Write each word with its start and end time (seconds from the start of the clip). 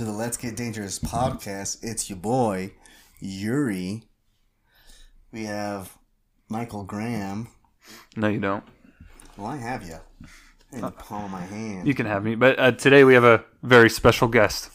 Yo, 0.00 0.06
welcome 0.06 0.14
to 0.14 0.18
the 0.18 0.24
Let's 0.24 0.36
Get 0.38 0.56
Dangerous 0.56 0.98
podcast. 0.98 1.78
It's 1.82 2.08
your 2.08 2.18
boy, 2.18 2.72
Yuri. 3.18 4.04
We 5.30 5.44
have 5.44 5.98
Michael 6.48 6.84
Graham. 6.84 7.48
No, 8.16 8.28
you 8.28 8.40
don't. 8.40 8.64
Well, 9.36 9.48
I 9.48 9.58
have 9.58 9.82
you 9.82 9.96
in 10.72 10.80
the 10.80 10.90
palm 10.90 11.26
of 11.26 11.30
my 11.30 11.42
hand. 11.42 11.86
You 11.86 11.92
can 11.92 12.06
have 12.06 12.24
me. 12.24 12.34
But 12.34 12.58
uh, 12.58 12.72
today 12.72 13.04
we 13.04 13.12
have 13.12 13.24
a 13.24 13.44
very 13.62 13.90
special 13.90 14.26
guest. 14.26 14.70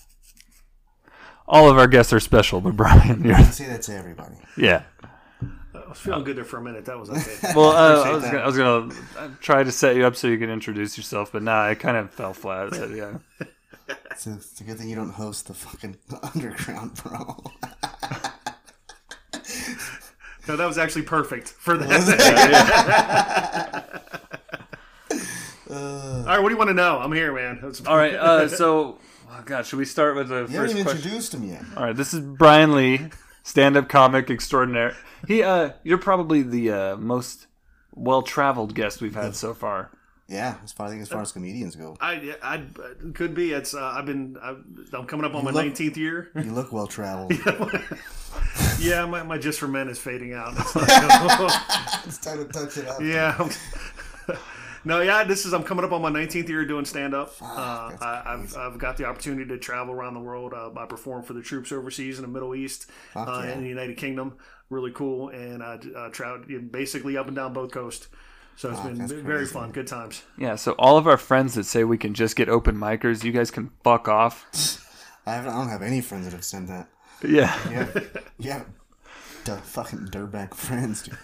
All 1.48 1.72
of 1.72 1.78
our 1.80 1.88
guests 1.88 2.14
are 2.14 2.20
special, 2.20 2.62
but 2.62 2.76
Brian, 2.78 3.24
you're, 3.24 3.34
I 3.34 3.44
say 3.46 3.66
that 3.66 3.82
to 3.84 3.96
everybody. 3.96 4.36
yeah. 4.58 4.84
I 5.42 5.90
was 5.90 5.98
feeling 5.98 6.24
good 6.24 6.38
there 6.38 6.46
for 6.46 6.58
a 6.58 6.62
minute. 6.62 6.86
That 6.86 7.00
was 7.00 7.10
okay. 7.10 7.54
Well, 7.56 7.72
uh, 7.72 8.04
I 8.04 8.14
was 8.14 8.24
gonna, 8.24 8.38
I 8.38 8.46
was 8.46 8.58
gonna 8.58 8.94
uh, 9.18 9.30
try 9.40 9.64
to 9.64 9.72
set 9.72 9.96
you 9.96 10.06
up 10.06 10.16
so 10.16 10.28
you 10.28 10.38
can 10.38 10.52
introduce 10.52 10.98
yourself, 10.98 11.32
but 11.32 11.42
nah, 11.42 11.66
I 11.66 11.74
kind 11.74 11.98
of 11.98 12.12
fell 12.12 12.34
flat. 12.34 12.76
So, 12.76 12.86
yeah. 12.88 13.48
It's 13.88 14.26
a, 14.28 14.34
it's 14.34 14.62
a 14.62 14.64
good 14.64 14.78
thing 14.78 14.90
you 14.90 14.96
don't 14.96 15.12
host 15.12 15.48
the 15.48 15.54
fucking 15.54 15.98
underground, 16.34 16.96
bro. 17.04 17.44
no, 20.48 20.56
that 20.56 20.66
was 20.66 20.78
actually 20.78 21.02
perfect 21.04 21.50
for 21.50 21.78
that. 21.78 21.96
All 25.70 26.24
right, 26.26 26.40
what 26.40 26.50
do 26.50 26.54
you 26.54 26.58
want 26.58 26.70
to 26.70 26.74
know? 26.74 27.00
I'm 27.00 27.12
here, 27.12 27.34
man. 27.34 27.56
That's- 27.56 27.86
All 27.86 27.98
right. 27.98 28.14
Uh, 28.16 28.48
so, 28.62 28.98
oh 29.30 29.42
God, 29.46 29.66
should 29.66 29.80
we 29.80 29.86
start 29.86 30.16
with 30.16 30.30
the 30.30 30.36
You 30.36 30.42
haven't 30.42 30.56
first 30.56 30.72
even 30.74 30.84
question? 30.84 31.02
introduced 31.04 31.34
him 31.34 31.44
yet. 31.44 31.64
All 31.78 31.84
right, 31.84 31.96
this 31.96 32.14
is 32.14 32.22
Brian 32.22 32.74
Lee, 32.76 33.10
stand-up 33.44 33.90
comic 33.90 34.30
extraordinaire. 34.30 34.96
He, 35.28 35.44
uh, 35.44 35.72
you're 35.84 35.98
probably 35.98 36.42
the 36.44 36.72
uh, 36.72 36.96
most 36.98 37.48
well-traveled 37.94 38.74
guest 38.76 39.02
we've 39.02 39.16
had 39.16 39.36
so 39.36 39.54
far. 39.54 39.92
Yeah, 40.28 40.56
as 40.64 40.72
far 40.72 40.88
I 40.88 40.90
think 40.90 41.04
as 41.04 41.10
far 41.10 41.22
as 41.22 41.32
comedians 41.32 41.76
go, 41.76 41.96
I, 42.02 42.36
I, 42.42 42.64
could 43.14 43.36
be. 43.36 43.52
It's. 43.52 43.76
Uh, 43.76 43.84
I've 43.84 44.08
been. 44.08 44.38
I, 44.42 44.56
I'm 44.94 45.06
coming 45.06 45.24
up 45.24 45.36
on 45.36 45.44
my 45.44 45.52
19th 45.52 45.98
year. 45.98 46.32
you 46.36 46.52
look 46.52 46.72
well 46.72 46.88
traveled. 46.88 47.32
yeah, 48.80 49.06
my, 49.06 49.22
my 49.22 49.38
just 49.38 49.60
for 49.60 49.68
men 49.68 49.88
is 49.88 50.00
fading 50.00 50.34
out. 50.34 50.54
It's 50.58 50.76
like, 50.76 50.88
it's 52.06 52.18
time 52.18 52.40
to 52.40 52.46
touch 52.46 52.78
it 52.78 52.88
up. 52.88 53.02
yeah. 53.02 53.50
No, 54.88 55.02
yeah. 55.02 55.24
This 55.24 55.48
is 55.48 55.54
I'm 55.54 55.64
coming 55.64 55.84
up 55.84 55.92
on 55.94 56.04
my 56.04 56.12
19th 56.12 56.48
year 56.48 56.64
doing 56.64 56.86
stand 56.86 57.16
up. 57.16 57.34
Uh, 57.42 57.92
I've 58.00 58.56
I've 58.56 58.78
got 58.78 58.98
the 58.98 59.06
opportunity 59.06 59.50
to 59.50 59.58
travel 59.58 59.96
around 59.96 60.14
the 60.14 60.20
world. 60.20 60.54
Uh, 60.54 60.70
I 60.78 60.86
perform 60.86 61.24
for 61.24 61.34
the 61.34 61.42
troops 61.42 61.72
overseas 61.72 62.20
in 62.20 62.22
the 62.22 62.28
Middle 62.28 62.54
East, 62.54 62.92
uh, 63.16 63.42
yeah. 63.44 63.54
in 63.54 63.64
the 63.64 63.68
United 63.68 63.98
Kingdom. 63.98 64.38
Really 64.70 64.92
cool, 64.92 65.30
and 65.30 65.64
I 65.64 65.80
uh, 65.96 66.10
traveled 66.10 66.72
basically 66.72 67.18
up 67.18 67.26
and 67.26 67.36
down 67.36 67.52
both 67.52 67.72
coasts. 67.72 68.10
So 68.58 68.72
it's 68.72 68.80
been 68.80 68.98
that's 68.98 69.12
very 69.12 69.24
crazy. 69.40 69.54
fun, 69.54 69.72
good 69.72 69.88
times. 69.88 70.24
Yeah, 70.38 70.56
so 70.56 70.72
all 70.74 70.98
of 70.98 71.08
our 71.08 71.18
friends 71.18 71.56
that 71.56 71.66
say 71.66 71.84
we 71.84 71.98
can 71.98 72.14
just 72.14 72.36
get 72.36 72.48
open 72.48 72.76
micers, 72.78 73.24
you 73.24 73.32
guys 73.34 73.52
can 73.52 73.72
fuck 73.84 74.08
off. 74.08 74.46
I, 75.26 75.34
haven't, 75.34 75.52
I 75.52 75.58
don't 75.58 75.70
have 75.70 75.82
any 75.82 76.02
friends 76.02 76.26
that 76.26 76.32
have 76.34 76.44
said 76.46 76.68
that. 76.68 76.88
Yeah, 77.24 77.58
Yeah, 77.70 78.00
yeah, 78.38 78.64
duh, 79.44 79.58
fucking 79.58 80.08
dirtbag 80.08 80.54
friends, 80.54 81.02
dude. 81.04 81.18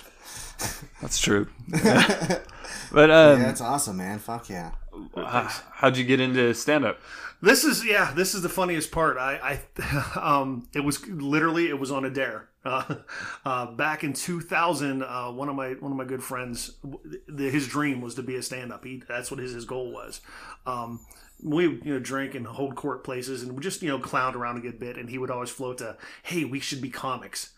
that's 1.01 1.19
true. 1.19 1.47
but 1.69 3.09
um, 3.11 3.39
Yeah, 3.39 3.45
that's 3.45 3.61
awesome, 3.61 3.97
man. 3.97 4.19
Fuck 4.19 4.49
yeah. 4.49 4.71
h- 5.17 5.61
how'd 5.73 5.97
you 5.97 6.03
get 6.03 6.19
into 6.19 6.53
stand-up? 6.53 6.99
This 7.41 7.63
is 7.63 7.83
yeah, 7.83 8.13
this 8.13 8.35
is 8.35 8.43
the 8.43 8.49
funniest 8.49 8.91
part. 8.91 9.17
I, 9.17 9.59
I 9.83 10.19
um, 10.19 10.67
it 10.73 10.81
was 10.81 11.05
literally 11.07 11.69
it 11.69 11.79
was 11.79 11.91
on 11.91 12.05
a 12.05 12.09
dare. 12.09 12.49
Uh, 12.63 12.95
uh, 13.45 13.65
back 13.71 14.03
in 14.03 14.13
2000, 14.13 15.01
uh, 15.01 15.31
one 15.31 15.49
of 15.49 15.55
my 15.55 15.71
one 15.71 15.91
of 15.91 15.97
my 15.97 16.05
good 16.05 16.23
friends, 16.23 16.75
the, 17.27 17.49
his 17.49 17.67
dream 17.67 18.01
was 18.01 18.15
to 18.15 18.23
be 18.23 18.35
a 18.35 18.43
stand-up. 18.43 18.85
He 18.85 19.01
that's 19.07 19.31
what 19.31 19.39
his 19.39 19.53
his 19.53 19.65
goal 19.65 19.91
was. 19.91 20.21
Um, 20.65 20.99
we 21.43 21.63
you 21.63 21.93
know 21.93 21.99
drink 21.99 22.35
and 22.35 22.45
hold 22.45 22.75
court 22.75 23.03
places 23.03 23.41
and 23.41 23.53
we 23.53 23.63
just 23.63 23.81
you 23.81 23.89
know 23.89 23.97
clown 23.97 24.35
around 24.35 24.57
a 24.57 24.61
good 24.61 24.79
bit. 24.79 24.97
And 24.97 25.09
he 25.09 25.17
would 25.17 25.31
always 25.31 25.49
float 25.49 25.79
to, 25.79 25.97
"Hey, 26.21 26.45
we 26.45 26.59
should 26.59 26.81
be 26.81 26.89
comics." 26.89 27.53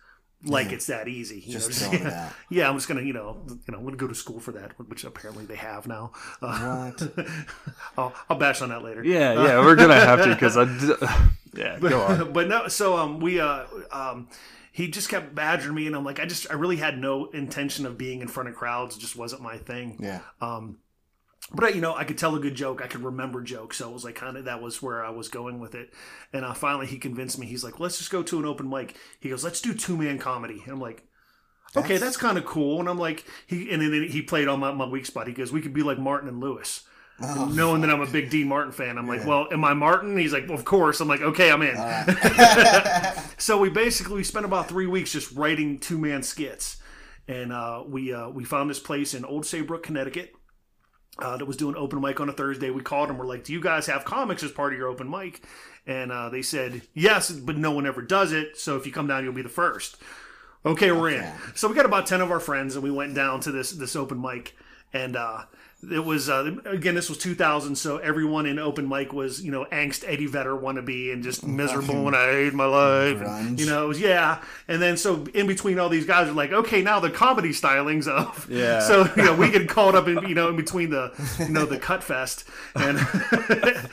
Like 0.46 0.72
it's 0.74 0.88
that 0.88 1.08
easy. 1.08 1.40
You 1.46 1.54
Just 1.54 1.70
know, 1.70 1.88
throwing 1.88 2.06
it 2.06 2.10
yeah, 2.12 2.26
out. 2.26 2.34
yeah, 2.50 2.70
I'm 2.70 2.76
just 2.76 2.88
gonna, 2.88 3.02
you 3.02 3.14
know, 3.14 3.38
you 3.48 3.72
know, 3.72 3.78
I'm 3.78 3.86
gonna 3.86 3.96
go 3.98 4.08
to 4.08 4.16
school 4.16 4.40
for 4.40 4.52
that, 4.54 4.72
which 4.90 5.04
apparently 5.06 5.46
they 5.46 5.56
have 5.56 5.88
now. 5.88 6.12
Uh, 6.42 6.92
What? 6.92 7.28
I'll, 7.98 8.14
I'll 8.30 8.38
bash 8.38 8.62
on 8.62 8.70
that 8.70 8.84
later. 8.84 9.04
Yeah, 9.04 9.34
yeah, 9.34 9.60
we're 9.60 9.76
gonna 9.76 9.96
have 9.96 10.24
to 10.24 10.30
because 10.34 10.58
I. 10.58 11.30
Yeah, 11.56 11.78
go 11.80 12.02
on. 12.02 12.34
but 12.34 12.48
no 12.48 12.68
so 12.68 12.98
um 12.98 13.20
we 13.20 13.40
uh 13.40 13.66
um 13.92 14.28
he 14.72 14.88
just 14.88 15.08
kept 15.08 15.36
badgering 15.36 15.76
me 15.76 15.86
and 15.86 15.96
i'm 15.96 16.04
like 16.04 16.20
i 16.20 16.26
just 16.26 16.50
i 16.50 16.56
really 16.56 16.78
had 16.78 16.98
no 16.98 17.26
intention 17.28 17.86
of 17.86 17.96
being 17.96 18.22
in 18.22 18.28
front 18.28 18.50
of 18.50 18.56
crowds 18.56 18.98
it 18.98 19.00
just 19.02 19.16
wasn't 19.16 19.40
my 19.44 19.58
thing 19.60 19.98
Yeah. 20.00 20.22
um 20.42 20.80
but 21.54 21.76
you 21.76 21.82
know 21.82 21.96
i 21.96 22.04
could 22.04 22.18
tell 22.18 22.36
a 22.36 22.40
good 22.40 22.56
joke. 22.56 22.82
I 22.84 22.88
could 22.88 23.04
remember 23.04 23.42
jokes. 23.42 23.78
So 23.78 23.90
it 23.90 23.94
was 23.94 24.04
like 24.04 24.16
kind 24.16 24.38
of 24.38 24.46
that 24.46 24.62
was 24.62 24.82
where 24.82 25.06
i 25.06 25.10
was 25.10 25.30
going 25.30 25.60
with 25.60 25.76
it. 25.76 25.94
And 26.32 26.44
uh, 26.44 26.54
finally 26.54 26.88
he 26.88 26.98
convinced 26.98 27.38
me. 27.38 27.46
He's 27.46 27.64
like 27.64 27.80
let's 27.80 27.98
just 27.98 28.12
go 28.12 28.24
to 28.24 28.40
an 28.40 28.46
open 28.46 28.70
mic. 28.70 28.96
He 29.20 29.30
goes 29.30 29.44
let's 29.44 29.62
do 29.62 29.74
two-man 29.74 30.18
comedy. 30.20 30.62
And 30.64 30.74
i'm 30.74 30.82
like 30.82 31.04
okay 31.76 31.94
That's- 31.96 32.00
that's 32.02 32.18
kind 32.18 32.38
of 32.38 32.46
cool. 32.46 32.80
And 32.80 32.90
i'm 32.90 32.98
like 33.00 33.26
he 33.48 33.72
and 33.72 33.82
then 33.82 34.08
he 34.10 34.22
played 34.22 34.48
on 34.48 34.60
my, 34.60 34.72
my 34.72 34.86
weak 34.86 35.06
spot. 35.06 35.28
He 35.28 35.34
goes 35.34 35.52
we 35.52 35.62
could 35.62 35.74
be 35.74 35.84
like 35.84 36.00
martin 36.00 36.28
and 36.30 36.40
lewis. 36.40 36.84
Oh, 37.22 37.46
knowing 37.46 37.82
that 37.82 37.92
I'm 37.92 38.02
a 38.02 38.08
big 38.08 38.32
Dean 38.32 38.48
Martin 38.48 38.72
fan, 38.72 38.98
I'm 38.98 39.08
like, 39.08 39.24
well, 39.24 39.48
am 39.52 39.64
I 39.64 39.76
Martin? 39.76 40.18
He's 40.18 40.34
like, 40.34 40.48
well, 40.48 40.58
of 40.58 40.66
course. 40.66 41.00
I'm 41.00 41.08
like, 41.08 41.22
okay, 41.22 41.52
I'm 41.52 41.62
in. 41.62 41.76
so 43.38 43.60
we 43.60 43.70
basically 43.70 44.16
we 44.16 44.24
spent 44.24 44.46
about 44.46 44.68
three 44.68 44.88
weeks 44.88 45.12
just 45.12 45.32
writing 45.34 45.78
two 45.78 46.00
man 46.00 46.24
skits, 46.24 46.78
and 47.28 47.54
uh, 47.54 47.84
we 47.88 48.12
uh, 48.12 48.30
we 48.30 48.44
found 48.44 48.68
this 48.68 48.80
place 48.80 49.14
in 49.14 49.26
Old 49.26 49.46
Saybrook, 49.46 49.84
Connecticut. 49.84 50.34
Uh, 51.20 51.38
that 51.38 51.46
was 51.46 51.58
doing 51.58 51.76
open 51.76 52.02
mic 52.02 52.20
on 52.20 52.28
a 52.28 52.34
Thursday. 52.34 52.72
We 52.72 52.82
called 52.82 53.10
them. 53.10 53.18
We're 53.20 53.28
like, 53.28 53.44
"Do 53.44 53.54
you 53.54 53.62
guys 53.62 53.86
have 53.86 54.04
comics 54.04 54.42
as 54.42 54.52
part 54.52 54.74
of 54.74 54.80
your 54.80 54.88
open 54.88 55.10
mic?" 55.10 55.44
And 55.86 56.12
uh, 56.12 56.30
they 56.30 56.42
said, 56.42 56.82
"Yes, 56.94 57.32
but 57.32 57.56
no 57.56 57.72
one 57.72 57.86
ever 57.86 58.02
does 58.02 58.32
it. 58.32 58.58
So 58.58 58.78
if 58.78 58.86
you 58.88 58.92
come 58.92 59.08
down, 59.08 59.24
you'll 59.24 59.34
be 59.34 59.44
the 59.44 59.50
first. 59.50 59.98
Okay, 60.66 60.92
we're 60.92 61.10
in. 61.10 61.32
So 61.56 61.68
we 61.68 61.76
got 61.76 61.86
about 61.86 62.08
ten 62.08 62.22
of 62.22 62.32
our 62.32 62.40
friends, 62.40 62.76
and 62.76 62.84
we 62.84 62.90
went 62.90 63.14
down 63.14 63.42
to 63.42 63.52
this 63.52 63.72
this 63.72 63.96
open 63.96 64.20
mic, 64.22 64.56
and 64.92 65.16
uh, 65.16 65.44
it 65.92 66.04
was 66.04 66.30
uh, 66.30 66.56
again 66.66 66.96
this 66.96 67.10
was 67.10 67.18
2000, 67.18 67.76
so 67.76 67.98
everyone 67.98 68.46
in 68.46 68.60
open 68.60 68.88
mic 68.88 69.12
was 69.14 69.44
you 69.44 69.52
know 69.52 69.66
angst 69.72 70.04
Eddie 70.08 70.26
Vedder 70.28 70.56
wannabe 70.56 71.12
and 71.12 71.24
just 71.24 71.46
miserable 71.46 72.08
and 72.08 72.16
I 72.16 72.32
hate 72.32 72.54
my 72.54 72.66
life, 72.66 73.22
and, 73.22 73.60
you 73.60 73.66
know, 73.66 73.86
it 73.86 73.88
was- 73.88 74.00
yeah. 74.02 74.42
And 74.68 74.82
then 74.82 74.98
so 74.98 75.26
in 75.34 75.48
between 75.48 75.80
all 75.80 75.90
these 75.90 76.06
guys 76.06 76.28
are 76.28 76.34
like, 76.34 76.52
okay, 76.52 76.82
now 76.82 77.00
the 77.00 77.10
comedy 77.10 77.50
stylings 77.50 78.08
of 78.08 78.50
Yeah. 78.50 78.80
So 78.82 79.08
you 79.18 79.24
know 79.24 79.36
we 79.36 79.52
get 79.52 79.68
caught 79.70 79.96
up 79.96 80.08
in 80.08 80.28
you 80.28 80.36
know 80.36 80.50
in 80.50 80.56
between 80.56 80.90
the 80.90 81.12
you 81.40 81.50
know 81.50 81.66
the 81.66 81.78
cut 81.80 82.04
fest 82.04 82.46
and. 82.76 83.00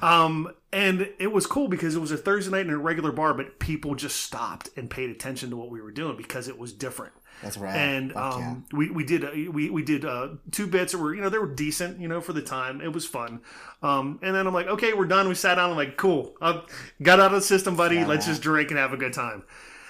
Um, 0.00 0.52
and 0.72 1.08
it 1.20 1.30
was 1.30 1.46
cool 1.46 1.68
because 1.68 1.94
it 1.94 2.00
was 2.00 2.10
a 2.10 2.16
Thursday 2.16 2.50
night 2.50 2.66
in 2.66 2.70
a 2.72 2.78
regular 2.78 3.12
bar, 3.12 3.34
but 3.34 3.60
people 3.60 3.94
just 3.94 4.16
stopped 4.16 4.68
and 4.76 4.90
paid 4.90 5.10
attention 5.10 5.50
to 5.50 5.56
what 5.56 5.70
we 5.70 5.80
were 5.80 5.92
doing 5.92 6.16
because 6.16 6.48
it 6.48 6.58
was 6.58 6.72
different. 6.72 7.12
That's 7.42 7.58
right. 7.58 7.74
And 7.74 8.12
Fuck 8.12 8.34
um, 8.34 8.64
we 8.72 8.90
we 8.90 9.04
did 9.04 9.24
uh, 9.24 9.30
we 9.50 9.68
we 9.68 9.82
did 9.82 10.04
uh, 10.04 10.28
two 10.50 10.66
bits 10.66 10.92
that 10.92 10.98
were 10.98 11.14
you 11.14 11.20
know 11.20 11.28
they 11.28 11.38
were 11.38 11.52
decent 11.52 12.00
you 12.00 12.08
know 12.08 12.20
for 12.20 12.32
the 12.32 12.42
time 12.42 12.80
it 12.80 12.92
was 12.92 13.04
fun. 13.04 13.40
Um, 13.82 14.20
and 14.22 14.34
then 14.34 14.46
I'm 14.46 14.54
like 14.54 14.68
okay 14.68 14.92
we're 14.92 15.06
done. 15.06 15.28
We 15.28 15.34
sat 15.34 15.56
down. 15.56 15.70
I'm 15.70 15.76
like 15.76 15.96
cool. 15.96 16.34
I 16.40 16.62
got 17.02 17.20
out 17.20 17.26
of 17.26 17.32
the 17.32 17.40
system, 17.42 17.76
buddy. 17.76 18.04
Let's 18.04 18.26
just 18.26 18.42
drink 18.42 18.70
and 18.70 18.78
have 18.78 18.92
a 18.92 18.96
good 18.96 19.12
time. 19.12 19.44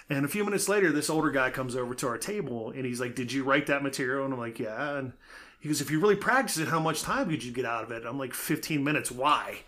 And 0.09 0.25
a 0.25 0.29
few 0.29 0.45
minutes 0.45 0.69
later, 0.69 0.93
this 0.93 1.09
older 1.09 1.31
guy 1.31 1.51
comes 1.51 1.77
over 1.77 1.95
to 1.95 2.09
our 2.09 2.19
table 2.19 2.71
and 2.71 2.85
he's 2.85 3.01
like, 3.01 3.15
"Did 3.15 3.33
you 3.33 3.45
write 3.45 3.67
that 3.67 3.83
material?" 3.83 4.25
And 4.25 4.35
I'm 4.35 4.41
like, 4.41 4.59
"Yeah." 4.59 4.97
And 4.97 5.12
he 5.61 5.69
goes, 5.69 5.81
"If 5.81 5.91
you 5.91 6.01
really 6.01 6.17
practice 6.17 6.59
it, 6.59 6.69
how 6.69 6.81
much 6.81 7.03
time 7.03 7.31
could 7.31 7.45
you 7.45 7.53
get 7.53 7.65
out 7.65 7.85
of 7.85 7.93
it?" 7.93 8.05
I'm 8.07 8.19
like, 8.19 8.35
"15 8.35 8.83
minutes. 8.83 9.11
Why?" 9.11 9.61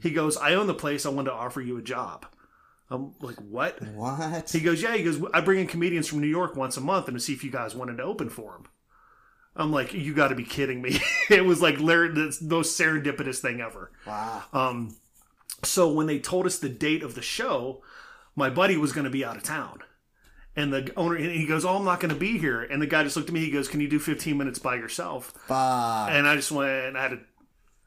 He 0.00 0.10
goes, 0.10 0.36
"I 0.36 0.54
own 0.54 0.66
the 0.66 0.74
place. 0.74 1.04
I 1.04 1.10
wanted 1.10 1.30
to 1.30 1.36
offer 1.36 1.60
you 1.60 1.76
a 1.76 1.82
job." 1.82 2.26
I'm 2.92 3.14
like, 3.20 3.36
"What?" 3.36 3.80
What? 3.82 4.50
He 4.50 4.60
goes, 4.60 4.82
"Yeah." 4.82 4.96
He 4.96 5.02
goes, 5.02 5.20
"I 5.32 5.40
bring 5.40 5.60
in 5.60 5.66
comedians 5.66 6.08
from 6.08 6.20
New 6.20 6.26
York 6.28 6.56
once 6.56 6.76
a 6.76 6.80
month 6.80 7.08
and 7.08 7.16
to 7.16 7.20
see 7.20 7.32
if 7.32 7.42
you 7.42 7.50
guys 7.50 7.74
wanted 7.74 7.96
to 7.96 8.02
open 8.02 8.28
for 8.28 8.54
him." 8.56 8.66
I'm 9.56 9.72
like, 9.72 9.92
"You 9.92 10.14
got 10.14 10.28
to 10.28 10.34
be 10.34 10.44
kidding 10.44 10.80
me!" 10.82 11.00
it 11.30 11.44
was 11.44 11.60
like 11.60 11.78
the 11.78 12.38
most 12.42 12.78
serendipitous 12.78 13.38
thing 13.38 13.60
ever. 13.60 13.92
wow. 14.06 14.42
Um, 14.52 14.96
so 15.64 15.92
when 15.92 16.06
they 16.06 16.18
told 16.18 16.46
us 16.46 16.58
the 16.58 16.68
date 16.68 17.02
of 17.02 17.14
the 17.14 17.22
show, 17.22 17.82
my 18.34 18.50
buddy 18.50 18.76
was 18.76 18.92
going 18.92 19.04
to 19.04 19.10
be 19.10 19.24
out 19.24 19.36
of 19.36 19.42
town. 19.42 19.80
And 20.54 20.72
the 20.72 20.92
owner, 20.96 21.16
and 21.16 21.30
he 21.32 21.46
goes, 21.46 21.64
"Oh, 21.64 21.76
I'm 21.76 21.84
not 21.84 21.98
going 22.00 22.12
to 22.12 22.18
be 22.18 22.36
here." 22.38 22.60
And 22.62 22.82
the 22.82 22.86
guy 22.86 23.04
just 23.04 23.16
looked 23.16 23.30
at 23.30 23.34
me. 23.34 23.40
He 23.40 23.50
goes, 23.50 23.68
"Can 23.68 23.80
you 23.80 23.88
do 23.88 23.98
15 23.98 24.36
minutes 24.36 24.58
by 24.58 24.74
yourself?" 24.74 25.32
Fuck. 25.46 26.10
And 26.10 26.28
I 26.28 26.36
just 26.36 26.52
went, 26.52 26.70
and 26.70 26.98
I 26.98 27.02
had 27.02 27.12
to 27.12 27.20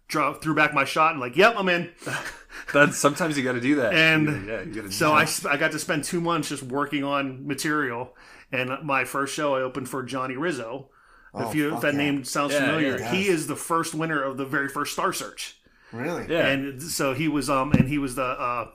draw, 0.08 0.34
threw 0.34 0.56
back 0.56 0.74
my 0.74 0.86
shot, 0.86 1.12
and 1.12 1.20
like, 1.20 1.36
"Yep, 1.36 1.56
I'm 1.58 1.70
in." 1.70 1.92
That's 2.74 2.98
sometimes 2.98 3.38
you 3.38 3.44
got 3.44 3.54
to 3.54 3.62
do 3.62 3.76
that. 3.76 3.94
And 3.94 4.48
yeah, 4.48 4.62
you 4.62 4.74
got 4.74 4.82
to. 4.86 4.92
So 4.92 5.12
I, 5.12 5.28
I 5.50 5.58
got 5.58 5.72
to 5.74 5.80
spend 5.80 6.04
two 6.04 6.22
months 6.22 6.50
just 6.50 6.64
working 6.64 7.04
on 7.04 7.46
material. 7.46 8.16
And 8.52 8.72
my 8.84 9.04
first 9.04 9.34
show, 9.34 9.56
I 9.56 9.62
opened 9.62 9.90
for 9.90 10.04
Johnny 10.04 10.38
Rizzo. 10.38 10.90
Oh, 11.34 11.50
if 11.50 11.56
you 11.56 11.76
if 11.76 11.82
that 11.82 11.94
yeah. 11.94 12.00
name 12.00 12.24
sounds 12.24 12.54
Yeah, 12.54 12.60
familiar, 12.66 12.98
yeah, 13.00 13.12
he 13.12 13.28
is 13.28 13.48
the 13.48 13.58
first 13.58 13.94
winner 13.94 14.22
of 14.24 14.38
the 14.38 14.46
very 14.46 14.70
first 14.70 14.94
Star 14.94 15.12
Search. 15.12 15.58
Really? 15.92 16.26
yeah. 16.30 16.48
and 16.48 16.82
so 16.82 17.14
he 17.14 17.28
was 17.28 17.50
um 17.50 17.72
and 17.74 17.88
he 17.90 17.98
was 17.98 18.16
the 18.16 18.24
uh 18.24 18.72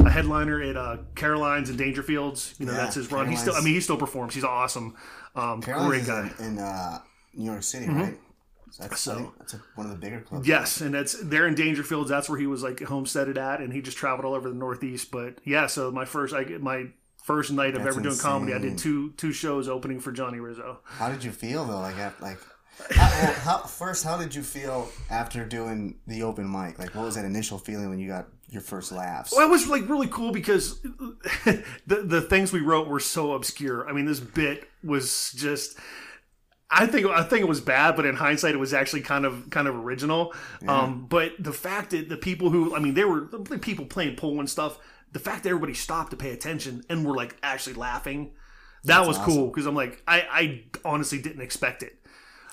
a 0.00 0.10
headliner 0.10 0.60
at 0.60 0.76
uh 0.76 0.98
Caroline's 1.14 1.70
and 1.70 1.78
Dangerfields. 1.78 2.58
You 2.60 2.66
know, 2.66 2.72
Yeah, 2.72 2.78
that's 2.78 2.96
his 2.96 3.10
run. 3.10 3.28
He 3.30 3.36
still 3.36 3.54
I 3.54 3.60
mean 3.62 3.72
he 3.74 3.80
still 3.80 3.96
performs. 3.96 4.34
He's 4.34 4.44
awesome. 4.44 4.94
Um 5.34 5.62
Caroline's 5.62 5.88
great 5.88 6.02
is 6.02 6.08
guy. 6.38 6.44
in, 6.44 6.52
in 6.52 6.58
uh, 6.58 6.98
New 7.34 7.46
York 7.50 7.62
City, 7.62 7.86
Mm-hmm. 7.86 8.00
right? 8.00 8.18
So 8.72 8.82
that's, 8.84 9.00
So- 9.00 9.34
that's 9.38 9.54
a, 9.54 9.60
one 9.74 9.86
of 9.86 9.92
the 9.92 9.98
bigger 9.98 10.20
clubs. 10.20 10.48
Yes, 10.48 10.80
and 10.80 10.94
that's 10.94 11.12
they're 11.22 11.46
in 11.46 11.54
Dangerfields. 11.54 12.08
That's 12.08 12.28
where 12.28 12.38
he 12.38 12.46
was 12.46 12.62
like 12.62 12.80
homesteaded 12.80 13.36
at, 13.36 13.60
and 13.60 13.72
he 13.72 13.82
just 13.82 13.96
traveled 13.98 14.24
all 14.24 14.34
over 14.34 14.48
the 14.48 14.54
Northeast. 14.54 15.10
But 15.10 15.38
yeah, 15.44 15.66
so 15.66 15.90
my 15.90 16.06
first 16.06 16.34
I 16.34 16.44
get 16.44 16.62
my 16.62 16.86
first 17.22 17.52
night 17.52 17.74
of 17.74 17.82
That's 17.84 17.96
ever 17.96 18.02
doing 18.02 18.18
comedy, 18.18 18.54
I 18.54 18.58
did 18.58 18.78
two 18.78 19.10
two 19.12 19.32
shows 19.32 19.68
opening 19.68 20.00
for 20.00 20.10
Johnny 20.10 20.40
Rizzo. 20.40 20.80
How 20.84 21.10
did 21.10 21.22
you 21.22 21.30
feel 21.30 21.64
though? 21.64 21.80
Like, 21.80 22.20
like, 22.20 22.38
how, 22.90 23.08
well, 23.22 23.32
how, 23.34 23.58
first, 23.58 24.04
how 24.04 24.16
did 24.16 24.34
you 24.34 24.42
feel 24.42 24.88
after 25.10 25.44
doing 25.44 25.98
the 26.06 26.22
open 26.22 26.50
mic? 26.50 26.78
Like, 26.78 26.94
what 26.94 27.04
was 27.04 27.14
that 27.16 27.24
initial 27.24 27.58
feeling 27.58 27.90
when 27.90 27.98
you 27.98 28.08
got 28.08 28.28
your 28.48 28.62
first 28.62 28.90
laughs? 28.90 29.32
Well, 29.36 29.46
it 29.46 29.50
was 29.50 29.68
like 29.68 29.88
really 29.88 30.08
cool 30.08 30.32
because 30.32 30.80
the 31.44 31.64
the 31.86 32.22
things 32.22 32.52
we 32.52 32.60
wrote 32.60 32.88
were 32.88 33.00
so 33.00 33.32
obscure. 33.34 33.88
I 33.88 33.92
mean, 33.92 34.06
this 34.06 34.20
bit 34.20 34.68
was 34.82 35.32
just. 35.36 35.78
I 36.74 36.86
think 36.86 37.06
I 37.06 37.22
think 37.22 37.42
it 37.42 37.48
was 37.48 37.60
bad, 37.60 37.96
but 37.96 38.06
in 38.06 38.16
hindsight, 38.16 38.54
it 38.54 38.58
was 38.58 38.72
actually 38.72 39.02
kind 39.02 39.26
of 39.26 39.50
kind 39.50 39.68
of 39.68 39.74
original. 39.74 40.32
Um, 40.66 41.06
but 41.08 41.32
the 41.38 41.52
fact 41.52 41.90
that 41.90 42.08
the 42.08 42.16
people 42.16 42.48
who 42.50 42.74
I 42.74 42.78
mean, 42.78 42.94
they 42.94 43.04
were 43.04 43.28
the 43.30 43.58
people 43.58 43.84
playing 43.84 44.16
pool 44.16 44.38
and 44.40 44.48
stuff. 44.48 44.78
The 45.12 45.18
fact 45.18 45.42
that 45.42 45.50
everybody 45.50 45.74
stopped 45.74 46.12
to 46.12 46.16
pay 46.16 46.30
attention 46.30 46.82
and 46.88 47.04
were 47.04 47.14
like 47.14 47.36
actually 47.42 47.74
laughing, 47.74 48.32
that 48.84 49.06
was 49.06 49.18
cool 49.18 49.48
because 49.48 49.66
I'm 49.66 49.74
like 49.74 50.02
I, 50.08 50.20
I 50.30 50.64
honestly 50.86 51.20
didn't 51.20 51.42
expect 51.42 51.82
it. 51.82 51.98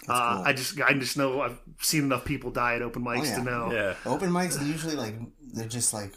Uh, 0.10 0.36
cool. 0.36 0.44
I 0.46 0.52
just 0.54 0.82
I 0.82 0.94
just 0.94 1.16
know 1.18 1.40
I've 1.40 1.58
seen 1.80 2.04
enough 2.04 2.26
people 2.26 2.52
die 2.52 2.76
at 2.76 2.82
open 2.82 3.02
mics 3.02 3.20
Oh, 3.20 3.24
yeah. 3.24 3.36
to 3.38 3.44
know. 3.44 3.72
Yeah. 3.72 3.96
Open 4.06 4.30
mics 4.32 4.62
usually 4.68 4.96
like 4.98 5.16
they're 5.54 5.68
just 5.70 5.94
like 5.94 6.12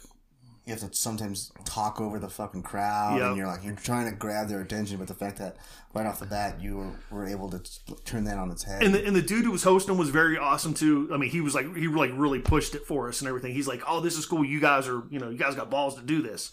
you 0.65 0.71
have 0.73 0.79
to 0.79 0.93
sometimes 0.93 1.51
talk 1.65 1.99
over 1.99 2.19
the 2.19 2.29
fucking 2.29 2.63
crowd, 2.63 3.17
Yep. 3.17 3.27
and 3.27 3.37
you're 3.37 3.47
like 3.47 3.63
you're 3.63 3.75
trying 3.75 4.09
to 4.09 4.15
grab 4.15 4.47
their 4.47 4.61
attention, 4.61 4.97
but 4.97 5.07
the 5.07 5.13
fact 5.13 5.37
that 5.39 5.57
right 5.93 6.05
off 6.05 6.19
the 6.19 6.25
bat 6.25 6.61
you 6.61 6.77
were, 6.77 6.91
were 7.17 7.27
able 7.27 7.49
to 7.49 7.59
turn 8.05 8.23
that 8.23 8.37
on 8.37 8.49
its 8.49 8.63
head. 8.63 8.81
And 8.81 8.93
the, 8.95 9.05
and 9.05 9.15
the 9.15 9.21
dude 9.21 9.43
who 9.45 9.51
was 9.51 9.63
hosting 9.63 9.97
was 9.97 10.09
very 10.09 10.37
awesome 10.37 10.73
too. 10.73 11.09
I 11.13 11.17
mean, 11.17 11.29
he 11.29 11.41
was 11.41 11.53
like 11.53 11.75
he 11.75 11.87
like 11.87 12.11
really 12.13 12.39
pushed 12.39 12.75
it 12.75 12.85
for 12.85 13.09
us 13.09 13.19
and 13.21 13.27
everything. 13.27 13.53
He's 13.53 13.67
like, 13.67 13.81
"Oh, 13.87 13.99
this 13.99 14.17
is 14.17 14.25
cool. 14.25 14.45
You 14.45 14.59
guys 14.61 14.87
are 14.87 15.03
you 15.09 15.19
know 15.19 15.29
you 15.29 15.37
guys 15.37 15.55
got 15.55 15.69
balls 15.69 15.95
to 15.95 16.01
do 16.01 16.21
this," 16.21 16.51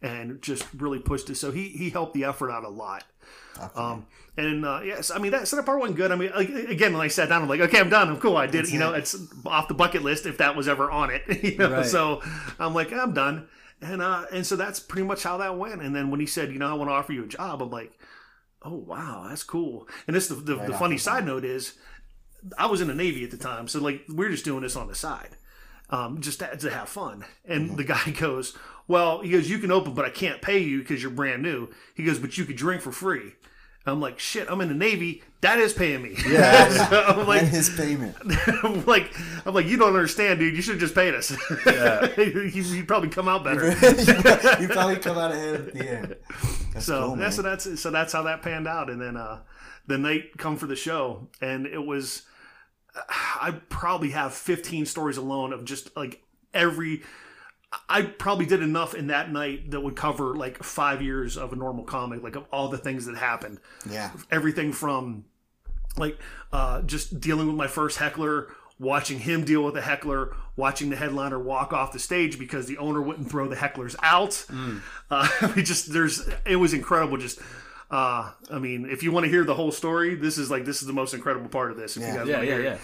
and 0.00 0.40
just 0.40 0.64
really 0.74 0.98
pushed 0.98 1.28
it. 1.30 1.34
So 1.36 1.50
he 1.52 1.68
he 1.68 1.90
helped 1.90 2.14
the 2.14 2.24
effort 2.24 2.50
out 2.50 2.64
a 2.64 2.68
lot. 2.70 3.04
Um, 3.74 4.06
and 4.36 4.64
uh, 4.64 4.80
yes, 4.84 5.10
I 5.10 5.18
mean 5.18 5.32
that 5.32 5.48
so 5.48 5.56
that 5.56 5.66
part 5.66 5.78
wasn't 5.80 5.96
good. 5.96 6.12
I 6.12 6.16
mean, 6.16 6.30
again, 6.32 6.92
when 6.92 7.02
I 7.02 7.08
sat 7.08 7.28
down, 7.28 7.42
I'm 7.42 7.48
like, 7.48 7.60
okay, 7.60 7.78
I'm 7.80 7.90
done. 7.90 8.08
I'm 8.08 8.18
cool. 8.20 8.36
I 8.36 8.46
did. 8.46 8.66
it. 8.66 8.72
You 8.72 8.78
know, 8.78 8.92
it's 8.94 9.16
off 9.44 9.68
the 9.68 9.74
bucket 9.74 10.02
list 10.02 10.26
if 10.26 10.38
that 10.38 10.56
was 10.56 10.68
ever 10.68 10.90
on 10.90 11.10
it. 11.10 11.22
You 11.42 11.56
know, 11.58 11.70
Right. 11.70 11.86
so 11.86 12.22
I'm 12.58 12.74
like, 12.74 12.92
I'm 12.92 13.12
done. 13.12 13.48
And 13.82 14.02
uh, 14.02 14.24
and 14.32 14.46
so 14.46 14.56
that's 14.56 14.78
pretty 14.80 15.06
much 15.06 15.22
how 15.22 15.38
that 15.38 15.56
went. 15.58 15.82
And 15.82 15.94
then 15.94 16.10
when 16.10 16.20
he 16.20 16.26
said, 16.26 16.52
you 16.52 16.58
know, 16.58 16.68
I 16.70 16.74
want 16.74 16.90
to 16.90 16.94
offer 16.94 17.12
you 17.12 17.24
a 17.24 17.28
job, 17.28 17.62
I'm 17.62 17.70
like, 17.70 17.92
oh 18.62 18.76
wow, 18.76 19.26
that's 19.28 19.42
cool. 19.42 19.88
And 20.06 20.14
this 20.14 20.28
the 20.28 20.34
the, 20.34 20.56
the 20.56 20.74
funny 20.74 20.96
the 20.96 21.00
side 21.00 21.24
note 21.26 21.44
is, 21.44 21.74
I 22.58 22.66
was 22.66 22.80
in 22.80 22.88
the 22.88 22.94
Navy 22.94 23.24
at 23.24 23.30
the 23.30 23.36
time, 23.38 23.68
so 23.68 23.80
like 23.80 24.02
we 24.08 24.26
are 24.26 24.30
just 24.30 24.44
doing 24.44 24.60
this 24.62 24.76
on 24.76 24.86
the 24.86 24.94
side, 24.94 25.30
um, 25.90 26.20
just 26.20 26.40
to, 26.40 26.56
to 26.56 26.70
have 26.70 26.88
fun. 26.90 27.24
And 27.46 27.76
the 27.78 27.84
guy 27.84 28.10
goes, 28.18 28.54
"Well, 28.86 29.22
he 29.22 29.30
goes, 29.30 29.48
you 29.48 29.58
can 29.58 29.70
open, 29.72 29.94
but 29.94 30.04
I 30.04 30.10
can't 30.10 30.42
pay 30.42 30.58
you 30.58 30.80
because 30.80 31.00
you're 31.02 31.10
brand 31.10 31.42
new." 31.42 31.68
He 31.94 32.04
goes, 32.04 32.18
"But 32.18 32.36
you 32.36 32.44
could 32.44 32.56
drink 32.56 32.82
for 32.82 32.92
free." 32.92 33.32
I'm 33.90 34.00
like, 34.00 34.18
"Shit, 34.18 34.48
I'm 34.50 34.60
in 34.60 34.68
the 34.68 34.74
Navy. 34.74 35.22
That 35.40 35.58
is 35.58 35.72
paying 35.72 36.02
me." 36.02 36.16
Yeah. 36.26 36.68
So 36.90 37.02
I'm 37.02 37.18
and 37.20 37.28
like, 37.28 37.42
his 37.42 37.70
payment. 37.70 38.16
I'm 38.62 38.84
like, 38.86 39.14
I'm 39.46 39.54
like, 39.54 39.66
you 39.66 39.76
don't 39.76 39.94
understand, 39.94 40.38
dude. 40.38 40.54
You 40.56 40.62
should 40.62 40.74
have 40.74 40.80
just 40.80 40.94
paid 40.94 41.14
us. 41.14 41.36
Yeah. 41.66 42.08
You'd 42.20 42.88
probably 42.88 43.08
come 43.08 43.28
out 43.28 43.44
better. 43.44 43.68
you 44.60 44.68
probably 44.68 44.96
come 44.96 45.18
out 45.18 45.32
ahead 45.32 45.54
at 45.54 45.74
the 45.74 45.90
end. 45.90 46.16
That's 46.72 46.86
So 46.86 47.08
cool, 47.08 47.16
that's 47.16 47.36
so 47.36 47.42
that's 47.42 47.80
so 47.80 47.90
that's 47.90 48.12
how 48.12 48.22
that 48.22 48.42
panned 48.42 48.68
out. 48.68 48.88
And 48.90 49.00
then 49.00 49.16
uh, 49.16 49.40
the 49.86 49.98
night 49.98 50.36
come 50.38 50.56
for 50.56 50.66
the 50.66 50.76
show, 50.76 51.28
and 51.40 51.66
it 51.66 51.84
was 51.84 52.22
I 53.18 53.52
probably 53.68 54.10
have 54.10 54.34
15 54.34 54.86
stories 54.86 55.16
alone 55.16 55.52
of 55.52 55.64
just 55.64 55.94
like 55.96 56.22
every. 56.54 57.02
I 57.88 58.02
probably 58.02 58.46
did 58.46 58.62
enough 58.62 58.94
in 58.94 59.06
that 59.08 59.30
night 59.32 59.70
that 59.70 59.80
would 59.80 59.94
cover 59.96 60.34
like 60.34 60.62
five 60.62 61.00
years 61.02 61.36
of 61.36 61.52
a 61.52 61.56
normal 61.56 61.84
comic, 61.84 62.22
like 62.22 62.34
of 62.36 62.44
all 62.52 62.68
the 62.68 62.78
things 62.78 63.06
that 63.06 63.16
happened 63.16 63.58
Yeah. 63.88 64.10
everything 64.30 64.72
from 64.72 65.24
like 65.96 66.18
uh, 66.52 66.82
just 66.82 67.20
dealing 67.20 67.46
with 67.46 67.56
my 67.56 67.66
first 67.68 67.98
heckler, 67.98 68.52
watching 68.78 69.20
him 69.20 69.44
deal 69.44 69.62
with 69.62 69.74
the 69.74 69.82
heckler, 69.82 70.34
watching 70.56 70.90
the 70.90 70.96
headliner 70.96 71.38
walk 71.38 71.72
off 71.72 71.92
the 71.92 71.98
stage 72.00 72.38
because 72.38 72.66
the 72.66 72.78
owner 72.78 73.00
wouldn't 73.02 73.30
throw 73.30 73.46
the 73.48 73.56
hecklers 73.56 73.94
out. 74.02 74.44
Uh, 75.12 75.28
we 75.56 75.62
just 75.62 75.92
there's 75.92 76.28
it 76.46 76.54
was 76.56 76.72
incredible. 76.72 77.16
Just 77.16 77.40
uh, 77.90 78.30
I 78.50 78.58
mean, 78.60 78.86
if 78.88 79.02
you 79.02 79.10
want 79.10 79.24
to 79.24 79.30
hear 79.30 79.42
the 79.44 79.54
whole 79.54 79.72
story, 79.72 80.14
this 80.14 80.38
is 80.38 80.50
like 80.52 80.64
this 80.64 80.80
is 80.82 80.86
the 80.86 80.92
most 80.92 81.14
incredible 81.14 81.48
part 81.48 81.72
of 81.72 81.76
this. 81.76 81.96
If 81.96 82.02
you 82.04 82.14
guys 82.14 82.28
Yeah, 82.28 82.34
want 82.36 82.44
to 82.44 82.50
yeah, 82.50 82.54
hear 82.58 82.62
yeah. 82.64 82.78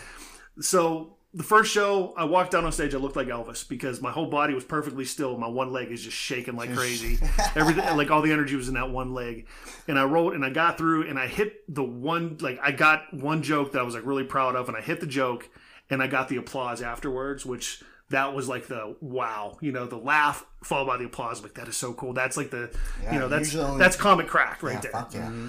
so 0.60 1.15
the 1.36 1.42
first 1.44 1.70
show 1.70 2.14
I 2.16 2.24
walked 2.24 2.50
down 2.52 2.64
on 2.64 2.72
stage, 2.72 2.94
I 2.94 2.98
looked 2.98 3.14
like 3.14 3.28
Elvis 3.28 3.68
because 3.68 4.00
my 4.00 4.10
whole 4.10 4.26
body 4.30 4.54
was 4.54 4.64
perfectly 4.64 5.04
still. 5.04 5.36
My 5.36 5.46
one 5.46 5.70
leg 5.70 5.92
is 5.92 6.02
just 6.02 6.16
shaking 6.16 6.56
like 6.56 6.74
crazy. 6.74 7.18
Everything, 7.54 7.84
like 7.96 8.10
all 8.10 8.22
the 8.22 8.32
energy 8.32 8.56
was 8.56 8.68
in 8.68 8.74
that 8.74 8.90
one 8.90 9.12
leg. 9.12 9.46
And 9.86 9.98
I 9.98 10.04
rolled 10.04 10.32
and 10.32 10.44
I 10.44 10.50
got 10.50 10.78
through 10.78 11.08
and 11.08 11.18
I 11.18 11.26
hit 11.26 11.62
the 11.72 11.84
one, 11.84 12.38
like 12.40 12.58
I 12.62 12.72
got 12.72 13.12
one 13.12 13.42
joke 13.42 13.72
that 13.72 13.78
I 13.80 13.82
was 13.82 13.94
like 13.94 14.06
really 14.06 14.24
proud 14.24 14.56
of, 14.56 14.68
and 14.68 14.76
I 14.76 14.80
hit 14.80 15.00
the 15.00 15.06
joke 15.06 15.48
and 15.90 16.02
I 16.02 16.06
got 16.06 16.28
the 16.30 16.36
applause 16.38 16.80
afterwards, 16.82 17.44
which 17.44 17.82
that 18.08 18.34
was 18.34 18.48
like 18.48 18.66
the 18.68 18.96
wow, 19.02 19.58
you 19.60 19.72
know, 19.72 19.84
the 19.84 19.98
laugh 19.98 20.44
followed 20.64 20.86
by 20.86 20.96
the 20.96 21.04
applause. 21.04 21.42
Like 21.42 21.54
that 21.54 21.68
is 21.68 21.76
so 21.76 21.92
cool. 21.92 22.14
That's 22.14 22.36
like 22.38 22.50
the, 22.50 22.74
Yeah, 23.02 23.12
you 23.12 23.18
know, 23.18 23.28
that's 23.28 23.54
only- 23.54 23.78
that's 23.78 23.96
comic 23.96 24.26
crack 24.26 24.62
right 24.62 24.82
Yeah, 24.82 25.04
there. 25.10 25.20
yeah. 25.22 25.48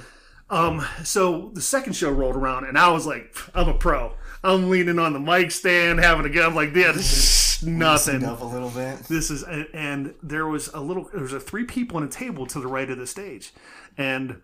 Um, 0.50 0.86
so 1.04 1.51
the 1.54 1.62
second 1.62 1.94
show 1.94 2.10
rolled 2.10 2.36
around, 2.38 2.66
and 2.66 2.78
I 2.78 2.89
was 2.92 3.06
like, 3.06 3.36
I'm 3.54 3.68
a 3.68 3.74
pro. 3.74 4.13
I'm 4.44 4.69
leaning 4.69 5.00
on 5.00 5.13
the 5.13 5.19
mic 5.19 5.51
stand, 5.51 6.00
having 6.00 6.25
a 6.25 6.30
go. 6.30 6.45
I'm 6.48 6.56
like, 6.56 6.74
yeah, 6.75 6.92
this 6.92 7.62
is 7.62 7.63
nothing. 7.68 8.24
Up 8.24 8.42
a 8.42 8.45
little 8.45 8.69
bit. 8.69 9.00
This 9.00 9.30
is, 9.31 9.44
and- 9.44 10.13
there 10.22 10.48
was 10.48 10.68
a 10.74 10.80
little, 10.80 11.10
there 11.12 11.22
was 11.24 11.34
a 11.34 11.39
three 11.39 11.63
people 11.66 11.98
on 11.98 12.04
a 12.04 12.07
table 12.07 12.45
to 12.48 12.60
the 12.60 12.68
right 12.68 12.89
of 12.89 12.98
the 12.98 13.07
stage, 13.07 13.51
and 13.98 14.30
there 14.30 14.39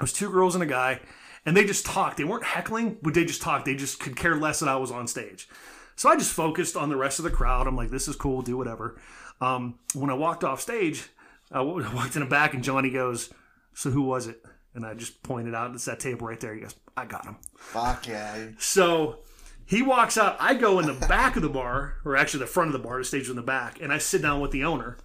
was 0.00 0.12
two 0.12 0.30
girls 0.30 0.54
and 0.54 0.62
a 0.62 0.66
guy, 0.66 1.00
and 1.44 1.56
they 1.56 1.64
just 1.64 1.84
talked. 1.86 2.16
They 2.16 2.24
weren't 2.24 2.44
heckling, 2.44 2.98
but 3.02 3.14
they 3.14 3.24
just 3.24 3.42
talked. 3.42 3.64
They 3.64 3.74
just 3.74 4.00
could 4.00 4.16
care 4.16 4.36
less 4.36 4.60
that 4.60 4.68
I 4.68 4.76
was 4.76 4.90
on 4.90 5.06
stage. 5.06 5.48
So 5.96 6.08
I 6.08 6.16
just 6.16 6.32
focused 6.32 6.76
on 6.76 6.88
the 6.88 6.96
rest 6.96 7.18
of 7.18 7.24
the 7.24 7.30
crowd. 7.30 7.66
I'm 7.66 7.76
like, 7.76 7.90
this 7.90 8.06
is 8.08 8.14
cool, 8.16 8.40
do 8.42 8.56
whatever. 8.56 9.00
Um, 9.40 9.78
when 9.94 10.10
I 10.10 10.14
walked 10.14 10.44
off 10.44 10.60
stage, 10.60 11.08
I 11.50 11.60
walked 11.62 12.16
in 12.16 12.20
the 12.20 12.28
back, 12.28 12.54
and 12.54 12.62
Johnny 12.64 12.90
goes, 12.90 13.32
"So 13.74 13.90
who 13.90 14.02
was 14.02 14.26
it?" 14.26 14.42
And 14.74 14.86
I 14.86 14.94
just 14.94 15.22
pointed 15.22 15.54
out, 15.54 15.74
it's 15.74 15.86
that 15.86 16.00
table 16.00 16.26
right 16.26 16.38
there. 16.38 16.54
He 16.54 16.60
goes, 16.60 16.74
"I 16.96 17.04
got 17.04 17.24
him." 17.24 17.36
Fuck 17.56 18.06
yeah. 18.06 18.48
So 18.58 19.18
he 19.64 19.82
walks 19.82 20.16
out. 20.16 20.36
I 20.38 20.54
go 20.54 20.78
in 20.78 20.86
the 20.86 21.06
back 21.06 21.36
of 21.36 21.42
the 21.42 21.48
bar, 21.48 21.96
or 22.04 22.16
actually 22.16 22.40
the 22.40 22.46
front 22.46 22.68
of 22.68 22.80
the 22.80 22.86
bar. 22.86 22.98
The 22.98 23.04
stage 23.04 23.28
in 23.28 23.36
the 23.36 23.42
back, 23.42 23.80
and 23.80 23.92
I 23.92 23.98
sit 23.98 24.22
down 24.22 24.40
with 24.40 24.50
the 24.50 24.64
owner. 24.64 24.98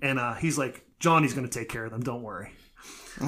And 0.00 0.18
uh, 0.18 0.34
he's 0.34 0.58
like, 0.58 0.84
"Johnny's 0.98 1.34
going 1.34 1.48
to 1.48 1.58
take 1.58 1.68
care 1.68 1.84
of 1.84 1.92
them. 1.92 2.02
Don't 2.02 2.22
worry." 2.22 2.52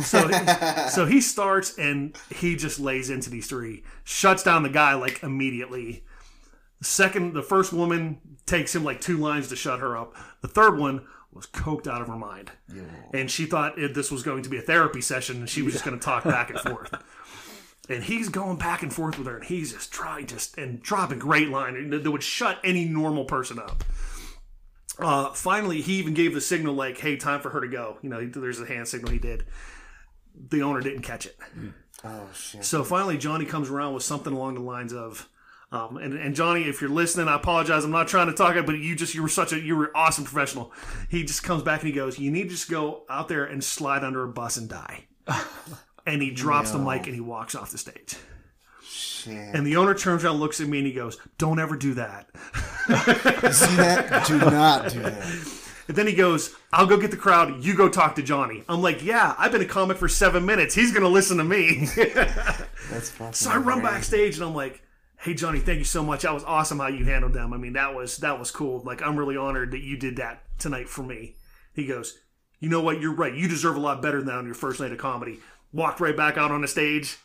So, 0.02 0.28
so 0.90 1.06
he 1.06 1.20
starts 1.20 1.78
and 1.78 2.16
he 2.34 2.56
just 2.56 2.80
lays 2.80 3.10
into 3.10 3.30
these 3.30 3.46
three, 3.46 3.84
shuts 4.04 4.42
down 4.42 4.62
the 4.62 4.68
guy 4.68 4.94
like 4.94 5.22
immediately. 5.22 6.04
The 6.78 6.84
second, 6.84 7.34
the 7.34 7.42
first 7.42 7.72
woman 7.72 8.20
takes 8.44 8.74
him 8.74 8.84
like 8.84 9.00
two 9.00 9.16
lines 9.16 9.48
to 9.48 9.56
shut 9.56 9.80
her 9.80 9.96
up. 9.96 10.14
The 10.42 10.48
third 10.48 10.78
one 10.78 11.06
was 11.36 11.46
coked 11.46 11.86
out 11.86 12.00
of 12.02 12.08
her 12.08 12.16
mind, 12.16 12.50
and 13.12 13.30
she 13.30 13.44
thought 13.46 13.78
it, 13.78 13.94
this 13.94 14.10
was 14.10 14.22
going 14.22 14.42
to 14.42 14.48
be 14.48 14.56
a 14.58 14.62
therapy 14.62 15.00
session, 15.00 15.36
and 15.36 15.48
she 15.48 15.62
was 15.62 15.72
just 15.74 15.84
going 15.84 15.98
to 15.98 16.04
talk 16.04 16.24
back 16.24 16.50
and 16.50 16.58
forth 16.60 16.92
and 17.88 18.02
he's 18.02 18.28
going 18.28 18.56
back 18.56 18.82
and 18.82 18.92
forth 18.92 19.16
with 19.18 19.26
her, 19.28 19.36
and 19.36 19.44
he's 19.44 19.72
just 19.72 19.92
trying 19.92 20.26
to, 20.26 20.36
and 20.60 20.82
dropping 20.82 21.18
great 21.20 21.48
line 21.48 21.90
that 21.90 22.02
that 22.02 22.10
would 22.10 22.22
shut 22.22 22.58
any 22.64 22.84
normal 22.84 23.24
person 23.24 23.58
up. 23.60 23.84
Uh, 24.98 25.30
finally, 25.34 25.82
he 25.82 25.94
even 25.98 26.14
gave 26.14 26.34
the 26.34 26.40
signal 26.40 26.74
like, 26.74 26.98
"Hey, 26.98 27.16
time 27.16 27.40
for 27.40 27.50
her 27.50 27.60
to 27.60 27.68
go." 27.68 27.98
You 28.02 28.08
know, 28.08 28.26
there's 28.26 28.60
a 28.60 28.66
hand 28.66 28.88
signal 28.88 29.12
he 29.12 29.18
did. 29.18 29.44
The 30.34 30.62
owner 30.62 30.80
didn't 30.80 31.02
catch 31.02 31.26
it, 31.26 31.36
Oh 32.04 32.28
shit. 32.34 32.64
so 32.64 32.82
finally 32.84 33.16
Johnny 33.18 33.44
comes 33.44 33.70
around 33.70 33.94
with 33.94 34.02
something 34.02 34.32
along 34.32 34.54
the 34.54 34.60
lines 34.62 34.92
of. 34.92 35.28
Um, 35.72 35.96
and, 35.96 36.14
and 36.14 36.34
Johnny, 36.34 36.62
if 36.62 36.80
you're 36.80 36.90
listening, 36.90 37.26
I 37.26 37.34
apologize. 37.34 37.84
I'm 37.84 37.90
not 37.90 38.06
trying 38.06 38.28
to 38.28 38.32
talk, 38.32 38.54
it, 38.54 38.66
but 38.66 38.78
you 38.78 38.94
just 38.94 39.14
you 39.14 39.22
were 39.22 39.28
such 39.28 39.52
a 39.52 39.58
you 39.58 39.76
were 39.76 39.90
awesome 39.96 40.24
professional. 40.24 40.72
He 41.08 41.24
just 41.24 41.42
comes 41.42 41.62
back 41.62 41.80
and 41.80 41.88
he 41.88 41.94
goes, 41.94 42.18
"You 42.18 42.30
need 42.30 42.44
to 42.44 42.50
just 42.50 42.70
go 42.70 43.02
out 43.10 43.28
there 43.28 43.44
and 43.44 43.62
slide 43.62 44.04
under 44.04 44.22
a 44.22 44.28
bus 44.28 44.56
and 44.56 44.68
die." 44.68 45.06
and 46.06 46.22
he 46.22 46.30
drops 46.30 46.70
the 46.70 46.78
mic 46.78 47.06
and 47.06 47.14
he 47.14 47.20
walks 47.20 47.54
off 47.56 47.72
the 47.72 47.78
stage. 47.78 48.16
Shit. 48.84 49.54
And 49.54 49.66
the 49.66 49.76
owner 49.76 49.92
turns 49.92 50.24
around, 50.24 50.36
looks 50.36 50.60
at 50.60 50.68
me, 50.68 50.78
and 50.78 50.86
he 50.86 50.92
goes, 50.92 51.18
"Don't 51.36 51.58
ever 51.58 51.76
do 51.76 51.94
that." 51.94 52.28
See 53.52 53.76
that? 53.76 54.24
Do 54.26 54.38
not 54.38 54.92
do 54.92 55.00
that. 55.00 55.24
And 55.88 55.96
then 55.96 56.06
he 56.06 56.14
goes, 56.14 56.54
"I'll 56.72 56.86
go 56.86 56.96
get 56.96 57.10
the 57.10 57.16
crowd. 57.16 57.64
You 57.64 57.76
go 57.76 57.88
talk 57.88 58.14
to 58.16 58.22
Johnny." 58.22 58.62
I'm 58.68 58.82
like, 58.82 59.04
"Yeah, 59.04 59.34
I've 59.36 59.50
been 59.50 59.62
a 59.62 59.66
comic 59.66 59.96
for 59.96 60.08
seven 60.08 60.46
minutes. 60.46 60.76
He's 60.76 60.92
gonna 60.92 61.08
listen 61.08 61.38
to 61.38 61.44
me." 61.44 61.88
That's 62.88 63.12
so 63.32 63.50
I 63.50 63.56
run 63.56 63.82
backstage, 63.82 64.36
and 64.36 64.44
I'm 64.44 64.54
like, 64.54 64.80
"Hey, 65.18 65.34
Johnny, 65.34 65.58
thank 65.60 65.78
you 65.78 65.84
so 65.84 66.02
much. 66.02 66.22
That 66.22 66.34
was 66.34 66.44
awesome 66.44 66.78
how 66.78 66.88
you 66.88 67.04
handled 67.04 67.32
them. 67.32 67.52
I 67.52 67.56
mean, 67.56 67.72
that 67.74 67.94
was 67.94 68.18
that 68.18 68.38
was 68.38 68.50
cool. 68.50 68.80
Like, 68.84 69.02
I'm 69.02 69.16
really 69.16 69.36
honored 69.36 69.70
that 69.72 69.82
you 69.82 69.96
did 69.96 70.16
that 70.16 70.42
tonight 70.58 70.88
for 70.88 71.02
me." 71.02 71.36
He 71.74 71.86
goes, 71.86 72.18
"You 72.60 72.68
know 72.68 72.80
what? 72.80 73.00
You're 73.00 73.14
right. 73.14 73.34
You 73.34 73.48
deserve 73.48 73.76
a 73.76 73.80
lot 73.80 74.02
better 74.02 74.18
than 74.18 74.26
that 74.26 74.38
on 74.38 74.46
your 74.46 74.54
first 74.54 74.80
night 74.80 74.92
of 74.92 74.98
comedy." 74.98 75.40
Walked 75.72 76.00
right 76.00 76.16
back 76.16 76.36
out 76.38 76.50
on 76.50 76.62
the 76.62 76.68
stage. 76.68 77.18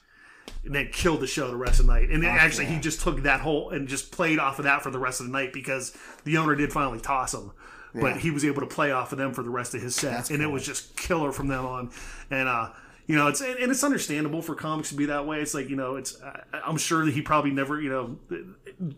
and 0.65 0.75
then 0.75 0.89
killed 0.91 1.21
the 1.21 1.27
show 1.27 1.47
the 1.49 1.55
rest 1.55 1.79
of 1.79 1.85
the 1.85 1.93
night. 1.93 2.09
And 2.09 2.21
then 2.21 2.29
actually, 2.31 2.65
yeah. 2.65 2.75
he 2.75 2.79
just 2.79 3.01
took 3.01 3.23
that 3.23 3.41
whole 3.41 3.69
and 3.69 3.87
just 3.87 4.11
played 4.11 4.39
off 4.39 4.59
of 4.59 4.65
that 4.65 4.81
for 4.81 4.91
the 4.91 4.99
rest 4.99 5.19
of 5.19 5.27
the 5.27 5.31
night 5.31 5.53
because 5.53 5.95
the 6.23 6.37
owner 6.37 6.55
did 6.55 6.73
finally 6.73 6.99
toss 6.99 7.33
him. 7.33 7.51
Yeah. 7.93 8.01
But 8.01 8.17
he 8.17 8.31
was 8.31 8.45
able 8.45 8.61
to 8.61 8.67
play 8.67 8.91
off 8.91 9.11
of 9.11 9.17
them 9.17 9.33
for 9.33 9.43
the 9.43 9.49
rest 9.49 9.75
of 9.75 9.81
his 9.81 9.95
set, 9.95 10.11
That's 10.11 10.29
and 10.29 10.41
it 10.41 10.47
was 10.47 10.65
just 10.65 10.95
killer 10.97 11.31
from 11.31 11.47
then 11.47 11.59
on. 11.59 11.91
And 12.29 12.47
uh, 12.47 12.69
you 13.11 13.17
know, 13.17 13.27
it's 13.27 13.41
and 13.41 13.57
and 13.59 13.71
it's 13.71 13.83
understandable 13.83 14.41
for 14.41 14.55
comics 14.55 14.89
to 14.89 14.95
be 14.95 15.05
that 15.07 15.25
way. 15.27 15.41
It's 15.41 15.53
like 15.53 15.69
you 15.69 15.75
know, 15.75 15.95
it's 15.97 16.21
I- 16.23 16.61
I'm 16.65 16.77
sure 16.77 17.03
that 17.05 17.13
he 17.13 17.21
probably 17.21 17.51
never, 17.51 17.81
you 17.81 17.89
know, 17.89 18.17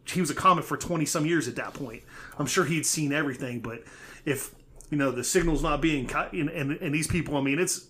he 0.05 0.22
was 0.22 0.29
a 0.29 0.36
comic 0.36 0.65
for 0.65 0.77
20 0.77 1.05
some 1.05 1.25
years 1.25 1.48
at 1.48 1.55
that 1.55 1.74
point. 1.74 2.03
I'm 2.38 2.46
sure 2.46 2.65
he'd 2.65 2.86
seen 2.86 3.12
everything, 3.12 3.60
but 3.62 3.84
if 4.25 4.53
you 4.89 4.98
know 4.98 5.12
the 5.12 5.24
signal's 5.24 5.63
not 5.63 5.82
being 5.82 6.05
cut, 6.08 6.34
and 6.34 6.50
and, 6.50 6.72
and 6.74 6.93
these 6.93 7.08
people, 7.08 7.36
I 7.38 7.41
mean, 7.41 7.60
it's 7.60 7.88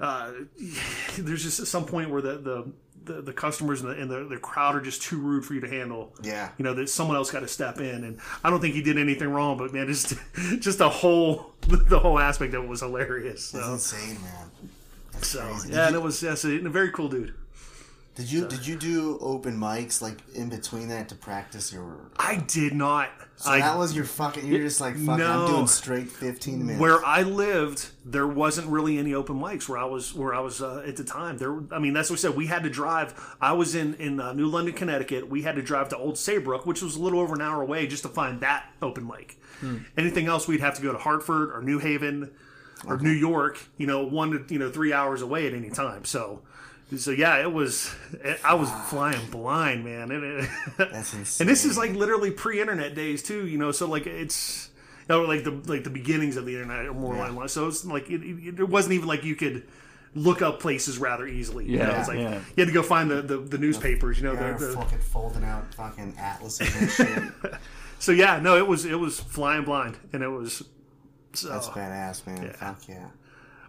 uh, 0.00 0.32
there's 1.18 1.42
just 1.42 1.60
at 1.60 1.66
some 1.66 1.84
point 1.86 2.10
where 2.10 2.20
the 2.22 2.38
the 2.38 2.72
the, 3.04 3.22
the 3.22 3.32
customers 3.32 3.82
and, 3.82 3.90
the, 3.92 4.02
and 4.02 4.10
the, 4.10 4.24
the 4.24 4.36
crowd 4.36 4.74
are 4.74 4.80
just 4.80 5.00
too 5.00 5.16
rude 5.20 5.44
for 5.44 5.54
you 5.54 5.60
to 5.60 5.68
handle. 5.68 6.12
Yeah. 6.24 6.48
You 6.58 6.64
know 6.64 6.74
that 6.74 6.88
someone 6.90 7.16
else 7.16 7.30
got 7.30 7.38
to 7.40 7.46
step 7.48 7.78
in, 7.78 8.02
and 8.02 8.18
I 8.42 8.50
don't 8.50 8.60
think 8.60 8.74
he 8.74 8.82
did 8.82 8.98
anything 8.98 9.28
wrong, 9.28 9.56
but 9.58 9.72
man, 9.72 9.86
just 9.86 10.14
just 10.58 10.78
the 10.78 10.88
whole 10.88 11.52
the 11.68 12.00
whole 12.00 12.18
aspect 12.18 12.52
of 12.54 12.64
it 12.64 12.68
was 12.68 12.80
hilarious. 12.80 13.52
That's 13.52 13.64
So, 13.64 13.72
insane, 13.96 14.20
man. 14.22 14.50
So 15.22 15.40
crazy. 15.42 15.72
yeah, 15.72 15.86
and 15.88 15.96
it 15.96 16.02
was 16.02 16.20
that's 16.20 16.44
a, 16.44 16.56
a 16.64 16.68
very 16.68 16.90
cool 16.90 17.08
dude. 17.08 17.34
did 18.14 18.30
you 18.30 18.46
did 18.46 18.66
you 18.66 18.76
do 18.76 19.18
open 19.20 19.58
mics 19.58 20.00
like 20.00 20.18
in 20.34 20.48
between 20.48 20.88
that 20.88 21.08
to 21.10 21.14
practice 21.14 21.72
your? 21.72 22.10
I 22.18 22.36
did 22.36 22.74
not. 22.74 23.10
So 23.38 23.50
I 23.50 23.60
that 23.60 23.76
was 23.76 23.94
your 23.94 24.06
fucking. 24.06 24.46
You're 24.46 24.62
just 24.62 24.80
like 24.80 24.94
fucking. 24.94 25.18
No. 25.18 25.44
I'm 25.44 25.50
doing 25.50 25.66
straight 25.66 26.08
15 26.08 26.58
minutes. 26.64 26.80
where 26.80 27.04
I 27.04 27.20
lived, 27.22 27.88
there 28.04 28.26
wasn't 28.26 28.68
really 28.68 28.98
any 28.98 29.12
open 29.12 29.38
mics 29.38 29.68
where 29.68 29.78
I 29.78 29.84
was 29.84 30.14
where 30.14 30.32
I 30.34 30.40
was 30.40 30.62
uh, 30.62 30.82
at 30.86 30.96
the 30.96 31.04
time. 31.04 31.36
There, 31.36 31.60
I 31.70 31.78
mean, 31.78 31.92
that's 31.92 32.08
what 32.08 32.14
we 32.14 32.20
said. 32.20 32.34
We 32.34 32.46
had 32.46 32.62
to 32.62 32.70
drive. 32.70 33.36
I 33.40 33.52
was 33.52 33.74
in 33.74 33.92
in 33.94 34.20
uh, 34.20 34.32
New 34.32 34.46
London, 34.46 34.74
Connecticut. 34.74 35.28
We 35.28 35.42
had 35.42 35.56
to 35.56 35.62
drive 35.62 35.90
to 35.90 35.98
Old 35.98 36.16
Saybrook, 36.16 36.64
which 36.64 36.80
was 36.80 36.96
a 36.96 37.02
little 37.02 37.20
over 37.20 37.34
an 37.34 37.42
hour 37.42 37.60
away, 37.60 37.86
just 37.86 38.04
to 38.04 38.08
find 38.08 38.40
that 38.40 38.70
open 38.80 39.06
mic. 39.06 39.38
Anything 39.98 40.26
else, 40.26 40.46
we'd 40.46 40.60
have 40.60 40.74
to 40.76 40.82
go 40.82 40.92
to 40.92 40.98
Hartford 40.98 41.50
or 41.50 41.62
New 41.62 41.78
Haven 41.78 42.30
or 42.86 42.98
New 42.98 43.10
York. 43.10 43.58
You 43.76 43.86
know, 43.86 44.04
one 44.04 44.30
to 44.32 44.52
you 44.52 44.58
know 44.58 44.70
three 44.70 44.92
hours 44.92 45.22
away 45.22 45.46
at 45.46 45.54
any 45.54 45.70
time. 45.70 46.04
So. 46.04 46.42
So 46.96 47.10
yeah, 47.10 47.40
it 47.42 47.52
was. 47.52 47.92
I 48.44 48.54
was 48.54 48.70
flying 48.88 49.28
blind, 49.28 49.84
man. 49.84 50.12
And, 50.12 50.22
it, 50.22 50.50
That's 50.78 51.14
insane. 51.14 51.44
and 51.44 51.50
this 51.50 51.64
is 51.64 51.76
like 51.76 51.90
literally 51.94 52.30
pre-internet 52.30 52.94
days 52.94 53.24
too, 53.24 53.44
you 53.48 53.58
know. 53.58 53.72
So 53.72 53.88
like 53.88 54.06
it's, 54.06 54.70
you 55.00 55.16
know, 55.16 55.22
like 55.22 55.42
the 55.42 55.50
like 55.50 55.82
the 55.82 55.90
beginnings 55.90 56.36
of 56.36 56.46
the 56.46 56.52
internet 56.52 56.86
are 56.86 56.94
more 56.94 57.16
Yeah. 57.16 57.30
online. 57.30 57.48
So 57.48 57.66
it's 57.66 57.84
like 57.84 58.08
it, 58.08 58.22
it, 58.22 58.60
it 58.60 58.68
wasn't 58.68 58.94
even 58.94 59.08
like 59.08 59.24
you 59.24 59.34
could 59.34 59.66
look 60.14 60.42
up 60.42 60.60
places 60.60 60.98
rather 60.98 61.26
easily. 61.26 61.66
you 61.66 61.78
know? 61.78 61.84
Yeah, 61.88 61.98
it's 61.98 62.08
like 62.08 62.18
yeah. 62.18 62.34
you 62.34 62.60
had 62.64 62.68
to 62.68 62.72
go 62.72 62.84
find 62.84 63.10
the 63.10 63.20
the, 63.20 63.38
the 63.38 63.58
newspapers. 63.58 64.18
You 64.18 64.24
know, 64.24 64.36
the, 64.36 64.66
the, 64.66 64.72
fucking 64.72 65.00
folding 65.00 65.42
out 65.42 65.74
fucking 65.74 66.14
atlases 66.18 66.74
and 66.76 66.88
shit. 66.88 67.52
so 67.98 68.12
yeah, 68.12 68.38
no, 68.38 68.56
it 68.56 68.66
was 68.68 68.84
it 68.84 68.94
was 69.00 69.18
flying 69.18 69.64
blind, 69.64 69.96
and 70.12 70.22
it 70.22 70.28
was. 70.28 70.62
So, 71.36 71.48
That's 71.48 71.68
badass, 71.68 72.26
man. 72.26 72.50
Fuck 72.52 72.88
yeah. 72.88 73.08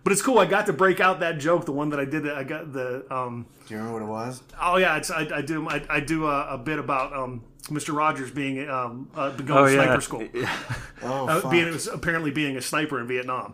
but 0.03 0.13
it's 0.13 0.21
cool. 0.21 0.39
I 0.39 0.45
got 0.45 0.65
to 0.67 0.73
break 0.73 0.99
out 0.99 1.19
that 1.19 1.37
joke, 1.39 1.65
the 1.65 1.71
one 1.73 1.89
that 1.89 1.99
I 1.99 2.05
did. 2.05 2.29
I 2.29 2.43
got 2.43 2.71
the 2.71 3.05
um, 3.13 3.45
Do 3.67 3.73
you 3.73 3.79
remember 3.79 3.99
what 3.99 4.05
it 4.07 4.11
was? 4.11 4.41
Oh 4.61 4.77
yeah, 4.77 4.97
it's, 4.97 5.11
I, 5.11 5.27
I 5.33 5.41
do. 5.41 5.67
I, 5.67 5.83
I 5.89 5.99
do 5.99 6.27
a, 6.27 6.53
a 6.53 6.57
bit 6.57 6.79
about 6.79 7.13
um, 7.13 7.43
Mr. 7.63 7.95
Rogers 7.95 8.31
being 8.31 8.69
um, 8.69 9.09
uh, 9.15 9.31
going 9.31 9.51
Oh 9.51 9.65
to 9.65 9.73
yeah. 9.73 9.83
sniper 9.83 10.01
school. 10.01 10.27
Oh, 11.03 11.27
uh, 11.27 11.41
fuck. 11.41 11.51
being 11.51 11.77
apparently 11.93 12.31
being 12.31 12.57
a 12.57 12.61
sniper 12.61 12.99
in 12.99 13.07
Vietnam. 13.07 13.53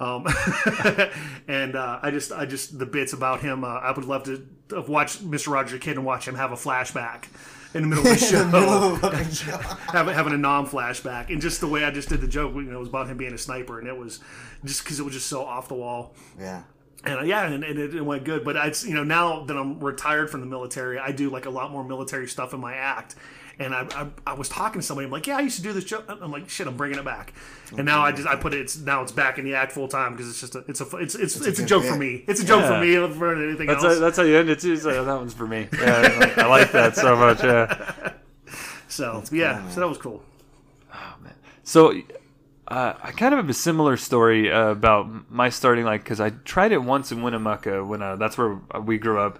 Um, 0.00 0.26
and 1.48 1.76
uh, 1.76 2.00
I 2.02 2.10
just, 2.10 2.32
I 2.32 2.44
just 2.46 2.76
the 2.78 2.86
bits 2.86 3.12
about 3.12 3.42
him. 3.42 3.62
Uh, 3.62 3.68
I 3.68 3.92
would 3.92 4.06
love 4.06 4.24
to 4.24 4.44
watch 4.88 5.18
Mr. 5.18 5.52
Rogers 5.52 5.78
kid 5.78 5.96
and 5.96 6.04
watch 6.04 6.26
him 6.26 6.34
have 6.34 6.50
a 6.50 6.56
flashback 6.56 7.26
in 7.74 7.82
the 7.82 7.88
middle 7.88 8.06
of 8.06 8.18
the 8.18 8.26
show, 8.26 8.42
of 8.42 9.04
a 9.04 9.34
show. 9.34 9.56
having, 9.92 10.14
having 10.14 10.32
a 10.32 10.38
non 10.38 10.66
flashback, 10.66 11.30
and 11.30 11.40
just 11.40 11.60
the 11.60 11.68
way 11.68 11.84
I 11.84 11.90
just 11.90 12.08
did 12.08 12.20
the 12.20 12.28
joke, 12.28 12.54
you 12.54 12.62
know, 12.62 12.78
was 12.78 12.88
about 12.88 13.08
him 13.08 13.16
being 13.16 13.32
a 13.32 13.38
sniper, 13.38 13.78
and 13.78 13.88
it 13.88 13.96
was 13.96 14.20
just 14.64 14.84
because 14.84 15.00
it 15.00 15.04
was 15.04 15.14
just 15.14 15.26
so 15.26 15.44
off 15.44 15.68
the 15.68 15.74
wall. 15.74 16.14
Yeah. 16.38 16.62
And 17.04 17.20
uh, 17.20 17.22
yeah, 17.22 17.46
and, 17.46 17.64
and 17.64 17.78
it, 17.78 17.94
it 17.94 18.04
went 18.04 18.24
good. 18.24 18.44
But 18.44 18.56
I, 18.56 18.72
you 18.84 18.94
know, 18.94 19.04
now 19.04 19.44
that 19.44 19.56
I'm 19.56 19.80
retired 19.80 20.30
from 20.30 20.40
the 20.40 20.46
military, 20.46 20.98
I 20.98 21.12
do 21.12 21.30
like 21.30 21.46
a 21.46 21.50
lot 21.50 21.70
more 21.70 21.82
military 21.82 22.28
stuff 22.28 22.52
in 22.52 22.60
my 22.60 22.74
act. 22.74 23.14
And 23.60 23.74
I, 23.74 23.86
I, 23.94 24.06
I 24.26 24.32
was 24.32 24.48
talking 24.48 24.80
to 24.80 24.86
somebody. 24.86 25.04
I'm 25.04 25.12
like, 25.12 25.26
yeah, 25.26 25.36
I 25.36 25.40
used 25.40 25.56
to 25.56 25.62
do 25.62 25.72
this 25.72 25.84
joke. 25.84 26.06
I'm 26.08 26.32
like, 26.32 26.48
shit, 26.48 26.66
I'm 26.66 26.76
bringing 26.76 26.98
it 26.98 27.04
back. 27.04 27.34
And 27.76 27.84
now 27.84 28.00
I 28.02 28.10
just 28.10 28.26
I 28.26 28.34
put 28.34 28.54
it. 28.54 28.60
It's 28.60 28.78
now 28.78 29.02
it's 29.02 29.12
back 29.12 29.38
in 29.38 29.44
the 29.44 29.54
act 29.54 29.72
full 29.72 29.86
time 29.86 30.12
because 30.12 30.30
it's 30.30 30.40
just 30.40 30.54
a 30.54 30.64
it's 30.66 30.80
a 30.80 30.96
it's 30.96 31.14
it's, 31.14 31.36
it's, 31.36 31.58
a, 31.58 31.62
good 31.62 31.68
joke 31.68 31.82
bit. 31.82 31.92
for 31.92 31.98
me. 31.98 32.24
It's 32.26 32.40
a 32.40 32.44
joke 32.46 32.64
for 32.64 32.82
Yeah. 32.82 33.06
me 33.06 33.14
for 33.14 33.34
anything 33.36 33.66
That's 33.66 33.84
else. 33.84 33.94
how, 33.94 34.00
that's 34.00 34.16
how 34.16 34.22
you 34.24 34.36
end 34.36 34.48
it 34.48 34.60
too. 34.60 34.76
So 34.76 35.04
that 35.04 35.14
one's 35.14 35.34
for 35.34 35.46
me. 35.46 35.68
Yeah, 35.78 36.32
I 36.38 36.46
like 36.46 36.72
that 36.72 36.96
so 36.96 37.14
much. 37.14 37.44
Yeah. 37.44 38.12
so 38.88 39.22
yeah, 39.30 39.60
man. 39.60 39.70
so 39.70 39.80
that 39.80 39.88
was 39.88 39.98
cool. 39.98 40.22
Oh 40.92 41.14
man. 41.22 41.34
So, 41.62 41.92
uh, 42.66 42.94
I 43.02 43.10
kind 43.12 43.34
of 43.34 43.38
have 43.38 43.50
a 43.50 43.54
similar 43.54 43.96
story 43.96 44.50
uh, 44.50 44.68
about 44.68 45.30
my 45.30 45.50
starting, 45.50 45.84
like, 45.84 46.02
because 46.02 46.18
I 46.20 46.30
tried 46.30 46.72
it 46.72 46.78
once 46.82 47.12
in 47.12 47.22
Winnemucca 47.22 47.84
when 47.84 48.00
uh, 48.00 48.16
that's 48.16 48.38
where 48.38 48.58
we 48.82 48.98
grew 48.98 49.20
up, 49.20 49.38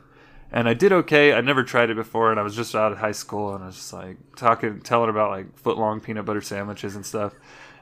and 0.53 0.69
I 0.69 0.75
did 0.75 0.93
okay. 0.93 1.33
I'd 1.33 1.45
never 1.45 1.63
tried 1.63 1.91
it 1.91 1.97
before, 1.97 2.31
and 2.31 2.41
I 2.41 2.43
was 2.43 2.57
just 2.57 2.75
out 2.75 2.93
of 2.93 2.99
high 2.99 3.13
school, 3.13 3.55
and 3.55 3.63
I 3.63 3.69
was 3.69 3.77
just 3.77 3.93
like 3.93 4.17
talking, 4.37 4.81
telling 4.81 5.11
about 5.11 5.31
like 5.31 5.59
foot 5.59 5.79
long 5.79 6.01
peanut 6.01 6.25
butter 6.25 6.41
sandwiches 6.41 6.97
and 6.97 7.05
stuff, 7.05 7.35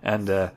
and 0.03 0.29
uh, 0.29 0.51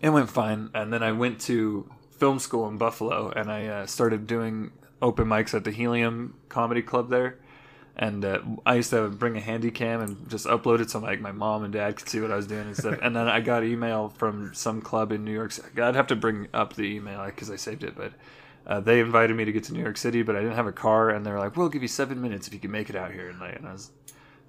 it 0.00 0.10
went 0.10 0.30
fine. 0.30 0.70
And 0.74 0.92
then 0.92 1.02
I 1.02 1.12
went 1.12 1.40
to 1.42 1.90
film 2.10 2.38
school 2.38 2.68
in 2.68 2.78
Buffalo, 2.78 3.30
and 3.30 3.50
I 3.50 3.66
uh, 3.66 3.86
started 3.86 4.26
doing 4.26 4.72
open 5.02 5.26
mics 5.26 5.54
at 5.54 5.64
the 5.64 5.70
Helium 5.70 6.34
Comedy 6.48 6.82
Club 6.82 7.10
there 7.10 7.38
and 7.96 8.24
uh, 8.24 8.40
I 8.66 8.76
used 8.76 8.90
to 8.90 9.08
bring 9.08 9.36
a 9.36 9.40
handy 9.40 9.70
cam 9.70 10.00
and 10.00 10.28
just 10.28 10.46
upload 10.46 10.80
it 10.80 10.90
so 10.90 10.98
like 10.98 11.20
my 11.20 11.32
mom 11.32 11.62
and 11.62 11.72
dad 11.72 11.96
could 11.96 12.08
see 12.08 12.20
what 12.20 12.32
I 12.32 12.36
was 12.36 12.46
doing 12.46 12.66
and 12.66 12.76
stuff. 12.76 12.98
and 13.02 13.14
then 13.14 13.28
I 13.28 13.40
got 13.40 13.62
email 13.62 14.08
from 14.08 14.52
some 14.52 14.82
club 14.82 15.12
in 15.12 15.24
New 15.24 15.32
York. 15.32 15.52
I'd 15.80 15.94
have 15.94 16.08
to 16.08 16.16
bring 16.16 16.48
up 16.52 16.74
the 16.74 16.82
email 16.82 17.24
because 17.26 17.50
I 17.50 17.56
saved 17.56 17.84
it, 17.84 17.94
but 17.94 18.12
uh, 18.66 18.80
they 18.80 19.00
invited 19.00 19.36
me 19.36 19.44
to 19.44 19.52
get 19.52 19.64
to 19.64 19.72
New 19.72 19.80
York 19.82 19.96
City, 19.96 20.22
but 20.22 20.36
I 20.36 20.40
didn't 20.40 20.56
have 20.56 20.66
a 20.66 20.72
car, 20.72 21.10
and 21.10 21.24
they're 21.24 21.38
like, 21.38 21.56
"We'll 21.56 21.68
give 21.68 21.82
you 21.82 21.88
seven 21.88 22.20
minutes 22.20 22.46
if 22.48 22.54
you 22.54 22.60
can 22.60 22.70
make 22.70 22.88
it 22.90 22.96
out 22.96 23.12
here." 23.12 23.28
And, 23.28 23.38
like, 23.40 23.56
and 23.56 23.66
I 23.68 23.72
was. 23.72 23.90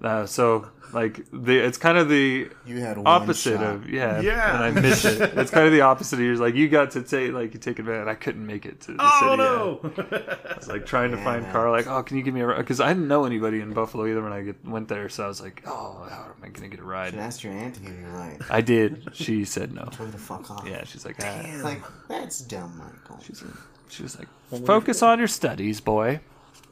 Uh, 0.02 0.26
so 0.26 0.68
like 0.92 1.24
the 1.32 1.56
it's 1.56 1.78
kind 1.78 1.96
of 1.96 2.10
the 2.10 2.50
You 2.66 2.80
had 2.80 2.98
opposite 3.06 3.54
shot. 3.58 3.62
of 3.76 3.88
yeah 3.88 4.20
Yeah. 4.20 4.54
and 4.54 4.78
I 4.78 4.80
miss 4.82 5.06
it. 5.06 5.32
It's 5.38 5.50
kind 5.50 5.64
of 5.64 5.72
the 5.72 5.80
opposite. 5.80 6.18
You're 6.18 6.36
like 6.36 6.54
you 6.54 6.68
got 6.68 6.90
to 6.90 7.02
take 7.02 7.32
like 7.32 7.54
you 7.54 7.60
take 7.60 7.78
advantage. 7.78 8.06
I 8.06 8.14
couldn't 8.14 8.46
make 8.46 8.66
it 8.66 8.78
to 8.82 8.92
the 8.92 8.98
Oh 9.00 9.20
city. 9.20 9.30
yet. 9.42 10.12
no! 10.12 10.40
I 10.52 10.56
was 10.58 10.68
like 10.68 10.84
trying 10.84 11.12
to 11.12 11.16
find 11.16 11.44
man. 11.44 11.50
car. 11.52 11.70
Like, 11.70 11.86
oh, 11.86 12.02
can 12.02 12.18
you 12.18 12.22
give 12.22 12.34
me 12.34 12.42
a 12.42 12.46
ride? 12.46 12.58
Because 12.58 12.78
I 12.78 12.88
didn't 12.88 13.08
know 13.08 13.24
anybody 13.24 13.62
in 13.62 13.72
Buffalo 13.72 14.06
either 14.06 14.22
when 14.22 14.34
I 14.34 14.42
get, 14.42 14.62
went 14.66 14.88
there. 14.88 15.08
So 15.08 15.24
I 15.24 15.28
was 15.28 15.40
like, 15.40 15.62
oh, 15.66 16.06
how 16.10 16.24
am 16.26 16.44
I 16.44 16.48
gonna 16.50 16.68
get 16.68 16.80
a 16.80 16.82
You 16.82 16.88
ride? 16.90 17.14
asked 17.14 17.42
your 17.42 17.54
aunt 17.54 17.76
to 17.76 17.80
give 17.80 17.98
you 17.98 18.06
a 18.06 18.10
ride. 18.10 18.40
I 18.50 18.60
did. 18.60 19.08
She 19.14 19.46
said 19.46 19.72
no. 19.72 19.84
Told 19.84 20.10
her 20.10 20.12
to 20.12 20.18
fuck 20.18 20.50
off. 20.50 20.68
Yeah, 20.68 20.84
she's 20.84 21.06
like, 21.06 21.16
ah. 21.22 21.40
It's 21.42 21.64
like, 21.64 21.80
that's 22.06 22.40
dumb, 22.40 22.76
Michael. 22.76 23.18
She's 23.24 23.40
like, 23.42 23.54
she 23.88 24.02
was 24.02 24.18
like, 24.18 24.28
focus 24.64 25.02
on 25.02 25.18
your 25.18 25.28
studies, 25.28 25.80
boy. 25.80 26.20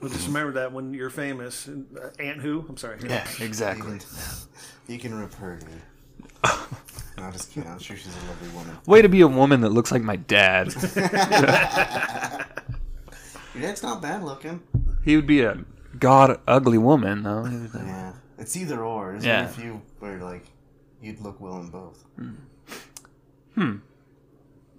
Well, 0.01 0.11
just 0.11 0.27
remember 0.27 0.53
that 0.55 0.73
when 0.73 0.93
you're 0.95 1.11
famous, 1.11 1.69
uh, 1.69 2.11
Aunt 2.19 2.41
Who? 2.41 2.65
I'm 2.69 2.77
sorry. 2.77 2.99
Yeah, 3.05 3.27
You 3.39 3.47
exactly. 3.47 3.99
can, 3.99 4.07
you 4.89 4.99
can 4.99 5.15
rip 5.15 5.33
her, 5.35 5.59
dude. 5.59 5.69
no, 7.17 7.31
just 7.31 7.53
kidding. 7.53 7.71
I'm 7.71 7.79
sure 7.79 7.97
she's 7.97 8.15
a 8.15 8.27
lovely 8.29 8.49
woman. 8.51 8.77
Way 8.87 9.01
to 9.03 9.09
be 9.09 9.23
a 9.23 9.29
woman 9.29 9.61
that 9.63 9.71
looks 9.71 9.91
like 9.93 10.03
my 10.03 10.17
dad. 10.17 10.75
Your 13.55 13.63
dad's 13.63 13.83
not 13.83 14.03
bad 14.03 14.23
looking. 14.25 14.63
he 15.05 15.17
would 15.17 15.27
be 15.27 15.41
a 15.43 15.65
god 15.99 16.41
ugly 16.47 16.77
woman 16.79 17.23
though. 17.23 17.47
Yeah. 17.47 18.13
It's 18.39 18.57
either 18.57 18.83
or. 18.85 19.13
There's 19.13 19.25
Yeah. 19.25 19.47
very 19.47 19.63
few 19.63 19.83
where, 20.01 20.19
like, 20.21 20.45
you'd 21.01 21.21
look 21.21 21.41
well 21.41 21.61
in 21.61 21.71
both. 21.71 22.05
Hmm. 23.55 23.77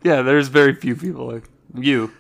Yeah, 0.04 0.22
there's 0.22 0.50
very 0.50 0.76
few 0.76 0.96
people 0.96 1.26
like 1.32 1.46
you, 1.74 2.12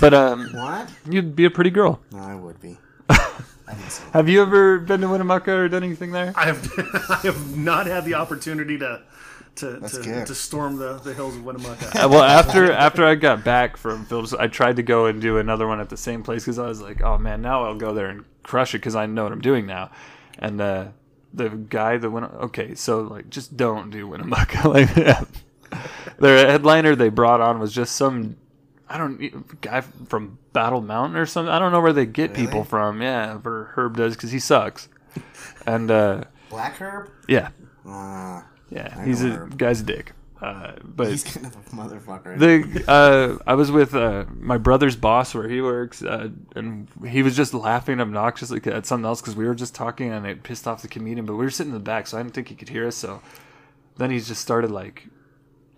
but 0.00 0.14
um, 0.14 0.48
What? 0.52 0.90
you'd 1.08 1.34
be 1.36 1.44
a 1.44 1.50
pretty 1.50 1.70
girl. 1.70 2.00
No, 2.12 2.18
I 2.18 2.34
would 2.34 2.60
be. 2.60 2.78
I 3.08 3.16
didn't 3.68 3.90
say 3.90 4.04
that. 4.04 4.12
Have 4.12 4.28
you 4.28 4.42
ever 4.42 4.78
been 4.78 5.00
to 5.00 5.08
Winnemucca 5.08 5.52
or 5.52 5.68
done 5.68 5.84
anything 5.84 6.12
there? 6.12 6.32
I 6.36 6.46
have 6.46 6.70
I 7.10 7.16
have 7.24 7.56
not 7.56 7.86
had 7.86 8.04
the 8.04 8.14
opportunity 8.14 8.78
to 8.78 9.02
to 9.56 9.80
to, 9.80 10.24
to 10.24 10.34
storm 10.34 10.76
the, 10.76 10.94
the 10.98 11.12
hills 11.12 11.36
of 11.36 11.44
Winnemucca. 11.44 12.04
Uh, 12.04 12.08
well, 12.08 12.22
after 12.22 12.72
after 12.72 13.04
I 13.04 13.14
got 13.14 13.44
back 13.44 13.76
from 13.76 14.04
films, 14.06 14.32
I 14.34 14.46
tried 14.46 14.76
to 14.76 14.82
go 14.82 15.06
and 15.06 15.20
do 15.20 15.38
another 15.38 15.66
one 15.66 15.80
at 15.80 15.88
the 15.88 15.96
same 15.96 16.22
place 16.22 16.44
because 16.44 16.58
I 16.58 16.66
was 16.66 16.80
like, 16.80 17.02
oh 17.02 17.18
man, 17.18 17.42
now 17.42 17.64
I'll 17.64 17.76
go 17.76 17.92
there 17.94 18.08
and 18.08 18.24
crush 18.42 18.74
it 18.74 18.78
because 18.78 18.96
I 18.96 19.06
know 19.06 19.24
what 19.24 19.32
I'm 19.32 19.40
doing 19.40 19.66
now. 19.66 19.90
And 20.38 20.60
uh, 20.60 20.88
the 21.34 21.48
guy 21.50 21.96
that 21.98 22.10
went, 22.10 22.26
okay, 22.32 22.74
so 22.74 23.02
like 23.02 23.28
just 23.28 23.56
don't 23.56 23.90
do 23.90 24.06
Winnemucca 24.08 24.68
like 24.68 24.94
that. 24.94 25.26
Their 26.18 26.46
headliner 26.48 26.96
they 26.96 27.08
brought 27.08 27.40
on 27.40 27.58
was 27.58 27.72
just 27.72 27.96
some. 27.96 28.36
I 28.90 28.98
don't 28.98 29.60
guy 29.60 29.80
from 29.82 30.38
Battle 30.52 30.80
Mountain 30.80 31.16
or 31.16 31.24
something. 31.24 31.50
I 31.52 31.58
don't 31.60 31.70
know 31.72 31.80
where 31.80 31.92
they 31.92 32.06
get 32.06 32.34
people 32.34 32.64
from. 32.64 33.00
Yeah, 33.00 33.38
for 33.38 33.70
Herb 33.76 33.96
does 33.96 34.16
because 34.16 34.32
he 34.32 34.38
sucks. 34.40 34.88
And 35.66 35.90
uh, 35.90 36.24
Black 36.48 36.74
Herb? 36.80 37.10
yeah, 37.28 37.50
Uh, 37.86 38.42
yeah, 38.70 39.04
he's 39.04 39.22
a 39.22 39.28
Herb. 39.28 39.58
guy's 39.58 39.80
a 39.80 39.84
dick. 39.84 40.12
Uh, 40.40 40.72
but 40.82 41.08
He's 41.08 41.22
kind 41.22 41.44
of 41.46 41.54
a 41.54 41.58
motherfucker. 41.76 42.38
the 42.38 42.84
uh, 42.90 43.36
I 43.46 43.52
was 43.54 43.70
with 43.70 43.94
uh, 43.94 44.24
my 44.38 44.56
brother's 44.56 44.96
boss 44.96 45.34
where 45.34 45.46
he 45.48 45.60
works, 45.60 46.02
uh, 46.02 46.30
and 46.56 46.88
he 47.06 47.22
was 47.22 47.36
just 47.36 47.52
laughing 47.52 48.00
obnoxiously 48.00 48.58
at 48.72 48.86
something 48.86 49.04
else 49.04 49.20
because 49.20 49.36
we 49.36 49.46
were 49.46 49.54
just 49.54 49.74
talking 49.74 50.10
and 50.10 50.24
it 50.26 50.42
pissed 50.42 50.66
off 50.66 50.80
the 50.80 50.88
comedian. 50.88 51.26
But 51.26 51.34
we 51.36 51.44
were 51.44 51.50
sitting 51.50 51.72
in 51.72 51.78
the 51.78 51.84
back, 51.84 52.06
so 52.06 52.16
I 52.16 52.22
didn't 52.22 52.34
think 52.34 52.48
he 52.48 52.54
could 52.54 52.70
hear 52.70 52.86
us. 52.86 52.96
So 52.96 53.20
then 53.98 54.10
he 54.10 54.18
just 54.18 54.40
started 54.40 54.70
like 54.70 55.06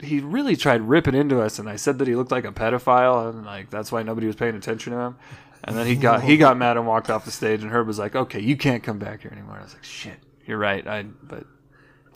he 0.02 0.20
really 0.20 0.56
tried 0.56 0.82
ripping 0.82 1.14
into 1.14 1.40
us, 1.40 1.58
and 1.58 1.68
I 1.68 1.76
said 1.76 1.98
that 1.98 2.08
he 2.08 2.14
looked 2.16 2.30
like 2.32 2.44
a 2.44 2.52
pedophile, 2.52 3.30
and 3.30 3.44
like 3.46 3.70
that's 3.70 3.90
why 3.92 4.02
nobody 4.02 4.26
was 4.26 4.36
paying 4.36 4.54
attention 4.56 4.92
to 4.92 4.98
him. 4.98 5.16
And 5.64 5.76
then 5.76 5.86
he 5.86 5.94
got 5.96 6.22
he 6.22 6.36
got 6.36 6.56
mad 6.56 6.76
and 6.76 6.86
walked 6.86 7.08
off 7.08 7.24
the 7.24 7.30
stage, 7.30 7.62
and 7.62 7.70
Herb 7.70 7.86
was 7.86 7.98
like, 7.98 8.16
"Okay, 8.16 8.40
you 8.40 8.56
can't 8.56 8.82
come 8.82 8.98
back 8.98 9.22
here 9.22 9.30
anymore." 9.30 9.54
And 9.54 9.60
I 9.62 9.64
was 9.64 9.74
like, 9.74 9.84
"Shit, 9.84 10.18
you're 10.46 10.58
right." 10.58 10.84
I 10.86 11.04
but 11.04 11.46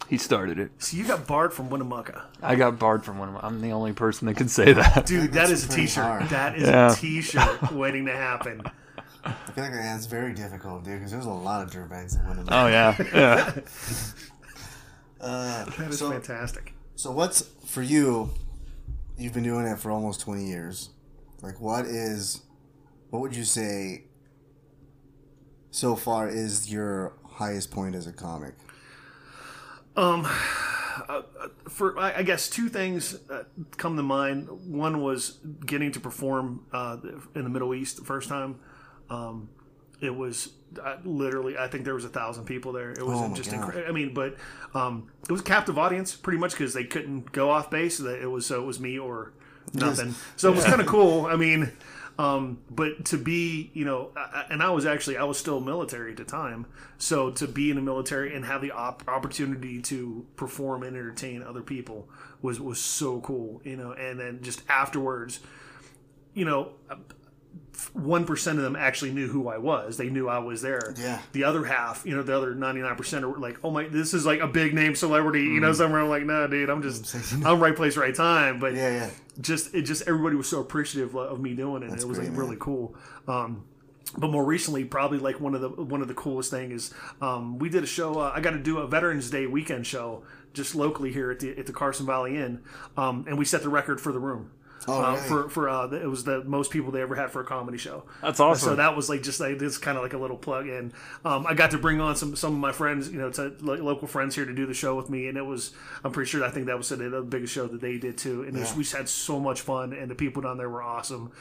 he 0.08 0.18
started 0.18 0.58
it. 0.58 0.70
So 0.78 0.96
you 0.96 1.04
got 1.04 1.26
barred 1.26 1.52
from 1.52 1.70
Winnemucca. 1.70 2.24
I 2.42 2.56
got 2.56 2.78
barred 2.78 3.04
from 3.04 3.18
one. 3.18 3.28
of 3.28 3.34
my- 3.34 3.40
I'm 3.42 3.60
the 3.60 3.70
only 3.70 3.92
person 3.92 4.26
that 4.26 4.36
can 4.36 4.48
say 4.48 4.72
that. 4.72 5.06
Dude, 5.06 5.32
that 5.32 5.50
is 5.50 5.64
a 5.64 5.68
pretty 5.68 5.82
t-shirt. 5.82 6.04
hard. 6.04 6.28
That 6.30 6.56
is 6.56 6.68
Yeah. 6.68 6.92
a 6.92 6.94
t-shirt 6.96 7.72
waiting 7.72 8.06
to 8.06 8.12
happen. 8.16 8.62
I 9.24 9.32
feel 9.52 9.64
like 9.64 9.72
that's 9.72 10.06
very 10.06 10.32
difficult, 10.34 10.84
dude, 10.84 10.98
because 10.98 11.10
there's 11.12 11.24
a 11.26 11.30
lot 11.30 11.62
of 11.62 11.70
dirtbags 11.72 12.12
that 12.16 12.28
win. 12.36 12.46
Oh 12.50 12.66
yeah, 12.68 12.94
yeah. 13.14 13.52
Uh, 15.20 15.64
That 15.64 15.90
is 15.90 15.98
so, 15.98 16.10
fantastic. 16.10 16.74
So 16.96 17.12
what's 17.12 17.42
for 17.66 17.82
you? 17.82 18.30
You've 19.16 19.32
been 19.32 19.44
doing 19.44 19.66
it 19.66 19.78
for 19.78 19.90
almost 19.90 20.20
twenty 20.20 20.46
years. 20.46 20.90
Like, 21.42 21.60
what 21.60 21.84
is, 21.84 22.42
what 23.10 23.20
would 23.20 23.36
you 23.36 23.44
say? 23.44 24.04
So 25.70 25.94
far, 25.94 26.28
is 26.28 26.72
your 26.72 27.12
highest 27.24 27.70
point 27.70 27.94
as 27.94 28.06
a 28.06 28.12
comic? 28.12 28.54
Um, 29.94 30.24
for 31.68 31.98
I 31.98 32.18
I 32.18 32.22
guess 32.22 32.48
two 32.48 32.68
things 32.68 33.18
uh, 33.30 33.44
come 33.76 33.96
to 33.96 34.02
mind. 34.02 34.48
One 34.66 35.02
was 35.02 35.38
getting 35.64 35.92
to 35.92 36.00
perform 36.00 36.66
uh, 36.72 36.96
in 37.34 37.44
the 37.44 37.50
Middle 37.50 37.74
East 37.74 37.98
the 37.98 38.04
first 38.04 38.28
time. 38.28 38.58
Um, 39.10 39.50
it 40.00 40.14
was 40.14 40.50
uh, 40.82 40.96
literally, 41.04 41.56
I 41.56 41.68
think 41.68 41.84
there 41.84 41.94
was 41.94 42.04
a 42.04 42.08
thousand 42.10 42.44
people 42.44 42.72
there. 42.72 42.90
It 42.90 43.04
was 43.06 43.18
Oh 43.18 43.34
just 43.34 43.52
incredible. 43.52 43.88
I 43.88 43.92
mean, 43.92 44.12
but 44.14 44.36
um, 44.74 45.08
it 45.22 45.32
was 45.32 45.40
a 45.40 45.44
captive 45.44 45.78
audience 45.78 46.14
pretty 46.14 46.38
much 46.38 46.52
because 46.52 46.74
they 46.74 46.84
couldn't 46.84 47.32
go 47.32 47.50
off 47.50 47.70
base. 47.70 47.98
That 47.98 48.20
It 48.22 48.26
was 48.26 48.44
so 48.46 48.62
it 48.62 48.66
was 48.66 48.78
me 48.80 48.98
or 48.98 49.32
nothing. 49.72 50.14
So 50.36 50.50
it 50.52 50.56
was 50.56 50.64
kind 50.64 50.80
of 50.80 50.86
cool. 50.86 51.26
I 51.26 51.36
mean. 51.36 51.72
Um, 52.18 52.60
but 52.70 53.04
to 53.06 53.18
be, 53.18 53.70
you 53.74 53.84
know, 53.84 54.08
I- 54.16 54.20
I- 54.20 54.46
and 54.48 54.62
I 54.62 54.70
was 54.70 54.86
actually 54.86 55.18
I 55.18 55.24
was 55.24 55.36
still 55.36 55.60
military 55.60 56.12
at 56.12 56.16
the 56.16 56.24
time, 56.24 56.64
so 56.96 57.30
to 57.32 57.46
be 57.46 57.68
in 57.68 57.76
the 57.76 57.82
military 57.82 58.34
and 58.34 58.42
have 58.46 58.62
the 58.62 58.70
op- 58.70 59.06
opportunity 59.06 59.82
to 59.82 60.24
perform 60.34 60.82
and 60.82 60.96
entertain 60.96 61.42
other 61.42 61.60
people 61.60 62.08
was 62.40 62.58
was 62.58 62.80
so 62.80 63.20
cool, 63.20 63.60
you 63.64 63.76
know. 63.76 63.92
And 63.92 64.18
then 64.18 64.38
just 64.40 64.62
afterwards, 64.66 65.40
you 66.32 66.46
know, 66.46 66.70
one 67.92 68.24
percent 68.24 68.58
of 68.58 68.64
them 68.64 68.76
actually 68.76 69.10
knew 69.12 69.28
who 69.28 69.48
I 69.48 69.58
was. 69.58 69.96
They 69.96 70.08
knew 70.08 70.28
I 70.28 70.38
was 70.38 70.62
there. 70.62 70.94
Yeah. 70.98 71.20
The 71.32 71.44
other 71.44 71.64
half, 71.64 72.04
you 72.06 72.16
know, 72.16 72.22
the 72.22 72.36
other 72.36 72.54
ninety 72.54 72.80
nine 72.80 72.96
percent 72.96 73.24
are 73.24 73.36
like, 73.38 73.58
oh 73.64 73.70
my, 73.70 73.88
this 73.88 74.14
is 74.14 74.24
like 74.26 74.40
a 74.40 74.46
big 74.46 74.74
name 74.74 74.94
celebrity, 74.94 75.42
you 75.44 75.60
know. 75.60 75.72
Somewhere 75.72 76.00
I'm 76.00 76.08
like, 76.08 76.24
no, 76.24 76.46
dude, 76.46 76.70
I'm 76.70 76.82
just 76.82 77.14
I'm 77.44 77.60
right 77.60 77.76
place, 77.76 77.96
right 77.96 78.14
time. 78.14 78.58
But 78.58 78.74
Yeah, 78.74 78.90
yeah. 78.90 79.10
just 79.40 79.74
it 79.74 79.82
just 79.82 80.06
everybody 80.08 80.36
was 80.36 80.48
so 80.48 80.60
appreciative 80.60 81.14
of 81.16 81.40
me 81.40 81.54
doing 81.54 81.82
it. 81.82 81.90
and 81.90 82.00
it 82.00 82.06
was 82.06 82.18
great, 82.18 82.28
like 82.28 82.36
man. 82.36 82.40
really 82.46 82.56
cool. 82.58 82.94
Um, 83.28 83.64
but 84.16 84.30
more 84.30 84.44
recently, 84.44 84.84
probably 84.84 85.18
like 85.18 85.40
one 85.40 85.54
of 85.54 85.60
the 85.60 85.68
one 85.68 86.00
of 86.00 86.08
the 86.08 86.14
coolest 86.14 86.50
thing 86.50 86.70
is 86.70 86.94
um, 87.20 87.58
we 87.58 87.68
did 87.68 87.82
a 87.82 87.86
show. 87.86 88.20
Uh, 88.20 88.32
I 88.34 88.40
got 88.40 88.52
to 88.52 88.58
do 88.58 88.78
a 88.78 88.86
Veterans 88.86 89.28
Day 89.30 89.46
weekend 89.46 89.86
show 89.86 90.22
just 90.54 90.74
locally 90.74 91.12
here 91.12 91.30
at 91.30 91.40
the 91.40 91.58
at 91.58 91.66
the 91.66 91.72
Carson 91.72 92.06
Valley 92.06 92.36
Inn, 92.36 92.62
um, 92.96 93.24
and 93.28 93.36
we 93.36 93.44
set 93.44 93.62
the 93.62 93.68
record 93.68 94.00
for 94.00 94.12
the 94.12 94.20
room. 94.20 94.52
Oh, 94.88 95.02
uh, 95.02 95.14
really? 95.14 95.28
For 95.28 95.48
for 95.48 95.68
uh, 95.68 95.88
it 95.90 96.08
was 96.08 96.24
the 96.24 96.44
most 96.44 96.70
people 96.70 96.90
they 96.90 97.00
ever 97.02 97.14
had 97.14 97.30
for 97.30 97.40
a 97.40 97.44
comedy 97.44 97.78
show. 97.78 98.04
That's 98.22 98.40
awesome. 98.40 98.70
So 98.70 98.76
that 98.76 98.94
was 98.96 99.08
like 99.08 99.22
just 99.22 99.40
like 99.40 99.58
this 99.58 99.78
kind 99.78 99.96
of 99.96 100.02
like 100.02 100.12
a 100.12 100.18
little 100.18 100.36
plug 100.36 100.68
in. 100.68 100.92
Um, 101.24 101.46
I 101.46 101.54
got 101.54 101.72
to 101.72 101.78
bring 101.78 102.00
on 102.00 102.16
some 102.16 102.36
some 102.36 102.54
of 102.54 102.60
my 102.60 102.72
friends, 102.72 103.10
you 103.10 103.18
know, 103.18 103.30
to 103.32 103.54
lo- 103.60 103.74
local 103.76 104.08
friends 104.08 104.34
here 104.34 104.44
to 104.44 104.54
do 104.54 104.66
the 104.66 104.74
show 104.74 104.94
with 104.96 105.10
me, 105.10 105.28
and 105.28 105.36
it 105.36 105.44
was 105.44 105.72
I'm 106.04 106.12
pretty 106.12 106.30
sure 106.30 106.44
I 106.44 106.50
think 106.50 106.66
that 106.66 106.76
was 106.76 106.88
the 106.88 107.26
biggest 107.28 107.52
show 107.52 107.66
that 107.66 107.80
they 107.80 107.98
did 107.98 108.16
too. 108.18 108.42
And 108.42 108.56
it 108.56 108.60
was, 108.60 108.74
we 108.74 108.82
just 108.82 108.94
had 108.94 109.08
so 109.08 109.40
much 109.40 109.60
fun, 109.60 109.92
and 109.92 110.10
the 110.10 110.14
people 110.14 110.42
down 110.42 110.58
there 110.58 110.70
were 110.70 110.82
awesome, 110.82 111.32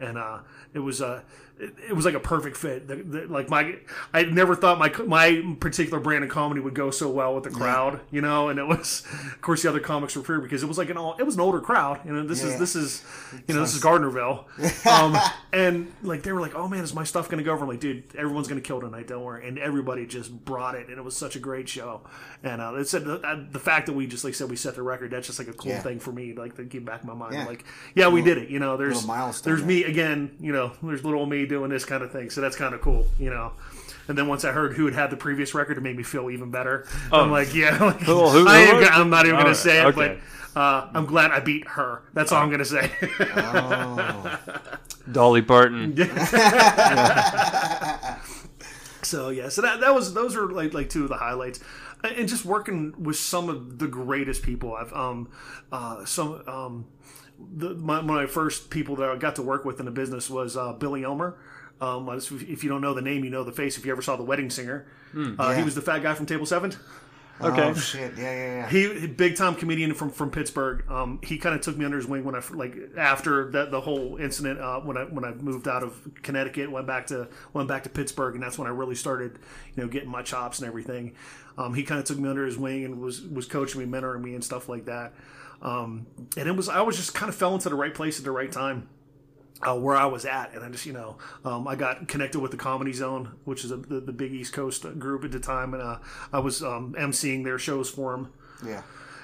and 0.00 0.16
uh, 0.18 0.38
it 0.72 0.78
was 0.80 1.00
uh, 1.02 1.22
it, 1.58 1.72
it 1.90 1.92
was 1.94 2.04
like 2.04 2.14
a 2.14 2.20
perfect 2.20 2.56
fit. 2.56 2.88
The, 2.88 2.96
the, 2.96 3.26
like 3.26 3.48
my 3.48 3.76
I 4.12 4.24
never 4.24 4.54
thought 4.56 4.78
my 4.78 4.88
my 5.04 5.56
particular 5.60 6.00
brand 6.00 6.24
of 6.24 6.30
comedy 6.30 6.60
would 6.60 6.74
go 6.74 6.90
so 6.90 7.10
well 7.10 7.34
with 7.34 7.44
the 7.44 7.50
crowd, 7.50 8.00
you 8.10 8.20
know, 8.20 8.48
and 8.48 8.58
it 8.58 8.66
was 8.66 9.04
of 9.32 9.40
course 9.40 9.62
the 9.62 9.68
other 9.68 9.80
comics 9.80 10.16
were 10.16 10.22
free 10.22 10.40
because 10.40 10.62
it 10.62 10.66
was 10.66 10.78
like 10.78 10.90
an 10.90 10.96
all 10.96 11.14
it 11.18 11.22
was 11.24 11.34
an 11.36 11.40
older 11.40 11.60
crowd, 11.60 12.00
you 12.04 12.12
know. 12.12 12.26
This 12.26 12.42
Yeah. 12.42 12.50
is 12.50 12.58
this 12.58 12.76
is 12.76 13.02
you 13.46 13.54
know 13.54 13.60
this 13.60 13.74
is 13.74 13.82
Gardnerville, 13.82 14.44
um, 14.86 15.16
and 15.52 15.92
like 16.02 16.22
they 16.22 16.32
were 16.32 16.40
like, 16.40 16.54
oh 16.54 16.68
man, 16.68 16.82
is 16.82 16.94
my 16.94 17.04
stuff 17.04 17.28
gonna 17.28 17.42
go 17.42 17.52
over? 17.52 17.62
I'm 17.64 17.68
like, 17.68 17.80
dude, 17.80 18.04
everyone's 18.16 18.48
gonna 18.48 18.60
kill 18.60 18.80
tonight, 18.80 19.06
don't 19.08 19.22
worry. 19.22 19.46
And 19.46 19.58
everybody 19.58 20.06
just 20.06 20.44
brought 20.44 20.74
it, 20.74 20.88
and 20.88 20.98
it 20.98 21.02
was 21.04 21.16
such 21.16 21.36
a 21.36 21.38
great 21.40 21.68
show. 21.68 22.02
And 22.42 22.60
uh, 22.60 22.74
it 22.76 22.88
said 22.88 23.04
the, 23.04 23.46
the 23.50 23.58
fact 23.58 23.86
that 23.86 23.92
we 23.94 24.06
just 24.06 24.24
like 24.24 24.34
said 24.34 24.50
we 24.50 24.56
set 24.56 24.74
the 24.74 24.82
record, 24.82 25.12
that's 25.12 25.26
just 25.26 25.38
like 25.38 25.48
a 25.48 25.52
cool 25.52 25.70
Yeah. 25.72 25.80
thing 25.80 26.00
for 26.00 26.12
me, 26.12 26.34
like 26.34 26.56
to 26.56 26.64
keep 26.64 26.84
back 26.84 27.02
in 27.02 27.06
my 27.08 27.14
mind. 27.14 27.34
Yeah. 27.34 27.44
Like, 27.46 27.64
yeah, 27.94 28.08
we 28.08 28.22
did 28.22 28.38
it. 28.38 28.48
You 28.50 28.58
know, 28.58 28.76
there's 28.76 29.06
there's 29.06 29.42
there. 29.42 29.56
me 29.58 29.84
again. 29.84 30.36
You 30.40 30.52
know, 30.52 30.72
there's 30.82 31.04
little 31.04 31.24
me 31.26 31.43
doing 31.46 31.70
this 31.70 31.84
kind 31.84 32.02
of 32.02 32.10
thing. 32.12 32.30
So 32.30 32.40
that's 32.40 32.56
kind 32.56 32.74
of 32.74 32.80
cool. 32.80 33.06
You 33.18 33.30
know. 33.30 33.52
And 34.06 34.18
then 34.18 34.28
once 34.28 34.44
I 34.44 34.52
heard 34.52 34.74
who 34.74 34.84
had 34.84 34.94
had 34.94 35.10
the 35.10 35.16
previous 35.16 35.54
record, 35.54 35.78
it 35.78 35.80
made 35.80 35.96
me 35.96 36.02
feel 36.02 36.28
even 36.30 36.50
better. 36.50 36.86
I'm 37.10 37.30
like, 37.30 37.54
yeah, 37.54 37.82
like, 37.82 38.00
Who- 38.00 38.28
who- 38.28 38.46
I 38.46 38.58
am, 38.58 38.84
I'm 38.92 39.08
not 39.08 39.24
even 39.24 39.36
All 39.36 39.42
going 39.44 39.52
right, 39.52 39.56
to 39.56 39.62
say 39.62 39.80
it, 39.80 39.86
okay. 39.86 40.20
but 40.54 40.60
uh, 40.60 40.90
I'm 40.92 41.06
glad 41.06 41.30
I 41.30 41.40
beat 41.40 41.66
her. 41.68 42.02
That's 42.12 42.30
all 42.30 42.42
I'm 42.42 42.48
going 42.50 42.58
to 42.58 42.66
say. 42.66 42.90
Oh, 43.34 44.38
Dolly 45.12 45.40
Parton. 45.40 45.94
So 49.02 49.28
yeah, 49.28 49.50
so 49.50 49.60
that 49.62 49.80
that 49.80 49.94
was 49.94 50.14
those 50.14 50.34
are 50.34 50.48
like 50.50 50.72
like 50.72 50.88
two 50.88 51.02
of 51.02 51.10
the 51.10 51.16
highlights, 51.18 51.60
and 52.02 52.26
just 52.26 52.44
working 52.46 52.94
with 52.98 53.16
some 53.16 53.50
of 53.50 53.78
the 53.78 53.86
greatest 53.86 54.42
people 54.42 54.74
I've 54.74 54.92
um 54.94 55.28
uh 55.70 56.06
some 56.06 56.42
um 56.48 56.86
the 57.38 57.74
my, 57.74 57.96
one 57.96 58.00
of 58.00 58.06
my 58.06 58.26
first 58.26 58.70
people 58.70 58.96
that 58.96 59.08
I 59.08 59.16
got 59.16 59.36
to 59.36 59.42
work 59.42 59.64
with 59.64 59.80
in 59.80 59.86
the 59.86 59.92
business 59.92 60.30
was 60.30 60.56
uh, 60.56 60.72
Billy 60.72 61.04
Elmer. 61.04 61.36
Um, 61.80 62.08
if 62.08 62.62
you 62.62 62.70
don't 62.70 62.80
know 62.80 62.94
the 62.94 63.02
name, 63.02 63.24
you 63.24 63.30
know 63.30 63.44
the 63.44 63.52
face. 63.52 63.76
If 63.76 63.84
you 63.84 63.92
ever 63.92 64.02
saw 64.02 64.16
The 64.16 64.22
Wedding 64.22 64.48
Singer, 64.48 64.86
uh, 65.38 65.54
he 65.54 65.62
was 65.62 65.74
the 65.74 65.82
fat 65.82 66.02
guy 66.02 66.14
from 66.14 66.26
Table 66.26 66.46
Seven. 66.46 66.74
Okay. 67.40 67.62
Oh 67.62 67.74
shit! 67.74 68.16
Yeah, 68.16 68.32
yeah, 68.32 68.54
yeah. 68.54 68.68
He 68.68 69.06
big 69.08 69.34
time 69.34 69.56
comedian 69.56 69.92
from 69.94 70.10
from 70.10 70.30
Pittsburgh. 70.30 70.88
Um, 70.88 71.18
he 71.22 71.36
kind 71.36 71.54
of 71.54 71.62
took 71.62 71.76
me 71.76 71.84
under 71.84 71.96
his 71.96 72.06
wing 72.06 72.22
when 72.24 72.36
I 72.36 72.42
like 72.52 72.76
after 72.96 73.50
that 73.50 73.72
the 73.72 73.80
whole 73.80 74.18
incident 74.18 74.60
uh, 74.60 74.78
when 74.80 74.96
I 74.96 75.02
when 75.02 75.24
I 75.24 75.32
moved 75.32 75.66
out 75.66 75.82
of 75.82 76.00
Connecticut 76.22 76.70
went 76.70 76.86
back 76.86 77.08
to 77.08 77.26
went 77.52 77.66
back 77.66 77.82
to 77.82 77.88
Pittsburgh 77.88 78.34
and 78.34 78.42
that's 78.42 78.56
when 78.56 78.68
I 78.68 78.70
really 78.70 78.94
started 78.94 79.40
you 79.74 79.82
know 79.82 79.88
getting 79.88 80.08
my 80.08 80.22
chops 80.22 80.60
and 80.60 80.68
everything. 80.68 81.14
Um, 81.58 81.74
he 81.74 81.82
kind 81.82 81.98
of 81.98 82.06
took 82.06 82.18
me 82.18 82.28
under 82.28 82.46
his 82.46 82.56
wing 82.56 82.84
and 82.84 83.00
was 83.00 83.22
was 83.22 83.46
coaching 83.46 83.80
me, 83.80 83.86
mentoring 83.86 84.22
me 84.22 84.34
and 84.34 84.44
stuff 84.44 84.68
like 84.68 84.84
that. 84.84 85.12
Um, 85.64 86.06
and 86.36 86.46
it 86.46 86.54
was 86.54 86.68
I 86.68 86.82
was 86.82 86.96
just 86.96 87.14
kind 87.14 87.28
of 87.28 87.34
fell 87.34 87.54
into 87.54 87.68
the 87.68 87.74
right 87.74 87.94
place 87.94 88.18
at 88.18 88.24
the 88.24 88.30
right 88.30 88.52
time 88.52 88.88
uh, 89.62 89.76
where 89.76 89.96
I 89.96 90.06
was 90.06 90.24
at, 90.24 90.54
and 90.54 90.64
I 90.64 90.68
just 90.68 90.86
you 90.86 90.92
know 90.92 91.16
um, 91.44 91.66
I 91.66 91.76
got 91.76 92.08
connected 92.08 92.40
with 92.40 92.50
the 92.50 92.56
Comedy 92.56 92.92
Zone, 92.92 93.32
which 93.44 93.64
is 93.64 93.70
a, 93.70 93.76
the, 93.76 94.00
the 94.00 94.12
big 94.12 94.32
East 94.32 94.52
Coast 94.52 94.82
group 94.98 95.24
at 95.24 95.32
the 95.32 95.40
time, 95.40 95.74
and 95.74 95.82
uh, 95.82 95.98
I 96.32 96.38
was 96.40 96.62
um, 96.62 96.94
emceeing 96.98 97.44
their 97.44 97.58
shows 97.58 97.88
for 97.88 98.12
them 98.12 98.32
yeah. 98.64 98.82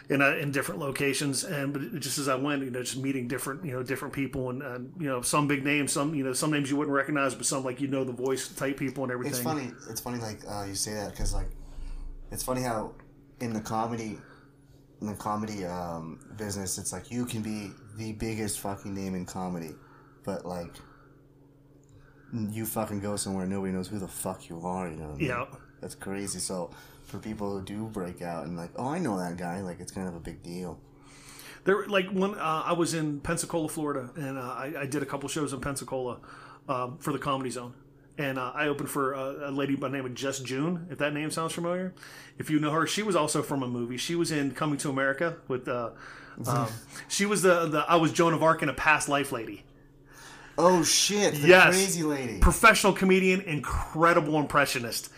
in 0.09 0.22
uh, 0.22 0.37
in 0.37 0.50
different 0.50 0.81
locations, 0.81 1.44
and 1.44 1.72
but 1.72 2.00
just 2.00 2.18
as 2.18 2.29
I 2.29 2.37
went, 2.37 2.62
you 2.62 2.70
know, 2.70 2.83
just 2.83 2.96
meeting 2.96 3.29
different 3.29 3.64
you 3.64 3.72
know 3.72 3.83
different 3.83 4.14
people, 4.14 4.50
and, 4.50 4.62
and 4.62 4.92
you 4.98 5.09
know 5.09 5.22
some 5.22 5.46
big 5.46 5.64
names, 5.64 5.92
some 5.92 6.14
you 6.14 6.24
know 6.24 6.33
some 6.33 6.50
names 6.50 6.70
you 6.70 6.76
wouldn't 6.76 6.94
recognize, 6.94 7.35
but 7.35 7.46
some 7.46 7.64
like 7.64 7.81
you 7.81 7.88
know 7.88 8.05
the 8.05 8.12
voice 8.12 8.48
type 8.48 8.79
people 8.79 9.05
and 9.05 9.12
everything. 9.12 9.35
It's 9.35 9.42
funny. 9.42 9.72
It's 9.90 10.00
funny, 10.00 10.18
like 10.18 10.40
uh, 10.48 10.64
you 10.64 10.74
say 10.74 10.94
that 10.94 11.11
because, 11.11 11.35
like, 11.35 11.50
it's 12.31 12.42
funny 12.42 12.62
how 12.62 12.92
in 13.40 13.53
the 13.53 13.61
comedy, 13.61 14.18
in 15.01 15.07
the 15.07 15.15
comedy 15.15 15.65
um, 15.65 16.21
business, 16.37 16.79
it's 16.79 16.93
like 16.93 17.11
you 17.11 17.25
can 17.25 17.43
be 17.43 17.71
the 17.97 18.13
biggest 18.13 18.61
fucking 18.61 18.95
name 18.95 19.15
in 19.15 19.25
comedy, 19.25 19.75
but 20.25 20.45
like, 20.45 20.75
you 22.33 22.65
fucking 22.65 23.01
go 23.01 23.17
somewhere, 23.17 23.47
nobody 23.47 23.73
knows 23.73 23.89
who 23.89 23.99
the 23.99 24.09
fuck 24.09 24.49
you 24.49 24.61
are. 24.63 24.89
You 24.89 24.97
know? 24.97 25.07
what 25.07 25.15
I 25.15 25.19
mean? 25.19 25.29
Yeah. 25.29 25.47
That's 25.81 25.95
crazy. 25.95 26.39
So 26.39 26.71
for 27.07 27.19
people 27.19 27.59
who 27.59 27.65
do 27.65 27.87
break 27.87 28.23
out 28.23 28.47
and 28.47 28.57
like, 28.57 28.71
oh, 28.77 28.89
I 28.89 28.99
know 28.99 29.19
that 29.19 29.37
guy, 29.37 29.63
like, 29.63 29.81
it's 29.81 29.91
kind 29.91 30.07
of 30.07 30.15
a 30.15 30.21
big 30.21 30.43
deal. 30.43 30.79
There, 31.65 31.87
like 31.87 32.09
when 32.11 32.35
uh, 32.37 32.63
I 32.67 32.73
was 32.73 32.95
in 32.95 33.21
Pensacola, 33.21 33.69
Florida, 33.69 34.11
and 34.17 34.39
uh, 34.39 34.43
I, 34.43 34.73
I 34.81 34.87
did 34.87 35.03
a 35.03 35.07
couple 35.07 35.29
shows 35.29 35.53
in 35.53 35.61
Pensacola 35.61 36.19
um, 36.69 36.99
for 36.99 37.13
the 37.13 37.19
Comedy 37.19 37.51
Zone, 37.51 37.75
and 38.20 38.38
uh, 38.38 38.52
I 38.54 38.68
opened 38.68 38.90
for 38.90 39.12
a, 39.14 39.48
a 39.48 39.50
lady 39.50 39.74
by 39.76 39.88
the 39.88 39.96
name 39.96 40.06
of 40.06 40.14
Just 40.14 40.44
June. 40.44 40.87
If 40.90 40.98
that 40.98 41.12
name 41.14 41.30
sounds 41.30 41.52
familiar, 41.52 41.94
if 42.38 42.50
you 42.50 42.59
know 42.61 42.70
her, 42.70 42.87
she 42.87 43.02
was 43.02 43.16
also 43.16 43.42
from 43.42 43.62
a 43.62 43.68
movie. 43.68 43.96
She 43.96 44.14
was 44.14 44.30
in 44.30 44.52
Coming 44.52 44.78
to 44.78 44.90
America 44.90 45.37
with. 45.48 45.66
Uh, 45.68 45.90
um, 46.46 46.68
she 47.09 47.26
was 47.26 47.42
the, 47.42 47.66
the 47.66 47.78
I 47.88 47.96
was 47.96 48.12
Joan 48.12 48.35
of 48.35 48.42
Arc 48.42 48.62
in 48.62 48.68
a 48.68 48.74
past 48.74 49.09
life 49.09 49.33
lady. 49.33 49.64
Oh 50.59 50.83
shit! 50.83 51.35
The 51.35 51.48
Yes. 51.48 51.74
crazy 51.74 52.02
lady. 52.02 52.38
Professional 52.38 52.92
comedian, 52.92 53.40
incredible 53.42 54.38
impressionist. 54.38 55.11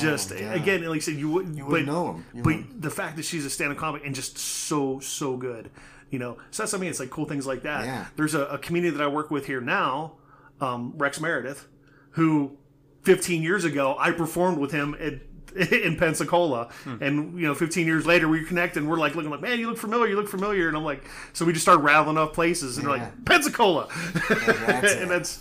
just 0.00 0.32
yeah. 0.32 0.52
again, 0.54 0.82
like 0.84 0.96
I 0.96 1.00
said, 1.00 1.14
you 1.14 1.30
wouldn't, 1.30 1.56
You 1.56 1.64
but, 1.64 1.70
wouldn't 1.72 1.88
know 1.88 2.08
'em. 2.08 2.24
You 2.34 2.42
but 2.42 2.56
wouldn't. 2.56 2.82
the 2.82 2.90
fact 2.90 3.16
that 3.16 3.24
she's 3.24 3.44
a 3.44 3.50
stand-up 3.50 3.78
comic 3.78 4.02
and 4.04 4.14
just 4.14 4.38
so 4.38 4.98
so 5.00 5.36
good, 5.36 5.70
you 6.10 6.18
know. 6.18 6.38
So 6.50 6.62
that's 6.62 6.72
I 6.74 6.78
mean, 6.78 6.88
it's 6.90 6.98
like 7.00 7.10
cool 7.10 7.26
things 7.26 7.46
like 7.46 7.62
that. 7.62 7.84
Yeah. 7.84 8.06
There's 8.16 8.34
a, 8.34 8.46
a 8.46 8.58
community 8.58 8.96
that 8.96 9.02
I 9.02 9.06
work 9.08 9.30
with 9.30 9.46
here 9.46 9.60
now, 9.60 10.14
um, 10.60 10.92
Rex 10.96 11.20
Meredith, 11.20 11.68
who 12.16 12.56
15 13.04 13.42
years 13.42 13.64
ago 13.64 13.96
I 13.98 14.10
performed 14.10 14.58
with 14.58 14.72
him 14.72 14.94
at. 15.00 15.14
In 15.72 15.96
Pensacola, 15.96 16.68
Hmm. 16.84 17.02
and 17.02 17.40
you 17.40 17.46
know, 17.46 17.54
15 17.54 17.86
years 17.86 18.04
later, 18.04 18.28
we 18.28 18.44
connect 18.44 18.76
and 18.76 18.86
we're 18.86 18.98
like 18.98 19.14
looking 19.14 19.30
like, 19.30 19.40
man, 19.40 19.58
you 19.58 19.70
look 19.70 19.78
familiar, 19.78 20.10
you 20.10 20.16
look 20.16 20.28
familiar, 20.28 20.68
and 20.68 20.76
I'm 20.76 20.84
like, 20.84 21.02
so 21.32 21.46
we 21.46 21.54
just 21.54 21.64
start 21.64 21.80
rattling 21.80 22.18
off 22.18 22.34
places, 22.34 22.76
and 22.76 22.86
they're 22.86 22.98
like 22.98 23.24
Pensacola, 23.24 23.88
that's 24.28 24.92
and 25.00 25.10
that's 25.10 25.40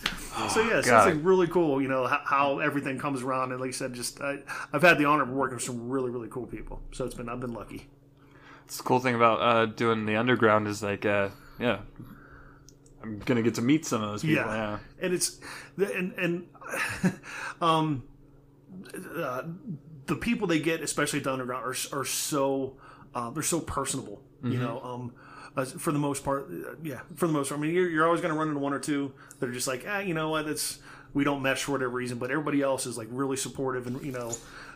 so 0.54 0.62
yeah, 0.62 0.80
so 0.80 0.96
it's 0.96 1.06
like 1.08 1.18
really 1.22 1.48
cool, 1.48 1.82
you 1.82 1.90
know, 1.90 2.08
how, 2.08 2.22
how 2.24 2.60
everything 2.60 2.98
comes 2.98 3.24
around, 3.24 3.52
and 3.52 3.60
like 3.60 3.68
I 3.68 3.72
said, 3.72 3.94
just 3.94 4.22
I, 4.22 4.38
I've 4.72 4.84
had 4.84 4.98
the 5.00 5.04
honor 5.04 5.24
of 5.24 5.32
working 5.32 5.56
with 5.56 5.66
some 5.66 5.90
really 5.90 6.12
really 6.12 6.30
cool 6.30 6.46
people, 6.48 6.82
so 6.94 7.04
it's 7.04 7.16
been 7.16 7.28
I've 7.28 7.42
been 7.42 7.54
lucky. 7.54 7.88
It's 8.64 8.78
the 8.78 8.84
cool 8.84 9.02
thing 9.02 9.16
about 9.16 9.42
uh, 9.42 9.66
doing 9.66 10.06
the 10.06 10.16
underground 10.16 10.70
is 10.70 10.82
like, 10.82 11.06
uh, 11.06 11.28
yeah, 11.60 11.80
I'm 13.06 13.20
gonna 13.20 13.42
get 13.44 13.56
to 13.56 13.62
meet 13.62 13.86
some 13.86 14.02
of 14.04 14.10
those 14.10 14.22
people. 14.22 14.38
Yeah. 14.46 14.56
Yeah, 14.56 14.78
and 15.06 15.14
it's 15.14 15.40
and 15.78 16.14
and 16.14 16.48
um 17.62 18.04
uh, 19.18 19.44
the 20.08 20.16
people 20.16 20.48
they 20.48 20.60
get 20.60 20.82
especially 20.82 21.20
at 21.20 21.24
the 21.26 21.32
underground 21.32 21.64
are, 21.66 22.00
are 22.00 22.06
so 22.06 22.78
uh, 23.14 23.30
they're 23.30 23.44
so 23.44 23.60
personable 23.60 24.22
you 24.44 24.60
know 24.60 24.80
um 24.84 25.14
uh, 25.58 25.66
for 25.66 25.92
the 25.92 25.98
most 26.00 26.24
part 26.24 26.48
uh, 26.52 26.76
yeah 26.84 27.00
for 27.16 27.26
the 27.26 27.34
most 27.34 27.50
part 27.50 27.58
i 27.60 27.62
mean 27.62 27.74
you're, 27.74 27.90
you're 27.90 28.06
always 28.06 28.22
going 28.22 28.32
to 28.34 28.38
run 28.38 28.48
into 28.50 28.60
one 28.60 28.74
or 28.74 28.80
two 28.80 29.12
that 29.40 29.50
are 29.50 29.54
just 29.54 29.68
like 29.68 29.84
ah 29.88 30.00
you 30.00 30.14
know 30.14 30.30
what 30.30 30.48
it's 30.48 30.78
we 31.16 31.24
don't 31.24 31.42
mesh 31.42 31.64
for 31.64 31.72
whatever 31.72 31.90
reason 31.92 32.20
but 32.20 32.30
everybody 32.30 32.62
else 32.62 32.86
is 32.86 32.96
like 32.98 33.08
really 33.10 33.38
supportive 33.38 33.88
and 33.88 34.04
you 34.04 34.12
know 34.12 34.32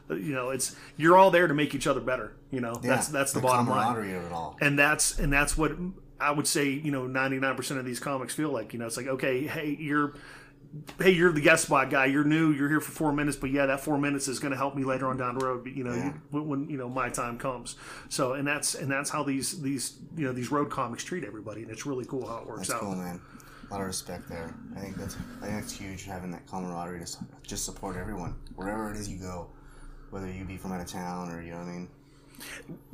uh, 0.10 0.16
you 0.16 0.34
know 0.34 0.50
it's 0.50 0.76
you're 0.98 1.16
all 1.18 1.30
there 1.30 1.48
to 1.48 1.54
make 1.54 1.76
each 1.76 1.86
other 1.86 2.00
better 2.00 2.34
you 2.50 2.62
know 2.62 2.80
Yeah, 2.82 2.90
that's 2.96 3.10
that's 3.10 3.34
the, 3.34 3.42
bottom 3.42 3.68
line 3.68 3.96
of 3.98 4.04
it 4.06 4.32
all. 4.32 4.58
and 4.62 4.80
that's 4.80 5.20
and 5.20 5.32
that's 5.32 5.56
what 5.56 5.74
I 6.20 6.32
would 6.32 6.48
say. 6.48 6.70
You 6.70 6.92
know, 6.92 7.08
ninety 7.08 7.40
nine 7.40 7.56
percent 7.56 7.80
of 7.80 7.86
these 7.86 8.00
comics 8.00 8.34
feel 8.34 8.50
like. 8.52 8.74
You 8.74 8.80
know, 8.80 8.86
it's 8.88 8.98
like 8.98 9.08
okay, 9.08 9.48
hey, 9.48 9.78
you're. 9.80 10.14
Hey, 11.00 11.10
you're 11.14 11.32
the 11.32 11.42
guest 11.42 11.64
spot 11.66 11.90
guy. 11.90 12.06
You're 12.06 12.24
new. 12.24 12.52
You're 12.52 12.70
here 12.70 12.80
for 12.80 12.92
four 12.92 13.12
minutes, 13.12 13.36
but 13.36 13.50
yeah, 13.50 13.66
that 13.66 13.80
four 13.80 13.98
minutes 13.98 14.28
is 14.28 14.38
going 14.38 14.52
to 14.52 14.58
help 14.58 14.76
me 14.76 14.84
later 14.84 15.08
on 15.08 15.18
down 15.18 15.36
the 15.36 15.44
road. 15.44 15.66
You 15.66 15.84
know, 15.84 15.94
Yeah. 15.96 16.14
when, 16.30 16.48
when 16.48 16.70
you 16.70 16.78
know 16.78 16.88
my 16.88 17.10
time 17.10 17.40
comes. 17.40 17.76
So, 18.10 18.34
and 18.34 18.48
that's 18.48 18.76
and 18.76 18.92
that's 18.92 19.10
how 19.10 19.24
these 19.24 19.60
these 19.64 19.98
you 20.16 20.28
know 20.28 20.32
these 20.32 20.52
road 20.52 20.70
comics 20.70 21.04
treat 21.04 21.24
everybody, 21.24 21.64
and 21.64 21.72
it's 21.72 21.88
really 21.88 22.06
cool 22.06 22.28
how 22.28 22.38
it 22.42 22.48
works 22.48 22.68
That's 22.68 22.74
out. 22.74 22.82
cool, 22.82 22.96
man. 22.96 23.20
A 23.68 23.74
lot 23.74 23.82
of 23.82 23.88
respect 23.88 24.30
there. 24.30 24.54
I 24.76 24.80
think 24.82 24.96
that's 24.98 25.16
I 25.42 25.48
think 25.48 25.60
that's 25.60 25.74
huge 25.76 26.06
having 26.06 26.30
that 26.32 26.46
camaraderie 26.46 27.04
to 27.04 27.18
just 27.42 27.66
support 27.66 27.98
everyone 27.98 28.36
wherever 28.56 28.92
it 28.92 28.98
is 28.98 29.10
you 29.10 29.18
go, 29.18 29.50
whether 30.12 30.32
you 30.32 30.46
be 30.46 30.58
from 30.58 30.72
out 30.72 30.82
of 30.82 30.88
town 30.88 31.32
or 31.32 31.42
you 31.42 31.50
know 31.50 31.58
what 31.58 31.68
I 31.68 31.72
mean. 31.72 31.90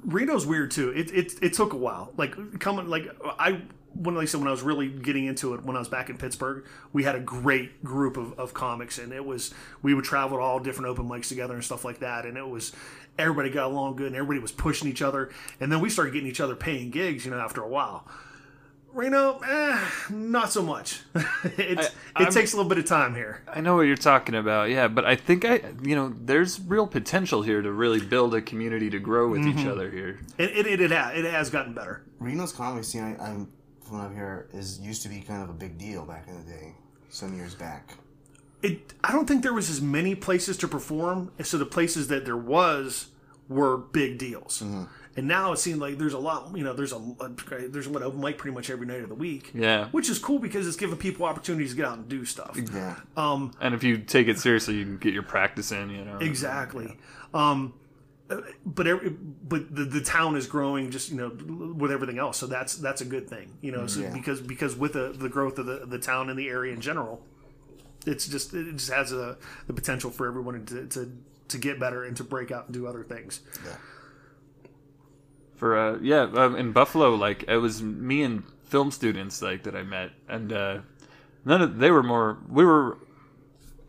Reno's 0.06 0.46
weird 0.46 0.72
too. 0.72 0.90
It, 0.90 1.12
it 1.12 1.34
it 1.42 1.54
took 1.54 1.74
a 1.74 1.78
while. 1.78 2.14
Like 2.18 2.60
coming 2.60 2.88
like 2.88 3.08
I 3.40 3.62
when 3.96 4.16
like 4.16 4.24
I 4.24 4.26
said 4.26 4.40
when 4.40 4.48
I 4.48 4.52
was 4.52 4.62
really 4.62 4.90
getting 4.90 5.26
into 5.26 5.54
it 5.54 5.64
when 5.64 5.76
I 5.76 5.80
was 5.80 5.88
back 5.88 6.10
in 6.10 6.18
Pittsburgh, 6.18 6.66
we 6.94 7.04
had 7.04 7.16
a 7.16 7.20
great 7.20 7.84
group 7.84 8.18
of, 8.18 8.38
of 8.38 8.54
comics 8.54 8.98
and 8.98 9.14
it 9.14 9.26
was 9.26 9.54
we 9.82 9.94
would 9.94 10.06
travel 10.06 10.38
to 10.38 10.44
all 10.44 10.60
different 10.60 10.90
open 10.90 11.08
mics 11.08 11.30
together 11.30 11.54
and 11.54 11.64
stuff 11.64 11.86
like 11.86 12.00
that 12.00 12.26
and 12.26 12.38
it 12.38 12.48
was 12.48 12.74
everybody 13.18 13.50
got 13.50 13.68
along 13.68 13.96
good 13.96 14.08
and 14.08 14.16
everybody 14.16 14.40
was 14.40 14.52
pushing 14.52 14.90
each 14.90 15.02
other 15.02 15.30
and 15.62 15.72
then 15.72 15.80
we 15.80 15.90
started 15.90 16.12
getting 16.14 16.28
each 16.28 16.42
other 16.42 16.56
paying 16.56 16.92
gigs, 16.92 17.26
you 17.26 17.32
know, 17.32 17.40
after 17.40 17.62
a 17.62 17.68
while. 17.68 18.06
Reno, 18.96 19.40
eh, 19.40 19.80
not 20.10 20.52
so 20.54 20.64
much. 20.64 21.02
it's, 21.44 21.82
I- 22.16 22.22
it 22.22 22.26
I'm- 22.26 22.32
takes 22.32 22.54
a 22.54 22.56
little 22.56 22.70
bit 22.70 22.78
of 22.78 22.86
time 22.86 23.14
here. 23.14 23.42
I 23.54 23.60
know 23.62 23.76
what 23.76 23.82
you're 23.84 23.98
talking 23.98 24.36
about. 24.36 24.70
Yeah, 24.70 24.88
but 24.88 25.04
I 25.06 25.16
think 25.18 25.44
I, 25.44 25.62
you 25.84 25.96
know, 25.96 26.14
there's 26.24 26.60
real 26.62 26.88
potential 26.88 27.42
here 27.42 27.62
to 27.62 27.72
really 27.72 28.00
build 28.00 28.34
a 28.34 28.42
community 28.42 28.90
to 28.92 29.00
grow 29.00 29.30
with 29.30 29.42
Mm-hmm. 29.42 29.60
each 29.60 29.66
other 29.68 29.92
here. 29.92 30.20
It, 30.38 30.52
it, 30.52 30.66
it, 30.68 30.82
it, 30.82 30.92
has, 30.92 31.18
it 31.18 31.26
has 31.26 31.50
gotten 31.50 31.74
better. 31.74 32.04
Reno's 32.20 32.54
comedy 32.54 32.84
scene, 32.84 33.18
I, 33.20 33.26
I'm 33.32 33.52
from 33.82 34.00
up 34.00 34.14
here, 34.14 34.48
is 34.54 34.80
used 34.80 35.02
to 35.04 35.10
be 35.10 35.20
kind 35.20 35.44
of 35.44 35.50
a 35.50 35.54
big 35.54 35.78
deal 35.78 36.06
back 36.06 36.28
in 36.30 36.38
the 36.44 36.50
day, 36.50 36.74
some 37.10 37.36
years 37.36 37.54
back. 37.54 37.96
it 38.64 38.94
I 39.04 39.12
don't 39.12 39.28
think 39.28 39.44
there 39.44 39.54
was 39.54 39.70
as 39.70 39.82
many 39.82 40.16
places 40.16 40.56
to 40.58 40.68
perform, 40.70 41.32
so 41.44 41.58
the 41.58 41.66
places 41.66 42.08
that 42.08 42.24
there 42.26 42.38
was 42.38 43.08
were 43.50 43.78
big 43.78 44.18
deals. 44.18 44.64
And 45.18 45.28
now 45.30 45.54
it 45.54 45.60
seems 45.60 45.80
like 45.80 45.98
there's 45.98 46.14
a 46.14 46.20
lot, 46.20 46.52
you 46.58 46.64
know, 46.64 46.74
there's 46.74 46.92
a, 46.92 46.98
a 46.98 47.68
there's 47.70 47.88
what 47.88 48.04
open 48.04 48.20
mic 48.20 48.38
pretty 48.38 48.54
much 48.54 48.70
every 48.70 48.86
night 48.86 49.02
of 49.02 49.08
the 49.10 49.16
week. 49.16 49.52
Yeah. 49.54 49.88
which 49.92 50.10
is 50.10 50.20
cool 50.20 50.40
because 50.40 50.68
it's 50.68 50.76
giving 50.76 50.98
people 50.98 51.26
opportunities 51.26 51.70
to 51.72 51.78
get 51.78 51.86
out 51.86 51.98
and 51.98 52.10
do 52.10 52.26
stuff. 52.26 52.58
Yeah. 52.74 52.96
And 53.16 53.74
if 53.74 53.84
you 53.84 53.98
take 54.00 54.28
it 54.28 54.40
seriously, 54.40 54.76
you 54.76 54.84
can 54.84 54.98
get 54.98 55.14
your 55.14 55.24
practice 55.24 55.72
in. 55.72 55.90
You 55.90 56.04
know. 56.04 56.18
Exactly. 56.18 56.98
Um, 57.34 57.74
uh, 58.30 58.42
but 58.66 58.88
every, 58.88 59.10
but 59.12 59.74
the, 59.74 59.86
the 59.86 60.02
town 60.02 60.36
is 60.36 60.48
growing 60.48 60.90
just 60.90 61.12
you 61.12 61.16
know 61.18 61.30
with 61.76 61.92
everything 61.92 62.18
else, 62.18 62.38
so 62.38 62.48
that's 62.48 62.76
that's 62.76 63.02
a 63.02 63.06
good 63.06 63.30
thing, 63.30 63.54
you 63.62 63.72
know. 63.72 63.86
So 63.88 64.00
Yeah. 64.02 64.12
because 64.14 64.42
because 64.42 64.76
with 64.76 64.94
the, 64.94 65.14
the 65.16 65.30
growth 65.30 65.60
of 65.60 65.68
the, 65.68 65.86
the 65.86 66.00
town 66.00 66.30
and 66.30 66.38
the 66.40 66.50
area 66.50 66.74
in 66.74 66.82
general, 66.82 67.22
it's 68.08 68.28
just 68.28 68.54
it 68.54 68.72
just 68.78 68.92
has 68.92 69.12
a 69.14 69.38
the 69.68 69.74
potential 69.74 70.10
for 70.10 70.28
everyone 70.28 70.66
to, 70.66 70.88
to 70.88 71.12
to 71.50 71.58
get 71.60 71.80
better 71.80 72.04
and 72.04 72.18
to 72.18 72.24
break 72.24 72.52
out 72.52 72.66
and 72.66 72.74
do 72.74 72.88
other 72.88 73.04
things. 73.04 73.42
Yeah. 73.64 73.76
For 75.56 75.78
uh 75.78 75.98
yeah 76.02 76.24
um, 76.36 76.56
in 76.56 76.72
buffalo 76.72 77.16
like 77.16 77.44
it 77.48 77.58
was 77.58 77.82
me 77.82 78.24
and 78.24 78.44
film 78.64 78.92
students 78.92 79.42
like 79.42 79.64
that 79.64 79.76
i 79.76 79.84
met 79.84 80.12
and 80.28 80.52
uh 80.52 80.80
none 81.44 81.62
of 81.62 81.78
they 81.78 81.92
were 81.92 82.04
more 82.04 82.38
we 82.50 82.66
were 82.66 82.98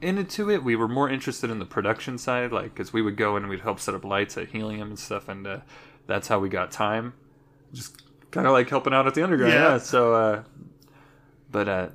into 0.00 0.50
it. 0.50 0.62
We 0.62 0.76
were 0.76 0.88
more 0.88 1.08
interested 1.08 1.50
in 1.50 1.58
the 1.58 1.64
production 1.64 2.18
side 2.18 2.52
like 2.52 2.74
because 2.74 2.92
we 2.92 3.02
would 3.02 3.16
go 3.16 3.36
and 3.36 3.48
we'd 3.48 3.60
help 3.60 3.80
set 3.80 3.94
up 3.94 4.04
lights 4.04 4.36
at 4.36 4.48
helium 4.48 4.88
and 4.88 4.98
stuff 4.98 5.28
and 5.28 5.46
uh 5.46 5.60
that's 6.06 6.28
how 6.28 6.38
we 6.38 6.48
got 6.48 6.70
time. 6.70 7.14
Just 7.72 8.02
kind 8.30 8.46
of 8.46 8.52
like 8.52 8.68
helping 8.68 8.92
out 8.92 9.06
at 9.06 9.14
the 9.14 9.22
underground. 9.22 9.52
Yeah. 9.52 9.72
yeah, 9.72 9.78
so 9.78 10.14
uh 10.14 10.42
but 11.50 11.68
uh 11.68 11.88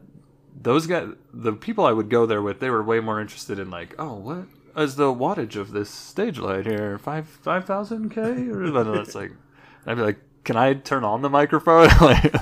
those 0.60 0.86
guys 0.86 1.10
the 1.34 1.54
people 1.54 1.86
i 1.86 1.92
would 1.92 2.10
go 2.10 2.26
there 2.26 2.42
with 2.42 2.60
they 2.60 2.70
were 2.70 2.84
way 2.84 3.00
more 3.00 3.22
interested 3.22 3.58
in 3.58 3.72
like 3.72 3.96
oh 3.98 4.16
what 4.16 4.46
is 4.76 4.96
the 4.96 5.14
wattage 5.14 5.56
of 5.56 5.72
this 5.72 5.90
stage 5.90 6.40
light 6.40 6.66
here? 6.66 6.98
Five 6.98 7.28
five 7.28 7.66
thousand 7.66 8.10
k? 8.10 8.22
Or 8.22 8.64
it's 8.96 9.16
like 9.16 9.32
i'd 9.86 9.96
be 9.96 10.02
like 10.02 10.20
can 10.44 10.56
i 10.56 10.74
turn 10.74 11.04
on 11.04 11.22
the 11.22 11.30
microphone? 11.30 11.90
Like 12.02 12.34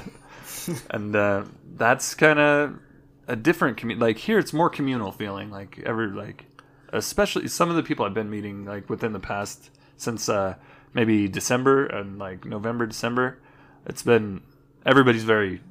and 0.92 1.16
uh 1.16 1.46
that's 1.76 2.14
kind 2.14 2.40
of 2.40 2.80
a 3.28 3.36
different 3.36 3.78
commu- 3.78 4.00
like 4.00 4.18
here 4.18 4.40
it's 4.40 4.54
more 4.54 4.70
communal 4.70 5.12
feeling 5.12 5.50
like 5.50 5.80
every 5.86 6.08
like 6.08 6.46
especially 6.92 7.48
some 7.48 7.70
of 7.70 7.76
the 7.76 7.84
people 7.84 8.06
i've 8.06 8.14
been 8.14 8.30
meeting 8.30 8.66
like 8.66 8.90
within 8.90 9.14
the 9.14 9.20
past 9.20 9.70
since 9.98 10.28
uh 10.30 10.56
maybe 10.94 11.28
december 11.28 11.86
and 11.86 12.20
like 12.20 12.46
november 12.46 12.86
december 12.86 13.40
it's 13.86 14.04
been 14.04 14.42
everybody's 14.86 15.24
very 15.24 15.62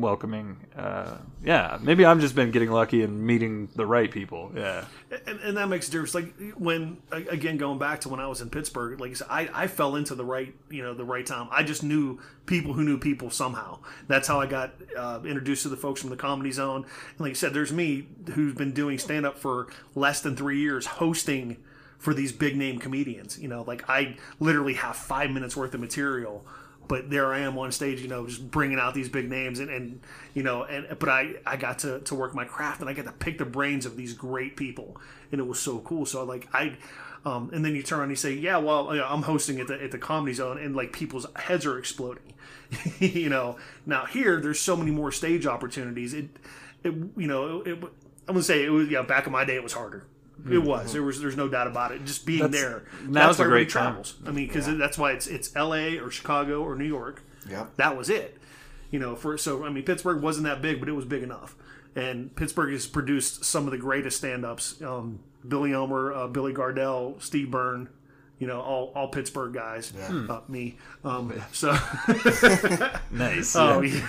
welcoming 0.00 0.56
uh 0.76 1.16
yeah 1.42 1.78
maybe 1.80 2.04
i've 2.04 2.20
just 2.20 2.34
been 2.34 2.50
getting 2.50 2.70
lucky 2.70 3.02
and 3.02 3.20
meeting 3.26 3.68
the 3.74 3.86
right 3.86 4.10
people 4.10 4.52
yeah 4.54 4.84
and, 5.26 5.40
and 5.40 5.56
that 5.56 5.68
makes 5.68 5.88
a 5.88 5.90
difference. 5.90 6.14
Like 6.14 6.34
when 6.56 6.98
again 7.10 7.56
going 7.56 7.78
back 7.78 8.00
to 8.02 8.08
when 8.08 8.20
I 8.20 8.26
was 8.26 8.40
in 8.40 8.50
Pittsburgh, 8.50 9.00
like 9.00 9.10
I 9.10 9.14
said, 9.14 9.26
I, 9.30 9.50
I 9.54 9.66
fell 9.66 9.96
into 9.96 10.14
the 10.14 10.24
right 10.24 10.54
you 10.70 10.82
know 10.82 10.94
the 10.94 11.04
right 11.04 11.24
time. 11.24 11.48
I 11.50 11.62
just 11.62 11.82
knew 11.82 12.20
people 12.46 12.72
who 12.72 12.82
knew 12.82 12.98
people 12.98 13.30
somehow. 13.30 13.78
That's 14.06 14.28
how 14.28 14.40
I 14.40 14.46
got 14.46 14.74
uh, 14.96 15.20
introduced 15.24 15.62
to 15.62 15.68
the 15.68 15.76
folks 15.76 16.00
from 16.00 16.10
the 16.10 16.16
Comedy 16.16 16.52
Zone. 16.52 16.84
And 17.10 17.20
like 17.20 17.30
I 17.30 17.34
said, 17.34 17.54
there's 17.54 17.72
me 17.72 18.08
who's 18.34 18.54
been 18.54 18.72
doing 18.72 18.98
stand 18.98 19.26
up 19.26 19.38
for 19.38 19.68
less 19.94 20.20
than 20.20 20.36
three 20.36 20.60
years, 20.60 20.86
hosting 20.86 21.58
for 21.98 22.14
these 22.14 22.32
big 22.32 22.56
name 22.56 22.78
comedians. 22.78 23.38
You 23.38 23.48
know, 23.48 23.62
like 23.62 23.88
I 23.88 24.16
literally 24.40 24.74
have 24.74 24.96
five 24.96 25.30
minutes 25.30 25.56
worth 25.56 25.74
of 25.74 25.80
material 25.80 26.44
but 26.88 27.10
there 27.10 27.32
I 27.32 27.40
am 27.40 27.58
on 27.58 27.70
stage, 27.70 28.00
you 28.00 28.08
know, 28.08 28.26
just 28.26 28.50
bringing 28.50 28.78
out 28.78 28.94
these 28.94 29.08
big 29.08 29.28
names, 29.30 29.60
and, 29.60 29.70
and 29.70 30.00
you 30.34 30.42
know, 30.42 30.64
and 30.64 30.98
but 30.98 31.08
I 31.08 31.34
I 31.46 31.56
got 31.56 31.80
to 31.80 32.00
to 32.00 32.14
work 32.14 32.34
my 32.34 32.44
craft, 32.44 32.80
and 32.80 32.88
I 32.88 32.94
got 32.94 33.04
to 33.04 33.12
pick 33.12 33.38
the 33.38 33.44
brains 33.44 33.86
of 33.86 33.96
these 33.96 34.14
great 34.14 34.56
people, 34.56 34.96
and 35.30 35.40
it 35.40 35.44
was 35.46 35.60
so 35.60 35.78
cool. 35.80 36.06
So 36.06 36.24
like 36.24 36.48
I. 36.52 36.76
Um, 37.24 37.50
and 37.52 37.64
then 37.64 37.74
you 37.74 37.82
turn 37.82 38.02
and 38.02 38.10
you 38.10 38.16
say, 38.16 38.32
"Yeah, 38.32 38.58
well, 38.58 38.94
you 38.94 39.00
know, 39.00 39.06
I'm 39.06 39.22
hosting 39.22 39.58
at 39.58 39.66
the 39.66 39.82
at 39.82 39.90
the 39.90 39.98
Comedy 39.98 40.32
Zone, 40.32 40.56
and 40.56 40.76
like 40.76 40.92
people's 40.92 41.26
heads 41.34 41.66
are 41.66 41.76
exploding." 41.76 42.32
you 43.00 43.28
know, 43.28 43.56
now 43.84 44.06
here 44.06 44.40
there's 44.40 44.60
so 44.60 44.76
many 44.76 44.92
more 44.92 45.10
stage 45.10 45.44
opportunities. 45.44 46.14
It, 46.14 46.28
it 46.84 46.94
you 47.16 47.26
know, 47.26 47.62
it, 47.62 47.82
I'm 48.28 48.34
gonna 48.34 48.42
say 48.42 48.64
it 48.64 48.70
was 48.70 48.88
yeah. 48.88 49.02
Back 49.02 49.26
in 49.26 49.32
my 49.32 49.44
day, 49.44 49.56
it 49.56 49.64
was 49.64 49.72
harder. 49.72 50.06
It 50.50 50.58
was. 50.58 50.92
There 50.92 51.02
was. 51.02 51.20
There's 51.20 51.36
no 51.36 51.48
doubt 51.48 51.66
about 51.66 51.92
it. 51.92 52.04
Just 52.04 52.24
being 52.26 52.42
That's- 52.42 52.60
there. 52.60 52.84
now's 53.04 53.36
that's 53.36 53.38
why 53.38 53.44
a 53.44 53.48
great 53.48 53.60
everybody 53.62 53.64
time. 53.66 53.82
travels. 53.94 54.14
I 54.26 54.30
mean, 54.30 54.46
because 54.46 54.78
that's 54.78 54.96
why 54.98 55.12
it's 55.12 55.26
it's 55.26 55.54
L.A. 55.56 55.98
or 55.98 56.10
Chicago 56.10 56.62
or 56.62 56.74
New 56.76 56.84
York. 56.84 57.22
Yep. 57.48 57.76
That 57.76 57.96
was 57.96 58.08
it. 58.10 58.38
You 58.90 58.98
know, 58.98 59.16
for 59.16 59.36
so 59.36 59.64
I 59.64 59.70
mean, 59.70 59.84
Pittsburgh 59.84 60.22
wasn't 60.22 60.44
that 60.46 60.62
big, 60.62 60.80
but 60.80 60.88
it 60.88 60.92
was 60.92 61.04
big 61.04 61.22
enough. 61.22 61.54
And 61.96 62.34
Pittsburgh 62.36 62.72
has 62.72 62.86
produced 62.86 63.44
some 63.44 63.64
of 63.64 63.72
the 63.72 63.78
greatest 63.78 64.18
stand-ups. 64.18 64.80
Um, 64.82 65.20
Billy 65.46 65.72
Elmer, 65.72 66.12
uh, 66.12 66.26
Billy 66.28 66.52
Gardell, 66.52 67.20
Steve 67.20 67.50
Byrne. 67.50 67.88
You 68.38 68.46
know, 68.46 68.60
all 68.60 68.92
all 68.94 69.08
Pittsburgh 69.08 69.52
guys. 69.52 69.92
Uh, 69.96 70.40
me. 70.48 70.76
Um, 71.04 71.32
so. 71.52 71.72
nice 73.10 73.56
Oh 73.56 73.80
yeah. 73.82 74.06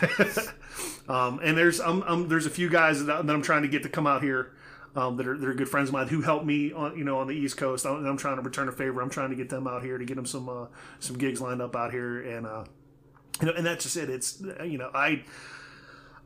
um, 1.09 1.39
and 1.43 1.57
there's 1.57 1.79
um, 1.79 2.03
um 2.05 2.27
there's 2.27 2.45
a 2.45 2.49
few 2.51 2.69
guys 2.69 3.03
that, 3.05 3.25
that 3.25 3.33
I'm 3.33 3.41
trying 3.41 3.63
to 3.63 3.67
get 3.67 3.83
to 3.83 3.89
come 3.89 4.05
out 4.07 4.21
here. 4.21 4.51
Um, 4.95 5.17
that 5.17 5.27
are 5.27 5.37
that 5.37 5.47
are 5.47 5.53
good 5.53 5.69
friends 5.69 5.89
of 5.89 5.93
mine 5.93 6.07
who 6.07 6.21
helped 6.21 6.45
me 6.45 6.71
on 6.73 6.97
you 6.97 7.03
know 7.03 7.19
on 7.19 7.27
the 7.27 7.35
East 7.35 7.57
Coast. 7.57 7.85
I'm, 7.85 8.05
I'm 8.05 8.17
trying 8.17 8.37
to 8.37 8.41
return 8.41 8.67
a 8.67 8.71
favor. 8.71 9.01
I'm 9.01 9.09
trying 9.09 9.29
to 9.29 9.35
get 9.35 9.49
them 9.49 9.67
out 9.67 9.83
here 9.83 9.97
to 9.97 10.05
get 10.05 10.15
them 10.15 10.25
some 10.25 10.49
uh, 10.49 10.65
some 10.99 11.17
gigs 11.17 11.41
lined 11.41 11.61
up 11.61 11.75
out 11.75 11.91
here, 11.91 12.21
and 12.21 12.45
uh, 12.45 12.65
you 13.41 13.47
know, 13.47 13.53
and 13.53 13.65
that's 13.65 13.83
just 13.83 13.97
it. 13.97 14.09
It's 14.09 14.41
you 14.63 14.77
know 14.77 14.91
I. 14.93 15.23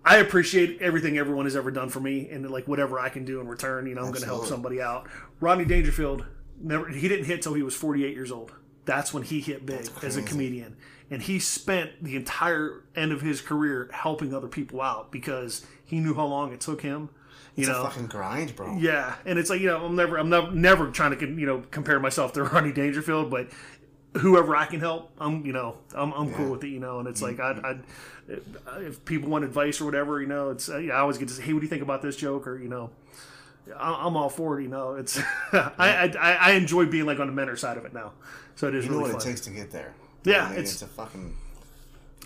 I 0.06 0.18
appreciate 0.18 0.82
everything 0.82 1.18
everyone 1.18 1.46
has 1.46 1.56
ever 1.56 1.72
done 1.72 1.88
for 1.88 2.02
me, 2.02 2.28
and 2.30 2.50
like 2.52 2.68
whatever 2.68 3.00
I 3.00 3.08
can 3.08 3.24
do 3.24 3.40
in 3.40 3.48
return, 3.48 3.88
you 3.88 3.96
know, 3.96 4.02
I'm 4.02 4.10
going 4.12 4.20
to 4.20 4.28
help 4.28 4.46
somebody 4.46 4.82
out. 4.82 5.08
Rodney 5.40 5.64
Dangerfield 5.64 6.26
never 6.60 6.90
he 6.90 7.08
didn't 7.08 7.24
hit 7.24 7.42
till 7.42 7.54
he 7.54 7.64
was 7.64 7.74
48 7.74 8.14
years 8.14 8.30
old. 8.30 8.52
That's 8.84 9.14
when 9.14 9.24
he 9.24 9.40
hit 9.40 9.66
big 9.66 9.88
as 10.02 10.18
a 10.18 10.22
comedian, 10.22 10.76
and 11.10 11.22
he 11.22 11.40
spent 11.40 12.04
the 12.04 12.18
entire 12.18 12.84
end 12.98 13.14
of 13.14 13.22
his 13.22 13.40
career 13.40 13.90
helping 13.94 14.34
other 14.34 14.50
people 14.50 14.82
out 14.82 15.10
because 15.10 15.66
he 15.86 16.02
knew 16.02 16.14
how 16.14 16.26
long 16.26 16.52
it 16.52 16.60
took 16.60 16.82
him. 16.82 17.10
You 17.56 17.62
It's 17.62 17.68
know, 17.70 17.82
a 17.82 17.84
fucking 17.86 18.08
grind, 18.08 18.56
bro. 18.56 18.78
yeah, 18.80 19.16
and 19.26 19.38
it's 19.38 19.50
like 19.50 19.62
you 19.62 19.68
know, 19.68 19.86
I'm 19.86 19.96
never, 19.96 20.18
I'm 20.18 20.30
never, 20.30 20.52
never 20.52 20.90
trying 20.90 21.18
to 21.18 21.26
you 21.28 21.46
know 21.46 21.64
compare 21.72 22.00
myself 22.00 22.34
to 22.34 22.44
Ronnie 22.46 22.72
Dangerfield, 22.74 23.30
but 23.30 23.50
whoever 24.18 24.56
I 24.56 24.66
can 24.66 24.80
help, 24.80 25.12
I'm 25.20 25.46
you 25.46 25.54
know, 25.54 25.78
I'm, 25.94 26.12
I'm 26.14 26.34
cool 26.34 26.50
with 26.52 26.64
it, 26.64 26.70
you 26.70 26.80
know. 26.80 26.98
And 27.00 27.08
it's 27.08 27.22
like 27.22 27.40
I, 27.40 27.52
I, 28.32 28.40
if 28.80 29.04
people 29.06 29.30
want 29.30 29.44
advice 29.46 29.80
or 29.82 29.86
whatever, 29.86 30.20
you 30.20 30.28
know, 30.28 30.50
it's 30.50 30.68
I 30.70 30.90
always 30.90 31.18
get 31.20 31.28
to 31.28 31.34
say, 31.36 31.44
hey, 31.44 31.54
what 31.54 31.60
do 31.60 31.66
you 31.66 31.70
think 31.70 31.84
about 31.84 32.02
this 32.02 32.16
joke, 32.16 32.48
or 32.48 32.58
you 32.58 32.70
know. 32.70 32.90
I'm 33.80 34.18
all 34.18 34.28
for 34.30 34.60
it, 34.60 34.64
you 34.64 34.70
know. 34.70 34.96
It's 34.96 35.18
I, 35.54 36.12
I 36.20 36.34
I 36.34 36.52
enjoy 36.54 36.86
being 36.88 37.06
like 37.06 37.20
on 37.20 37.28
the 37.28 37.34
mentor 37.34 37.56
side 37.56 37.78
of 37.78 37.86
it 37.86 37.94
now, 37.94 38.12
so 38.56 38.68
it 38.68 38.76
is 38.76 38.84
You 38.86 38.92
know 38.92 38.98
really 38.98 39.14
what 39.14 39.22
fun. 39.22 39.30
it 39.30 39.32
takes 39.32 39.42
to 39.46 39.52
get 39.52 39.72
there. 39.72 39.94
Yeah, 40.26 40.52
it's- 40.52 40.74
it's 40.74 40.82
a 40.82 40.88
fucking. 40.88 41.34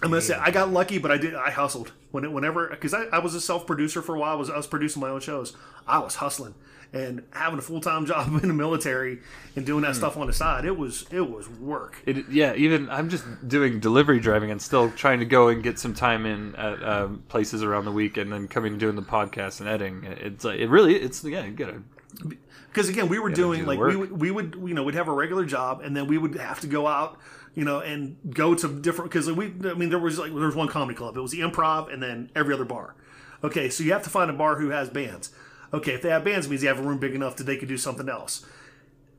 I'm 0.04 0.10
gonna 0.10 0.22
say 0.22 0.36
I 0.36 0.52
got 0.52 0.72
lucky, 0.72 1.00
but 1.00 1.12
I 1.12 1.18
did. 1.18 1.34
I 1.34 1.50
hustled 1.50 1.92
when 2.12 2.24
it, 2.24 2.32
whenever 2.32 2.68
because 2.68 2.94
I, 2.94 3.06
I 3.06 3.20
was 3.20 3.34
a 3.34 3.42
self 3.42 3.66
producer 3.66 4.02
for 4.02 4.16
a 4.16 4.20
while. 4.20 4.34
I 4.34 4.36
was 4.36 4.50
I 4.50 4.58
was 4.58 4.68
producing 4.68 5.02
my 5.02 5.10
own 5.10 5.22
shows. 5.22 5.56
I 5.88 6.00
was 6.00 6.16
hustling 6.16 6.54
and 6.94 7.24
having 7.32 7.60
a 7.60 7.62
full 7.62 7.82
time 7.82 8.06
job 8.12 8.28
in 8.42 8.48
the 8.48 8.54
military 8.54 9.20
and 9.56 9.66
doing 9.66 9.84
that 9.84 9.96
stuff 9.96 10.18
on 10.18 10.28
the 10.28 10.34
side. 10.34 10.66
It 10.66 10.78
was 10.78 11.06
it 11.12 11.30
was 11.30 11.50
work. 11.50 12.02
It, 12.06 12.30
yeah, 12.30 12.54
even 12.56 12.90
I'm 12.90 13.10
just 13.10 13.26
doing 13.48 13.80
delivery 13.80 14.20
driving 14.20 14.52
and 14.52 14.62
still 14.62 14.92
trying 14.92 15.20
to 15.20 15.26
go 15.26 15.50
and 15.50 15.64
get 15.64 15.80
some 15.80 15.94
time 15.94 16.26
in 16.26 16.56
at 16.56 16.84
um, 16.84 17.24
places 17.28 17.64
around 17.64 17.86
the 17.86 17.92
week, 17.92 18.18
and 18.18 18.32
then 18.32 18.48
coming 18.48 18.74
and 18.74 18.80
doing 18.80 18.96
the 18.96 19.02
podcast 19.02 19.60
and 19.60 19.70
editing. 19.70 20.04
It's 20.04 20.44
like 20.44 20.60
it 20.60 20.68
really, 20.68 20.96
it's 20.96 21.24
yeah, 21.24 21.46
you 21.46 21.52
gotta. 21.52 21.82
because 22.68 22.90
again 22.90 23.10
we 23.10 23.20
were 23.20 23.30
doing 23.30 23.62
do 23.62 23.66
like 23.66 23.80
we 23.80 23.96
would, 23.96 24.12
we 24.12 24.32
would 24.32 24.56
you 24.66 24.74
know 24.74 24.84
we'd 24.84 24.96
have 24.96 25.08
a 25.08 25.14
regular 25.14 25.46
job 25.46 25.82
and 25.82 25.96
then 25.96 26.08
we 26.08 26.18
would 26.18 26.36
have 26.36 26.60
to 26.62 26.68
go 26.68 26.88
out 26.88 27.20
you 27.58 27.66
know 27.66 27.80
and 27.80 28.18
go 28.36 28.54
to 28.54 28.68
different 28.68 29.10
because 29.10 29.30
we 29.32 29.48
i 29.66 29.74
mean 29.74 29.90
there 29.90 29.98
was 29.98 30.20
like 30.20 30.32
there 30.32 30.46
was 30.46 30.56
one 30.56 30.68
comedy 30.68 30.96
club 30.96 31.18
it 31.18 31.22
was 31.22 31.32
the 31.32 31.40
improv 31.40 31.92
and 31.92 32.04
then 32.04 32.30
every 32.36 32.54
other 32.54 32.64
bar 32.64 32.94
okay 33.44 33.68
so 33.68 33.84
you 33.84 33.92
have 33.92 34.04
to 34.04 34.12
find 34.12 34.30
a 34.30 34.34
bar 34.34 34.60
who 34.60 34.70
has 34.70 34.90
bands 34.92 35.32
okay 35.74 35.94
if 35.94 36.04
they 36.04 36.10
have 36.10 36.24
bands 36.24 36.48
means 36.48 36.62
they 36.62 36.68
have 36.68 36.80
a 36.80 36.84
room 36.84 37.00
big 37.00 37.16
enough 37.16 37.36
that 37.36 37.46
they 37.46 37.58
could 37.58 37.68
do 37.68 37.76
something 37.76 38.08
else 38.08 38.46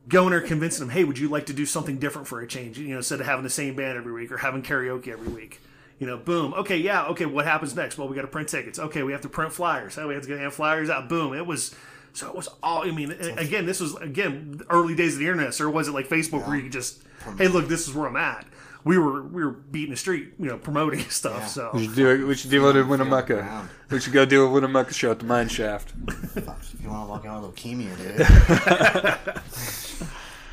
going 0.06 0.30
there 0.30 0.40
convincing 0.40 0.86
them 0.86 0.94
hey 0.94 1.02
would 1.02 1.18
you 1.18 1.28
like 1.28 1.46
to 1.46 1.52
do 1.52 1.66
something 1.66 1.98
different 1.98 2.28
for 2.28 2.40
a 2.40 2.46
change 2.46 2.78
you 2.78 2.88
know 2.90 2.98
instead 2.98 3.20
of 3.20 3.26
having 3.26 3.42
the 3.42 3.50
same 3.50 3.74
band 3.74 3.98
every 3.98 4.12
week 4.12 4.30
or 4.30 4.38
having 4.38 4.62
karaoke 4.62 5.08
every 5.08 5.28
week 5.28 5.60
you 5.98 6.06
know, 6.06 6.16
boom. 6.16 6.54
Okay, 6.54 6.76
yeah. 6.76 7.06
Okay, 7.06 7.26
what 7.26 7.44
happens 7.44 7.74
next? 7.74 7.98
Well, 7.98 8.06
we 8.06 8.14
got 8.14 8.22
to 8.22 8.28
print 8.28 8.48
tickets. 8.48 8.78
Okay, 8.78 9.02
we 9.02 9.10
have 9.10 9.22
to 9.22 9.28
print 9.28 9.52
flyers. 9.52 9.98
Oh, 9.98 10.06
we 10.06 10.14
have 10.14 10.22
to 10.22 10.28
get 10.28 10.52
flyers 10.52 10.88
out. 10.88 11.08
Boom. 11.08 11.34
It 11.34 11.44
was 11.44 11.74
so 12.12 12.28
it 12.28 12.34
was 12.34 12.48
all. 12.62 12.86
I 12.86 12.90
mean, 12.90 13.12
again, 13.12 13.66
this 13.66 13.80
was 13.80 13.94
again 13.96 14.60
early 14.70 14.94
days 14.94 15.14
of 15.14 15.20
the 15.20 15.26
internet. 15.26 15.54
So 15.54 15.68
it 15.68 15.72
wasn't 15.72 15.94
like 15.96 16.08
Facebook 16.08 16.46
where 16.46 16.56
you 16.56 16.62
could 16.64 16.72
just, 16.72 17.02
hey, 17.36 17.48
look, 17.48 17.68
this 17.68 17.88
is 17.88 17.94
where 17.94 18.08
I'm 18.08 18.16
at. 18.16 18.46
We 18.84 18.96
were 18.96 19.22
we 19.22 19.44
were 19.44 19.50
beating 19.50 19.90
the 19.90 19.96
street, 19.96 20.34
you 20.38 20.46
know, 20.46 20.56
promoting 20.56 21.00
stuff. 21.10 21.40
Yeah. 21.40 21.46
So 21.46 21.70
We 21.74 21.86
should 21.86 21.96
do 21.96 22.08
it. 22.08 22.24
We 22.26 22.34
should 22.34 22.50
do 22.50 22.68
it 22.70 22.76
in 22.76 22.88
Winnemucca. 22.88 23.38
around. 23.38 23.68
We 23.90 24.00
should 24.00 24.12
go 24.12 24.24
do 24.24 24.46
a 24.46 24.50
Winnemucca 24.50 24.94
show 24.94 25.10
at 25.10 25.18
the 25.18 25.26
mine 25.26 25.48
shaft. 25.48 25.92
If 26.36 26.82
you 26.84 26.90
want 26.90 27.06
to 27.06 27.10
walk 27.10 27.26
out 27.26 27.42
with 27.42 27.56
leukemia, 27.56 27.96
dude. 27.98 28.20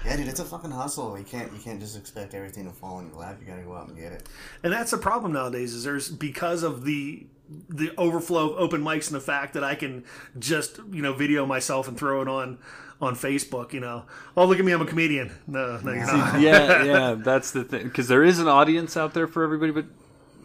yeah, 0.05 0.17
dude, 0.17 0.27
it's 0.27 0.39
a 0.39 0.45
fucking 0.45 0.71
hustle. 0.71 1.17
You 1.17 1.23
can't 1.23 1.51
you 1.53 1.59
can't 1.59 1.79
just 1.79 1.97
expect 1.97 2.33
everything 2.33 2.65
to 2.65 2.71
fall 2.71 2.99
in 2.99 3.07
your 3.09 3.17
lap. 3.17 3.37
You 3.41 3.47
gotta 3.47 3.61
go 3.63 3.75
out 3.75 3.87
and 3.87 3.97
get 3.97 4.11
it. 4.11 4.27
and 4.63 4.71
that's 4.73 4.91
the 4.91 4.97
problem 4.97 5.33
nowadays 5.33 5.73
is 5.73 5.83
there's 5.83 6.09
because 6.09 6.63
of 6.63 6.85
the 6.85 7.25
the 7.69 7.91
overflow 7.97 8.51
of 8.51 8.60
open 8.60 8.81
mics 8.81 9.08
and 9.08 9.15
the 9.15 9.21
fact 9.21 9.53
that 9.53 9.63
I 9.63 9.75
can 9.75 10.03
just 10.38 10.79
you 10.91 11.01
know 11.01 11.13
video 11.13 11.45
myself 11.45 11.88
and 11.88 11.97
throw 11.97 12.21
it 12.21 12.27
on 12.27 12.58
on 13.01 13.15
Facebook. 13.15 13.73
You 13.73 13.79
know, 13.79 14.05
oh 14.36 14.45
look 14.45 14.60
at 14.60 14.65
me, 14.65 14.71
I'm 14.71 14.81
a 14.81 14.86
comedian. 14.86 15.31
No, 15.47 15.79
no, 15.84 15.91
you're 15.91 16.05
not. 16.05 16.39
yeah, 16.39 16.84
yeah, 16.84 17.13
that's 17.13 17.51
the 17.51 17.63
thing. 17.63 17.84
Because 17.84 18.08
there 18.08 18.23
is 18.23 18.39
an 18.39 18.47
audience 18.47 18.97
out 18.97 19.13
there 19.13 19.27
for 19.27 19.43
everybody, 19.43 19.71
but 19.71 19.86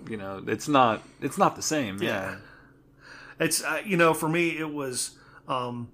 you 0.08 0.16
know, 0.16 0.42
it's 0.46 0.68
not. 0.68 1.02
It's 1.20 1.38
not 1.38 1.56
the 1.56 1.62
same. 1.62 2.02
Yeah. 2.02 2.36
It's 3.38 3.64
uh, 3.64 3.80
you 3.84 3.96
know 3.96 4.12
for 4.12 4.28
me 4.28 4.58
it 4.58 4.70
was 4.70 5.12
um 5.48 5.88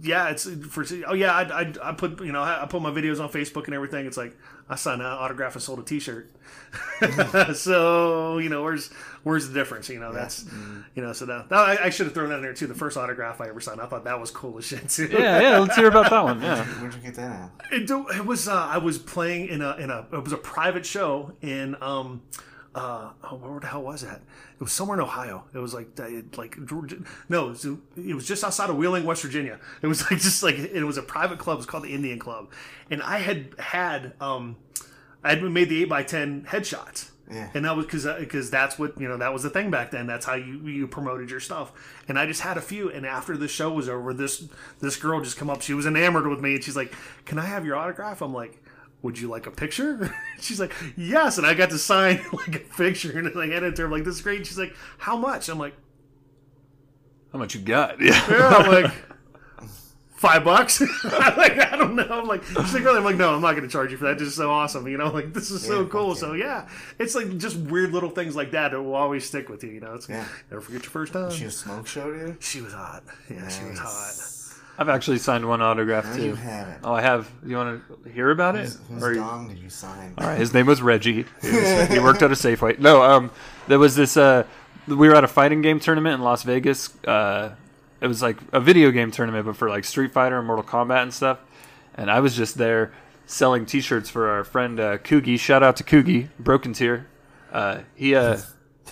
yeah 0.00 0.30
it's 0.30 0.48
for 0.68 0.84
oh 1.06 1.14
yeah 1.14 1.32
I, 1.32 1.62
I, 1.62 1.72
I 1.82 1.92
put 1.92 2.20
you 2.22 2.32
know 2.32 2.42
I 2.42 2.64
put 2.70 2.80
my 2.80 2.90
videos 2.90 3.20
on 3.20 3.28
Facebook 3.28 3.66
and 3.66 3.74
everything 3.74 4.06
it's 4.06 4.16
like 4.16 4.36
I 4.68 4.74
signed 4.76 5.00
an 5.00 5.06
autograph 5.06 5.54
and 5.54 5.62
sold 5.62 5.78
a 5.78 5.82
T-shirt 5.82 6.30
so 7.54 8.38
you 8.38 8.48
know 8.48 8.62
where's 8.62 8.88
where's 9.22 9.48
the 9.48 9.54
difference 9.54 9.88
you 9.88 9.98
know 10.00 10.12
that's 10.12 10.44
you 10.94 11.02
know 11.02 11.12
so 11.12 11.26
that, 11.26 11.48
that- 11.48 11.58
I, 11.80 11.84
I 11.86 11.90
should 11.90 12.06
have 12.06 12.14
thrown 12.14 12.28
that 12.30 12.36
in 12.36 12.42
there 12.42 12.52
too 12.54 12.66
the 12.66 12.74
first 12.74 12.96
autograph 12.96 13.40
I 13.40 13.48
ever 13.48 13.60
signed 13.60 13.80
I 13.80 13.86
thought 13.86 14.04
that 14.04 14.20
was 14.20 14.30
cool 14.30 14.58
as 14.58 14.66
shit 14.66 14.88
too 14.88 15.06
Yeah, 15.10 15.40
yeah. 15.40 15.58
Let's 15.58 15.76
hear 15.76 15.88
about 15.88 16.10
that 16.10 16.24
one. 16.24 16.40
Yeah. 16.42 16.64
Where'd 16.64 16.94
you 16.94 17.00
get 17.00 17.14
that 17.14 17.50
at? 17.70 17.72
it, 17.72 17.90
it 17.90 18.26
was 18.26 18.48
uh, 18.48 18.54
I 18.54 18.78
was 18.78 18.98
playing 18.98 19.48
in 19.48 19.62
a 19.62 19.76
in 19.76 19.90
a 19.90 20.06
it 20.12 20.22
was 20.22 20.32
a 20.32 20.36
private 20.38 20.84
show 20.86 21.32
in 21.42 21.76
um 21.80 22.22
uh 22.76 23.08
oh, 23.24 23.36
where 23.36 23.58
the 23.58 23.66
hell 23.66 23.82
was 23.82 24.02
that? 24.02 24.20
It 24.54 24.60
was 24.60 24.70
somewhere 24.70 24.98
in 24.98 25.02
Ohio. 25.02 25.44
It 25.54 25.58
was 25.58 25.72
like 25.72 25.98
uh, 25.98 26.08
like 26.36 26.58
no, 27.30 27.46
it 27.46 27.48
was, 27.48 27.64
it 27.64 28.14
was 28.14 28.28
just 28.28 28.44
outside 28.44 28.68
of 28.68 28.76
Wheeling, 28.76 29.04
West 29.04 29.22
Virginia. 29.22 29.58
It 29.80 29.86
was 29.86 30.02
like 30.10 30.20
just 30.20 30.42
like 30.42 30.56
it 30.56 30.84
was 30.84 30.98
a 30.98 31.02
private 31.02 31.38
club. 31.38 31.54
It 31.54 31.60
was 31.60 31.66
called 31.66 31.84
the 31.84 31.94
Indian 31.94 32.18
Club, 32.18 32.50
and 32.90 33.02
I 33.02 33.18
had 33.18 33.54
had 33.58 34.12
um 34.20 34.56
I 35.24 35.30
had 35.30 35.42
made 35.42 35.70
the 35.70 35.82
eight 35.82 35.88
by 35.88 36.02
ten 36.02 36.42
headshots. 36.42 37.10
Yeah. 37.30 37.50
And 37.54 37.64
that 37.64 37.74
was 37.74 37.86
because 37.86 38.06
because 38.20 38.50
that's 38.50 38.78
what 38.78 39.00
you 39.00 39.08
know 39.08 39.16
that 39.16 39.32
was 39.32 39.42
the 39.42 39.50
thing 39.50 39.70
back 39.70 39.90
then. 39.90 40.06
That's 40.06 40.26
how 40.26 40.34
you 40.34 40.60
you 40.68 40.86
promoted 40.86 41.30
your 41.30 41.40
stuff. 41.40 41.72
And 42.08 42.18
I 42.18 42.26
just 42.26 42.42
had 42.42 42.58
a 42.58 42.60
few. 42.60 42.90
And 42.90 43.06
after 43.06 43.38
the 43.38 43.48
show 43.48 43.72
was 43.72 43.88
over, 43.88 44.12
this 44.12 44.46
this 44.80 44.96
girl 44.96 45.20
just 45.22 45.38
come 45.38 45.48
up. 45.48 45.62
She 45.62 45.72
was 45.74 45.86
enamored 45.86 46.26
with 46.28 46.40
me, 46.40 46.54
and 46.56 46.62
she's 46.62 46.76
like, 46.76 46.94
"Can 47.24 47.38
I 47.38 47.46
have 47.46 47.64
your 47.64 47.74
autograph?" 47.74 48.20
I'm 48.20 48.34
like, 48.34 48.62
"Would 49.02 49.18
you 49.18 49.28
like 49.28 49.46
a 49.46 49.50
picture?" 49.50 50.14
she's 50.40 50.58
like, 50.60 50.72
"Yes." 50.96 51.38
And 51.38 51.46
I 51.46 51.54
got 51.54 51.70
to 51.70 51.78
sign 51.78 52.20
like 52.32 52.54
a 52.56 52.60
picture, 52.76 53.16
and 53.18 53.28
I 53.38 53.46
handed 53.46 53.72
it 53.72 53.76
to 53.76 53.82
her. 53.82 53.86
I'm 53.86 53.92
like, 53.92 54.04
"This 54.04 54.16
is 54.16 54.22
great." 54.22 54.38
And 54.38 54.46
she's 54.46 54.58
like, 54.58 54.74
"How 54.98 55.16
much?" 55.16 55.48
I'm 55.48 55.58
like, 55.58 55.74
How 57.32 57.38
much 57.38 57.54
you 57.54 57.60
got? 57.60 58.00
Yeah. 58.00 58.20
"Yeah." 58.30 58.48
I'm 58.48 58.82
like. 58.82 58.92
Five 60.16 60.44
bucks? 60.44 60.80
I'm 60.80 61.36
like, 61.36 61.58
I 61.58 61.76
don't 61.76 61.94
know. 61.94 62.06
I'm 62.08 62.26
like, 62.26 62.42
she's 62.42 62.72
like, 62.72 62.82
really? 62.82 62.96
I'm 62.96 63.04
like, 63.04 63.16
no, 63.16 63.34
I'm 63.34 63.42
not 63.42 63.50
going 63.52 63.64
to 63.64 63.68
charge 63.68 63.90
you 63.90 63.98
for 63.98 64.04
that. 64.06 64.18
This 64.18 64.28
is 64.28 64.34
so 64.34 64.50
awesome. 64.50 64.88
You 64.88 64.96
know, 64.96 65.12
like, 65.12 65.34
this 65.34 65.50
is 65.50 65.60
so 65.62 65.84
cool. 65.84 66.14
fuck 66.14 66.18
So, 66.18 66.32
yeah, 66.32 66.66
it's 66.98 67.14
like 67.14 67.36
just 67.36 67.58
weird 67.58 67.92
little 67.92 68.08
things 68.08 68.34
like 68.34 68.52
that 68.52 68.70
that 68.72 68.80
will 68.82 68.94
always 68.94 69.26
stick 69.26 69.50
with 69.50 69.62
you. 69.62 69.72
You 69.72 69.80
know, 69.80 69.92
it's 69.92 70.08
Yeah. 70.08 70.24
never 70.50 70.62
forget 70.62 70.84
your 70.84 70.90
first 70.90 71.12
time. 71.12 71.30
She 71.30 71.44
a 71.44 71.50
smoke 71.50 71.86
show, 71.86 72.10
dude. 72.10 72.42
She 72.42 72.62
was 72.62 72.72
hot. 72.72 73.04
Yeah, 73.28 73.46
she 73.48 73.64
was 73.66 73.78
hot. 73.78 74.14
I've 74.78 74.88
actually 74.88 75.18
signed 75.18 75.48
one 75.48 75.62
autograph 75.62 76.04
No, 76.06 76.16
too. 76.16 76.22
you 76.24 76.34
haven't. 76.34 76.80
Oh, 76.84 76.92
I 76.92 77.00
have. 77.00 77.30
You 77.44 77.56
want 77.56 77.82
to 78.04 78.10
hear 78.10 78.30
about 78.30 78.56
it? 78.56 78.64
Whose, 78.64 78.78
whose 79.02 79.16
dong 79.16 79.48
did 79.48 79.58
you 79.58 79.70
sign? 79.70 80.14
All 80.18 80.26
right, 80.26 80.38
his 80.38 80.52
name 80.52 80.66
was 80.66 80.82
Reggie. 80.82 81.24
He, 81.40 81.50
was- 81.50 81.88
he 81.92 81.98
worked 81.98 82.22
at 82.22 82.30
a 82.30 82.34
Safeway. 82.34 82.78
No, 82.78 83.02
um, 83.02 83.30
there 83.68 83.78
was 83.78 83.96
this. 83.96 84.16
Uh, 84.16 84.44
we 84.86 85.08
were 85.08 85.14
at 85.14 85.24
a 85.24 85.28
fighting 85.28 85.62
game 85.62 85.80
tournament 85.80 86.14
in 86.16 86.20
Las 86.22 86.42
Vegas. 86.42 86.94
Uh, 87.04 87.54
it 88.00 88.06
was 88.06 88.20
like 88.22 88.36
a 88.52 88.60
video 88.60 88.90
game 88.90 89.10
tournament, 89.10 89.46
but 89.46 89.56
for 89.56 89.68
like 89.70 89.84
Street 89.84 90.12
Fighter 90.12 90.38
and 90.38 90.46
Mortal 90.46 90.64
Kombat 90.64 91.02
and 91.02 91.14
stuff. 91.14 91.38
And 91.94 92.10
I 92.10 92.20
was 92.20 92.36
just 92.36 92.58
there 92.58 92.92
selling 93.24 93.64
T-shirts 93.66 94.10
for 94.10 94.28
our 94.28 94.44
friend 94.44 94.78
uh, 94.78 94.98
Coogie. 94.98 95.40
Shout 95.40 95.62
out 95.62 95.76
to 95.76 95.84
Coogie, 95.84 96.28
Broken 96.38 96.74
Tier. 96.74 97.06
Uh, 97.50 97.80
he 97.94 98.14
uh, 98.14 98.36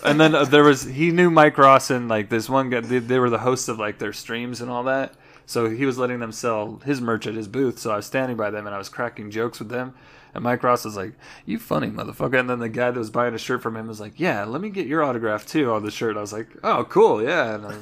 and 0.03 0.19
then 0.19 0.35
uh, 0.35 0.45
there 0.47 0.65
was 0.65 0.83
he 0.85 1.11
knew 1.11 1.31
Mike 1.31 1.59
Ross 1.59 1.91
and 1.91 2.09
like 2.09 2.31
this 2.31 2.49
one 2.49 2.71
guy. 2.71 2.81
They, 2.81 2.99
they 2.99 3.19
were 3.19 3.29
the 3.31 3.39
hosts 3.39 3.69
of 3.69 3.79
like 3.79 3.99
their 3.99 4.15
streams 4.15 4.63
and 4.63 4.71
all 4.71 4.85
that. 4.85 5.13
So 5.47 5.69
he 5.69 5.85
was 5.85 5.99
letting 5.99 6.21
them 6.21 6.33
sell 6.33 6.81
his 6.85 7.01
merch 7.01 7.27
at 7.27 7.35
his 7.35 7.49
booth. 7.49 7.79
So 7.79 7.91
I 7.91 7.97
was 7.97 8.07
standing 8.07 8.37
by 8.37 8.51
them 8.51 8.67
and 8.67 8.75
I 8.75 8.79
was 8.79 8.89
cracking 8.89 9.31
jokes 9.31 9.59
with 9.59 9.69
them. 9.69 9.95
And 10.35 10.43
Mike 10.43 10.65
Ross 10.65 10.85
was 10.85 10.97
like, 10.97 11.13
"You 11.47 11.61
funny 11.61 11.89
motherfucker." 11.89 12.41
And 12.41 12.51
then 12.51 12.59
the 12.59 12.69
guy 12.69 12.91
that 12.91 12.99
was 12.99 13.11
buying 13.11 13.35
a 13.35 13.39
shirt 13.39 13.63
from 13.63 13.77
him 13.77 13.87
was 13.87 14.01
like, 14.01 14.19
"Yeah, 14.19 14.45
let 14.45 14.61
me 14.61 14.69
get 14.69 14.89
your 14.89 15.05
autograph 15.05 15.47
too 15.47 15.71
on 15.71 15.85
the 15.85 15.93
shirt." 15.93 16.17
I 16.17 16.21
was 16.21 16.33
like, 16.33 16.49
"Oh, 16.65 16.85
cool, 16.85 17.23
yeah." 17.23 17.55
And 17.55 17.65
I 17.65 17.69
was, 17.69 17.77
I 17.77 17.81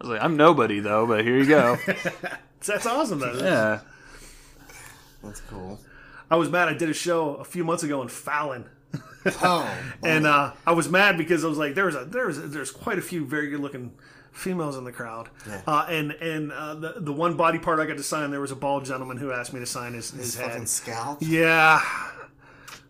was 0.00 0.08
like, 0.10 0.22
"I'm 0.22 0.36
nobody 0.36 0.80
though, 0.80 1.06
but 1.06 1.24
here 1.24 1.38
you 1.38 1.46
go." 1.46 1.78
That's 2.66 2.84
awesome, 2.86 3.20
though. 3.20 3.32
yeah. 3.34 3.80
That's 5.22 5.40
cool. 5.42 5.80
I 6.30 6.36
was 6.36 6.50
mad. 6.50 6.68
I 6.68 6.74
did 6.74 6.90
a 6.90 6.94
show 6.94 7.36
a 7.36 7.44
few 7.44 7.64
months 7.64 7.82
ago 7.82 8.02
in 8.02 8.08
Fallon. 8.08 8.66
Oh, 9.42 9.74
and 10.02 10.26
uh, 10.26 10.52
I 10.66 10.72
was 10.72 10.88
mad 10.88 11.16
because 11.16 11.44
I 11.44 11.48
was 11.48 11.58
like, 11.58 11.74
there's 11.74 11.94
was 11.94 12.02
a 12.02 12.06
there 12.06 12.26
was 12.26 12.50
there's 12.50 12.70
quite 12.70 12.98
a 12.98 13.02
few 13.02 13.24
very 13.24 13.48
good 13.48 13.60
looking 13.60 13.92
females 14.34 14.76
in 14.76 14.84
the 14.84 14.92
crowd, 14.92 15.30
Yeah. 15.48 15.62
uh, 15.66 15.86
and 15.88 16.10
and 16.12 16.52
uh, 16.52 16.74
the 16.74 16.94
the 16.98 17.12
one 17.12 17.36
body 17.36 17.58
part 17.58 17.80
I 17.80 17.86
got 17.86 17.96
to 17.96 18.02
sign, 18.02 18.30
there 18.30 18.40
was 18.40 18.50
a 18.50 18.56
bald 18.56 18.84
gentleman 18.84 19.16
who 19.16 19.32
asked 19.32 19.52
me 19.54 19.60
to 19.60 19.66
sign 19.66 19.94
his, 19.94 20.10
his 20.10 20.26
his 20.26 20.34
head. 20.36 20.50
fucking 20.50 20.66
scalp. 20.66 21.18
Yeah, 21.22 21.80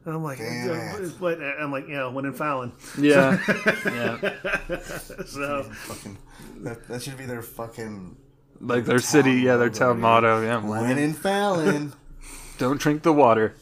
and 0.04 0.14
I'm 0.14 0.22
like, 0.24 0.38
Damn 0.38 1.04
uh, 1.04 1.08
but 1.20 1.40
I'm 1.40 1.70
like, 1.70 1.86
you 1.86 1.94
know, 1.94 2.10
when 2.10 2.24
in 2.24 2.32
Fallon, 2.32 2.72
Yeah. 2.98 3.38
yeah. 3.86 4.80
so 5.26 5.62
Fucking, 5.62 6.18
that, 6.62 6.88
that 6.88 7.02
should 7.02 7.16
be 7.18 7.26
their 7.26 7.42
fucking 7.42 8.16
like 8.60 8.84
their 8.86 8.98
city, 8.98 9.32
yeah, 9.34 9.56
their 9.56 9.70
town 9.70 9.96
dude. 9.96 10.02
motto, 10.02 10.42
yeah. 10.42 10.58
When 10.58 10.98
in 10.98 11.12
Fallon. 11.12 11.92
Don't 12.58 12.80
drink 12.80 13.02
the 13.02 13.12
water, 13.12 13.54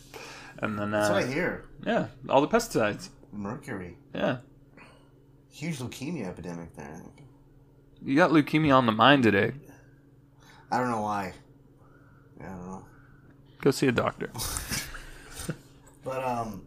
and 0.59 0.79
then 0.79 0.91
That's 0.91 1.09
what 1.11 1.19
I 1.23 1.25
uh, 1.25 1.27
hear. 1.27 1.65
yeah, 1.85 2.07
all 2.29 2.41
the 2.41 2.49
pesticides. 2.49 3.09
Mercury. 3.33 3.97
Yeah, 4.15 4.39
Huge 5.51 5.79
leukemia 5.79 6.27
epidemic 6.29 6.75
there. 6.77 7.03
I 8.03 8.05
think. 8.05 8.09
you 8.09 8.17
got 8.17 8.31
leukemia 8.31 8.77
on 8.77 8.87
the 8.87 8.93
mind 8.93 9.23
today. 9.23 9.53
I 10.71 10.79
don't 10.79 10.91
know 10.91 11.03
why. 11.03 11.35
I 12.41 12.45
don't 12.45 12.67
know. 12.67 12.85
Go 13.61 13.71
see 13.71 13.87
a 13.89 13.93
doctor. 13.93 14.31
But 16.05 16.25
um, 16.25 16.67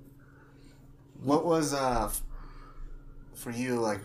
what 1.21 1.45
was 1.45 1.73
uh 1.73 2.09
for 3.33 3.51
you 3.51 3.75
like? 3.75 3.99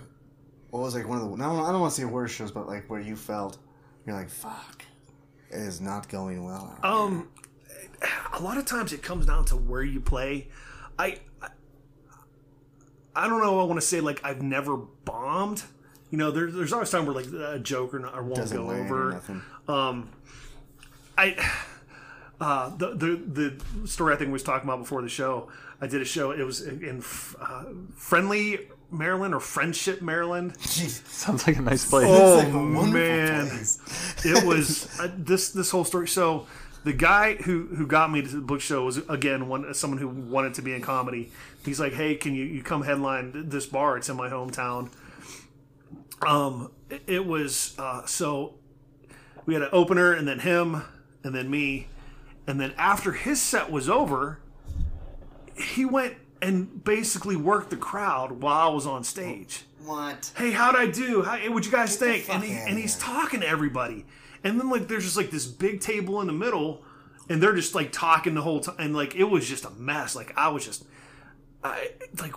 What 0.71 0.81
was 0.81 0.95
like 0.95 1.07
one 1.09 1.21
of 1.21 1.31
the? 1.31 1.37
No, 1.37 1.64
I 1.64 1.71
don't 1.71 1.81
want 1.81 1.95
to 1.95 2.01
say 2.01 2.05
worst 2.05 2.35
shows, 2.35 2.51
but 2.51 2.66
like 2.66 2.90
where 2.90 3.01
you 3.01 3.16
felt 3.16 3.59
you're 4.07 4.16
like, 4.16 4.29
fuck, 4.29 4.85
it 5.51 5.57
is 5.59 5.81
not 5.81 6.09
going 6.09 6.45
well. 6.45 6.77
out 6.83 6.85
here." 6.85 6.93
Um, 6.93 7.29
a 8.33 8.43
lot 8.43 8.59
of 8.59 8.66
times 8.66 8.93
it 8.93 9.03
comes 9.03 9.27
down 9.27 9.45
to 9.47 9.57
where 9.57 9.83
you 9.83 10.01
play. 10.01 10.49
I, 10.99 11.19
I, 11.40 11.49
I 13.14 13.29
don't 13.29 13.40
know. 13.40 13.61
I 13.61 13.64
want 13.64 13.81
to 13.81 13.87
say 13.87 14.01
like 14.01 14.21
I've 14.25 14.43
never 14.43 14.77
bombed. 14.77 15.62
You 16.11 16.18
know, 16.18 16.31
there's 16.31 16.55
there's 16.55 16.73
always 16.73 16.90
time 16.90 17.07
where 17.07 17.14
like 17.14 17.27
a 17.27 17.59
joke 17.59 17.94
or, 17.94 18.01
not, 18.01 18.14
or 18.14 18.23
won't 18.23 18.37
Doesn't 18.37 18.57
go 18.57 18.64
land 18.64 18.90
or 18.90 18.94
over. 18.94 19.12
nothing. 19.12 19.42
Um, 19.68 20.09
I 21.16 21.37
uh, 22.40 22.77
the 22.77 22.88
the 22.94 23.55
the 23.81 23.88
story 23.88 24.14
I 24.14 24.16
think 24.16 24.29
we 24.29 24.33
was 24.35 24.42
talking 24.42 24.68
about 24.68 24.81
before 24.81 25.03
the 25.03 25.09
show. 25.09 25.49
I 25.81 25.87
did 25.87 26.03
a 26.03 26.05
show. 26.05 26.33
It 26.33 26.42
was 26.42 26.61
in 26.62 27.03
uh, 27.40 27.64
Friendly 27.96 28.68
Maryland 28.90 29.35
or 29.35 29.40
Friendship 29.40 30.03
Maryland. 30.03 30.55
Jeez, 30.59 31.07
Sounds 31.07 31.46
like 31.46 31.57
a 31.57 31.62
nice 31.62 31.88
place. 31.88 32.07
Oh, 32.09 32.37
like 32.38 32.49
a 32.49 32.87
man. 32.92 33.49
place. 33.49 33.79
it 34.25 34.44
was 34.46 34.88
uh, 35.01 35.09
this 35.16 35.51
this 35.51 35.70
whole 35.70 35.85
story. 35.85 36.09
So 36.09 36.46
the 36.85 36.92
guy 36.92 37.35
who 37.37 37.66
who 37.66 37.87
got 37.87 38.11
me 38.11 38.20
to 38.23 38.29
the 38.29 38.40
book 38.40 38.61
show 38.61 38.85
was 38.85 38.99
again 39.09 39.49
one 39.49 39.73
someone 39.75 39.99
who 39.99 40.09
wanted 40.09 40.55
to 40.55 40.62
be 40.62 40.75
in 40.75 40.83
comedy. 40.83 41.31
He's 41.64 41.79
like, 41.81 41.92
hey, 41.92 42.14
can 42.16 42.35
you 42.35 42.44
you 42.44 42.62
come 42.62 42.83
headline 42.83 43.49
this 43.49 43.66
bar? 43.66 43.96
It's 43.96 44.09
in 44.09 44.16
my 44.16 44.29
hometown. 44.29 44.90
Um, 46.27 46.73
it, 46.91 47.03
it 47.07 47.27
was 47.27 47.75
uh, 47.79 48.05
so 48.07 48.55
we 49.47 49.55
had 49.55 49.63
an 49.63 49.71
opener 49.73 50.13
and 50.13 50.27
then 50.29 50.41
him 50.41 50.83
and 51.25 51.35
then 51.35 51.51
me, 51.51 51.89
and 52.47 52.61
then 52.61 52.73
after 52.77 53.13
his 53.13 53.41
set 53.41 53.71
was 53.71 53.89
over, 53.89 54.41
he 55.57 55.85
went 55.85 56.15
and 56.43 56.83
basically 56.85 57.37
worked 57.37 57.71
the 57.71 57.77
crowd 57.77 58.43
while 58.43 58.71
I 58.71 58.73
was 58.73 58.87
on 58.87 59.05
stage 59.05 59.65
What? 59.85 60.33
hey, 60.37 60.51
how'd 60.53 60.77
I 60.77 60.87
do? 60.87 61.23
How, 61.23 61.37
what'd 61.39 61.67
you 61.67 61.73
guys 61.73 61.97
Get 61.97 62.25
think? 62.25 62.35
And, 62.35 62.43
he, 62.43 62.53
and 62.53 62.79
he's 62.79 62.97
talking 62.99 63.41
to 63.41 63.47
everybody. 63.49 64.07
And 64.43 64.59
then, 64.59 64.71
like, 64.71 64.89
there's 64.89 65.05
just, 65.05 65.19
like, 65.19 65.31
this 65.31 65.47
big 65.47 65.81
table 65.81 66.21
in 66.23 66.27
the 66.27 66.33
middle, 66.33 66.83
and 67.29 67.43
they're 67.43 67.55
just, 67.55 67.75
like, 67.75 67.93
talking 67.93 68.35
the 68.35 68.41
whole 68.41 68.61
time. 68.61 68.77
And, 68.79 68.97
like, 68.97 69.15
it 69.15 69.25
was 69.25 69.47
just 69.47 69.67
a 69.67 69.71
mess. 69.71 70.17
Like, 70.17 70.33
I 70.37 70.49
was 70.49 70.65
just, 70.65 70.87
I, 71.63 71.91
like, 72.19 72.33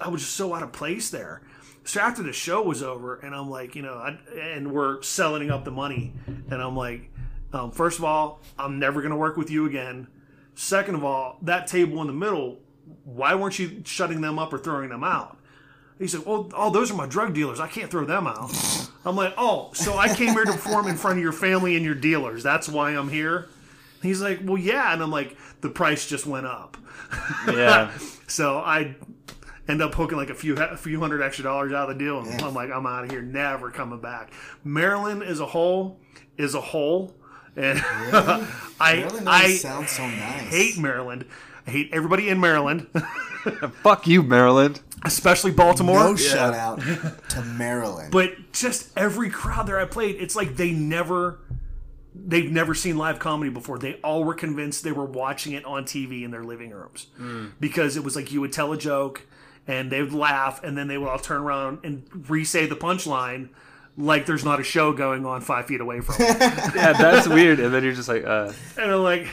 I 0.00 0.08
was 0.08 0.20
just 0.20 0.36
so 0.36 0.54
out 0.54 0.62
of 0.62 0.70
place 0.70 1.10
there. 1.10 1.42
So 1.88 2.02
after 2.02 2.22
the 2.22 2.34
show 2.34 2.60
was 2.60 2.82
over, 2.82 3.16
and 3.16 3.34
I'm 3.34 3.48
like, 3.48 3.74
you 3.74 3.80
know, 3.80 3.94
I, 3.94 4.18
and 4.38 4.72
we're 4.72 5.00
selling 5.00 5.50
up 5.50 5.64
the 5.64 5.70
money, 5.70 6.12
and 6.26 6.60
I'm 6.60 6.76
like, 6.76 7.10
um, 7.54 7.70
first 7.70 7.98
of 7.98 8.04
all, 8.04 8.40
I'm 8.58 8.78
never 8.78 9.00
going 9.00 9.10
to 9.10 9.16
work 9.16 9.38
with 9.38 9.50
you 9.50 9.64
again. 9.64 10.06
Second 10.54 10.96
of 10.96 11.04
all, 11.04 11.38
that 11.40 11.66
table 11.66 12.02
in 12.02 12.06
the 12.06 12.12
middle, 12.12 12.58
why 13.04 13.34
weren't 13.34 13.58
you 13.58 13.80
shutting 13.86 14.20
them 14.20 14.38
up 14.38 14.52
or 14.52 14.58
throwing 14.58 14.90
them 14.90 15.02
out? 15.02 15.38
He 15.98 16.06
said, 16.06 16.26
"Well, 16.26 16.50
oh, 16.54 16.70
those 16.70 16.90
are 16.90 16.94
my 16.94 17.06
drug 17.06 17.32
dealers. 17.32 17.58
I 17.58 17.68
can't 17.68 17.90
throw 17.90 18.04
them 18.04 18.26
out." 18.26 18.50
I'm 19.06 19.16
like, 19.16 19.32
"Oh, 19.38 19.70
so 19.72 19.96
I 19.96 20.14
came 20.14 20.34
here 20.34 20.44
to 20.44 20.52
perform 20.52 20.88
in 20.88 20.96
front 20.96 21.16
of 21.16 21.22
your 21.22 21.32
family 21.32 21.74
and 21.74 21.84
your 21.86 21.94
dealers. 21.94 22.42
That's 22.42 22.68
why 22.68 22.90
I'm 22.90 23.08
here." 23.08 23.48
He's 24.02 24.20
like, 24.20 24.40
"Well, 24.44 24.58
yeah," 24.58 24.92
and 24.92 25.02
I'm 25.02 25.10
like, 25.10 25.38
"The 25.62 25.70
price 25.70 26.06
just 26.06 26.26
went 26.26 26.44
up." 26.44 26.76
Yeah, 27.46 27.90
So 28.28 28.58
I 28.58 28.94
end 29.68 29.82
up 29.82 29.94
hooking 29.94 30.16
like 30.16 30.30
a 30.30 30.34
few 30.34 30.56
a 30.56 30.76
few 30.76 30.98
hundred 31.00 31.22
extra 31.22 31.44
dollars 31.44 31.72
out 31.72 31.90
of 31.90 31.98
the 31.98 32.04
deal, 32.04 32.18
and 32.20 32.26
Yeah. 32.40 32.46
I'm 32.46 32.54
like, 32.54 32.70
"I'm 32.70 32.86
out 32.86 33.04
of 33.04 33.10
here, 33.10 33.22
never 33.22 33.70
coming 33.70 34.00
back." 34.00 34.32
Maryland 34.64 35.22
as 35.22 35.40
a 35.40 35.46
whole 35.46 36.00
is 36.36 36.54
a 36.54 36.60
whole, 36.60 37.14
and 37.56 37.80
I 37.84 38.46
Maryland 38.80 39.28
I 39.28 39.42
always 39.42 39.60
sounds 39.60 39.90
so 39.90 40.02
nice. 40.06 40.48
hate 40.50 40.78
Maryland. 40.78 41.24
I 41.66 41.70
hate 41.70 41.90
everybody 41.92 42.28
in 42.30 42.40
Maryland, 42.40 42.86
fuck 43.82 44.06
you, 44.06 44.22
Maryland. 44.22 44.80
especially 45.04 45.50
Baltimore. 45.50 46.00
No 46.00 46.16
shout 46.16 46.54
out 46.54 46.80
to 47.30 47.42
Maryland. 47.42 48.10
but 48.10 48.52
just 48.52 48.90
every 48.96 49.28
crowd 49.30 49.66
there 49.66 49.78
I 49.78 49.84
played, 49.84 50.16
it's 50.16 50.34
like 50.34 50.56
they 50.56 50.70
never 50.70 51.40
they've 52.14 52.50
never 52.50 52.74
seen 52.74 52.96
live 52.96 53.18
comedy 53.18 53.50
before. 53.50 53.78
They 53.78 53.94
all 54.02 54.24
were 54.24 54.34
convinced 54.34 54.82
they 54.82 54.92
were 54.92 55.04
watching 55.04 55.52
it 55.52 55.64
on 55.66 55.84
TV 55.84 56.24
in 56.24 56.30
their 56.30 56.42
living 56.42 56.70
rooms. 56.70 57.06
Hmm. 57.16 57.48
Because 57.60 57.96
it 57.96 58.02
was 58.02 58.16
like 58.16 58.32
you 58.32 58.40
would 58.40 58.52
tell 58.52 58.72
a 58.72 58.78
joke 58.78 59.22
and 59.68 59.92
they 59.92 60.02
would 60.02 60.12
laugh 60.12 60.64
and 60.64 60.76
then 60.76 60.88
they 60.88 60.98
would 60.98 61.08
all 61.08 61.18
turn 61.18 61.40
around 61.42 61.78
and 61.84 62.02
re-say 62.28 62.66
the 62.66 62.74
punchline 62.74 63.50
like 63.96 64.26
there's 64.26 64.44
not 64.44 64.60
a 64.60 64.64
show 64.64 64.92
going 64.92 65.26
on 65.26 65.40
five 65.40 65.66
feet 65.66 65.80
away 65.80 66.00
from 66.00 66.16
them. 66.18 66.36
Yeah, 66.74 66.92
that's 66.92 67.26
weird. 67.28 67.58
And 67.58 67.74
then 67.74 67.82
you're 67.82 67.94
just 67.94 68.08
like, 68.08 68.24
uh, 68.24 68.52
and 68.80 68.92
I'm 68.92 69.02
like 69.02 69.26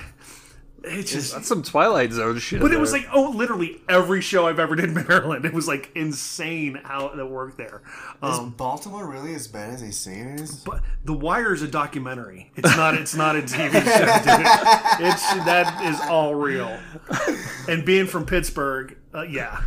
it's 0.87 1.11
just 1.11 1.33
that's 1.33 1.47
some 1.47 1.63
Twilight 1.63 2.11
Zone 2.11 2.37
shit. 2.39 2.61
but 2.61 2.71
it 2.71 2.79
was 2.79 2.91
there. 2.91 3.01
like 3.01 3.09
oh 3.13 3.31
literally 3.31 3.81
every 3.89 4.21
show 4.21 4.47
I've 4.47 4.59
ever 4.59 4.75
did 4.75 4.85
in 4.85 4.93
Maryland. 5.07 5.45
It 5.45 5.53
was 5.53 5.67
like 5.67 5.91
insane 5.95 6.79
how 6.83 7.07
it 7.07 7.23
worked 7.29 7.57
there. 7.57 7.81
is 8.23 8.39
Um, 8.39 8.51
Baltimore 8.51 9.05
really 9.09 9.33
as 9.35 9.47
bad 9.47 9.73
as 9.73 9.81
they 9.81 9.91
say 9.91 10.19
it 10.19 10.39
is? 10.39 10.55
But 10.57 10.81
The 11.03 11.13
Wire 11.13 11.53
is 11.53 11.61
a 11.61 11.67
documentary. 11.67 12.51
It's 12.55 12.75
not. 12.77 12.95
It's 12.95 13.15
not 13.15 13.35
a 13.35 13.41
TV 13.41 13.71
show, 13.71 14.05
dude. 14.23 15.07
It's 15.07 15.33
that 15.45 15.81
is 15.85 15.99
all 16.01 16.35
real. 16.35 16.79
And 17.67 17.85
being 17.85 18.05
from 18.07 18.25
Pittsburgh, 18.25 18.97
uh, 19.13 19.23
yeah, 19.23 19.61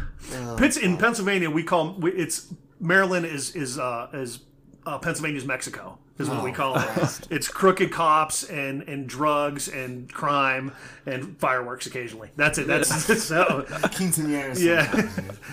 Pitts 0.57 0.77
in 0.77 0.97
Pennsylvania, 0.97 1.51
we 1.51 1.63
call 1.63 1.99
it's 2.07 2.53
Maryland 2.81 3.27
is 3.27 3.55
is 3.57 3.79
uh, 3.79 4.09
is 4.13 4.41
uh, 4.87 4.99
Pennsylvania's 4.99 5.45
Mexico 5.45 5.99
is 6.19 6.29
what 6.29 6.43
we 6.43 6.51
Oh, 6.51 6.55
call 6.55 6.79
it. 6.79 7.21
It's 7.31 7.49
crooked 7.49 7.93
cops 7.93 8.43
and 8.45 8.83
and 8.83 9.09
drugs 9.09 9.69
and 9.69 10.13
crime 10.13 10.73
and 11.07 11.39
fireworks 11.39 11.87
occasionally. 11.87 12.31
That's 12.37 12.59
it. 12.59 12.67
That's, 12.67 12.89
so. 13.25 13.65
Quinceañeras. 13.69 14.61
Yeah, 14.61 15.11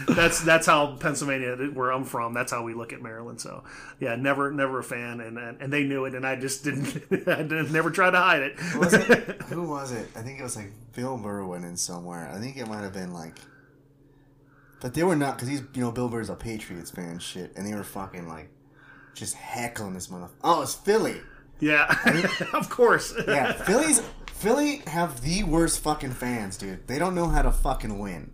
that's 0.15 0.41
that's 0.41 0.65
how 0.65 0.95
Pennsylvania, 0.95 1.55
where 1.73 1.91
I'm 1.91 2.03
from, 2.03 2.33
that's 2.33 2.51
how 2.51 2.63
we 2.63 2.73
look 2.73 2.93
at 2.93 3.01
Maryland. 3.01 3.39
So, 3.41 3.63
yeah, 3.99 4.15
never 4.15 4.51
never 4.51 4.79
a 4.79 4.83
fan, 4.83 5.21
and 5.21 5.37
and, 5.37 5.61
and 5.61 5.71
they 5.71 5.83
knew 5.83 6.05
it, 6.05 6.15
and 6.15 6.25
I 6.25 6.35
just 6.35 6.63
didn't, 6.63 6.95
I 7.27 7.43
didn't 7.43 7.71
never 7.71 7.91
tried 7.91 8.11
to 8.11 8.19
hide 8.19 8.41
it. 8.41 8.55
was 8.75 8.93
it? 8.93 9.41
Who 9.43 9.63
was 9.63 9.91
it? 9.91 10.07
I 10.15 10.21
think 10.21 10.39
it 10.39 10.43
was 10.43 10.55
like 10.55 10.71
Bill 10.93 11.17
Burr 11.17 11.43
went 11.45 11.65
in 11.65 11.77
somewhere. 11.77 12.29
I 12.33 12.39
think 12.39 12.57
it 12.57 12.67
might 12.67 12.81
have 12.81 12.93
been 12.93 13.13
like, 13.13 13.37
but 14.81 14.93
they 14.93 15.03
were 15.03 15.15
not 15.15 15.35
because 15.35 15.49
he's 15.49 15.61
you 15.73 15.81
know 15.81 15.91
Bill 15.91 16.09
Burr's 16.09 16.29
a 16.29 16.35
Patriots 16.35 16.91
fan 16.91 17.09
and 17.09 17.21
shit, 17.21 17.53
and 17.55 17.65
they 17.67 17.73
were 17.75 17.83
fucking 17.83 18.27
like 18.27 18.49
just 19.15 19.33
heckling 19.35 19.93
this 19.93 20.07
motherfucker. 20.07 20.29
Oh, 20.43 20.61
it's 20.61 20.75
Philly. 20.75 21.21
Yeah, 21.59 21.95
of 22.53 22.69
course. 22.69 23.13
Yeah, 23.27 23.53
Philly's 23.65 24.01
Philly 24.27 24.83
have 24.87 25.21
the 25.21 25.43
worst 25.43 25.79
fucking 25.79 26.11
fans, 26.11 26.57
dude. 26.57 26.87
They 26.87 26.99
don't 26.99 27.15
know 27.15 27.27
how 27.29 27.41
to 27.41 27.51
fucking 27.51 27.97
win 27.97 28.31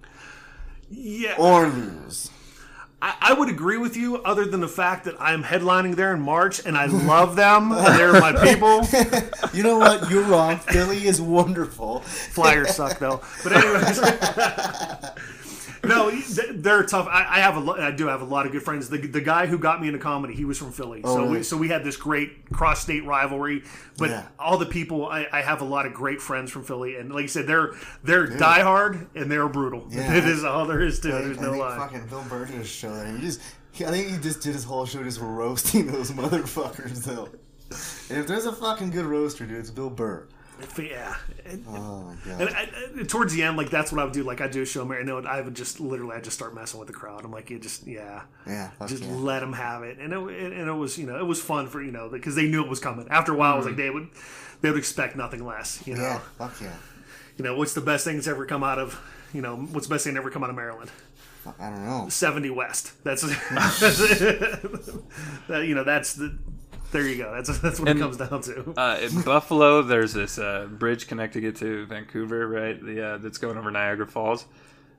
yeah. 0.90 1.36
or 1.38 1.68
lose. 1.68 2.30
I, 3.02 3.16
I 3.20 3.34
would 3.34 3.50
agree 3.50 3.78
with 3.78 3.98
you, 3.98 4.18
other 4.18 4.46
than 4.46 4.60
the 4.60 4.68
fact 4.68 5.06
that 5.06 5.16
I'm 5.20 5.44
headlining 5.44 5.96
there 5.96 6.14
in 6.14 6.22
March, 6.22 6.64
and 6.66 6.78
I 6.78 6.86
love 6.86 7.36
them. 7.36 7.72
and 7.72 8.00
they're 8.00 8.14
my 8.20 8.34
people. 8.34 8.88
You 9.54 9.64
know 9.64 9.80
what? 9.80 10.10
You're 10.10 10.24
wrong. 10.24 10.60
Philly 10.60 11.06
is 11.06 11.20
wonderful. 11.20 12.00
Flyers 12.02 12.74
suck 12.74 13.00
though. 13.00 13.22
But 13.44 13.52
anyways, 13.52 14.00
no, 15.84 16.12
they're 16.12 16.84
tough. 16.84 17.08
I, 17.08 17.26
I 17.38 17.40
have 17.40 17.58
a 17.58 17.60
lo- 17.60 17.76
I 17.76 17.92
do 17.92 18.08
have 18.08 18.22
a 18.22 18.26
lot 18.26 18.46
of 18.46 18.52
good 18.52 18.62
friends. 18.64 18.90
The, 18.90 18.98
the 19.00 19.22
guy 19.22 19.48
who 19.48 19.58
got 19.58 19.82
me 19.82 19.88
into 19.88 20.00
comedy, 20.00 20.34
he 20.36 20.46
was 20.46 20.58
from 20.58 20.72
Philly, 20.72 21.02
oh, 21.04 21.16
so 21.16 21.30
we, 21.30 21.44
so 21.44 21.58
we 21.58 21.70
had 21.70 21.84
this 21.84 21.98
great 21.98 22.50
cross 22.52 22.82
state 22.82 23.04
rivalry. 23.06 23.64
But 23.98 24.10
Yeah. 24.12 24.28
all 24.40 24.58
the 24.58 24.66
people, 24.66 25.08
I, 25.08 25.28
I 25.32 25.42
have 25.42 25.62
a 25.62 25.66
lot 25.66 25.86
of 25.86 25.94
great 25.94 26.22
friends 26.22 26.52
from 26.52 26.64
Philly, 26.64 26.96
and 26.98 27.14
like 27.14 27.24
I 27.24 27.28
said, 27.28 27.48
they're 27.48 27.74
they're 28.04 28.28
diehard 28.28 29.08
and 29.16 29.32
they're 29.32 29.48
brutal. 29.50 29.86
Yeah. 29.90 30.14
it 30.18 30.26
is 30.26 30.44
all 30.44 30.66
there 30.66 30.82
is 30.82 31.00
to 31.02 31.10
it. 31.18 31.22
There's 31.24 31.38
I 31.40 31.42
no 31.42 31.52
lie. 31.54 31.78
fucking 31.78 32.06
Bill 32.08 32.24
Burr 32.30 32.46
did 32.46 32.60
a 32.62 32.64
show 32.64 32.94
that 32.96 33.08
he 33.16 33.20
just. 33.22 33.42
I 33.76 33.86
think 33.86 34.10
he 34.10 34.18
just 34.18 34.42
did 34.42 34.54
his 34.54 34.66
whole 34.66 34.86
show 34.86 35.02
just 35.02 35.20
roasting 35.22 35.88
those 35.92 36.12
motherfuckers 36.12 37.04
though. 37.06 37.30
And 38.10 38.20
if 38.20 38.28
there's 38.28 38.46
a 38.46 38.52
fucking 38.52 38.90
good 38.92 39.06
roaster, 39.06 39.46
dude, 39.46 39.58
it's 39.60 39.70
Bill 39.72 39.90
Burr. 39.90 40.28
Yeah. 40.78 41.16
And, 41.46 41.66
Oh 41.68 42.04
my 42.04 42.16
god. 42.26 42.42
and 42.42 42.50
I, 43.00 43.04
towards 43.04 43.34
the 43.34 43.44
end, 43.44 43.58
like 43.58 43.70
that's 43.70 43.92
what 43.92 44.00
I 44.02 44.04
would 44.04 44.14
do. 44.14 44.24
Like 44.24 44.42
I 44.42 44.48
do 44.48 44.62
a 44.62 44.66
show, 44.66 44.86
Mary. 44.86 45.04
No, 45.04 45.20
I 45.20 45.42
would 45.42 45.56
just 45.56 45.80
literally, 45.80 46.16
I 46.16 46.22
just 46.22 46.38
start 46.38 46.56
messing 46.56 46.80
with 46.80 46.88
the 46.88 46.94
crowd. 46.94 47.24
I'm 47.26 47.32
like, 47.32 47.50
you 47.50 47.60
just, 47.60 47.86
yeah, 47.88 48.24
yeah, 48.48 48.72
just 48.88 49.04
yeah. 49.04 49.14
let 49.14 49.40
them 49.42 49.54
have 49.54 49.84
it. 49.84 49.98
And 50.00 50.14
it, 50.14 50.18
and 50.18 50.70
it 50.70 50.74
was, 50.74 50.98
you 50.98 51.06
know, 51.06 51.18
it 51.20 51.26
was 51.26 51.42
fun 51.42 51.68
for 51.68 51.82
you 51.82 51.92
know 51.92 52.10
because 52.10 52.36
they 52.36 52.48
knew 52.48 52.64
it 52.64 52.70
was 52.70 52.80
coming. 52.80 53.08
After 53.10 53.34
a 53.34 53.36
while, 53.36 53.54
I 53.54 53.58
was 53.58 53.66
like, 53.66 53.76
mm. 53.76 53.78
they 53.78 53.90
would, 53.90 54.10
they 54.62 54.70
would 54.70 54.80
expect 54.80 55.16
nothing 55.16 55.46
less. 55.46 55.86
You 55.86 55.96
know, 55.96 56.02
Yeah, 56.02 56.20
fuck 56.38 56.60
yeah. 56.62 56.76
you 57.38 57.44
know, 57.44 57.56
what's 57.56 57.74
the 57.74 57.82
best 57.82 58.06
thing 58.06 58.16
that's 58.16 58.28
ever 58.28 58.46
come 58.46 58.64
out 58.64 58.80
of, 58.80 59.00
you 59.34 59.42
know, 59.42 59.56
what's 59.58 59.88
the 59.88 59.94
best 59.94 60.04
thing 60.06 60.14
that 60.14 60.20
ever 60.20 60.32
come 60.32 60.44
out 60.44 60.50
of 60.50 60.56
Maryland? 60.56 60.92
I 61.60 61.70
don't 61.72 61.86
know. 61.86 62.08
70 62.08 62.52
West. 62.52 63.04
That's, 63.04 63.22
that's 63.24 63.80
that, 65.48 65.66
you 65.66 65.74
know, 65.74 65.84
that's 65.84 66.14
the 66.14 66.38
There 66.92 67.08
you 67.08 67.18
go. 67.18 67.34
That's 67.34 67.58
that's 67.60 67.80
what 67.80 67.90
And- 67.90 68.00
it 68.00 68.02
comes 68.02 68.18
down 68.18 68.42
to. 68.42 68.74
Uh, 68.78 68.98
in 69.02 69.22
Buffalo, 69.26 69.82
there's 69.82 70.14
this 70.14 70.38
uh, 70.38 70.68
bridge 70.70 71.08
connecting 71.08 71.44
it 71.44 71.56
to 71.58 71.86
Vancouver, 71.86 72.48
right? 72.48 72.82
The 72.84 73.06
uh, 73.14 73.18
that's 73.18 73.38
going 73.38 73.58
over 73.58 73.72
Niagara 73.72 74.08
Falls. 74.08 74.46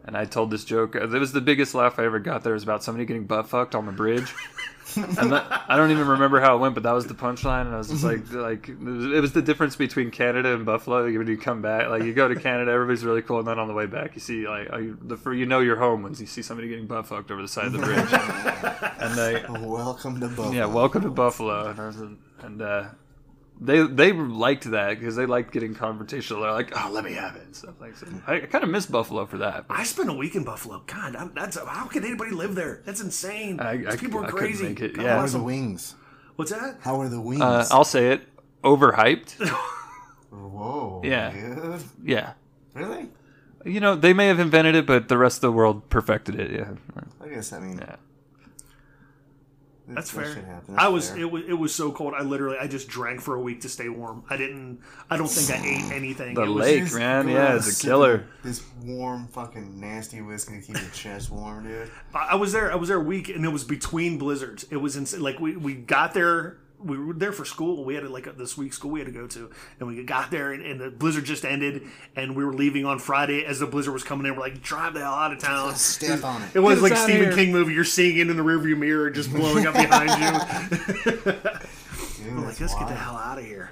And 0.05 0.17
I 0.17 0.25
told 0.25 0.51
this 0.51 0.65
joke. 0.65 0.97
uh, 0.97 1.05
It 1.09 1.19
was 1.19 1.33
the 1.33 1.41
biggest 1.41 1.75
laugh 1.77 1.99
I 2.01 2.05
ever 2.07 2.19
got. 2.19 2.43
There 2.43 2.55
was 2.55 2.65
about 2.65 2.83
somebody 2.83 3.05
getting 3.05 3.25
butt 3.27 3.49
fucked 3.49 3.75
on 3.77 3.87
the 3.87 3.93
bridge. 3.93 4.35
and 4.97 5.33
that, 5.33 5.65
I 5.69 5.77
don't 5.77 5.91
even 5.91 6.07
remember 6.07 6.41
how 6.41 6.57
it 6.57 6.59
went, 6.59 6.75
but 6.75 6.83
that 6.83 6.93
was 6.93 7.07
the 7.07 7.15
punchline. 7.15 7.67
And 7.67 7.75
I 7.75 7.79
was 7.79 7.89
just 7.89 8.05
like, 8.05 8.31
like 8.33 8.69
it 8.69 8.79
was, 8.81 9.05
it 9.07 9.21
was 9.21 9.33
the 9.33 9.43
difference 9.43 9.77
between 9.77 10.11
Canada 10.11 10.55
and 10.55 10.65
Buffalo. 10.67 11.05
When 11.05 11.27
you 11.27 11.37
come 11.39 11.63
back, 11.63 11.89
like 11.89 12.03
you 12.05 12.13
go 12.13 12.29
to 12.29 12.35
Canada, 12.35 12.71
everybody's 12.71 13.05
really 13.05 13.23
cool, 13.23 13.39
and 13.39 13.49
then 13.49 13.59
on 13.59 13.69
the 13.69 13.75
way 13.75 13.87
back, 13.87 14.15
you 14.15 14.21
see 14.21 14.47
like 14.47 14.73
uh, 14.73 14.79
you, 14.79 14.99
the 15.03 15.31
you 15.31 15.47
know 15.47 15.61
you're 15.61 15.77
home 15.77 16.03
when 16.03 16.15
you 16.15 16.27
see 16.27 16.43
somebody 16.43 16.69
getting 16.69 16.87
butt 16.87 17.07
fucked 17.07 17.31
over 17.31 17.43
the 17.43 17.49
side 17.49 17.67
of 17.67 17.73
the 17.73 17.79
bridge. 17.79 18.13
and 18.99 19.15
they, 19.15 19.45
Welcome 19.67 20.21
to 20.21 20.29
Buffalo. 20.29 20.53
yeah, 20.53 20.67
welcome 20.67 21.03
to 21.03 21.11
Buffalo, 21.11 21.69
and 21.69 21.81
I 21.81 21.87
was, 21.87 21.97
and 22.43 22.63
uh, 22.63 22.85
they 23.65 23.87
they 23.87 24.13
liked 24.13 24.65
that 24.71 24.99
because 24.99 25.15
they 25.17 25.27
liked 25.27 25.53
getting 25.53 25.75
confrontational. 25.75 26.43
They're 26.43 26.53
like, 26.53 26.73
oh, 26.77 26.91
let 26.93 27.05
me 27.05 27.13
have 27.15 27.37
it, 27.37 27.43
and 27.45 27.55
stuff 27.57 27.81
like 27.81 27.95
that. 28.01 28.09
I, 28.27 28.35
I 28.37 28.41
kind 28.41 28.65
of 28.65 28.71
miss 28.71 28.87
Buffalo 28.87 29.25
for 29.27 29.39
that. 29.39 29.65
I 29.71 29.85
spent 29.85 30.09
a 30.11 30.13
week 30.13 30.35
in 30.35 30.45
Buffalo. 30.45 30.83
God, 30.87 31.15
I'm, 31.17 31.33
that's 31.35 31.57
how 31.59 31.87
can 31.87 32.05
anybody 32.05 32.33
live 32.33 32.55
there? 32.55 32.83
That's 32.85 33.01
insane. 33.01 33.61
I- 33.61 33.77
These 33.79 33.87
I- 33.87 33.97
people 33.97 34.21
are 34.21 34.27
I 34.27 34.31
crazy. 34.31 34.65
make 34.65 34.81
it, 34.81 34.95
God 34.97 35.03
yeah. 35.05 35.17
How 35.17 35.23
are 35.25 35.29
the 35.29 35.43
wings? 35.43 35.95
What's 36.37 36.51
that? 36.51 36.79
How 36.81 37.01
are 37.01 37.09
the 37.09 37.21
wings? 37.21 37.43
Uh, 37.43 37.67
I'll 37.71 37.85
say 37.85 38.13
it, 38.13 38.23
overhyped. 38.65 39.33
Whoa. 40.31 41.03
Yeah. 41.05 41.31
Dude. 41.31 41.83
Yeah, 42.05 42.33
Really? 42.75 43.09
you 43.65 43.81
know 43.81 43.95
they 43.95 44.13
may 44.13 44.27
have 44.29 44.39
invented 44.41 44.75
it, 44.75 44.87
but 44.87 45.09
the 45.09 45.19
rest 45.19 45.37
of 45.39 45.43
the 45.43 45.53
world 45.53 45.89
perfected 45.91 46.39
it. 46.41 46.51
Yeah, 46.51 46.71
I 47.23 47.29
guess 47.29 47.53
I 47.53 47.61
mean. 47.61 47.79
Yeah. 47.79 47.97
That's 49.95 50.11
that 50.13 50.25
fair. 50.25 50.35
should 50.35 50.45
happen. 50.45 50.75
I 50.79 50.89
was 50.89 51.11
fair. 51.11 51.21
it 51.21 51.31
was 51.31 51.43
it 51.47 51.53
was 51.55 51.75
so 51.75 51.93
cold. 51.93 52.15
I 52.17 52.23
literally 52.23 52.57
I 52.59 52.67
just 52.67 52.89
drank 52.89 53.21
for 53.21 53.35
a 53.35 53.41
week 53.41 53.61
to 53.63 53.69
stay 53.69 53.89
warm. 53.89 54.25
I 54.31 54.37
didn't. 54.37 54.81
I 55.11 55.17
don't 55.17 55.29
think 55.29 55.51
I 55.51 55.65
ate 55.65 55.93
anything. 55.97 56.35
The 56.35 56.43
It 56.43 56.49
was- 56.49 56.65
lake, 56.67 56.83
Just 56.85 56.95
man, 56.97 57.29
yeah, 57.29 57.49
out 57.49 57.57
it's 57.57 57.83
a 57.83 57.87
killer. 57.87 58.27
This 58.43 58.63
warm, 58.85 59.29
fucking 59.29 59.79
nasty 59.81 60.21
whiskey 60.21 60.61
to 60.61 60.67
keep 60.67 60.81
your 60.81 60.91
chest 60.91 61.31
warm, 61.31 61.65
dude. 61.65 61.91
I 62.15 62.29
I 62.33 62.35
was 62.37 62.53
there. 62.53 62.73
I 62.73 62.77
was 62.77 62.89
there 62.89 62.99
a 62.99 63.05
week, 63.05 63.29
and 63.29 63.45
it 63.45 63.49
was 63.51 63.65
between 63.65 64.19
blizzards. 64.19 64.65
It 64.71 64.77
was 64.77 64.97
insane. 64.97 65.21
Like 65.21 65.39
we 65.41 65.57
we 65.57 65.75
got 65.75 66.15
there. 66.15 66.59
We 66.85 66.99
were 66.99 67.15
there 67.15 67.33
for 67.33 67.45
school. 67.45 67.85
We 67.85 67.95
had 67.95 68.09
like 68.09 68.27
a, 68.27 68.33
this 68.33 68.57
week 68.57 68.73
school 68.73 68.91
we 68.91 69.01
had 69.01 69.07
to 69.07 69.13
go 69.13 69.27
to, 69.27 69.51
and 69.79 69.89
we 69.89 70.03
got 70.05 70.31
there, 70.31 70.53
and, 70.53 70.65
and 70.65 70.81
the 70.81 70.91
blizzard 70.91 71.25
just 71.25 71.45
ended, 71.45 71.83
and 72.17 72.37
we 72.37 72.45
were 72.45 72.53
leaving 72.55 72.85
on 72.85 72.99
Friday 72.99 73.45
as 73.45 73.61
the 73.61 73.67
blizzard 73.67 73.93
was 73.93 74.05
coming 74.05 74.27
in. 74.27 74.35
We're 74.35 74.43
like, 74.43 74.63
drive 74.63 74.95
the 74.95 75.01
hell 75.01 75.15
out 75.15 75.33
of 75.33 75.39
town. 75.39 75.75
Step 75.77 76.25
on 76.25 76.43
it. 76.43 76.51
It 76.55 76.61
was 76.61 76.83
like 76.83 76.97
Stephen 76.97 77.23
here. 77.23 77.33
King 77.33 77.53
movie. 77.53 77.75
You're 77.75 77.85
seeing 77.85 78.19
it 78.19 78.29
in 78.29 78.37
the 78.37 78.43
rearview 78.43 78.77
mirror, 78.77 79.11
just 79.11 79.33
blowing 79.33 79.67
up 79.67 79.75
behind 79.75 80.11
you. 80.11 80.41
Dude, 82.23 82.35
Like, 82.37 82.47
that's 82.47 82.61
let's 82.61 82.75
get 82.75 82.89
the 82.89 82.95
hell 82.95 83.17
out 83.17 83.39
of 83.39 83.45
here. 83.45 83.71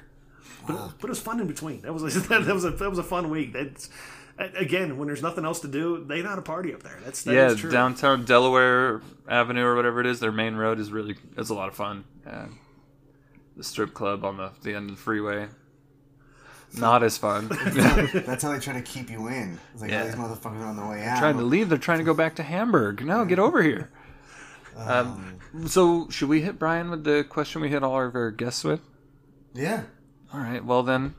But, 0.66 0.92
but 1.00 1.04
it 1.04 1.10
was 1.10 1.20
fun 1.20 1.40
in 1.40 1.46
between. 1.46 1.82
That 1.82 1.92
was 1.92 2.02
that, 2.28 2.46
was 2.46 2.64
a 2.64 2.70
that 2.70 2.90
was 2.90 2.98
a 2.98 3.02
fun 3.02 3.30
week. 3.30 3.52
That's 3.52 3.90
again 4.38 4.96
when 4.96 5.06
there's 5.06 5.22
nothing 5.22 5.44
else 5.44 5.60
to 5.60 5.68
do, 5.68 6.04
they 6.04 6.22
know 6.22 6.30
how 6.30 6.36
to 6.36 6.42
party 6.42 6.72
up 6.74 6.82
there. 6.82 6.98
That's 7.04 7.22
that 7.22 7.34
yeah. 7.34 7.54
true. 7.54 7.70
Downtown 7.70 8.24
Delaware 8.24 9.02
Avenue 9.28 9.64
or 9.64 9.76
whatever 9.76 10.00
it 10.00 10.06
is, 10.06 10.20
their 10.20 10.32
main 10.32 10.56
road 10.56 10.78
is 10.78 10.90
really 10.90 11.16
it's 11.36 11.50
a 11.50 11.54
lot 11.54 11.68
of 11.68 11.74
fun. 11.74 12.04
Yeah. 12.26 12.46
The 13.60 13.64
strip 13.64 13.92
club 13.92 14.24
on 14.24 14.38
the 14.38 14.52
the 14.62 14.74
end 14.74 14.88
of 14.88 14.96
the 14.96 15.02
freeway, 15.02 15.46
not 16.78 17.02
as 17.02 17.18
fun. 17.18 17.48
That's 17.66 18.42
how 18.42 18.52
they 18.52 18.58
try 18.58 18.72
to 18.72 18.80
keep 18.80 19.10
you 19.10 19.28
in. 19.28 19.58
It's 19.74 19.82
like, 19.82 19.90
Yeah. 19.90 20.04
oh, 20.04 20.06
these 20.06 20.14
motherfuckers 20.14 20.60
are 20.62 20.64
on 20.64 20.76
the 20.76 20.86
way 20.86 21.04
out. 21.04 21.18
trying 21.18 21.36
to 21.36 21.42
leave. 21.44 21.68
They're 21.68 21.76
trying 21.76 21.98
to 21.98 22.04
go 22.04 22.14
back 22.14 22.36
to 22.36 22.42
Hamburg. 22.42 23.04
No, 23.04 23.26
get 23.26 23.38
over 23.38 23.62
here. 23.62 23.90
Um, 24.78 25.40
so, 25.66 26.08
should 26.08 26.30
we 26.30 26.40
hit 26.40 26.58
Brian 26.58 26.88
with 26.88 27.04
the 27.04 27.22
question 27.28 27.60
we 27.60 27.68
hit 27.68 27.82
all 27.82 28.00
of 28.00 28.14
our 28.14 28.30
guests 28.30 28.64
with? 28.64 28.80
Yeah. 29.52 29.82
All 30.32 30.40
right. 30.40 30.64
Well, 30.64 30.82
then, 30.82 31.16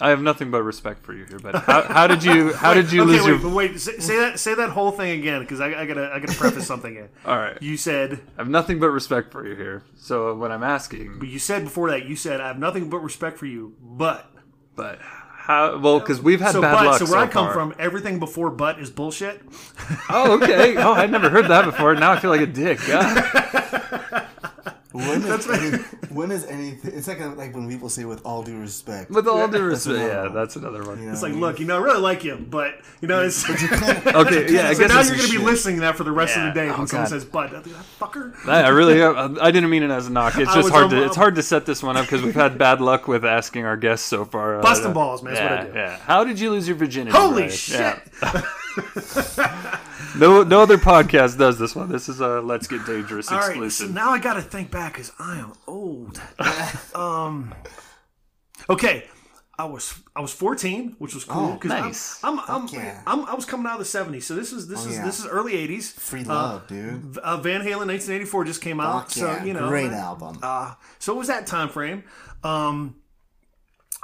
I 0.00 0.10
have 0.10 0.20
nothing 0.20 0.50
but 0.50 0.62
respect 0.62 1.04
for 1.04 1.12
you 1.12 1.24
here. 1.24 1.38
But 1.38 1.54
how, 1.56 1.82
how 1.82 2.06
did 2.06 2.24
you 2.24 2.52
how 2.52 2.74
did 2.74 2.90
you 2.90 3.02
okay, 3.02 3.12
lose 3.12 3.26
wait, 3.26 3.40
your? 3.40 3.54
wait. 3.54 3.80
Say, 3.80 3.98
say 3.98 4.16
that. 4.18 4.38
Say 4.38 4.54
that 4.54 4.70
whole 4.70 4.90
thing 4.90 5.18
again, 5.18 5.40
because 5.40 5.60
I, 5.60 5.82
I 5.82 5.86
gotta. 5.86 6.10
I 6.12 6.18
gotta 6.18 6.36
preface 6.36 6.66
something 6.66 6.96
in. 6.96 7.08
All 7.24 7.38
right. 7.38 7.60
You 7.62 7.76
said. 7.76 8.20
I 8.36 8.40
have 8.40 8.48
nothing 8.48 8.80
but 8.80 8.90
respect 8.90 9.30
for 9.32 9.46
you 9.46 9.54
here. 9.54 9.84
So 9.96 10.34
when 10.34 10.50
I'm 10.50 10.62
asking, 10.62 11.18
But 11.18 11.28
you 11.28 11.38
said 11.38 11.64
before 11.64 11.90
that. 11.90 12.06
You 12.06 12.16
said 12.16 12.40
I 12.40 12.48
have 12.48 12.58
nothing 12.58 12.90
but 12.90 12.98
respect 12.98 13.38
for 13.38 13.46
you. 13.46 13.76
But 13.80 14.30
but 14.74 14.98
how? 15.44 15.78
Well, 15.78 16.00
because 16.00 16.20
we've 16.20 16.40
had 16.40 16.52
so 16.52 16.62
bad 16.62 16.72
but 16.72 16.86
luck. 16.86 16.98
so 16.98 17.06
where 17.06 17.20
I 17.20 17.26
come 17.26 17.46
far. 17.46 17.52
from, 17.52 17.74
everything 17.78 18.18
before 18.18 18.50
but 18.50 18.80
is 18.80 18.90
bullshit. 18.90 19.42
Oh, 20.08 20.40
okay. 20.42 20.76
Oh, 20.76 20.92
I'd 20.92 21.10
never 21.10 21.30
heard 21.30 21.48
that 21.48 21.64
before. 21.66 21.94
Now 21.94 22.12
I 22.12 22.18
feel 22.18 22.30
like 22.30 22.40
a 22.40 22.46
dick. 22.46 22.80
God. 24.94 25.04
When 25.04 25.22
is, 25.26 25.48
any, 25.48 25.76
when 26.14 26.30
is 26.30 26.44
anything? 26.46 26.92
It's 26.96 27.08
like 27.08 27.18
a, 27.20 27.26
like 27.26 27.52
when 27.52 27.68
people 27.68 27.88
say 27.88 28.04
"with 28.04 28.24
all 28.24 28.44
due 28.44 28.60
respect." 28.60 29.10
With 29.10 29.26
all 29.26 29.48
due 29.48 29.62
respect, 29.64 29.96
another 29.98 30.08
yeah, 30.12 30.22
one. 30.22 30.34
that's 30.34 30.54
another 30.56 30.84
one. 30.84 31.00
You 31.00 31.06
know 31.06 31.12
It's 31.12 31.22
like, 31.22 31.32
I 31.32 31.36
look, 31.36 31.58
you 31.58 31.66
know, 31.66 31.78
I 31.78 31.82
really 31.82 32.00
like 32.00 32.22
you, 32.22 32.36
but 32.36 32.74
you 33.00 33.08
know, 33.08 33.20
it's. 33.22 33.44
Okay, 33.50 34.52
yeah, 34.54 34.68
I 34.68 34.72
so 34.74 34.80
guess 34.86 34.90
now 34.90 35.02
you're 35.02 35.16
gonna 35.16 35.28
be 35.28 35.38
listening 35.38 35.76
to 35.76 35.80
that 35.82 35.96
for 35.96 36.04
the 36.04 36.12
rest 36.12 36.36
Yeah. 36.36 36.46
of 36.48 36.54
the 36.54 36.60
day 36.60 36.68
Oh, 36.68 36.78
when 36.78 36.86
someone 36.86 37.04
God. 37.06 37.10
says 37.10 37.24
"but." 37.24 37.50
That 37.50 37.64
fucker. 37.98 38.34
I 38.46 38.62
I 38.62 38.68
really, 38.68 39.02
I 39.02 39.50
didn't 39.50 39.68
mean 39.70 39.82
it 39.82 39.90
as 39.90 40.06
a 40.06 40.10
knock. 40.12 40.38
It's 40.38 40.54
just 40.54 40.70
hard 40.70 40.84
on- 40.84 40.90
to, 40.90 41.04
it's 41.04 41.16
hard 41.16 41.34
to 41.34 41.42
set 41.42 41.66
this 41.66 41.82
one 41.82 41.96
up 41.96 42.04
because 42.04 42.22
we've 42.22 42.34
had 42.34 42.56
bad 42.56 42.80
luck 42.80 43.08
with 43.08 43.24
asking 43.24 43.64
our 43.64 43.76
guests 43.76 44.06
so 44.06 44.24
far. 44.24 44.58
Uh, 44.60 44.62
Busting 44.62 44.92
balls, 44.92 45.22
man, 45.24 45.34
that's 45.34 45.42
Yeah, 45.44 45.50
what 45.50 45.60
I 45.60 45.70
do. 45.72 45.78
yeah. 45.78 45.96
How 45.98 46.22
did 46.22 46.38
you 46.38 46.50
lose 46.50 46.68
your 46.68 46.76
virginity? 46.76 47.16
Holy 47.16 47.34
Brian? 47.48 47.50
shit! 47.50 47.98
Yeah. 48.22 49.80
No, 50.16 50.42
no 50.44 50.60
other 50.60 50.78
podcast 50.78 51.38
does 51.38 51.58
this 51.58 51.74
one. 51.74 51.90
This 51.90 52.08
is 52.08 52.20
a 52.20 52.40
Let's 52.40 52.66
Get 52.68 52.86
Dangerous 52.86 53.30
All 53.32 53.38
right, 53.38 53.46
so 53.46 53.50
exclusive. 53.64 53.94
now 53.94 54.10
I 54.10 54.18
got 54.20 54.34
to 54.34 54.42
think 54.42 54.70
back 54.70 54.92
because 54.92 55.10
I 55.18 55.38
am 55.38 55.52
old. 55.66 56.20
um, 56.94 57.52
okay, 58.70 59.04
I 59.58 59.64
was 59.64 59.94
I 60.14 60.20
was 60.20 60.32
14, 60.32 60.96
which 60.98 61.14
was 61.14 61.24
cool. 61.24 61.54
Oh, 61.54 61.58
'cause 61.58 61.70
I'm- 62.22 62.38
I'm 62.38 62.40
I'm, 62.48 62.68
yeah. 62.68 63.02
I'm, 63.06 63.24
i 63.24 63.34
was 63.34 63.44
coming 63.44 63.66
out 63.66 63.80
of 63.80 63.90
the 63.90 63.98
70s, 63.98 64.22
so 64.22 64.34
this 64.36 64.52
is 64.52 64.68
this 64.68 64.84
Oh, 64.86 64.88
is 64.88 64.96
yeah. 64.96 65.04
this 65.04 65.18
is 65.18 65.26
early 65.26 65.54
80s. 65.54 65.92
Free 65.94 66.22
Uh, 66.22 66.26
love, 66.28 66.66
dude. 66.68 67.18
uh, 67.18 67.36
Van 67.38 67.60
Halen 67.62 67.86
1984 67.88 68.44
just 68.44 68.60
came 68.62 68.78
out, 68.80 69.02
Fuck 69.04 69.10
so 69.10 69.26
yeah, 69.26 69.44
you 69.44 69.52
know, 69.52 69.68
great 69.68 69.90
album. 69.92 70.38
Uh, 70.42 70.74
so 71.00 71.12
it 71.14 71.18
was 71.18 71.26
that 71.28 71.46
time 71.48 71.68
frame. 71.68 72.04
Um, 72.44 72.96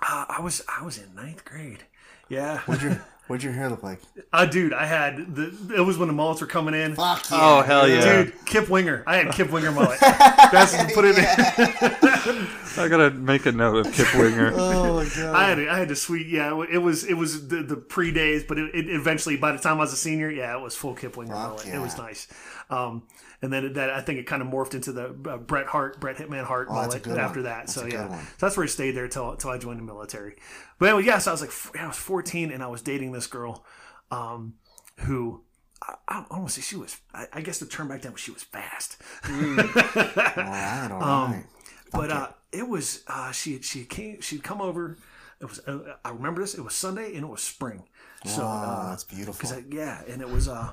uh, 0.03 0.25
I 0.29 0.41
was 0.41 0.63
I 0.69 0.83
was 0.85 0.99
in 0.99 1.15
ninth 1.15 1.45
grade. 1.45 1.85
Yeah, 2.29 2.59
What'd 2.61 2.83
your 2.83 3.05
What'd 3.31 3.45
your 3.45 3.53
hair 3.53 3.69
look 3.71 3.85
like? 3.85 4.01
uh, 4.33 4.45
dude, 4.45 4.73
I 4.73 4.87
had 4.87 5.37
the. 5.37 5.75
It 5.77 5.83
was 5.83 5.97
when 5.97 6.09
the 6.09 6.13
mullets 6.15 6.41
were 6.41 6.49
coming 6.49 6.75
in. 6.75 6.97
Fuck 6.97 7.31
yeah, 7.31 7.39
Oh, 7.41 7.63
hell 7.63 7.87
dude. 7.87 8.01
yeah. 8.03 8.23
Dude, 8.25 8.45
Kip 8.45 8.69
Winger. 8.69 9.05
I 9.07 9.19
had 9.19 9.33
Kip 9.33 9.51
Winger 9.53 9.71
mullet. 9.71 10.01
That's 10.01 10.75
put 10.93 11.05
it. 11.05 11.17
in. 11.17 11.25
I 12.77 12.89
gotta 12.89 13.11
make 13.13 13.47
a 13.47 13.53
note 13.53 13.87
of 13.87 13.93
Kip 13.95 14.13
Winger. 14.17 14.53
Oh 14.57 14.95
my 14.97 15.05
god. 15.05 15.35
I 15.37 15.49
had 15.49 15.59
I 15.69 15.79
had 15.79 15.89
to 15.91 15.97
sweet. 15.97 16.27
Yeah, 16.27 16.61
it 16.69 16.79
was 16.79 17.05
it 17.05 17.15
was 17.15 17.47
the, 17.47 17.63
the 17.63 17.77
pre 17.77 18.11
days, 18.11 18.43
but 18.43 18.59
it, 18.59 18.75
it 18.75 18.91
eventually 18.91 19.37
by 19.37 19.53
the 19.53 19.59
time 19.59 19.77
I 19.77 19.81
was 19.81 19.93
a 19.93 19.97
senior, 19.97 20.29
yeah, 20.29 20.57
it 20.57 20.61
was 20.61 20.75
full 20.75 20.95
Kip 20.95 21.17
Winger 21.17 21.33
Fuck 21.33 21.49
mullet. 21.51 21.67
It 21.69 21.79
was 21.79 21.97
nice. 21.97 22.27
Um, 22.69 23.05
and 23.43 23.53
then 23.53 23.73
that 23.75 23.91
I 23.91 24.01
think 24.03 24.19
it 24.19 24.27
kind 24.27 24.43
of 24.43 24.49
morphed 24.49 24.75
into 24.75 24.93
the 24.93 25.07
uh, 25.31 25.37
Bret 25.39 25.67
Hart, 25.67 26.01
Bret 26.01 26.17
Hitman 26.17 26.45
Hart 26.45 26.69
Oh, 26.71 26.75
mullet 26.75 26.95
after 27.07 27.11
one. 27.11 27.17
that. 27.45 27.45
That's 27.45 27.75
so 27.75 27.87
yeah, 27.87 28.09
so 28.23 28.27
that's 28.39 28.57
where 28.57 28.65
I 28.65 28.69
stayed 28.69 28.93
there 28.93 29.09
till 29.09 29.35
till 29.37 29.51
I 29.51 29.59
joined 29.59 29.79
the 29.79 29.85
military. 29.85 30.37
But 30.79 30.91
anyway, 30.91 31.05
yeah, 31.05 31.19
so 31.19 31.31
I 31.31 31.35
was 31.35 31.41
like, 31.41 31.81
I 31.83 31.87
was 31.87 31.97
14 31.97 32.51
and 32.51 32.63
I 32.63 32.67
was 32.69 32.83
dating 32.83 33.13
this 33.13 33.27
girl, 33.27 33.65
um, 34.11 34.55
who. 35.01 35.43
I, 35.83 35.95
I 36.09 36.15
don't 36.29 36.31
want 36.31 36.49
to 36.49 36.53
say 36.53 36.61
she 36.61 36.77
was. 36.77 36.99
I, 37.15 37.27
I 37.33 37.41
guess 37.41 37.59
the 37.59 37.65
term 37.65 37.89
back 37.89 38.03
then 38.03 38.13
was 38.13 38.21
she 38.21 38.31
was 38.33 38.43
fast. 38.43 38.99
all 39.29 39.33
right, 39.35 40.89
all 40.93 41.03
Um, 41.03 41.33
right. 41.33 41.45
but 41.91 42.11
uh, 42.11 42.29
it 42.53 42.69
was 42.69 43.03
uh, 43.09 43.33
she 43.33 43.63
she 43.63 43.85
came 43.85 44.21
she'd 44.21 44.43
come 44.43 44.61
over. 44.61 44.99
It 45.41 45.47
was 45.49 45.59
uh, 45.61 45.95
I 46.05 46.11
remember 46.11 46.43
this. 46.43 46.55
It 46.55 46.61
was 46.63 46.75
Sunday 46.75 47.15
and 47.15 47.25
it 47.25 47.29
was 47.31 47.41
spring. 47.43 47.85
So 48.27 48.43
oh, 48.43 48.47
uh, 48.47 48.91
that's 48.91 49.05
beautiful. 49.05 49.49
I- 49.51 49.65
yeah, 49.71 50.03
and 50.07 50.21
it 50.21 50.29
was 50.29 50.49
uh 50.49 50.71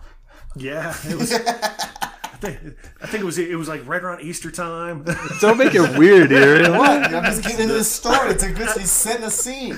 yeah 0.57 0.93
it 1.05 1.15
was. 1.18 1.32
I 2.34 2.38
think, 2.38 2.59
I 3.01 3.07
think 3.07 3.21
it 3.23 3.25
was 3.25 3.38
it 3.38 3.57
was 3.57 3.67
like 3.67 3.88
right 3.88 4.01
around 4.03 4.21
Easter 4.21 4.51
time. 4.51 5.03
Don't 5.41 5.57
make 5.57 5.73
it 5.75 5.97
weird 5.97 6.32
here. 6.32 6.69
What? 6.78 7.05
I'm 7.13 7.23
just 7.23 7.43
getting 7.43 7.61
into 7.61 7.73
the 7.75 7.84
story. 7.84 8.32
It's 8.32 8.43
a 8.43 8.51
good. 8.51 8.69
He's 8.78 8.91
setting 8.91 9.23
a 9.25 9.32
scene. 9.32 9.78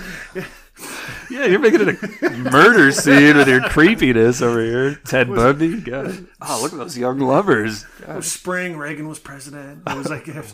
Yeah, 1.30 1.46
you're 1.46 1.60
making 1.60 1.82
it 1.88 2.24
a 2.24 2.30
murder 2.30 2.92
scene 2.92 3.36
with 3.38 3.48
your 3.48 3.62
creepiness 3.62 4.42
over 4.42 4.64
here, 4.64 4.96
Ted 5.06 5.28
Bundy. 5.28 5.80
God. 5.82 6.26
Oh, 6.42 6.60
look 6.62 6.72
at 6.72 6.80
those 6.80 6.98
young 6.98 7.20
lovers. 7.20 7.86
it 8.02 8.08
was 8.08 8.32
spring. 8.32 8.78
Reagan 8.78 9.08
was 9.08 9.20
president. 9.20 9.84
It 9.88 9.98
was 9.98 10.10
like 10.10 10.28
it 10.28 10.36
was- 10.36 10.54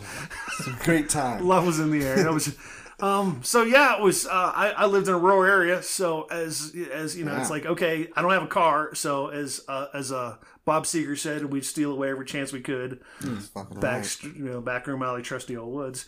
Great 0.84 1.08
time. 1.08 1.46
love 1.46 1.64
was 1.64 1.78
in 1.78 1.90
the 1.92 2.04
air. 2.04 2.16
That 2.24 2.32
was. 2.32 2.56
Um, 2.98 3.40
so 3.44 3.62
yeah, 3.62 3.96
it 3.96 4.02
was. 4.02 4.26
Uh, 4.26 4.30
I, 4.54 4.70
I 4.70 4.86
lived 4.86 5.06
in 5.08 5.14
a 5.14 5.18
rural 5.18 5.44
area, 5.44 5.82
so 5.82 6.24
as 6.24 6.74
as 6.92 7.16
you 7.16 7.24
know, 7.24 7.36
it's 7.36 7.50
like 7.50 7.64
okay, 7.66 8.08
I 8.16 8.22
don't 8.22 8.32
have 8.32 8.42
a 8.42 8.46
car, 8.48 8.94
so 8.94 9.28
as 9.28 9.62
uh, 9.68 9.86
as 9.94 10.10
uh, 10.12 10.36
Bob 10.66 10.84
Seger 10.84 11.16
said, 11.16 11.46
we'd 11.46 11.64
steal 11.64 11.92
away 11.92 12.10
every 12.10 12.26
chance 12.26 12.52
we 12.52 12.60
could. 12.60 13.00
It's 13.20 13.46
fucking 13.48 13.80
Back 13.80 14.02
right. 14.02 14.24
you 14.24 14.44
know, 14.44 14.60
back 14.60 14.86
room 14.86 15.02
alley, 15.02 15.22
trusty 15.22 15.56
old 15.56 15.72
woods. 15.72 16.04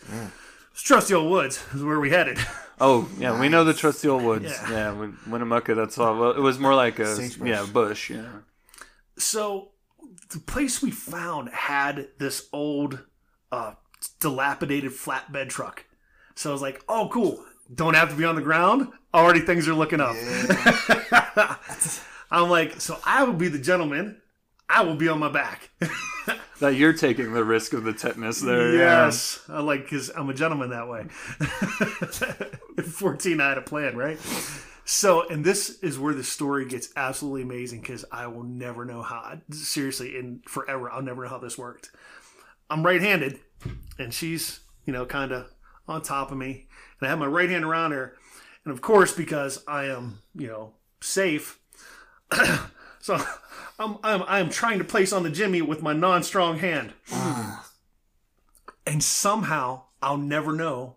It's 0.73 0.81
trusty 0.83 1.13
old 1.15 1.31
woods 1.31 1.63
is 1.73 1.81
where 1.83 1.99
we 1.99 2.11
headed. 2.11 2.37
Oh, 2.81 3.09
yeah, 3.19 3.37
we 3.37 3.49
know 3.49 3.65
the 3.65 3.73
trusty 3.73 4.07
old 4.07 4.23
woods. 4.23 4.45
Yeah. 4.45 4.71
Yeah, 4.71 4.91
Win- 4.93 5.17
Winnemucca, 5.27 5.75
that's 5.75 5.97
all. 5.97 6.17
Well, 6.17 6.31
it 6.31 6.39
was 6.39 6.59
more 6.59 6.73
like 6.73 6.97
a, 6.97 7.13
Sagebrush. 7.13 7.49
yeah, 7.49 7.65
bush, 7.73 8.09
yeah. 8.09 8.29
so 9.17 9.71
the 10.31 10.39
place 10.39 10.81
we 10.81 10.89
found 10.89 11.49
had 11.49 12.07
this 12.19 12.47
old 12.53 12.99
uh, 13.51 13.73
dilapidated 14.21 14.91
flatbed 14.91 15.49
truck. 15.49 15.83
So 16.35 16.51
I 16.51 16.53
was 16.53 16.61
like, 16.61 16.81
oh, 16.87 17.09
cool. 17.11 17.43
Don't 17.75 17.95
have 17.95 18.11
to 18.11 18.15
be 18.15 18.23
on 18.23 18.35
the 18.35 18.41
ground. 18.41 18.87
Already 19.13 19.41
things 19.41 19.67
are 19.67 19.73
looking 19.73 19.99
up. 19.99 20.15
I'm 22.31 22.49
like, 22.49 22.79
so 22.79 22.97
I 23.05 23.23
would 23.23 23.37
be 23.37 23.49
the 23.49 23.59
gentleman. 23.59 24.21
I 24.69 24.81
will 24.83 24.95
be 24.95 25.07
on 25.07 25.19
my 25.19 25.29
back. 25.29 25.69
That 26.59 26.75
you're 26.75 26.93
taking 26.93 27.31
the 27.31 27.43
risk 27.45 27.71
of 27.71 27.85
the 27.85 27.93
tetanus 27.93 28.41
there. 28.41 28.75
yes. 28.75 29.39
I 29.47 29.61
like, 29.61 29.83
because 29.83 30.09
I'm 30.09 30.29
a 30.29 30.33
gentleman 30.33 30.71
that 30.71 30.89
way. 30.89 31.05
At 32.77 32.85
14, 32.85 33.39
I 33.39 33.49
had 33.49 33.57
a 33.57 33.61
plan, 33.61 33.95
right? 33.95 34.19
So, 34.83 35.25
and 35.29 35.45
this 35.45 35.79
is 35.79 35.97
where 35.97 36.13
the 36.13 36.23
story 36.23 36.65
gets 36.65 36.89
absolutely 36.97 37.43
amazing 37.43 37.79
because 37.79 38.03
I 38.11 38.27
will 38.27 38.43
never 38.43 38.83
know 38.83 39.01
how, 39.01 39.39
seriously, 39.51 40.17
in 40.17 40.41
forever, 40.47 40.91
I'll 40.91 41.01
never 41.01 41.23
know 41.23 41.29
how 41.29 41.37
this 41.37 41.57
worked. 41.57 41.91
I'm 42.69 42.85
right 42.85 43.01
handed, 43.01 43.39
and 43.97 44.13
she's, 44.13 44.59
you 44.85 44.91
know, 44.91 45.05
kind 45.05 45.31
of 45.31 45.49
on 45.87 46.01
top 46.01 46.29
of 46.29 46.37
me. 46.37 46.67
And 46.99 47.07
I 47.07 47.09
have 47.09 47.19
my 47.19 47.25
right 47.25 47.49
hand 47.49 47.63
around 47.63 47.91
her. 47.91 48.15
And 48.65 48.73
of 48.73 48.81
course, 48.81 49.13
because 49.13 49.63
I 49.65 49.85
am, 49.85 50.19
you 50.35 50.47
know, 50.47 50.73
safe, 50.99 51.57
so 53.01 53.17
I'm, 53.79 53.97
I'm, 54.03 54.23
I'm 54.27 54.49
trying 54.49 54.79
to 54.79 54.83
place 54.85 55.11
on 55.13 55.23
the 55.23 55.29
Jimmy 55.29 55.61
with 55.61 55.81
my 55.81 55.93
non 55.93 56.23
strong 56.23 56.59
hand. 56.59 56.93
And 58.85 59.03
somehow, 59.03 59.83
I'll 60.01 60.17
never 60.17 60.51
know, 60.53 60.95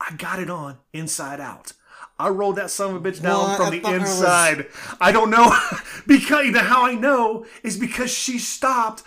I 0.00 0.14
got 0.16 0.38
it 0.40 0.48
on 0.50 0.78
inside 0.92 1.40
out. 1.40 1.72
I 2.18 2.28
rolled 2.28 2.56
that 2.56 2.70
son 2.70 2.94
of 2.94 3.04
a 3.04 3.10
bitch 3.10 3.20
down 3.20 3.40
What? 3.40 3.56
from 3.56 3.66
I 3.66 3.70
the 3.70 3.80
thought 3.80 3.94
it 3.94 4.00
was- 4.00 4.10
inside. 4.20 4.66
I 5.00 5.12
don't 5.12 5.30
know 5.30 5.52
because 6.06 6.46
you 6.46 6.52
know 6.52 6.60
how 6.60 6.86
I 6.86 6.94
know 6.94 7.44
is 7.62 7.76
because 7.76 8.10
she 8.12 8.38
stopped, 8.38 9.02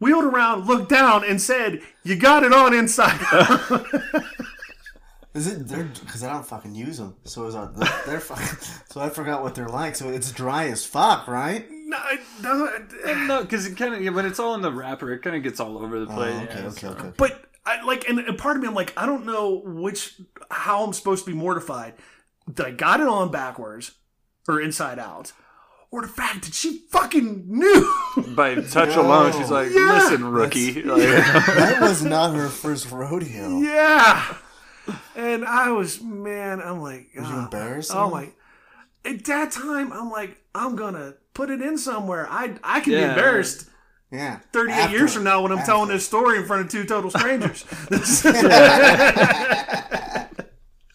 wheeled 0.00 0.24
around, 0.24 0.66
looked 0.66 0.88
down, 0.88 1.24
and 1.24 1.40
said, 1.40 1.82
"You 2.04 2.16
got 2.16 2.42
it 2.42 2.52
on 2.52 2.72
inside." 2.74 3.20
out." 3.32 3.86
Is 5.36 5.46
it? 5.46 5.68
They're 5.68 5.84
because 5.84 6.24
I 6.24 6.32
don't 6.32 6.46
fucking 6.46 6.74
use 6.74 6.98
them. 6.98 7.14
So 7.24 7.46
is 7.46 7.54
our, 7.54 7.70
they're, 7.76 8.02
they're 8.06 8.20
fucking. 8.20 8.58
So 8.90 9.00
I 9.00 9.10
forgot 9.10 9.42
what 9.42 9.54
they're 9.54 9.68
like. 9.68 9.94
So 9.94 10.08
it's 10.08 10.32
dry 10.32 10.68
as 10.68 10.84
fuck, 10.86 11.28
right? 11.28 11.66
no, 11.70 11.98
no, 12.42 12.66
eh. 13.04 13.26
No, 13.26 13.42
because 13.42 13.66
it 13.66 13.76
kind 13.76 13.94
of 14.08 14.14
when 14.14 14.24
it's 14.26 14.38
all 14.40 14.54
in 14.54 14.62
the 14.62 14.72
wrapper, 14.72 15.12
it 15.12 15.20
kind 15.20 15.36
of 15.36 15.42
gets 15.42 15.60
all 15.60 15.76
over 15.78 16.00
the 16.00 16.10
Oh, 16.10 16.14
place. 16.16 16.34
okay, 16.34 16.60
yeah, 16.60 16.66
okay, 16.68 16.78
so- 16.80 16.88
okay, 16.90 17.00
okay. 17.08 17.12
But 17.18 17.44
I 17.66 17.82
like, 17.84 18.08
and, 18.08 18.18
and 18.18 18.38
part 18.38 18.56
of 18.56 18.62
me, 18.62 18.68
I'm 18.68 18.74
like, 18.74 18.92
I 18.96 19.04
don't 19.06 19.26
know 19.26 19.60
which 19.64 20.20
how 20.50 20.84
I'm 20.84 20.92
supposed 20.94 21.24
to 21.26 21.30
be 21.30 21.36
mortified 21.36 21.94
that 22.54 22.66
I 22.66 22.70
got 22.70 23.00
it 23.00 23.06
on 23.08 23.30
backwards 23.30 23.92
or 24.48 24.60
inside 24.60 24.98
out, 24.98 25.32
or 25.90 26.00
the 26.02 26.08
fact 26.08 26.44
that 26.44 26.54
she 26.54 26.78
fucking 26.90 27.44
knew. 27.48 27.94
By 28.36 28.54
touch 28.56 28.94
alone, 28.96 29.32
she's 29.32 29.50
like, 29.50 29.70
Yeah. 29.72 29.92
"Listen, 29.94 30.24
rookie." 30.24 30.82
Like, 30.82 31.00
that 31.02 31.78
was 31.80 32.02
not 32.16 32.34
her 32.36 32.48
first 32.48 32.90
rodeo. 32.90 33.58
yeah, 33.58 34.36
and 35.16 35.44
I 35.44 35.70
was 35.70 36.00
man, 36.02 36.60
I'm 36.60 36.80
like, 36.80 37.08
Was 37.16 37.28
you 37.28 37.34
ah. 37.34 37.44
embarrassed? 37.44 37.90
Oh 37.94 38.10
my! 38.10 38.30
At 39.04 39.24
that 39.24 39.52
time, 39.52 39.92
I'm 39.92 40.10
like, 40.10 40.36
I'm 40.54 40.76
gonna 40.76 41.14
put 41.34 41.50
it 41.50 41.60
in 41.60 41.78
somewhere. 41.78 42.26
I 42.30 42.54
I 42.64 42.80
can 42.80 42.92
be 42.92 42.98
Yeah. 42.98 43.10
embarrassed 43.10 43.68
Yeah. 44.10 44.38
38 44.52 44.74
After- 44.74 44.96
years 44.96 45.14
from 45.14 45.24
now 45.24 45.42
when 45.42 45.52
I'm 45.52 45.58
after. 45.58 45.72
telling 45.72 45.88
this 45.88 46.06
story 46.06 46.38
in 46.38 46.44
front 46.46 46.64
of 46.66 46.70
two 46.70 46.84
total 46.84 47.10
strangers. 47.10 47.64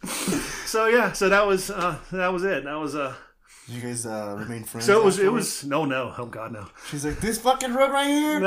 so 0.65 0.85
yeah, 0.87 1.11
so 1.11 1.29
that 1.29 1.45
was 1.45 1.69
uh, 1.69 1.97
that 2.11 2.31
was 2.33 2.43
it. 2.43 2.63
That 2.63 2.75
was 2.75 2.95
uh. 2.95 3.13
Did 3.71 3.81
you 3.83 3.87
guys 3.89 4.05
uh, 4.05 4.35
remain 4.37 4.65
friends? 4.65 4.85
So 4.85 4.99
it 4.99 5.05
was 5.05 5.17
it 5.17 5.31
was 5.31 5.63
no 5.63 5.85
no 5.85 6.13
oh 6.17 6.25
god 6.25 6.51
no. 6.51 6.67
She's 6.89 7.05
like, 7.05 7.21
this 7.21 7.39
fucking 7.39 7.73
road 7.73 7.89
right 7.91 8.05
here. 8.07 8.41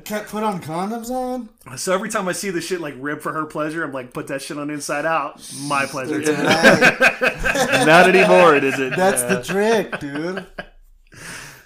Can't 0.04 0.26
put 0.26 0.42
on 0.42 0.60
condoms 0.60 1.08
on. 1.08 1.48
so 1.78 1.94
every 1.94 2.08
time 2.08 2.26
I 2.26 2.32
see 2.32 2.50
the 2.50 2.60
shit 2.60 2.80
like 2.80 2.94
rib 2.98 3.20
for 3.20 3.32
her 3.32 3.46
pleasure, 3.46 3.84
I'm 3.84 3.92
like, 3.92 4.12
put 4.12 4.26
that 4.26 4.42
shit 4.42 4.58
on 4.58 4.68
inside 4.70 5.06
out, 5.06 5.40
my 5.66 5.86
pleasure. 5.86 6.20
That's. 6.20 7.00
Not 7.86 8.08
anymore, 8.08 8.56
is 8.56 8.76
it? 8.80 8.96
That's 8.96 9.22
Yeah. 9.22 9.34
the 9.36 9.42
trick, 9.44 10.00
dude. 10.00 10.46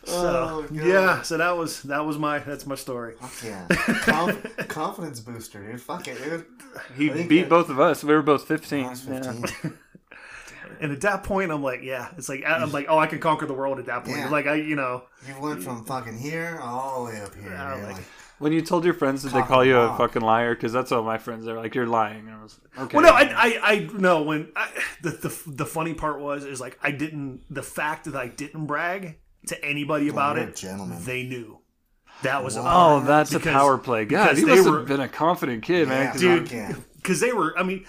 So 0.06 0.66
Oh, 0.66 0.66
yeah, 0.70 1.22
so 1.22 1.38
that 1.38 1.56
was 1.56 1.82
that 1.84 2.04
was 2.04 2.18
my 2.18 2.38
that's 2.40 2.66
my 2.66 2.74
story. 2.74 3.14
Fuck 3.18 3.32
Yeah. 3.42 3.66
Conf- 4.02 4.68
confidence 4.68 5.20
booster, 5.20 5.66
dude. 5.66 5.80
Fuck 5.80 6.06
it, 6.08 6.22
dude. 6.22 6.44
He 6.98 7.08
beat 7.08 7.42
that- 7.42 7.48
both 7.48 7.70
of 7.70 7.80
us. 7.80 8.04
We 8.04 8.12
were 8.12 8.20
both 8.20 8.42
I 8.44 8.56
fifteen. 8.56 8.90
Yeah. 9.08 9.70
15. 10.74 10.84
And 10.84 10.92
at 10.92 11.00
that 11.02 11.22
point, 11.24 11.50
I'm 11.50 11.62
like, 11.62 11.82
yeah, 11.82 12.08
it's 12.16 12.28
like 12.28 12.44
I'm 12.46 12.70
like, 12.72 12.86
oh, 12.88 12.98
I 12.98 13.06
can 13.06 13.18
conquer 13.20 13.46
the 13.46 13.54
world 13.54 13.78
at 13.78 13.86
that 13.86 14.04
point. 14.04 14.18
Yeah. 14.18 14.28
Like 14.28 14.46
I, 14.46 14.54
you 14.56 14.76
know, 14.76 15.04
You 15.26 15.40
went 15.40 15.62
from 15.62 15.84
fucking 15.84 16.18
here 16.18 16.58
all 16.62 17.04
the 17.06 17.12
way 17.12 17.20
up 17.20 17.34
here. 17.34 17.50
Yeah, 17.50 17.74
like- 17.74 17.96
Like, 17.96 18.04
When 18.38 18.52
you 18.52 18.62
told 18.62 18.84
your 18.84 18.94
friends, 18.94 19.22
did 19.22 19.32
they 19.32 19.42
call 19.42 19.64
you 19.64 19.78
a 19.78 19.86
block. 19.86 19.98
fucking 19.98 20.22
liar? 20.22 20.54
Because 20.54 20.72
that's 20.72 20.90
what 20.90 21.04
my 21.04 21.18
friends 21.18 21.46
are 21.46 21.56
like. 21.56 21.74
You're 21.74 21.86
lying. 21.86 22.26
And 22.28 22.36
I 22.36 22.42
was 22.42 22.58
okay. 22.78 22.96
Well, 22.96 23.06
no, 23.06 23.12
I, 23.12 23.22
I, 23.22 23.60
I 23.62 23.88
no. 23.96 24.22
When 24.22 24.50
I, 24.56 24.68
the, 25.02 25.10
the 25.10 25.42
the 25.46 25.66
funny 25.66 25.94
part 25.94 26.20
was 26.20 26.44
is 26.44 26.60
like 26.60 26.78
I 26.82 26.90
didn't 26.90 27.42
the 27.48 27.62
fact 27.62 28.04
that 28.06 28.16
I 28.16 28.26
didn't 28.28 28.66
brag 28.66 29.18
to 29.46 29.64
anybody 29.64 30.08
about 30.08 30.36
you're 30.36 30.48
it. 30.48 30.56
gentleman. 30.56 30.98
They 31.04 31.22
knew 31.22 31.60
that 32.22 32.42
was 32.42 32.56
Oh, 32.58 33.00
that's 33.06 33.32
a 33.34 33.40
power 33.40 33.78
play. 33.78 34.04
God, 34.04 34.30
because 34.34 34.44
they 34.44 34.56
must 34.56 34.68
were- 34.68 34.78
have 34.78 34.88
been 34.88 35.00
a 35.00 35.08
confident 35.08 35.62
kid, 35.62 35.88
man. 35.88 36.16
Dude. 36.16 36.50
Because 36.96 37.20
they 37.20 37.32
were. 37.32 37.56
I 37.58 37.62
mean, 37.62 37.86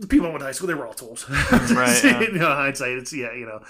the 0.00 0.06
people 0.06 0.26
I 0.26 0.30
went 0.30 0.40
to 0.40 0.46
high 0.46 0.52
school, 0.52 0.66
they 0.68 0.74
were 0.74 0.86
all 0.86 0.94
tools. 0.94 1.24
Right, 1.30 2.02
yeah. 2.04 2.20
you 2.20 2.32
know, 2.32 2.46
hindsight, 2.54 2.92
it's 2.92 3.12
yeah, 3.12 3.32
you 3.32 3.46
know, 3.46 3.60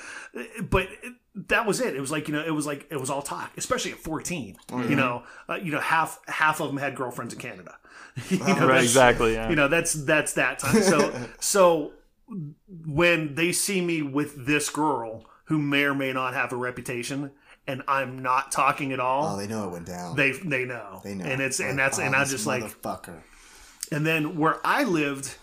but 0.63 0.85
it, 1.03 1.13
that 1.49 1.67
was 1.67 1.81
it. 1.81 1.95
It 1.95 2.01
was 2.01 2.11
like 2.11 2.29
you 2.29 2.35
know, 2.35 2.45
it 2.45 2.51
was 2.51 2.67
like 2.67 2.87
it 2.91 2.99
was 3.01 3.11
all 3.11 3.23
talk, 3.23 3.51
especially 3.57 3.93
at 3.93 3.99
fourteen. 3.99 4.57
You 4.73 4.97
know, 4.97 5.23
uh, 5.49 5.55
you 5.57 5.71
know, 5.73 5.81
half 5.81 6.19
half 6.29 6.61
of 6.61 6.69
them 6.69 6.77
had 6.79 6.95
girlfriends 6.97 7.35
in 7.35 7.41
Canada. 7.41 7.77
you 8.31 8.39
know, 8.39 8.67
Right, 8.69 8.83
exactly. 8.83 9.35
Yeah. 9.35 9.49
you 9.51 9.57
know 9.57 9.69
that's 9.69 9.93
that's 9.93 10.33
that 10.35 10.59
time 10.59 10.83
so 10.83 11.13
so 11.39 11.93
when 12.87 13.35
they 13.35 13.53
see 13.53 13.81
me 13.81 14.03
with 14.03 14.47
this 14.47 14.69
girl 14.71 15.25
who 15.45 15.59
may 15.59 15.85
or 15.85 15.95
may 15.95 16.13
not 16.13 16.35
have 16.35 16.53
a 16.53 16.57
reputation 16.57 17.31
and 17.67 17.83
i'm 17.89 18.19
not 18.21 18.51
talking 18.53 18.93
at 18.93 19.01
all 19.01 19.35
Oh, 19.35 19.37
they 19.37 19.47
know 19.47 19.69
it 19.69 19.73
went 19.73 19.87
down. 19.87 20.17
they 20.17 20.33
they 20.33 20.65
know 20.65 21.01
They 21.05 21.15
know. 21.15 21.25
and 21.25 21.41
it's 21.41 21.61
and 21.61 21.79
that's 21.79 21.99
oh, 21.99 22.03
and 22.03 22.15
i'm 22.17 22.27
just 22.27 22.47
like 22.47 22.63
motherfucker. 22.63 23.21
and 23.93 24.05
then 24.07 24.37
where 24.39 24.59
i 24.65 24.85
lived 24.85 25.37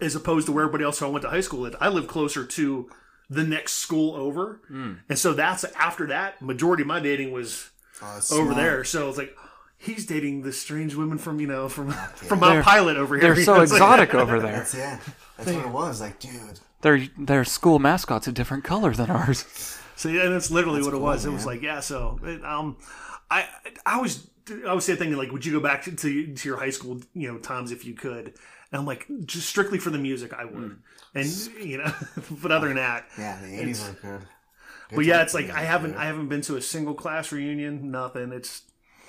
as 0.00 0.14
opposed 0.14 0.46
to 0.46 0.52
where 0.52 0.64
everybody 0.64 0.84
else 0.84 0.98
who 0.98 1.06
i 1.06 1.08
went 1.08 1.22
to 1.22 1.30
high 1.30 1.40
school 1.40 1.60
with 1.60 1.74
i 1.80 1.88
lived 1.88 2.08
closer 2.08 2.44
to 2.44 2.88
the 3.30 3.42
next 3.42 3.72
school 3.74 4.14
over 4.14 4.60
and 5.08 5.18
so 5.18 5.32
that's 5.32 5.64
after 5.76 6.06
that 6.06 6.40
majority 6.40 6.82
of 6.82 6.86
my 6.86 7.00
dating 7.00 7.32
was 7.32 7.70
it's 8.16 8.30
over 8.32 8.54
there 8.54 8.84
so 8.84 9.08
it's 9.08 9.18
like 9.18 9.36
he's 9.78 10.06
dating 10.06 10.42
the 10.42 10.52
strange 10.52 10.94
women 10.94 11.18
from 11.18 11.40
you 11.40 11.46
know 11.46 11.68
from 11.68 11.90
from 12.14 12.40
Mount 12.40 12.54
They're- 12.54 12.62
Pilot 12.62 12.96
over 12.96 13.16
here 13.16 13.22
They're 13.34 13.36
You 13.38 13.44
so 13.44 13.56
know, 13.56 13.62
it's 13.62 13.72
like- 13.72 13.78
exotic 13.78 14.14
over 14.22 14.38
there. 14.40 14.52
That's 14.52 14.74
yeah. 14.74 14.98
That's 15.36 15.50
what 15.52 15.66
it 15.66 15.70
was. 15.72 16.00
Like, 16.00 16.18
dude. 16.18 16.60
Their 16.82 17.06
their 17.18 17.44
school 17.44 17.78
mascot's 17.78 18.26
a 18.28 18.32
different 18.32 18.64
color 18.64 18.92
than 18.94 19.10
ours. 19.10 19.44
So 19.96 20.08
yeah, 20.08 20.22
and 20.24 20.34
that's 20.34 20.50
literally 20.50 20.80
what 20.82 20.88
it 20.88 20.92
cool, 20.92 21.00
was. 21.02 21.26
It 21.26 21.30
was 21.30 21.44
like, 21.46 21.62
yeah. 21.62 21.80
So 21.80 22.18
it, 22.22 22.44
um, 22.44 22.76
I 23.30 23.46
I 23.84 24.00
was 24.00 24.28
I 24.66 24.72
was 24.72 24.84
saying 24.84 24.98
thinking 24.98 25.16
like, 25.18 25.32
would 25.32 25.44
you 25.44 25.52
go 25.52 25.60
back 25.60 25.82
to, 25.84 25.92
to 25.92 26.34
to 26.34 26.48
your 26.48 26.58
high 26.58 26.70
school 26.70 27.00
you 27.14 27.30
know 27.32 27.38
times 27.38 27.72
if 27.72 27.84
you 27.84 27.94
could? 27.94 28.34
And 28.76 28.82
I'm 28.82 28.86
like, 28.86 29.06
just 29.24 29.48
strictly 29.48 29.78
for 29.78 29.88
the 29.88 29.96
music, 29.96 30.34
I 30.34 30.44
would. 30.44 30.76
And 31.14 31.26
you 31.62 31.78
know, 31.78 31.90
but 32.42 32.52
other 32.52 32.68
than 32.68 32.76
that, 32.76 33.06
Yeah, 33.16 33.40
the 33.40 33.46
80s 33.46 33.88
were 33.88 33.94
good. 33.94 34.20
Good 34.90 34.96
but 34.96 35.04
yeah, 35.06 35.22
it's 35.22 35.32
like 35.32 35.48
I 35.48 35.62
haven't 35.62 35.92
dude. 35.92 36.00
I 36.00 36.04
haven't 36.04 36.28
been 36.28 36.42
to 36.42 36.56
a 36.56 36.60
single 36.60 36.92
class 36.92 37.32
reunion. 37.32 37.90
Nothing. 37.90 38.32
It's 38.32 38.64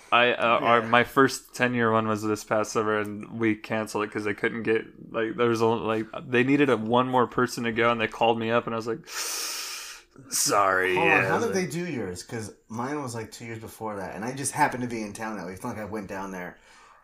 I 0.10 0.32
uh, 0.32 0.60
our, 0.62 0.82
my 0.84 1.04
first 1.04 1.54
ten 1.54 1.74
year 1.74 1.92
one 1.92 2.08
was 2.08 2.24
this 2.24 2.46
past 2.46 2.72
summer, 2.72 2.98
and 2.98 3.38
we 3.38 3.56
canceled 3.56 4.06
it 4.06 4.08
because 4.08 4.24
they 4.24 4.34
couldn't 4.34 4.64
get 4.64 4.86
like 5.12 5.36
there 5.36 5.50
was 5.50 5.62
only 5.62 6.02
like 6.02 6.30
they 6.30 6.46
needed 6.46 6.70
a, 6.70 6.78
one 6.78 7.10
more 7.10 7.28
person 7.28 7.66
to 7.66 7.74
go, 7.74 7.92
and 7.92 8.00
they 8.00 8.08
called 8.08 8.40
me 8.40 8.50
up, 8.50 8.68
and 8.68 8.74
I 8.74 8.78
was 8.78 8.88
like, 8.88 9.06
sorry. 10.34 10.96
Hold 10.96 11.12
on, 11.12 11.24
how 11.26 11.40
did 11.40 11.54
they 11.54 11.66
do 11.68 11.86
yours? 11.86 12.24
Because 12.24 12.54
mine 12.70 13.02
was 13.04 13.14
like 13.14 13.34
two 13.34 13.44
years 13.44 13.60
before 13.60 13.98
that, 13.98 14.16
and 14.16 14.24
I 14.24 14.34
just 14.34 14.54
happened 14.54 14.84
to 14.84 14.90
be 14.90 15.02
in 15.02 15.12
town 15.12 15.36
that 15.36 15.46
week. 15.46 15.56
It's 15.56 15.64
not 15.64 15.76
like 15.76 15.86
I 15.86 15.90
went 15.90 16.08
down 16.08 16.32
there. 16.32 16.58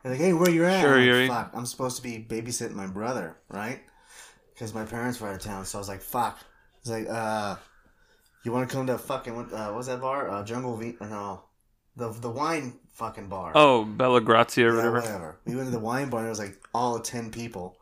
They're 0.03 0.11
like, 0.11 0.21
"Hey, 0.21 0.33
where 0.33 0.49
you 0.49 0.65
at?" 0.65 0.81
Sure, 0.81 0.97
I'm 0.99 1.27
like, 1.29 1.29
Fuck, 1.29 1.51
I'm 1.53 1.65
supposed 1.65 1.95
to 1.97 2.03
be 2.03 2.19
babysitting 2.19 2.73
my 2.73 2.87
brother, 2.87 3.37
right? 3.49 3.79
Because 4.53 4.73
my 4.73 4.85
parents 4.85 5.19
were 5.19 5.29
out 5.29 5.35
of 5.35 5.41
town, 5.41 5.65
so 5.65 5.77
I 5.77 5.79
was 5.79 5.87
like, 5.89 6.01
"Fuck." 6.01 6.37
It's 6.81 6.89
like, 6.89 7.07
uh, 7.09 7.55
you 8.43 8.51
want 8.51 8.69
to 8.69 8.75
come 8.75 8.85
to 8.87 8.97
fucking 8.97 9.35
what? 9.35 9.53
Uh, 9.53 9.71
what's 9.71 9.87
that 9.87 10.01
bar? 10.01 10.29
Uh, 10.29 10.43
Jungle 10.43 10.75
V? 10.75 10.97
No, 10.99 11.43
the 11.95 12.09
the 12.11 12.29
wine 12.29 12.79
fucking 12.91 13.29
bar. 13.29 13.53
Oh, 13.55 13.85
Bella 13.85 14.19
Grazia 14.21 14.67
or 14.67 14.69
Yeah, 14.71 14.75
whatever. 14.77 14.95
whatever. 14.99 15.39
We 15.45 15.55
went 15.55 15.67
to 15.67 15.71
the 15.71 15.79
wine 15.79 16.09
bar 16.09 16.19
and 16.19 16.27
it 16.27 16.29
was 16.31 16.39
like 16.39 16.61
all 16.73 16.99
ten 16.99 17.31
people. 17.31 17.77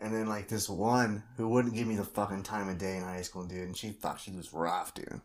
And 0.00 0.12
then 0.12 0.26
like 0.26 0.48
this 0.48 0.68
one 0.68 1.22
who 1.36 1.48
wouldn't 1.48 1.74
give 1.74 1.86
me 1.86 1.94
the 1.96 2.04
fucking 2.04 2.42
time 2.42 2.68
of 2.68 2.76
day 2.76 2.96
in 2.98 3.04
high 3.04 3.22
school, 3.22 3.44
dude. 3.44 3.60
And 3.62 3.76
she 3.76 3.90
thought 3.90 4.20
she 4.20 4.32
was 4.32 4.52
rough, 4.52 4.92
dude. 4.92 5.20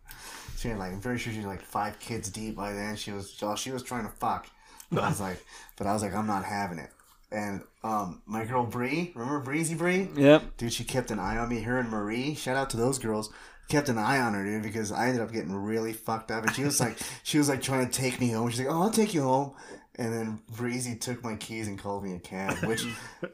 She 0.58 0.70
had 0.70 0.78
like 0.78 0.94
I'm 0.94 1.02
very 1.02 1.18
sure 1.18 1.34
she 1.34 1.40
was 1.40 1.48
like 1.48 1.64
five 1.64 2.00
kids 2.00 2.30
deep 2.30 2.56
by 2.56 2.72
then. 2.72 2.96
She 2.96 3.12
was 3.12 3.42
all 3.42 3.56
she 3.56 3.72
was 3.72 3.82
trying 3.84 4.06
to 4.06 4.12
fuck. 4.12 4.48
But 4.96 5.04
I 5.04 5.10
was 5.10 5.22
like, 5.22 5.46
but 5.78 5.86
I 5.86 5.94
was 5.94 6.02
like, 6.02 6.16
I'm 6.16 6.26
not 6.26 6.44
having 6.44 6.80
it. 6.80 6.90
And 7.32 7.62
um, 7.84 8.22
my 8.26 8.44
girl 8.44 8.66
Bree, 8.66 9.12
remember 9.14 9.40
Breezy 9.40 9.76
Bree? 9.76 10.10
Yep. 10.16 10.58
Dude, 10.58 10.74
she 10.74 10.84
kept 10.84 11.12
an 11.12 11.20
eye 11.20 11.38
on 11.38 11.48
me. 11.50 11.62
Her 11.62 11.78
and 11.78 11.90
Marie, 11.90 12.34
shout 12.34 12.58
out 12.58 12.72
to 12.72 12.78
those 12.78 12.98
girls. 12.98 13.32
Kept 13.68 13.88
an 13.88 14.00
eye 14.00 14.20
on 14.20 14.34
her, 14.34 14.44
dude, 14.44 14.64
because 14.64 14.92
I 14.92 15.08
ended 15.10 15.22
up 15.22 15.32
getting 15.32 15.54
really 15.54 15.94
fucked 15.94 16.32
up. 16.32 16.44
And 16.44 16.56
she 16.56 16.64
was 16.64 16.80
like, 16.80 16.98
she 17.24 17.38
was 17.38 17.48
like 17.48 17.62
trying 17.62 17.88
to 17.88 17.92
take 17.92 18.20
me 18.20 18.32
home. 18.32 18.50
She's 18.50 18.62
like, 18.62 18.68
"Oh, 18.68 18.82
I'll 18.82 18.90
take 18.90 19.14
you 19.14 19.22
home." 19.22 19.54
And 20.00 20.12
then 20.12 20.40
Breezy 20.56 20.96
took 20.96 21.24
my 21.24 21.36
keys 21.36 21.68
and 21.68 21.78
called 21.78 22.04
me 22.04 22.16
a 22.16 22.20
cab, 22.20 22.58
which 22.66 22.84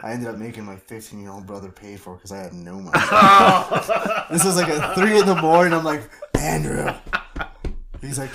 I 0.02 0.12
ended 0.12 0.28
up 0.28 0.38
making 0.38 0.66
my 0.66 0.76
15 0.76 1.22
year 1.22 1.30
old 1.30 1.46
brother 1.46 1.72
pay 1.72 1.96
for 1.96 2.16
because 2.16 2.34
I 2.34 2.40
had 2.40 2.54
no 2.54 2.74
money. 2.82 2.90
this 4.32 4.44
was 4.44 4.58
like 4.58 4.68
at 4.68 4.96
3 4.96 5.20
in 5.20 5.26
the 5.26 5.36
morning. 5.36 5.74
I'm 5.74 5.86
like, 5.86 6.10
Andrew. 6.38 6.92
He's 8.06 8.20
like, 8.20 8.32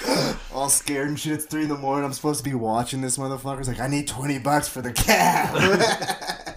all 0.55 0.69
scared 0.69 1.09
and 1.09 1.19
shit. 1.19 1.33
It's 1.33 1.45
3 1.47 1.63
in 1.65 1.69
the 1.69 1.77
morning. 1.77 2.05
I'm 2.05 2.13
supposed 2.13 2.43
to 2.45 2.49
be 2.49 2.55
watching 2.55 3.01
this 3.01 3.17
motherfucker. 3.19 3.59
He's 3.59 3.69
like, 3.69 3.81
I 3.81 3.87
need 3.89 4.09
20 4.09 4.39
bucks 4.41 4.69
for 4.69 4.83
the 4.83 4.93
cab. 4.93 5.57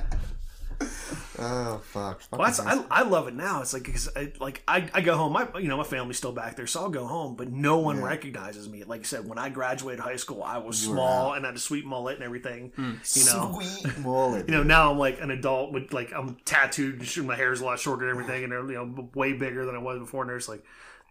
oh, 1.40 1.82
fuck. 1.84 2.22
Well, 2.32 2.42
that's, 2.42 2.60
I, 2.60 2.84
I 2.90 3.04
love 3.04 3.28
it 3.28 3.34
now. 3.34 3.62
It's 3.62 3.74
like 3.74 3.84
because 3.84 4.10
I, 4.16 4.32
like 4.40 4.62
I, 4.68 4.90
I 4.94 5.02
go 5.02 5.16
home. 5.16 5.34
My 5.34 5.48
you 5.60 5.68
know 5.68 5.78
my 5.78 5.84
family's 5.84 6.18
still 6.18 6.32
back 6.32 6.56
there, 6.56 6.68
so 6.68 6.82
I'll 6.82 6.90
go 6.90 7.06
home. 7.06 7.36
But 7.36 7.52
no 7.52 7.80
one 7.80 8.02
recognizes 8.02 8.70
me. 8.70 8.84
Like 8.84 9.02
I 9.02 9.04
said, 9.04 9.28
when 9.28 9.38
I 9.38 9.50
graduated 9.50 10.00
high 10.00 10.16
school, 10.16 10.44
I 10.44 10.58
was 10.58 10.88
were 10.88 10.96
small 10.96 11.34
and 11.34 11.46
had 11.46 11.56
a 11.56 11.60
sweet 11.60 11.86
mullet 11.86 12.16
and 12.16 12.24
everything. 12.24 12.72
Hmm. 12.76 12.94
You 13.14 13.26
know, 13.26 13.60
Sweet 13.62 13.98
mullet. 14.00 14.48
you 14.48 14.56
know 14.56 14.64
now 14.64 14.92
I'm 14.92 14.98
like 14.98 15.22
an 15.22 15.32
adult 15.32 15.72
with 15.74 15.94
like 15.94 16.12
I'm 16.14 16.38
tattooed 16.46 17.00
and 17.00 17.08
sh- 17.08 17.18
my 17.18 17.36
hair's 17.36 17.62
a 17.62 17.66
lot 17.66 17.80
shorter 17.80 18.10
and 18.10 18.12
everything, 18.12 18.44
and 18.44 18.52
they're 18.52 18.66
you 18.66 18.74
know 18.78 19.10
way 19.14 19.34
bigger 19.34 19.66
than 19.66 19.76
I 19.76 19.80
was 19.80 20.00
before. 20.00 20.24
And 20.24 20.30
they're 20.30 20.38
just 20.38 20.50
like, 20.50 20.64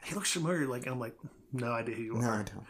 he 0.04 0.14
looks 0.14 0.32
familiar. 0.32 0.66
Like 0.66 0.82
and 0.84 0.92
I'm 0.92 1.00
like, 1.00 1.16
no 1.52 1.72
idea 1.72 1.94
who 1.96 2.02
you 2.02 2.14
No, 2.14 2.26
are. 2.26 2.40
I 2.40 2.42
don't. 2.42 2.64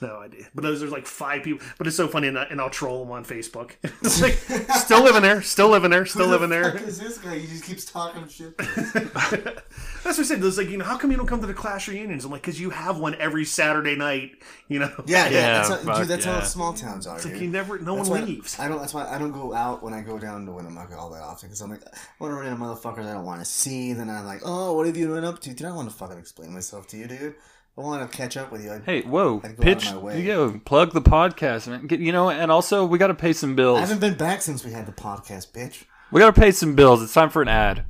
No 0.00 0.18
idea. 0.18 0.46
But 0.54 0.62
those 0.62 0.80
there's 0.80 0.92
like 0.92 1.06
five 1.06 1.42
people. 1.42 1.66
But 1.76 1.86
it's 1.86 1.96
so 1.96 2.06
funny, 2.06 2.28
and, 2.28 2.38
I, 2.38 2.44
and 2.44 2.60
I'll 2.60 2.70
troll 2.70 3.04
them 3.04 3.12
on 3.12 3.24
Facebook. 3.24 3.72
it's 3.82 4.22
like 4.22 4.34
still 4.76 5.02
living 5.02 5.22
there, 5.22 5.42
still 5.42 5.68
living 5.68 5.90
there, 5.90 6.06
still 6.06 6.28
living 6.28 6.50
there. 6.50 6.70
Who 6.70 6.86
is 6.86 7.00
this 7.00 7.18
guy? 7.18 7.38
He 7.38 7.46
just 7.46 7.64
keeps 7.64 7.84
talking 7.84 8.28
shit. 8.28 8.56
That's 8.58 10.16
what 10.16 10.18
I 10.20 10.22
said. 10.22 10.44
It's 10.44 10.56
like, 10.56 10.68
you 10.68 10.78
know, 10.78 10.84
how 10.84 10.96
come 10.96 11.10
you 11.10 11.16
don't 11.16 11.26
come 11.26 11.40
to 11.40 11.46
the 11.46 11.54
class 11.54 11.88
reunions? 11.88 12.24
I'm 12.24 12.30
like, 12.30 12.42
because 12.42 12.60
you 12.60 12.70
have 12.70 12.98
one 12.98 13.16
every 13.16 13.44
Saturday 13.44 13.96
night, 13.96 14.32
you 14.68 14.78
know? 14.78 14.92
Yeah, 15.06 15.28
yeah. 15.28 15.30
Yeah, 15.30 15.52
that's 15.68 15.84
how, 15.84 15.98
dude, 15.98 16.08
that's 16.08 16.26
yeah. 16.26 16.34
how 16.34 16.44
small 16.44 16.72
towns 16.72 17.06
are. 17.06 17.16
It's 17.16 17.24
like 17.24 17.40
you 17.40 17.48
never, 17.48 17.78
no 17.78 17.96
That's 17.96 18.08
one 18.08 18.26
leaves. 18.26 18.58
I 18.58 18.68
don't. 18.68 18.78
That's 18.78 18.94
why 18.94 19.06
I 19.06 19.18
don't 19.18 19.32
go 19.32 19.52
out 19.52 19.82
when 19.82 19.94
I 19.94 20.00
go 20.00 20.18
down 20.18 20.46
to 20.46 20.52
Winnemucca 20.52 20.96
all 20.96 21.10
that 21.10 21.22
often 21.22 21.48
because 21.48 21.60
I'm 21.60 21.70
like, 21.70 21.82
what 22.18 22.30
are 22.30 22.40
random 22.40 22.60
motherfuckers 22.60 23.06
I 23.06 23.14
don't 23.14 23.24
want 23.24 23.40
to 23.40 23.44
see? 23.44 23.92
Then 23.92 24.08
I'm 24.08 24.26
like, 24.26 24.42
oh, 24.44 24.74
what 24.74 24.86
have 24.86 24.96
you 24.96 25.08
been 25.08 25.24
up 25.24 25.40
to? 25.40 25.54
Dude, 25.54 25.66
I 25.66 25.72
want 25.72 25.90
to 25.90 25.94
fucking 25.94 26.18
explain 26.18 26.52
myself 26.52 26.86
to 26.88 26.96
you, 26.96 27.06
dude. 27.06 27.34
I 27.78 27.80
want 27.80 28.10
to 28.10 28.16
catch 28.16 28.36
up 28.36 28.50
with 28.50 28.64
you. 28.64 28.72
I, 28.72 28.80
Hey, 28.84 29.02
whoa! 29.02 29.40
I'd 29.44 29.56
go 29.56 29.60
out 29.62 29.64
Pitch, 29.64 29.86
of 29.86 29.94
my 29.94 30.00
way. 30.00 30.22
yo, 30.22 30.58
plug 30.64 30.92
the 30.92 31.00
podcast, 31.00 31.68
man. 31.68 31.86
Get, 31.86 32.00
you 32.00 32.10
know, 32.10 32.28
and 32.28 32.50
also 32.50 32.84
we 32.84 32.98
got 32.98 33.06
to 33.06 33.14
pay 33.14 33.32
some 33.32 33.54
bills. 33.54 33.78
I 33.78 33.80
haven't 33.82 34.00
been 34.00 34.16
back 34.16 34.42
since 34.42 34.64
we 34.64 34.72
had 34.72 34.84
the 34.86 34.92
podcast, 34.92 35.52
bitch. 35.52 35.84
We 36.10 36.20
got 36.20 36.34
to 36.34 36.40
pay 36.40 36.50
some 36.50 36.74
bills. 36.74 37.02
It's 37.02 37.14
time 37.14 37.30
for 37.30 37.40
an 37.40 37.48
ad. 37.48 37.84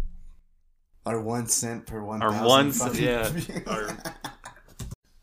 Our 1.06 1.20
one 1.22 1.46
cent 1.46 1.86
per 1.86 2.02
one. 2.04 2.20
Our 2.22 2.32
thousand 2.32 2.46
one 2.46 2.72
fucking 2.72 2.94
cent- 2.96 3.48
yeah. 3.48 3.58
Our- 3.66 3.96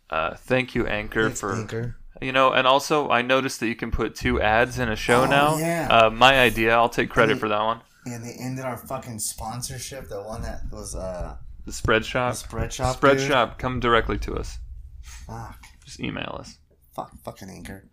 Uh, 0.09 0.36
thank 0.36 0.76
you, 0.76 0.86
Anchor, 0.88 1.24
Thanks, 1.26 1.39
for 1.39 1.55
Anchor. 1.55 1.97
you 2.22 2.32
know, 2.32 2.53
and 2.53 2.68
also 2.68 3.09
I 3.09 3.22
noticed 3.24 3.59
that 3.59 3.68
you 3.68 3.76
can 3.76 3.91
put 3.91 4.16
two 4.16 4.39
ads 4.41 4.78
in 4.80 4.88
a 4.88 4.95
show 4.95 5.24
Oh, 5.24 5.26
now. 5.26 5.57
yeah. 5.57 5.88
Uh, 5.91 6.09
my 6.09 6.39
idea. 6.39 6.74
I'll 6.76 6.89
take 6.89 7.09
credit 7.09 7.34
mean- 7.34 7.39
for 7.39 7.49
that 7.49 7.61
one. 7.61 7.82
And 8.05 8.24
they 8.24 8.34
ended 8.39 8.66
our 8.66 8.78
fucking 8.78 9.18
sponsorship. 9.18 10.07
The 10.09 10.22
one 10.22 10.43
that 10.43 10.61
was 10.72 10.95
uh, 10.95 11.38
The 11.66 11.72
spread 11.74 12.05
shop. 12.05 12.36
spread 12.36 12.72
shop. 12.72 12.97
Spread 12.97 13.18
dude. 13.18 13.28
shop. 13.28 13.57
Come 13.59 13.80
directly 13.80 14.18
to 14.20 14.36
us. 14.36 14.59
Fuck. 15.01 15.57
Just 15.86 15.99
email 15.99 16.36
us. 16.39 16.57
Fuck, 16.95 17.11
fucking 17.24 17.49
anchor. 17.49 17.89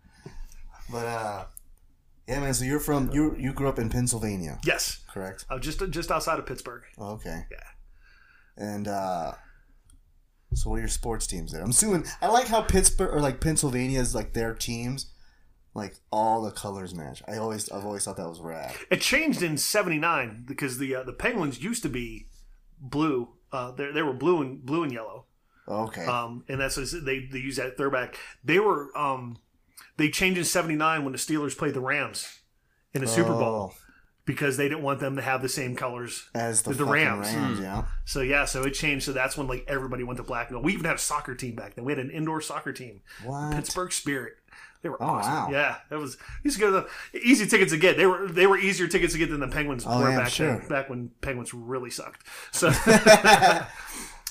But 0.91 1.05
uh, 1.05 1.45
yeah, 2.27 2.39
man. 2.39 2.53
So 2.53 2.65
you're 2.65 2.79
from 2.79 3.09
you 3.11 3.35
you 3.37 3.53
grew 3.53 3.67
up 3.69 3.79
in 3.79 3.89
Pennsylvania, 3.89 4.59
Yes. 4.65 5.03
correct? 5.11 5.45
Uh, 5.49 5.59
just 5.59 5.81
just 5.89 6.11
outside 6.11 6.39
of 6.39 6.45
Pittsburgh. 6.45 6.83
Oh, 6.97 7.13
okay. 7.13 7.45
Yeah. 7.51 7.57
And 8.57 8.87
uh, 8.87 9.33
so 10.53 10.69
what 10.69 10.75
are 10.77 10.79
your 10.79 10.87
sports 10.87 11.25
teams 11.25 11.51
there? 11.51 11.63
I'm 11.63 11.71
assuming 11.71 12.05
I 12.21 12.27
like 12.27 12.47
how 12.47 12.61
Pittsburgh 12.61 13.13
or 13.13 13.21
like 13.21 13.41
Pennsylvania 13.41 13.99
is 13.99 14.13
like 14.13 14.33
their 14.33 14.53
teams, 14.53 15.11
like 15.73 15.95
all 16.11 16.41
the 16.43 16.51
colors 16.51 16.93
match. 16.93 17.23
I 17.27 17.37
always 17.37 17.69
I've 17.71 17.85
always 17.85 18.05
thought 18.05 18.17
that 18.17 18.29
was 18.29 18.39
rad. 18.39 18.75
It 18.91 19.01
changed 19.01 19.41
in 19.41 19.57
'79 19.57 20.43
because 20.47 20.77
the 20.77 20.95
uh, 20.95 21.03
the 21.03 21.13
Penguins 21.13 21.63
used 21.63 21.81
to 21.83 21.89
be 21.89 22.27
blue. 22.79 23.29
Uh, 23.53 23.71
they 23.71 23.91
they 23.91 24.01
were 24.01 24.13
blue 24.13 24.41
and 24.41 24.65
blue 24.65 24.83
and 24.83 24.91
yellow. 24.91 25.25
Okay. 25.67 26.05
Um, 26.05 26.43
and 26.49 26.59
that's 26.59 26.75
what 26.75 26.87
they 27.05 27.19
they 27.31 27.39
use 27.39 27.55
that 27.55 27.77
throwback. 27.77 28.17
They 28.43 28.59
were 28.59 28.89
um, 28.97 29.37
they 29.97 30.09
changed 30.09 30.37
in 30.39 30.43
'79 30.43 31.03
when 31.05 31.13
the 31.13 31.17
Steelers 31.19 31.57
played 31.57 31.73
the 31.73 31.79
Rams 31.79 32.39
in 32.93 33.01
the 33.01 33.07
Super 33.07 33.29
Bowl 33.31 33.71
Oh, 33.73 33.75
because 34.25 34.57
they 34.57 34.67
didn't 34.67 34.83
want 34.83 34.99
them 34.99 35.15
to 35.15 35.21
have 35.21 35.41
the 35.41 35.47
same 35.49 35.75
colors. 35.75 36.29
as 36.35 36.63
the, 36.63 36.73
the 36.73 36.83
Rams. 36.85 37.27
Rams, 37.33 37.59
yeah. 37.59 37.85
So 38.05 38.21
yeah, 38.21 38.45
so 38.45 38.63
it 38.63 38.71
changed. 38.71 39.05
So 39.05 39.13
that's 39.13 39.37
when 39.37 39.47
like 39.47 39.63
everybody 39.67 40.03
went 40.03 40.17
to 40.17 40.23
black 40.23 40.47
and 40.49 40.55
gold. 40.55 40.65
We 40.65 40.73
even 40.73 40.85
had 40.85 40.95
a 40.95 40.99
soccer 40.99 41.35
team 41.35 41.55
back 41.55 41.75
then. 41.75 41.85
We 41.85 41.91
had 41.93 41.99
an 41.99 42.09
indoor 42.11 42.41
soccer 42.41 42.73
team, 42.73 43.01
What? 43.23 43.53
Pittsburgh 43.53 43.93
Spirit. 43.93 44.33
They 44.83 44.89
were 44.89 45.01
Oh, 45.01 45.05
awesome. 45.07 45.31
wow. 45.33 45.49
Yeah, 45.51 45.77
that 45.89 45.97
was 45.97 46.17
used 46.43 46.57
to 46.57 46.61
go 46.61 46.71
to 46.81 46.87
the 47.13 47.19
easy 47.19 47.47
tickets 47.47 47.71
to 47.71 47.77
get. 47.79 47.97
They 47.97 48.05
were 48.05 48.27
they 48.27 48.45
were 48.45 48.57
easier 48.57 48.87
tickets 48.87 49.13
to 49.13 49.19
get 49.19 49.31
than 49.31 49.39
the 49.39 49.47
Penguins 49.47 49.85
Oh, 49.87 49.99
were 49.99 50.11
yeah, 50.11 50.17
back 50.19 50.29
sure. 50.29 50.57
then. 50.59 50.67
Back 50.67 50.89
when 50.89 51.09
Penguins 51.21 51.53
really 51.53 51.89
sucked. 51.89 52.27
So. 52.51 52.69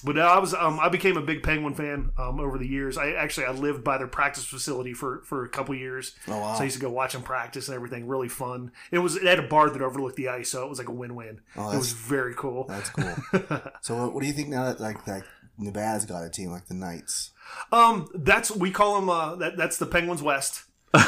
But 0.05 0.19
I 0.19 0.37
was 0.41 0.53
um, 0.53 0.81
I 0.81 0.89
became 0.89 1.17
a 1.17 1.23
big 1.23 1.45
Penguin 1.45 1.75
fan 1.75 2.11
um, 2.19 2.41
over 2.41 2.59
the 2.59 2.67
years. 2.67 2.99
I 2.99 3.13
actually 3.13 3.47
I 3.47 3.53
lived 3.53 3.85
by 3.85 3.99
their 3.99 4.09
practice 4.09 4.45
facility 4.45 4.95
for, 4.95 5.23
for 5.25 5.45
a 5.45 5.49
couple 5.49 5.77
years. 5.77 6.17
Oh, 6.27 6.39
wow. 6.41 6.55
So 6.55 6.63
I 6.63 6.65
used 6.65 6.75
to 6.77 6.83
go 6.83 6.91
watch 6.91 7.13
them 7.13 7.23
practice 7.23 7.69
and 7.69 7.77
everything. 7.77 8.09
Really 8.09 8.29
fun. 8.29 8.73
It 8.91 8.99
was 8.99 9.15
it 9.15 9.23
had 9.23 9.39
a 9.39 9.47
bar 9.47 9.71
that 9.71 9.81
overlooked 9.81 10.17
the 10.17 10.29
ice, 10.29 10.51
so 10.51 10.65
it 10.65 10.69
was 10.69 10.79
like 10.79 10.89
a 10.89 10.93
win 10.93 11.15
win. 11.15 11.41
Oh, 11.57 11.71
it 11.73 11.77
was 11.77 11.93
very 11.93 12.35
cool. 12.35 12.65
That's 12.65 12.91
cool. 12.91 13.15
so 13.81 13.95
what, 14.03 14.15
what 14.15 14.21
do 14.23 14.27
you 14.27 14.33
think 14.33 14.49
now 14.49 14.65
that 14.65 14.81
like 14.81 15.07
like 15.07 15.23
Nevada's 15.57 16.05
got 16.05 16.25
a 16.25 16.31
team 16.31 16.51
like 16.51 16.67
the 16.67 16.75
Knights? 16.75 17.31
Um, 17.71 18.09
that's 18.15 18.51
we 18.55 18.71
call 18.71 19.01
them. 19.01 19.09
Uh, 19.11 19.37
that 19.37 19.57
that's 19.57 19.79
the 19.79 19.87
Penguins 19.87 20.23
West 20.23 20.65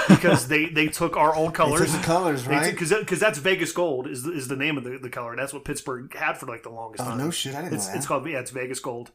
because 0.08 0.48
they 0.48 0.66
they 0.66 0.86
took 0.88 1.16
our 1.16 1.34
old 1.34 1.54
colors. 1.60 1.92
the 1.92 1.98
colors, 2.02 2.46
right? 2.46 2.70
Because 2.70 2.90
because 2.92 3.20
that's 3.20 3.38
Vegas 3.38 3.72
Gold 3.72 4.06
is 4.06 4.24
is 4.26 4.48
the 4.48 4.56
name 4.56 4.78
of 4.78 4.84
the, 4.84 4.98
the 4.98 5.10
color. 5.10 5.36
That's 5.36 5.52
what 5.52 5.64
Pittsburgh 5.64 6.14
had 6.14 6.38
for 6.38 6.46
like 6.46 6.62
the 6.62 6.70
longest 6.70 7.02
oh 7.02 7.08
time. 7.10 7.18
no 7.18 7.30
shit! 7.30 7.54
I 7.54 7.62
didn't 7.62 7.74
It's, 7.74 7.86
know 7.86 7.92
that. 7.92 7.96
it's 7.98 8.06
called 8.06 8.26
yeah, 8.26 8.38
it's 8.40 8.50
Vegas 8.50 8.80
Gold. 8.80 9.10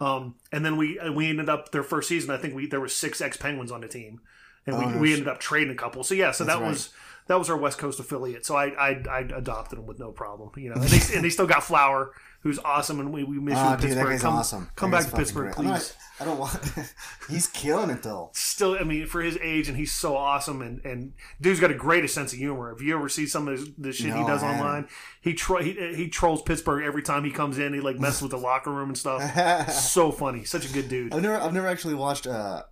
Um, 0.00 0.34
and 0.50 0.64
then 0.64 0.76
we 0.76 0.98
we 1.14 1.28
ended 1.30 1.48
up 1.48 1.72
their 1.72 1.82
first 1.82 2.08
season. 2.08 2.30
I 2.30 2.36
think 2.38 2.54
we 2.54 2.66
there 2.66 2.80
were 2.80 2.88
six 2.88 3.20
ex 3.20 3.36
Penguins 3.36 3.70
on 3.70 3.80
the 3.82 3.88
team, 3.88 4.20
and 4.66 4.78
we, 4.78 4.84
Oh, 4.84 4.88
no 4.90 4.98
we 4.98 5.08
shit. 5.08 5.18
ended 5.18 5.32
up 5.32 5.40
trading 5.40 5.70
a 5.72 5.76
couple. 5.76 6.02
So 6.04 6.14
yeah, 6.14 6.30
so 6.32 6.44
That's 6.44 6.56
that 6.58 6.62
right. 6.62 6.70
was 6.70 6.90
that 7.26 7.38
was 7.38 7.48
our 7.50 7.56
West 7.56 7.78
Coast 7.78 8.00
affiliate. 8.00 8.44
So 8.46 8.56
I 8.56 8.66
I, 8.70 9.02
I 9.10 9.20
adopted 9.20 9.78
them 9.78 9.86
with 9.86 9.98
no 9.98 10.10
problem. 10.10 10.50
You 10.56 10.70
know, 10.70 10.76
and 10.76 10.84
they, 10.84 11.14
and 11.16 11.24
they 11.24 11.30
still 11.30 11.46
got 11.46 11.62
Flower, 11.62 12.12
who's 12.44 12.60
awesome, 12.60 13.00
and 13.00 13.12
we, 13.12 13.24
we 13.24 13.40
miss 13.40 13.56
you 13.56 13.60
Oh, 13.64 13.72
in 13.74 13.80
dude, 13.80 13.90
Pittsburgh. 13.90 14.20
come 14.20 14.34
awesome. 14.36 14.70
come 14.76 14.92
That 14.92 15.02
back 15.02 15.10
to 15.10 15.16
Pittsburgh, 15.16 15.52
great. 15.52 15.56
Please. 15.56 15.66
not- 15.66 15.96
I 16.20 16.24
don't 16.26 16.38
want. 16.38 16.56
he's 17.28 17.48
killing 17.48 17.90
it 17.90 18.04
though. 18.04 18.30
Still, 18.34 18.76
I 18.78 18.84
mean, 18.84 19.04
for 19.06 19.20
his 19.20 19.36
age, 19.42 19.66
and 19.68 19.76
he's 19.76 19.90
so 19.90 20.16
awesome, 20.16 20.62
and 20.62 20.80
and 20.84 21.12
dude's 21.40 21.58
got 21.58 21.72
a 21.72 21.74
greatest 21.74 22.14
sense 22.14 22.32
of 22.32 22.38
humor. 22.38 22.70
If 22.70 22.80
you 22.80 22.94
ever 22.96 23.08
see 23.08 23.26
some 23.26 23.48
of 23.48 23.58
the 23.82 23.92
shit 23.92 24.14
he 24.14 24.22
does 24.24 24.44
online, 24.44 24.86
he, 25.20 25.34
tro- 25.34 25.60
he 25.60 25.72
he 25.96 26.08
trolls 26.08 26.42
Pittsburgh 26.42 26.84
every 26.84 27.02
time 27.02 27.24
he 27.24 27.32
comes 27.32 27.58
in. 27.58 27.74
He 27.74 27.80
like 27.80 27.98
messes 27.98 28.22
with 28.22 28.30
the 28.30 28.38
locker 28.50 28.70
room 28.70 28.90
and 28.90 28.96
stuff. 28.96 29.68
so 29.72 30.12
funny, 30.12 30.44
such 30.44 30.70
a 30.70 30.72
good 30.72 30.88
dude. 30.88 31.12
I've 31.12 31.20
never, 31.22 31.36
I've 31.36 31.52
never 31.52 31.66
actually 31.66 31.94
watched. 31.94 32.28
uh 32.28 32.62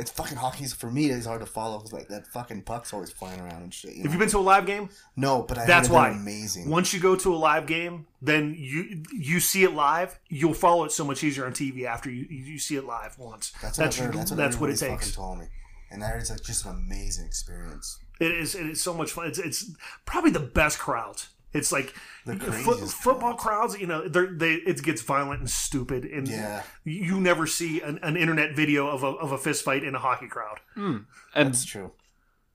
It's 0.00 0.10
fucking 0.10 0.38
hockey's 0.38 0.72
for 0.72 0.90
me. 0.90 1.10
It's 1.10 1.26
hard 1.26 1.40
to 1.40 1.46
follow 1.46 1.78
because 1.78 1.92
like 1.92 2.08
that 2.08 2.26
fucking 2.26 2.62
puck's 2.62 2.92
always 2.92 3.10
flying 3.10 3.40
around 3.40 3.62
and 3.62 3.72
shit. 3.72 3.92
You 3.92 3.98
know? 3.98 4.02
Have 4.04 4.12
you 4.14 4.18
been 4.18 4.28
to 4.30 4.38
a 4.38 4.40
live 4.40 4.66
game? 4.66 4.88
no, 5.16 5.42
but 5.42 5.58
I 5.58 5.66
That's 5.66 5.88
why. 5.88 6.10
amazing. 6.10 6.68
Once 6.70 6.94
you 6.94 7.00
go 7.00 7.14
to 7.16 7.34
a 7.34 7.36
live 7.36 7.66
game, 7.66 8.06
then 8.22 8.54
you 8.58 9.02
you 9.12 9.40
see 9.40 9.62
it 9.64 9.74
live. 9.74 10.18
You'll 10.28 10.54
follow 10.54 10.84
it 10.84 10.92
so 10.92 11.04
much 11.04 11.22
easier 11.22 11.44
on 11.46 11.52
TV 11.52 11.84
after 11.84 12.10
you 12.10 12.26
you 12.30 12.58
see 12.58 12.76
it 12.76 12.84
live 12.84 13.18
once. 13.18 13.52
that's 13.62 13.76
that's 13.76 13.98
what, 13.98 14.06
heard. 14.06 14.14
that's, 14.14 14.30
that's 14.30 14.56
what, 14.56 14.70
what 14.70 14.70
it 14.70 14.78
takes. 14.78 15.14
Told 15.14 15.38
me, 15.38 15.46
and 15.90 16.02
that 16.02 16.16
is 16.16 16.30
like 16.30 16.42
just 16.42 16.64
an 16.64 16.72
amazing 16.72 17.26
experience. 17.26 17.98
It 18.20 18.32
is 18.32 18.54
it 18.54 18.66
is 18.66 18.82
so 18.82 18.94
much 18.94 19.12
fun. 19.12 19.26
It's 19.26 19.38
it's 19.38 19.70
probably 20.06 20.30
the 20.30 20.40
best 20.40 20.78
crowds. 20.78 21.28
It's 21.52 21.72
like 21.72 21.94
The 22.26 22.36
foot, 22.36 22.50
craziest 22.64 22.94
football 22.94 23.34
crowds. 23.34 23.78
You 23.78 23.86
know, 23.86 24.06
they're, 24.08 24.30
it 24.40 24.82
gets 24.82 25.02
violent 25.02 25.40
and 25.40 25.50
stupid, 25.50 26.04
and 26.04 26.28
Yeah. 26.28 26.62
you 26.84 27.20
never 27.20 27.46
see 27.46 27.80
an, 27.80 27.98
an 28.02 28.16
internet 28.16 28.54
video 28.54 28.88
of 28.88 29.02
a 29.02 29.08
of 29.08 29.32
a 29.32 29.38
fist 29.38 29.64
fight 29.64 29.82
in 29.84 29.94
a 29.94 29.98
hockey 29.98 30.28
crowd. 30.28 30.60
Hmm. 30.74 30.98
And 31.34 31.48
That's 31.48 31.64
true. 31.64 31.92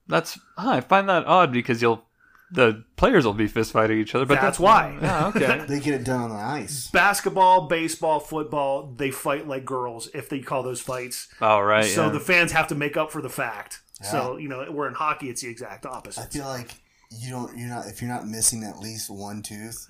that's 0.08 0.38
huh, 0.56 0.70
I 0.70 0.80
find 0.80 1.08
that 1.08 1.26
odd 1.26 1.52
because 1.52 1.82
you'll 1.82 2.04
the 2.50 2.84
players 2.96 3.26
will 3.26 3.32
be 3.34 3.48
fist 3.48 3.72
fighting 3.72 3.98
each 3.98 4.14
other, 4.14 4.24
but 4.24 4.40
That's 4.40 4.60
why. 4.60 4.96
Yeah, 5.02 5.26
okay. 5.34 5.64
They 5.66 5.80
get 5.80 5.94
it 5.94 6.04
done 6.04 6.20
on 6.22 6.30
the 6.30 6.36
ice. 6.36 6.88
Basketball, 6.92 7.66
baseball, 7.66 8.20
football, 8.20 8.94
they 8.96 9.10
fight 9.10 9.48
like 9.48 9.64
girls 9.64 10.08
if 10.14 10.28
they 10.28 10.38
call 10.40 10.62
those 10.62 10.80
fights. 10.80 11.26
All 11.40 11.64
right. 11.64 11.84
So 11.84 12.06
yeah. 12.06 12.12
the 12.12 12.20
fans 12.20 12.52
have 12.52 12.68
to 12.68 12.76
make 12.76 12.96
up 12.96 13.10
for 13.10 13.20
the 13.20 13.28
fact. 13.28 13.80
So 14.02 14.36
you 14.36 14.48
know, 14.48 14.64
we're 14.70 14.88
in 14.88 14.94
hockey 14.94 15.28
it's 15.28 15.40
the 15.42 15.48
exact 15.48 15.86
opposite. 15.86 16.20
I 16.20 16.26
feel 16.26 16.44
like 16.44 16.70
you 17.10 17.30
don't. 17.30 17.56
You're 17.56 17.68
not. 17.68 17.86
If 17.86 18.00
you're 18.02 18.10
not 18.10 18.26
missing 18.26 18.62
at 18.64 18.78
least 18.78 19.10
one 19.10 19.42
tooth, 19.42 19.88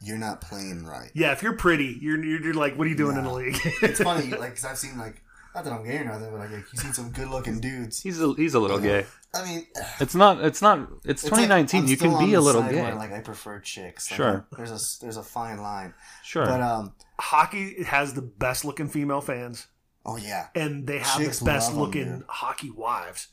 you're 0.00 0.18
not 0.18 0.40
playing 0.40 0.84
right. 0.84 1.10
Yeah, 1.14 1.32
if 1.32 1.42
you're 1.42 1.56
pretty, 1.56 1.98
you're 2.00 2.22
you're, 2.22 2.42
you're 2.42 2.54
like, 2.54 2.76
what 2.76 2.86
are 2.86 2.90
you 2.90 2.96
doing 2.96 3.16
in 3.16 3.24
the 3.24 3.32
league? 3.32 3.56
It's 3.82 4.00
funny, 4.00 4.30
like, 4.30 4.50
because 4.50 4.64
I've 4.64 4.78
seen 4.78 4.98
like. 4.98 5.22
Not 5.54 5.64
that 5.64 5.72
I'm 5.72 5.84
gay 5.86 5.96
or 5.96 6.04
nothing, 6.04 6.30
but 6.32 6.38
like 6.40 6.50
you've 6.50 6.68
seen 6.74 6.92
some 6.92 7.10
good-looking 7.12 7.60
dudes. 7.60 8.02
he's 8.02 8.20
a, 8.20 8.34
he's 8.34 8.52
a 8.52 8.60
little 8.60 8.78
gay. 8.78 9.06
I 9.32 9.42
mean, 9.42 9.66
It's 10.00 10.14
not. 10.14 10.44
It's 10.44 10.60
not. 10.60 10.80
It's, 11.02 11.22
It's 11.22 11.30
2019. 11.30 11.84
I'm 11.84 11.88
you 11.88 11.96
can 11.96 12.18
be 12.18 12.34
a 12.34 12.42
little 12.42 12.60
side 12.60 12.72
gay. 12.72 12.82
where, 12.82 12.94
like 12.94 13.10
I 13.10 13.20
prefer 13.20 13.58
chicks. 13.60 14.10
Like, 14.10 14.16
Sure. 14.18 14.46
There's 14.54 14.70
a 14.70 15.00
there's 15.02 15.16
a 15.16 15.22
fine 15.22 15.62
line, 15.62 15.94
sure. 16.22 16.44
but 16.44 16.60
um. 16.60 16.92
hockey 17.18 17.84
has 17.84 18.12
the 18.12 18.20
best 18.20 18.66
looking 18.66 18.86
female 18.88 19.22
fans, 19.22 19.66
Oh 20.04 20.18
yeah. 20.18 20.48
and 20.54 20.86
they 20.86 20.98
have 20.98 21.16
Chicks 21.22 21.38
the 21.38 21.46
best 21.46 21.72
looking 21.72 22.18
dude. 22.18 22.24
hockey 22.28 22.70
wives. 22.70 23.28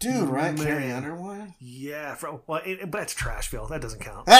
Dude, 0.00 0.28
right? 0.28 0.54
Man. 0.56 0.66
Carrie 0.66 0.92
Underwood? 0.92 1.54
Yeah, 1.58 2.14
from 2.14 2.40
well, 2.46 2.60
it, 2.64 2.90
but 2.90 3.02
it's 3.02 3.14
Trashville. 3.14 3.68
That 3.68 3.80
doesn't 3.80 4.00
count. 4.00 4.28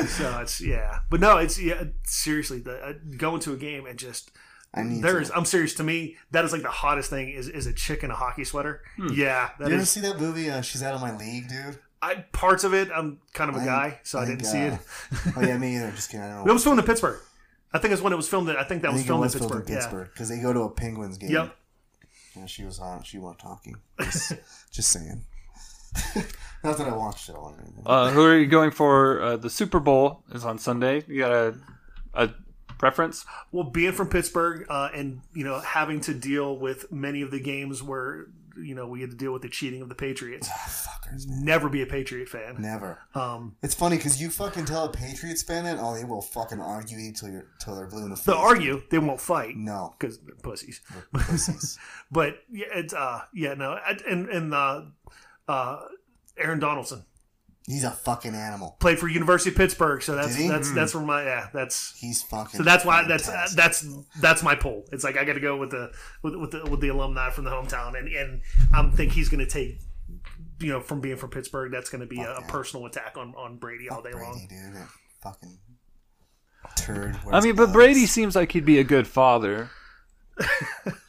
so 0.08 0.40
it's 0.40 0.60
yeah, 0.60 1.00
but 1.10 1.20
no, 1.20 1.38
it's 1.38 1.60
yeah. 1.60 1.84
Seriously, 2.04 2.60
the, 2.60 2.80
uh, 2.82 2.92
going 3.16 3.40
to 3.40 3.52
a 3.52 3.56
game 3.56 3.86
and 3.86 3.98
just 3.98 4.30
I 4.74 4.82
need 4.82 5.02
there 5.02 5.20
is. 5.20 5.28
to. 5.28 5.36
I'm 5.36 5.44
serious. 5.44 5.74
To 5.74 5.84
me, 5.84 6.16
that 6.30 6.44
is 6.44 6.52
like 6.52 6.62
the 6.62 6.70
hottest 6.70 7.10
thing. 7.10 7.30
Is 7.30 7.48
is 7.48 7.66
a 7.66 7.72
chick 7.72 8.02
in 8.02 8.10
a 8.10 8.14
hockey 8.14 8.44
sweater? 8.44 8.82
Yeah, 9.12 9.50
that 9.58 9.68
You 9.68 9.74
ever 9.74 9.82
is. 9.82 9.90
see 9.90 10.00
that 10.00 10.18
movie, 10.20 10.50
uh, 10.50 10.60
She's 10.62 10.82
Out 10.82 10.94
of 10.94 11.00
My 11.00 11.16
League, 11.16 11.48
dude? 11.48 11.78
I 12.02 12.24
parts 12.32 12.64
of 12.64 12.72
it. 12.72 12.88
I'm 12.94 13.18
kind 13.34 13.50
of 13.50 13.56
a 13.56 13.60
I- 13.60 13.64
guy, 13.66 14.00
so 14.04 14.18
I, 14.18 14.24
think, 14.24 14.38
didn't 14.38 14.52
see 14.52 14.58
it. 14.58 14.78
oh, 15.36 15.42
yeah, 15.42 15.58
me 15.58 15.76
either. 15.76 15.90
Just 15.90 16.10
kidding. 16.10 16.24
I 16.24 16.38
don't 16.38 16.48
It 16.48 16.52
was 16.52 16.64
filmed 16.64 16.78
in 16.80 16.86
Pittsburgh. 16.86 17.20
I 17.72 17.78
think 17.78 17.92
it's 17.92 18.02
when 18.02 18.12
it 18.12 18.16
was 18.16 18.26
filmed. 18.28 18.48
In, 18.48 18.56
I 18.56 18.64
think 18.64 18.82
that 18.82 18.88
I 18.88 18.92
was 18.92 19.00
think 19.02 19.06
it 19.06 19.10
filmed 19.10 19.20
was 19.20 19.34
in 19.34 19.38
filmed 19.40 19.52
Pittsburgh. 19.52 19.76
in 19.76 19.82
Pittsburgh 19.82 20.08
because 20.14 20.28
they 20.30 20.40
go 20.40 20.52
to 20.54 20.60
a 20.62 20.70
Penguins 20.70 21.18
game. 21.18 21.30
Yep. 21.30 21.54
Yeah, 22.36 22.46
she 22.46 22.64
was 22.64 22.78
on. 22.78 23.02
She 23.02 23.18
wasn't 23.18 23.40
talking. 23.40 23.76
Just, 24.00 24.32
just 24.72 24.88
saying. 24.90 25.24
Not 26.62 26.78
that 26.78 26.86
I 26.86 26.96
watched 26.96 27.28
it 27.28 27.34
all 27.34 27.54
or 27.56 27.60
anything. 27.60 27.82
Uh, 27.84 28.10
who 28.10 28.24
are 28.24 28.38
you 28.38 28.46
going 28.46 28.70
for? 28.70 29.20
Uh, 29.20 29.36
the 29.36 29.50
Super 29.50 29.80
Bowl 29.80 30.22
is 30.32 30.44
on 30.44 30.58
Sunday. 30.58 31.02
You 31.08 31.18
got 31.18 31.32
a 31.32 31.54
a 32.14 32.30
preference? 32.78 33.24
Well, 33.52 33.64
being 33.64 33.92
from 33.92 34.08
Pittsburgh 34.08 34.66
uh, 34.68 34.88
and 34.94 35.20
you 35.34 35.44
know 35.44 35.60
having 35.60 36.00
to 36.02 36.14
deal 36.14 36.56
with 36.56 36.90
many 36.90 37.22
of 37.22 37.30
the 37.30 37.40
games 37.40 37.82
where 37.82 38.26
you 38.62 38.74
know 38.74 38.86
we 38.86 39.00
had 39.00 39.10
to 39.10 39.16
deal 39.16 39.32
with 39.32 39.42
the 39.42 39.48
cheating 39.48 39.82
of 39.82 39.88
the 39.88 39.94
Patriots. 39.94 40.48
Fuckers, 40.48 41.26
man. 41.28 41.44
Never 41.44 41.68
be 41.68 41.82
a 41.82 41.86
Patriot 41.86 42.28
fan. 42.28 42.56
Never. 42.58 42.98
Um, 43.14 43.56
It's 43.62 43.74
funny 43.74 43.96
because 43.96 44.20
you 44.20 44.30
fucking 44.30 44.64
tell 44.66 44.84
a 44.84 44.92
Patriots 44.92 45.42
fan 45.42 45.64
that, 45.64 45.78
oh, 45.80 45.94
they 45.94 46.04
will 46.04 46.22
fucking 46.22 46.60
argue 46.60 46.98
until 46.98 47.28
you're 47.30 47.46
till 47.58 47.74
they're 47.76 47.86
blue 47.86 48.04
in 48.04 48.10
the 48.10 48.16
face. 48.16 48.26
they'll 48.26 48.36
argue. 48.36 48.82
They 48.90 48.98
won't 48.98 49.20
fight 49.20 49.56
No, 49.56 49.94
because 49.98 50.18
they're 50.20 50.34
pussies. 50.42 50.80
pussies. 51.12 51.78
But 52.12 52.36
yeah, 52.50 52.66
it's 52.74 52.92
uh 52.94 53.22
yeah 53.32 53.54
no 53.54 53.78
and 54.08 54.28
and 54.28 54.52
uh, 54.54 54.82
uh, 55.48 55.80
Aaron 56.36 56.58
Donaldson 56.58 57.04
He's 57.70 57.84
a 57.84 57.92
fucking 57.92 58.34
animal. 58.34 58.76
played 58.80 58.98
for 58.98 59.06
University 59.06 59.50
of 59.50 59.56
Pittsburgh, 59.56 60.02
so 60.02 60.16
that's 60.16 60.34
Did 60.34 60.42
he? 60.42 60.48
that's 60.48 60.70
hmm. 60.70 60.74
that's 60.74 60.94
where 60.94 61.04
my 61.04 61.22
yeah 61.22 61.48
that's 61.52 61.96
He's 62.00 62.20
fucking. 62.22 62.58
so 62.58 62.64
that's 62.64 62.84
why 62.84 63.06
that's 63.06 63.26
fantastic. 63.26 63.56
that's 63.56 63.86
that's 64.20 64.42
my 64.42 64.56
poll. 64.56 64.86
It's 64.90 65.04
like 65.04 65.16
I 65.16 65.24
got 65.24 65.34
to 65.34 65.40
go 65.40 65.56
with 65.56 65.70
the 65.70 65.92
with, 66.22 66.34
with 66.34 66.50
the 66.50 66.68
with 66.68 66.80
the 66.80 66.88
alumni 66.88 67.30
from 67.30 67.44
the 67.44 67.50
hometown, 67.50 67.96
and 67.96 68.08
and 68.08 68.42
I'm 68.74 68.90
think 68.90 69.12
he's 69.12 69.28
going 69.28 69.44
to 69.44 69.50
take 69.50 69.80
you 70.58 70.72
know 70.72 70.80
from 70.80 71.00
being 71.00 71.16
from 71.16 71.30
Pittsburgh, 71.30 71.70
that's 71.70 71.90
going 71.90 72.00
to 72.00 72.08
be 72.08 72.20
a, 72.20 72.34
a 72.34 72.42
personal 72.42 72.86
attack 72.86 73.16
on 73.16 73.34
on 73.36 73.56
Brady 73.56 73.88
all 73.88 74.02
day 74.02 74.10
Brady, 74.10 74.26
long. 74.26 74.46
dude. 74.48 74.74
that 74.74 74.88
Fucking 75.22 75.58
turd. 76.76 77.16
I 77.30 77.40
mean, 77.40 77.54
but 77.54 77.64
gloves. 77.66 77.72
Brady 77.72 78.06
seems 78.06 78.34
like 78.34 78.52
he'd 78.52 78.64
be 78.64 78.78
a 78.78 78.84
good 78.84 79.06
father. 79.06 79.70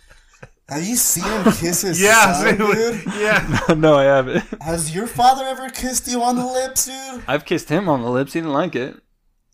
Have 0.72 0.84
you 0.84 0.96
seen 0.96 1.24
him 1.26 1.44
kiss 1.60 1.82
his 1.82 2.02
Yeah, 2.02 2.34
son, 2.34 2.58
dude? 2.58 3.04
yeah. 3.20 3.60
no, 3.78 3.96
I 3.98 4.06
haven't. 4.06 4.44
Has 4.62 4.96
your 4.96 5.06
father 5.06 5.44
ever 5.46 5.70
kissed 5.70 6.08
you 6.08 6.24
on 6.24 6.36
the 6.38 6.46
lips, 6.46 6.86
dude? 6.86 7.24
I've 7.28 7.46
kissed 7.46 7.70
him 7.70 7.90
on 7.90 8.02
the 8.02 8.10
lips. 8.10 8.34
He 8.34 8.40
didn't 8.40 8.54
like 8.54 8.76
it. 8.76 8.96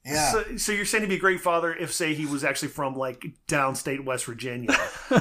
Yeah. 0.05 0.32
So, 0.32 0.57
so 0.57 0.72
you're 0.72 0.86
saying 0.86 1.03
he'd 1.03 1.09
be 1.09 1.15
a 1.15 1.20
great 1.20 1.41
father 1.41 1.74
if, 1.76 1.91
say, 1.91 2.13
he 2.13 2.26
was 2.26 2.45
actually 2.45 2.70
from 2.70 2.95
like 2.95 3.26
downstate 3.49 4.05
West 4.05 4.24
Virginia? 4.26 4.70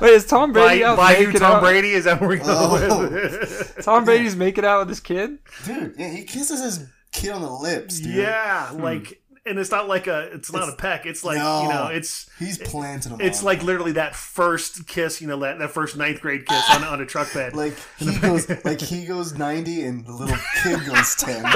Wait, 0.00 0.10
is 0.14 0.26
Tom 0.26 0.52
Brady 0.52 0.82
by 0.82 0.86
out 0.86 0.96
by 0.96 1.16
you, 1.16 1.26
making 1.26 1.40
Tom 1.40 1.52
out? 1.56 1.62
Brady? 1.62 1.90
Is 1.92 2.04
that 2.04 2.20
where 2.20 2.28
we're 2.30 2.36
going 2.36 2.90
Oh. 2.90 3.08
with? 3.10 3.78
Tom 3.82 4.04
Brady's 4.04 4.36
making 4.36 4.64
out 4.64 4.80
with 4.80 4.88
his 4.90 5.00
kid. 5.00 5.38
dude, 5.64 5.94
yeah, 5.98 6.10
he 6.10 6.22
kisses 6.24 6.62
his 6.62 6.86
kid 7.12 7.30
on 7.32 7.42
the 7.42 7.50
lips, 7.50 7.98
dude. 8.00 8.14
yeah, 8.14 8.68
hmm. 8.68 8.82
like, 8.82 9.20
and 9.46 9.58
it's 9.58 9.70
not 9.70 9.88
like 9.88 10.06
a, 10.06 10.30
it's 10.32 10.52
not 10.52 10.68
a 10.68 10.72
peck. 10.72 11.06
It's 11.06 11.24
like 11.24 11.38
No. 11.38 11.62
you 11.62 11.68
know, 11.68 11.86
it's 11.88 12.28
He's 12.38 12.58
planting 12.58 13.12
him. 13.12 13.20
it's 13.20 13.42
like 13.42 13.62
literally 13.62 13.92
that 13.92 14.14
first 14.14 14.86
kiss, 14.86 15.20
you 15.20 15.26
know, 15.28 15.38
that, 15.40 15.58
that 15.58 15.70
first 15.70 15.96
ninth 15.96 16.20
grade 16.20 16.46
kiss 16.46 16.64
on, 16.70 16.84
on 16.84 17.00
a 17.00 17.06
truck 17.06 17.32
bed. 17.32 17.54
like 17.56 17.74
he 17.98 18.16
goes 18.20 18.48
like 18.64 18.80
he 18.80 19.04
goes 19.06 19.34
ninety 19.34 19.84
and 19.84 20.04
the 20.06 20.12
little 20.12 20.36
kid 20.62 20.84
goes 20.86 21.14
ten. 21.16 21.42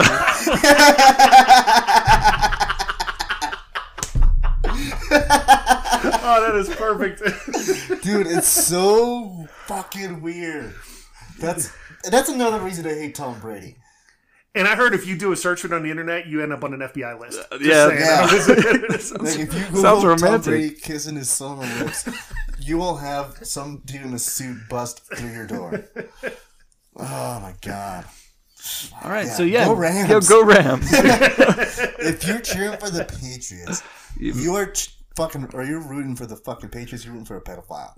oh, 5.12 6.40
that 6.40 6.54
is 6.56 6.68
perfect. 6.74 8.02
Dude, 8.02 8.26
it's 8.26 8.48
so 8.48 9.46
fucking 9.66 10.20
weird. 10.20 10.74
That's 11.38 11.72
that's 12.04 12.28
another 12.28 12.60
reason 12.60 12.86
I 12.86 12.90
hate 12.94 13.14
Tom 13.14 13.38
Brady. 13.40 13.76
And 14.54 14.66
I 14.68 14.74
heard 14.76 14.94
if 14.94 15.06
you 15.06 15.16
do 15.16 15.32
a 15.32 15.36
search 15.36 15.60
for 15.60 15.66
it 15.68 15.72
on 15.72 15.82
the 15.82 15.90
internet, 15.90 16.26
you 16.26 16.42
end 16.42 16.52
up 16.52 16.64
on 16.64 16.72
an 16.74 16.80
FBI 16.80 17.18
list. 17.20 17.38
Uh, 17.50 17.58
Just 17.58 17.64
yeah, 17.70 17.88
saying. 17.88 18.00
yeah. 18.00 18.86
Like 19.24 19.38
if 19.38 19.54
you 19.54 19.74
go 19.74 19.82
Sounds 19.82 20.02
Tom 20.02 20.06
romantic. 20.06 20.44
Brady 20.44 20.70
kissing 20.74 21.16
his 21.16 21.28
son 21.30 21.58
on 21.58 21.68
the 21.78 21.84
lips, 21.84 22.08
you 22.60 22.78
will 22.78 22.96
have 22.96 23.38
some 23.42 23.82
dude 23.84 24.02
in 24.02 24.14
a 24.14 24.18
suit 24.18 24.58
bust 24.68 25.00
through 25.14 25.32
your 25.32 25.46
door. 25.46 25.84
Oh 26.96 27.38
my 27.40 27.54
god! 27.62 28.04
All 29.02 29.10
right, 29.10 29.24
Yeah, 29.24 29.32
so 29.32 29.42
yeah, 29.44 29.64
go 29.64 29.74
Rams. 29.74 30.10
Yo, 30.10 30.20
go 30.20 30.44
Rams. 30.44 30.86
If 30.92 32.26
you're 32.26 32.40
cheering 32.40 32.76
for 32.78 32.90
the 32.90 33.04
Patriots, 33.04 33.82
you 34.18 34.54
are 34.56 34.66
ch- 34.72 34.98
fucking, 35.16 35.50
or 35.54 35.62
you're 35.64 35.80
rooting 35.80 36.16
for 36.16 36.26
the 36.26 36.36
fucking 36.36 36.68
Patriots. 36.70 37.04
You're 37.04 37.14
rooting 37.14 37.26
for 37.26 37.36
a 37.36 37.40
pedophile. 37.42 37.92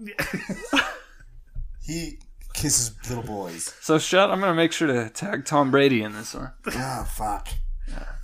he 1.83 2.19
kisses 2.55 2.93
little 3.09 3.25
boys. 3.25 3.75
so 3.81 3.99
shut. 3.99 4.31
I'm 4.31 4.41
gonna 4.41 4.55
make 4.55 4.73
sure 4.73 4.89
to 4.89 5.09
tag 5.11 5.45
Tom 5.45 5.71
Brady 5.71 6.03
in 6.03 6.13
this 6.13 6.35
one. 6.35 6.53
Oh 6.69 7.07
fuck! 7.15 7.49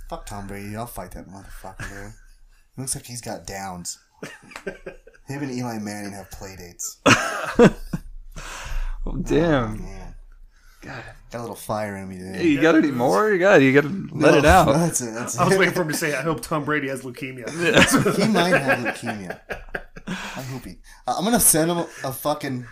Fuck 0.09 0.25
Tom 0.25 0.47
Brady. 0.47 0.75
I'll 0.75 0.85
fight 0.85 1.11
that 1.11 1.27
motherfucker. 1.27 1.77
Dude. 2.05 2.13
Looks 2.77 2.95
like 2.95 3.05
he's 3.05 3.21
got 3.21 3.45
downs. 3.45 3.99
Him 5.27 5.43
and 5.43 5.51
Eli 5.51 5.79
Manning 5.79 6.13
have 6.13 6.31
play 6.31 6.55
dates. 6.57 6.97
Oh, 9.05 9.15
damn. 9.15 9.81
Man, 9.81 10.15
God. 10.81 11.03
got 11.31 11.39
a 11.39 11.41
little 11.41 11.55
fire 11.55 11.95
in 11.95 12.09
me 12.09 12.17
Hey, 12.17 12.21
today. 12.33 12.47
you 12.47 12.61
got 12.61 12.75
any 12.75 12.91
more? 12.91 13.31
You 13.31 13.39
got. 13.39 13.61
You 13.61 13.73
got 13.73 13.85
to 13.89 14.09
let 14.11 14.35
it 14.35 14.45
out. 14.45 14.65
That's 14.73 15.01
it. 15.01 15.13
That's 15.13 15.37
I 15.39 15.45
was 15.45 15.53
it. 15.53 15.59
waiting 15.59 15.73
for 15.73 15.81
him 15.83 15.87
to 15.87 15.93
say, 15.95 16.13
"I 16.15 16.21
hope 16.21 16.41
Tom 16.41 16.65
Brady 16.65 16.89
has 16.89 17.01
leukemia." 17.01 17.49
He 18.17 18.27
might 18.27 18.49
have 18.49 18.79
leukemia. 18.79 19.39
I 20.05 20.11
hope 20.41 20.65
he. 20.65 20.77
uh, 21.07 21.15
I'm 21.17 21.23
gonna 21.23 21.39
send 21.39 21.71
him 21.71 21.77
a 22.03 22.11
fucking 22.11 22.65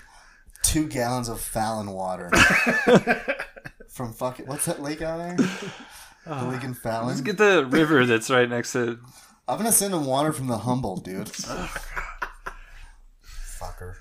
two 0.67 0.87
gallons 0.87 1.29
of 1.29 1.39
Fallon 1.39 1.91
water 1.91 2.29
from 3.89 4.11
fucking 4.13 4.45
what's 4.47 4.65
that 4.65 4.81
lake 4.81 5.01
out 5.01 5.17
there? 5.17 5.37
The 6.25 6.45
lake 6.45 6.63
in 6.63 6.73
Fallon. 6.73 7.07
Let's 7.07 7.21
get 7.21 7.37
the 7.37 7.65
river 7.65 8.05
that's 8.05 8.29
right 8.29 8.49
next 8.49 8.73
to. 8.73 8.99
I'm 9.47 9.57
gonna 9.57 9.71
send 9.71 9.93
him 9.93 10.05
water 10.05 10.33
from 10.33 10.47
the 10.47 10.57
Humboldt, 10.57 11.05
dude. 11.05 11.27
Fucker. 13.59 13.95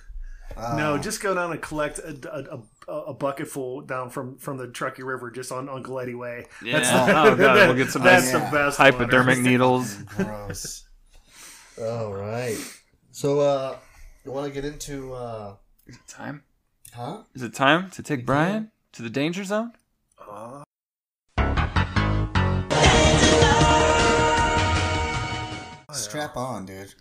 No, 0.77 0.99
just 0.99 1.23
go 1.23 1.35
down 1.35 1.53
and 1.53 1.61
collect 1.61 1.99
a, 1.99 2.17
a, 2.33 2.59
a, 2.93 3.01
a 3.09 3.15
bucket 3.15 3.47
full 3.47 3.83
down 3.83 4.09
from, 4.11 4.39
from 4.39 4.57
the 4.57 4.67
Truckee 4.69 5.03
River 5.03 5.31
just 5.31 5.53
on, 5.53 5.69
on 5.69 5.83
Galletti 5.85 6.19
Way. 6.19 6.47
Yeah. 6.65 6.81
oh 7.15 7.37
god, 7.37 7.69
we'll 7.69 7.75
get 7.77 7.91
some 7.93 8.03
That's 8.03 8.33
nice 8.33 8.43
the 8.43 8.51
best. 8.51 8.79
hypodermic 8.79 9.37
water. 9.37 9.51
needles. 9.51 9.95
Gross. 10.17 10.85
All 11.81 12.13
right. 12.15 12.57
So, 13.13 13.41
uh, 13.41 13.77
you 14.25 14.33
want 14.33 14.47
to 14.47 14.53
get 14.53 14.65
into, 14.65 15.13
uh, 15.13 15.57
Time. 16.09 16.43
Huh? 16.97 17.19
Is 17.35 17.43
it 17.43 17.55
time 17.55 17.91
to 17.91 18.03
take 18.03 18.25
Brian 18.25 18.71
to 18.93 19.03
the 19.03 19.11
danger 19.11 19.45
zone? 19.45 19.73
Strap 25.93 26.37
on, 26.37 26.67
dude. 26.67 26.95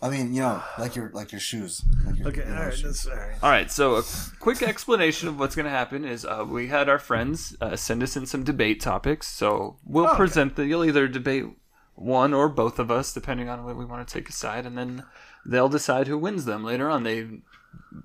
I 0.00 0.10
mean, 0.10 0.32
you 0.32 0.42
know, 0.42 0.62
like 0.78 0.94
your 0.94 1.10
like 1.12 1.32
your 1.32 1.40
shoes. 1.40 1.84
Like 2.06 2.18
your, 2.18 2.28
Okay, 2.28 2.40
you 2.42 2.46
know, 2.48 2.56
all 2.56 2.64
right, 2.64 2.72
shoes. 2.74 3.02
that's 3.02 3.06
all 3.06 3.16
right. 3.16 3.36
All 3.42 3.50
right, 3.50 3.70
so 3.70 3.96
a 3.96 4.02
quick 4.38 4.62
explanation 4.62 5.28
of 5.28 5.38
what's 5.38 5.56
going 5.56 5.64
to 5.64 5.70
happen 5.70 6.04
is 6.04 6.24
uh, 6.24 6.44
we 6.48 6.68
had 6.68 6.88
our 6.88 6.98
friends 6.98 7.56
uh, 7.60 7.74
send 7.76 8.02
us 8.02 8.16
in 8.16 8.24
some 8.24 8.44
debate 8.44 8.80
topics. 8.80 9.26
So 9.26 9.76
we'll 9.84 10.06
okay. 10.06 10.16
present 10.16 10.56
the. 10.56 10.66
You'll 10.66 10.84
either 10.84 11.08
debate 11.08 11.46
one 11.94 12.32
or 12.32 12.48
both 12.48 12.78
of 12.78 12.90
us, 12.90 13.12
depending 13.12 13.48
on 13.48 13.64
what 13.64 13.76
we 13.76 13.84
want 13.84 14.06
to 14.06 14.14
take 14.14 14.28
aside, 14.28 14.64
and 14.66 14.78
then 14.78 15.04
they'll 15.44 15.68
decide 15.68 16.06
who 16.06 16.16
wins 16.16 16.44
them 16.44 16.64
later 16.64 16.88
on. 16.88 17.02
They 17.02 17.26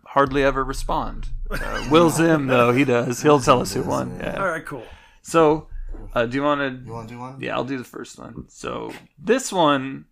hardly 0.06 0.44
ever 0.44 0.64
respond. 0.64 1.28
Uh, 1.50 1.88
Will 1.92 2.10
Zim, 2.10 2.48
though, 2.48 2.72
he 2.72 2.84
does. 2.86 3.22
He'll 3.22 3.40
tell 3.40 3.62
us 3.62 3.74
who 3.74 3.84
won. 3.84 4.12
All 4.14 4.18
Yeah. 4.20 4.44
right, 4.44 4.66
cool. 4.66 4.86
So, 5.22 5.68
uh, 6.14 6.26
do 6.26 6.36
you 6.38 6.44
want 6.44 6.62
to? 6.62 6.86
You 6.86 6.92
want 6.94 7.08
to 7.10 7.14
do 7.16 7.20
one? 7.20 7.40
Yeah, 7.40 7.56
I'll 7.56 7.64
do 7.64 7.78
the 7.78 7.84
first 7.84 8.18
one. 8.18 8.46
So 8.50 8.92
this 9.18 9.52
one, 9.52 10.06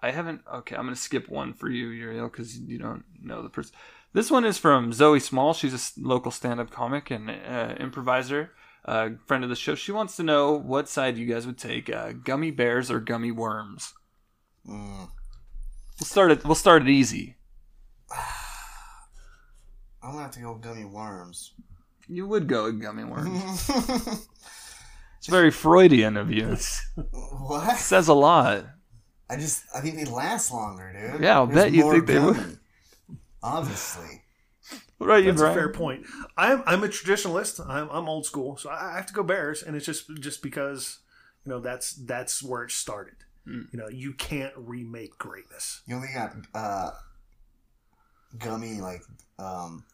I 0.00 0.10
haven't. 0.12 0.42
Okay, 0.52 0.76
I'm 0.76 0.84
gonna 0.84 0.96
skip 0.96 1.28
one 1.28 1.52
for 1.54 1.68
you, 1.68 1.88
Uriel, 1.88 2.28
because 2.28 2.58
you 2.58 2.78
don't 2.78 3.04
know 3.20 3.42
the 3.42 3.48
person. 3.48 3.74
This 4.12 4.30
one 4.30 4.44
is 4.44 4.58
from 4.58 4.92
Zoe 4.92 5.20
Small. 5.20 5.52
She's 5.54 5.74
a 5.74 6.00
local 6.00 6.30
stand-up 6.30 6.70
comic 6.70 7.10
and 7.10 7.28
uh, 7.30 7.74
improviser, 7.78 8.52
uh, 8.84 9.10
friend 9.26 9.44
of 9.44 9.50
the 9.50 9.56
show. 9.56 9.74
She 9.74 9.92
wants 9.92 10.16
to 10.16 10.22
know 10.22 10.52
what 10.52 10.88
side 10.88 11.18
you 11.18 11.26
guys 11.26 11.46
would 11.46 11.58
take: 11.58 11.90
uh, 11.90 12.12
gummy 12.12 12.50
bears 12.50 12.90
or 12.90 13.00
gummy 13.00 13.30
worms. 13.32 13.92
Mm. 14.66 15.08
We'll 16.00 16.06
start 16.06 16.30
it. 16.30 16.44
We'll 16.44 16.54
start 16.54 16.82
it 16.82 16.88
easy. 16.88 17.34
I'm 20.02 20.12
gonna 20.12 20.22
have 20.22 20.30
to 20.32 20.40
go 20.40 20.54
gummy 20.54 20.84
worms. 20.84 21.52
You 22.08 22.26
would 22.26 22.46
go 22.46 22.64
with 22.64 22.80
gummy 22.80 23.04
worms. 23.04 23.70
It's 25.18 25.26
very 25.26 25.50
Freudian 25.50 26.16
of 26.16 26.30
you. 26.30 26.52
It 26.52 26.80
what? 27.32 27.76
says 27.76 28.08
a 28.08 28.14
lot. 28.14 28.66
I 29.28 29.36
just 29.36 29.64
I 29.74 29.80
think 29.80 29.96
they 29.96 30.04
last 30.04 30.52
longer, 30.52 30.92
dude. 30.92 31.22
Yeah, 31.22 31.38
I'll 31.38 31.46
There's 31.46 31.64
bet 31.64 31.72
you 31.72 31.82
more 31.82 31.92
think 31.92 32.06
they 32.06 32.18
would. 32.18 32.58
Obviously. 33.42 34.22
What 34.98 35.06
about 35.06 35.24
you, 35.24 35.32
That's 35.32 35.42
a 35.42 35.54
fair 35.54 35.68
point. 35.68 36.06
I'm 36.36 36.62
I'm 36.66 36.82
a 36.82 36.88
traditionalist. 36.88 37.64
I'm 37.68 37.88
I'm 37.90 38.08
old 38.08 38.26
school, 38.26 38.56
so 38.56 38.70
I 38.70 38.94
have 38.94 39.06
to 39.06 39.12
go 39.12 39.22
Bears, 39.22 39.62
and 39.62 39.76
it's 39.76 39.86
just 39.86 40.08
just 40.20 40.42
because 40.42 40.98
you 41.44 41.50
know 41.50 41.60
that's 41.60 41.92
that's 41.92 42.42
where 42.42 42.64
it 42.64 42.70
started. 42.70 43.16
Hmm. 43.44 43.62
You 43.72 43.78
know, 43.78 43.88
you 43.88 44.12
can't 44.12 44.52
remake 44.56 45.18
greatness. 45.18 45.82
You 45.86 45.96
only 45.96 46.08
got 46.14 46.34
uh, 46.54 46.90
gummy 48.36 48.80
like. 48.80 49.02
Um, 49.38 49.84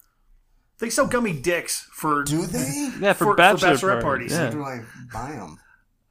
They 0.80 0.90
sell 0.90 1.06
gummy 1.06 1.32
dicks 1.40 1.86
for. 1.92 2.24
do 2.24 2.46
they? 2.46 2.90
Yeah, 3.00 3.12
for, 3.12 3.18
For- 3.18 3.24
for 3.32 3.34
bachelor, 3.36 3.74
bachelorette 3.74 4.02
parties. 4.02 4.32
parties. 4.32 4.32
Where 4.32 4.44
Yeah. 4.44 4.50
do 4.50 4.64
I 4.64 4.80
buy 5.12 5.32
them? 5.32 5.58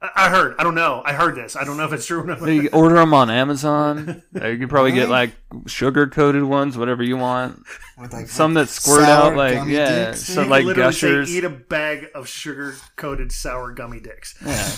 I 0.00 0.10
I 0.26 0.28
heard. 0.30 0.54
I 0.58 0.62
don't 0.64 0.74
know. 0.74 1.02
I 1.04 1.14
heard 1.14 1.34
this. 1.34 1.56
I 1.56 1.64
don't 1.64 1.76
know 1.78 1.84
if 1.86 1.92
it's 1.92 2.04
true 2.06 2.20
or 2.22 2.26
not. 2.26 2.42
You 2.46 2.68
order 2.72 2.96
them 2.96 3.14
on 3.14 3.30
Amazon. 3.30 4.22
Uh, 4.40 4.48
You 4.48 4.58
can 4.58 4.68
probably 4.68 4.92
get 4.92 5.08
like 5.08 5.32
sugar 5.66 6.06
coated 6.08 6.42
ones, 6.42 6.76
whatever 6.76 7.02
you 7.02 7.16
want. 7.16 7.62
With 7.98 8.12
like 8.12 8.28
Some 8.28 8.54
that 8.54 8.68
squirt 8.68 9.04
out 9.04 9.36
like 9.36 9.66
yeah, 9.68 10.06
dicks? 10.06 10.20
some 10.26 10.48
like 10.48 10.64
literally 10.64 10.92
say, 10.92 11.08
gushers. 11.08 11.34
eat 11.34 11.44
a 11.44 11.50
bag 11.50 12.08
of 12.14 12.28
sugar 12.28 12.74
coated 12.96 13.32
sour 13.32 13.72
gummy 13.72 14.00
dicks. 14.00 14.34
Yeah. 14.44 14.70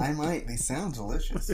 I 0.08 0.12
might. 0.12 0.46
They 0.46 0.56
sound 0.56 0.94
delicious. 0.94 1.50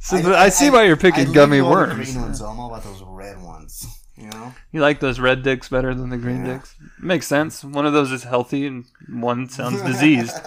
So 0.00 0.16
th- 0.16 0.26
I, 0.28 0.48
see 0.48 0.70
why 0.70 0.84
you're 0.84 0.96
picking 0.96 1.26
leave 1.26 1.34
gummy 1.34 1.60
all 1.60 1.70
the 1.70 1.74
worms. 1.74 2.10
Green 2.12 2.22
ones, 2.22 2.38
so 2.38 2.46
I'm 2.46 2.58
all 2.58 2.68
about 2.68 2.84
those 2.84 3.02
red 3.06 3.40
ones. 3.42 3.86
You 4.16 4.28
know. 4.28 4.54
You 4.72 4.80
like 4.80 5.00
those 5.00 5.18
red 5.18 5.42
dicks 5.42 5.68
better 5.68 5.94
than 5.94 6.10
the 6.10 6.18
green 6.18 6.44
Yeah. 6.44 6.54
dicks? 6.54 6.74
Makes 7.00 7.26
sense. 7.26 7.64
One 7.64 7.86
of 7.86 7.92
those 7.92 8.12
is 8.12 8.24
healthy 8.24 8.66
and 8.66 8.84
one 9.08 9.48
sounds 9.48 9.80
diseased. 9.90 10.38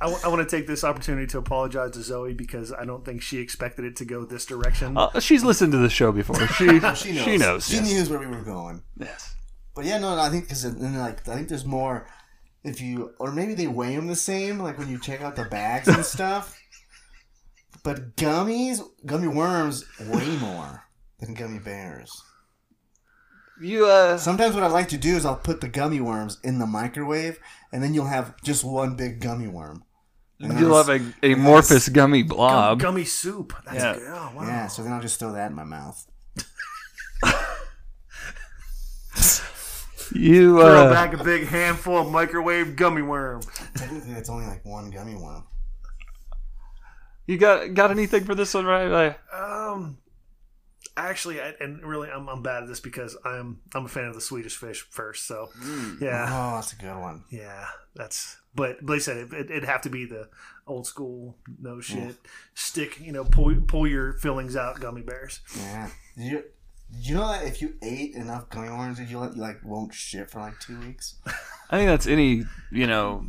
I, 0.00 0.06
want 0.28 0.48
to 0.48 0.56
take 0.56 0.66
this 0.68 0.84
opportunity 0.84 1.26
to 1.28 1.38
apologize 1.38 1.92
to 1.92 2.02
Zoe 2.02 2.32
because 2.32 2.72
I 2.72 2.84
don't 2.84 3.04
think 3.04 3.20
she 3.22 3.38
expected 3.38 3.84
it 3.84 3.96
to 3.96 4.04
go 4.04 4.24
this 4.24 4.46
direction. 4.46 4.96
Uh, 4.96 5.18
she's 5.18 5.42
listened 5.42 5.72
to 5.72 5.78
the 5.78 5.90
show 5.90 6.12
before. 6.12 6.36
She 6.48 6.66
She 6.68 6.78
knows. 6.78 6.98
she 7.00 7.36
knows. 7.38 7.66
She 7.68 7.76
yes. 7.76 8.08
knew 8.08 8.16
where 8.16 8.28
we 8.28 8.34
were 8.36 8.42
going. 8.44 8.82
Yes. 8.96 9.34
But 9.74 9.86
yeah, 9.86 9.98
no, 9.98 10.14
no 10.14 10.22
I 10.22 10.28
think 10.28 10.44
because 10.44 10.62
then 10.62 10.96
like 10.98 11.26
I 11.28 11.34
think 11.34 11.48
there's 11.48 11.64
more 11.64 12.06
if 12.62 12.80
you 12.80 13.14
or 13.18 13.32
maybe 13.32 13.54
they 13.54 13.66
weigh 13.68 13.96
them 13.96 14.06
the 14.06 14.16
same 14.16 14.58
like 14.58 14.78
when 14.78 14.88
you 14.88 14.98
check 15.00 15.20
out 15.22 15.34
the 15.34 15.44
bags 15.44 15.88
and 15.88 16.04
stuff. 16.16 16.60
But 17.88 18.16
gummies, 18.16 18.82
gummy 19.06 19.28
worms, 19.28 19.82
way 19.98 20.26
more 20.36 20.82
than 21.20 21.32
gummy 21.32 21.58
bears. 21.58 22.10
You 23.62 23.86
uh 23.86 24.18
Sometimes 24.18 24.54
what 24.54 24.62
I 24.62 24.66
like 24.66 24.88
to 24.90 24.98
do 24.98 25.16
is 25.16 25.24
I'll 25.24 25.36
put 25.36 25.62
the 25.62 25.68
gummy 25.68 25.98
worms 26.02 26.36
in 26.44 26.58
the 26.58 26.66
microwave, 26.66 27.38
and 27.72 27.82
then 27.82 27.94
you'll 27.94 28.04
have 28.04 28.34
just 28.42 28.62
one 28.62 28.94
big 28.94 29.20
gummy 29.22 29.48
worm. 29.48 29.84
And 30.38 30.60
you'll 30.60 30.76
have 30.76 30.90
s- 30.90 31.14
a 31.22 31.32
amorphous 31.32 31.88
gummy 31.88 32.24
Gum- 32.24 32.36
blob. 32.36 32.78
gummy 32.80 33.04
soup. 33.06 33.54
That's 33.64 33.78
Yeah. 33.78 33.94
good. 33.94 34.02
Oh, 34.06 34.32
wow. 34.36 34.42
yeah. 34.42 34.66
So 34.66 34.82
then 34.82 34.92
I'll 34.92 35.00
just 35.00 35.18
throw 35.18 35.32
that 35.32 35.48
in 35.50 35.56
my 35.56 35.64
mouth. 35.64 36.04
You 40.14 40.58
Throw 40.58 40.86
uh 40.88 40.90
back 40.92 41.12
a 41.18 41.22
big 41.24 41.46
handful 41.48 41.98
of 41.98 42.10
microwave 42.10 42.76
gummy 42.76 43.02
worm. 43.02 43.40
Technically, 43.74 44.12
it's 44.12 44.28
only 44.30 44.46
like 44.46 44.64
one 44.64 44.90
gummy 44.90 45.14
worm. 45.14 45.44
You 47.28 47.38
got 47.38 47.74
got 47.74 47.92
anything 47.92 48.24
for 48.24 48.34
this 48.34 48.52
one, 48.54 48.64
right? 48.66 48.88
Like, 48.88 49.18
Um, 49.32 49.98
actually, 50.96 51.40
I, 51.40 51.52
and 51.60 51.80
really, 51.84 52.10
I'm, 52.10 52.28
I'm 52.28 52.42
bad 52.42 52.64
at 52.64 52.68
this 52.68 52.80
because 52.80 53.16
I'm 53.24 53.60
I'm 53.74 53.84
a 53.84 53.88
fan 53.88 54.06
of 54.06 54.14
the 54.14 54.20
Swedish 54.20 54.56
fish 54.56 54.84
first. 54.90 55.26
So, 55.28 55.50
yeah, 56.00 56.26
Oh, 56.28 56.56
that's 56.56 56.72
a 56.72 56.76
good 56.76 56.98
one. 56.98 57.22
yeah, 57.30 57.66
that's. 57.94 58.36
But 58.54 58.78
but 58.80 58.88
like 58.94 58.96
I 58.96 59.00
said, 59.02 59.16
it, 59.18 59.32
it, 59.32 59.50
it'd 59.52 59.64
have 59.64 59.82
to 59.82 59.90
be 59.90 60.04
the 60.04 60.28
old 60.66 60.84
school, 60.86 61.36
no 61.60 61.80
shit, 61.80 62.16
stick. 62.54 62.98
You 63.00 63.12
know, 63.12 63.22
pull 63.24 63.54
pull 63.68 63.86
your 63.86 64.14
fillings 64.14 64.56
out, 64.56 64.80
gummy 64.80 65.02
bears. 65.02 65.40
Yeah. 65.56 65.90
Did 66.16 66.24
you, 66.24 66.42
did 66.90 67.06
you 67.06 67.14
know 67.14 67.28
that 67.28 67.44
if 67.46 67.62
you 67.62 67.74
ate 67.82 68.14
enough 68.14 68.48
gummy 68.50 68.70
worms, 68.70 68.98
you 68.98 69.16
like 69.18 69.36
you 69.36 69.40
like 69.42 69.60
won't 69.62 69.94
shit 69.94 70.28
for 70.30 70.40
like 70.40 70.58
two 70.58 70.80
weeks? 70.80 71.14
I 71.70 71.76
think 71.78 71.88
that's 71.88 72.06
any 72.08 72.44
you 72.72 72.86
know 72.88 73.26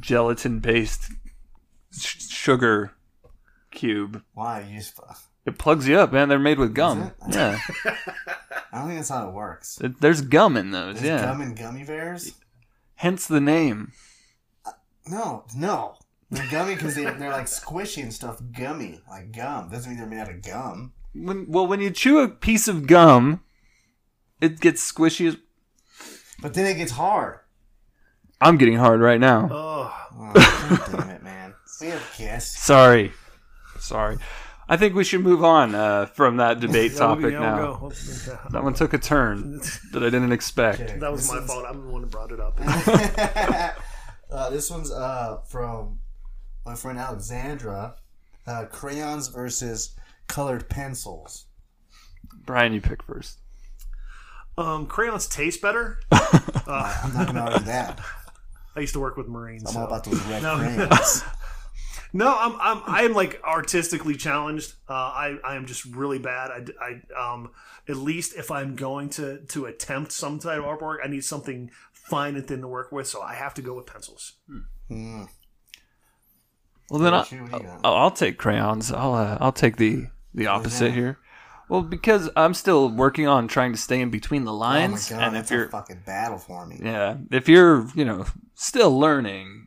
gelatin 0.00 0.60
based 0.60 1.10
sh- 1.92 2.22
sugar 2.30 2.92
cube. 3.74 4.22
Why? 4.34 4.60
You 4.68 4.78
just. 4.78 4.98
It 5.46 5.58
plugs 5.58 5.86
you 5.86 5.98
up, 5.98 6.12
man. 6.12 6.28
They're 6.28 6.38
made 6.38 6.58
with 6.58 6.74
gum. 6.74 7.02
it? 7.02 7.14
Yeah, 7.30 7.58
I 7.84 8.78
don't 8.78 8.86
think 8.86 8.98
that's 8.98 9.10
how 9.10 9.28
it 9.28 9.34
works. 9.34 9.78
It- 9.82 10.00
there's 10.00 10.22
gum 10.22 10.56
in 10.56 10.70
those. 10.70 11.00
There's 11.00 11.20
yeah, 11.20 11.26
gum 11.26 11.42
in 11.42 11.54
gummy 11.54 11.84
bears? 11.84 12.32
hence 12.96 13.26
the 13.26 13.40
name. 13.40 13.92
Uh, 14.64 14.70
no, 15.06 15.44
no. 15.56 15.96
They're 16.30 16.50
gummy 16.50 16.74
because 16.74 16.94
they, 16.94 17.04
they're 17.04 17.30
like 17.30 17.46
squishy 17.46 18.02
and 18.02 18.12
stuff. 18.12 18.40
Gummy, 18.56 19.00
like 19.10 19.32
gum. 19.32 19.68
Doesn't 19.68 19.90
mean 19.90 19.98
they're 19.98 20.08
made 20.08 20.20
out 20.20 20.30
of 20.30 20.42
gum. 20.42 20.92
When 21.14 21.46
well, 21.48 21.66
when 21.66 21.80
you 21.80 21.90
chew 21.90 22.20
a 22.20 22.28
piece 22.28 22.66
of 22.66 22.86
gum, 22.86 23.42
it 24.40 24.60
gets 24.60 24.90
squishy. 24.90 25.28
As, 25.28 25.36
But 26.40 26.54
then 26.54 26.64
it 26.66 26.78
gets 26.78 26.92
hard. 26.92 27.40
I'm 28.40 28.56
getting 28.56 28.76
hard 28.76 29.00
right 29.00 29.20
now. 29.20 29.48
Oh, 29.50 30.00
Oh, 30.16 30.32
God 30.32 30.80
damn 30.90 31.10
it, 31.10 31.22
man. 31.22 31.54
We 31.80 31.88
have 31.88 32.14
guests. 32.16 32.62
Sorry, 32.64 33.12
sorry. 33.84 34.18
I 34.68 34.78
think 34.78 34.94
we 34.94 35.04
should 35.04 35.20
move 35.20 35.44
on 35.44 35.74
uh, 35.74 36.06
from 36.06 36.38
that 36.38 36.58
debate 36.60 36.92
yeah, 36.92 36.98
topic 36.98 37.32
yeah, 37.32 37.38
now. 37.40 37.78
we'll 37.82 37.90
go. 37.90 37.92
That 38.50 38.64
one 38.64 38.72
took 38.74 38.94
a 38.94 38.98
turn 38.98 39.60
that 39.92 40.02
I 40.02 40.06
didn't 40.10 40.32
expect. 40.32 40.80
Okay. 40.80 40.96
That 41.00 41.12
was 41.12 41.30
my 41.30 41.38
is- 41.38 41.46
fault. 41.46 41.66
I'm 41.68 41.84
the 41.84 41.92
one 41.92 42.02
who 42.02 42.08
brought 42.08 42.32
it 42.32 42.40
up. 42.40 42.58
uh, 44.30 44.50
this 44.50 44.70
one's 44.70 44.90
uh, 44.90 45.38
from 45.46 45.98
my 46.64 46.74
friend 46.74 46.98
Alexandra. 46.98 47.96
Uh, 48.46 48.64
crayons 48.66 49.28
versus 49.28 49.96
colored 50.28 50.68
pencils. 50.68 51.46
Brian, 52.44 52.72
you 52.72 52.80
pick 52.80 53.02
first. 53.02 53.38
Um, 54.56 54.86
crayons 54.86 55.26
taste 55.26 55.60
better. 55.60 55.98
I'm 56.12 57.12
not 57.14 57.26
gonna 57.26 57.40
argue 57.40 57.66
that. 57.66 58.00
I 58.76 58.80
used 58.80 58.92
to 58.94 59.00
work 59.00 59.16
with 59.16 59.28
Marines. 59.28 59.64
I'm 59.66 59.72
so. 59.72 59.80
all 59.80 59.86
about 59.86 60.04
those 60.04 60.20
red 60.26 60.42
No. 60.42 60.56
crayons. 60.58 61.22
No, 62.16 62.34
I'm 62.38 62.56
I'm 62.60 62.82
I'm 62.86 63.12
like 63.12 63.42
artistically 63.44 64.14
challenged. 64.14 64.74
Uh, 64.88 64.92
I 64.94 65.36
I 65.44 65.56
am 65.56 65.66
just 65.66 65.84
really 65.84 66.18
bad. 66.20 66.50
I, 66.52 66.64
I 67.18 67.32
um 67.32 67.50
at 67.88 67.96
least 67.96 68.34
if 68.36 68.50
I'm 68.52 68.76
going 68.76 69.08
to 69.10 69.38
to 69.48 69.66
attempt 69.66 70.12
some 70.12 70.38
type 70.38 70.58
of 70.60 70.64
artwork, 70.64 70.98
I 71.04 71.08
need 71.08 71.24
something 71.24 71.70
fine 71.92 72.36
and 72.36 72.46
thin 72.46 72.60
to 72.60 72.68
work 72.68 72.92
with. 72.92 73.08
So 73.08 73.20
I 73.20 73.34
have 73.34 73.52
to 73.54 73.62
go 73.62 73.74
with 73.74 73.86
pencils. 73.86 74.34
Mm. 74.90 75.28
Well, 76.90 77.00
then 77.00 77.14
I'll, 77.14 77.20
What 77.20 77.32
you- 77.32 77.42
what 77.42 77.50
do 77.50 77.56
you 77.58 77.62
got? 77.64 77.80
I'll, 77.82 77.94
I'll 77.94 78.10
take 78.10 78.38
crayons. 78.38 78.92
I'll 78.92 79.14
uh, 79.14 79.38
I'll 79.40 79.52
take 79.52 79.76
the 79.76 80.06
the 80.34 80.46
opposite 80.46 80.92
here. 80.92 81.18
Well, 81.68 81.80
because 81.82 82.28
I'm 82.36 82.52
still 82.54 82.90
working 82.90 83.26
on 83.26 83.48
trying 83.48 83.72
to 83.72 83.78
stay 83.78 84.00
in 84.00 84.10
between 84.10 84.44
the 84.44 84.52
Oh 84.52 84.58
my 84.58 84.86
lines, 84.86 85.08
god, 85.10 85.22
and 85.22 85.34
that's 85.36 85.50
if 85.50 85.54
you're 85.56 85.64
a 85.66 85.70
fucking 85.70 86.02
battle 86.04 86.38
for 86.38 86.66
me. 86.66 86.78
yeah, 86.82 87.16
if 87.30 87.48
you're 87.48 87.88
you 87.94 88.04
know 88.04 88.26
still 88.54 88.96
learning 88.96 89.62
like 89.62 89.63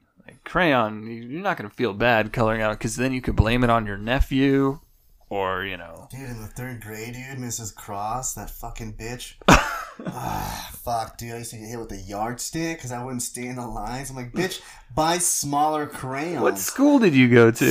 crayon, 0.48 1.06
you- 1.08 1.24
you're 1.24 1.42
not 1.44 1.58
gonna 1.58 1.70
feel 1.70 1.94
bad 1.94 2.34
coloring 2.34 2.62
out 2.62 2.72
because 2.72 2.96
then 2.96 3.14
you 3.14 3.22
could 3.22 3.36
blame 3.36 3.64
it 3.64 3.70
on 3.70 3.86
your 3.86 3.98
nephew, 3.98 4.80
or 5.30 5.64
you 5.66 5.78
know 5.78 6.08
Dude, 6.10 6.30
in 6.30 6.42
the 6.42 6.48
third 6.48 6.82
grade, 6.82 7.14
dude, 7.14 7.38
Mrs. 7.38 7.76
Cross, 7.76 8.34
that 8.36 8.50
fucking 8.50 8.94
bitch. 8.94 9.34
ah, 10.06 10.70
fuck, 10.84 11.18
dude. 11.18 11.34
I 11.34 11.38
used 11.40 11.52
to 11.52 11.58
get 11.58 11.68
hit 11.70 11.80
with 11.80 11.92
a 11.92 11.98
yardstick 11.98 12.78
because 12.78 12.92
I 12.92 13.04
wouldn't 13.04 13.22
stay 13.24 13.48
in 13.48 13.56
the 13.58 13.68
lines. 13.68 14.10
I'm 14.10 14.16
like, 14.16 14.32
bitch, 14.32 14.62
buy 14.96 15.18
smaller 15.18 15.86
crayons. 15.88 16.42
what 16.42 16.58
school 16.58 17.00
did 17.00 17.14
you 17.16 17.30
go 17.30 17.52
to? 17.52 17.66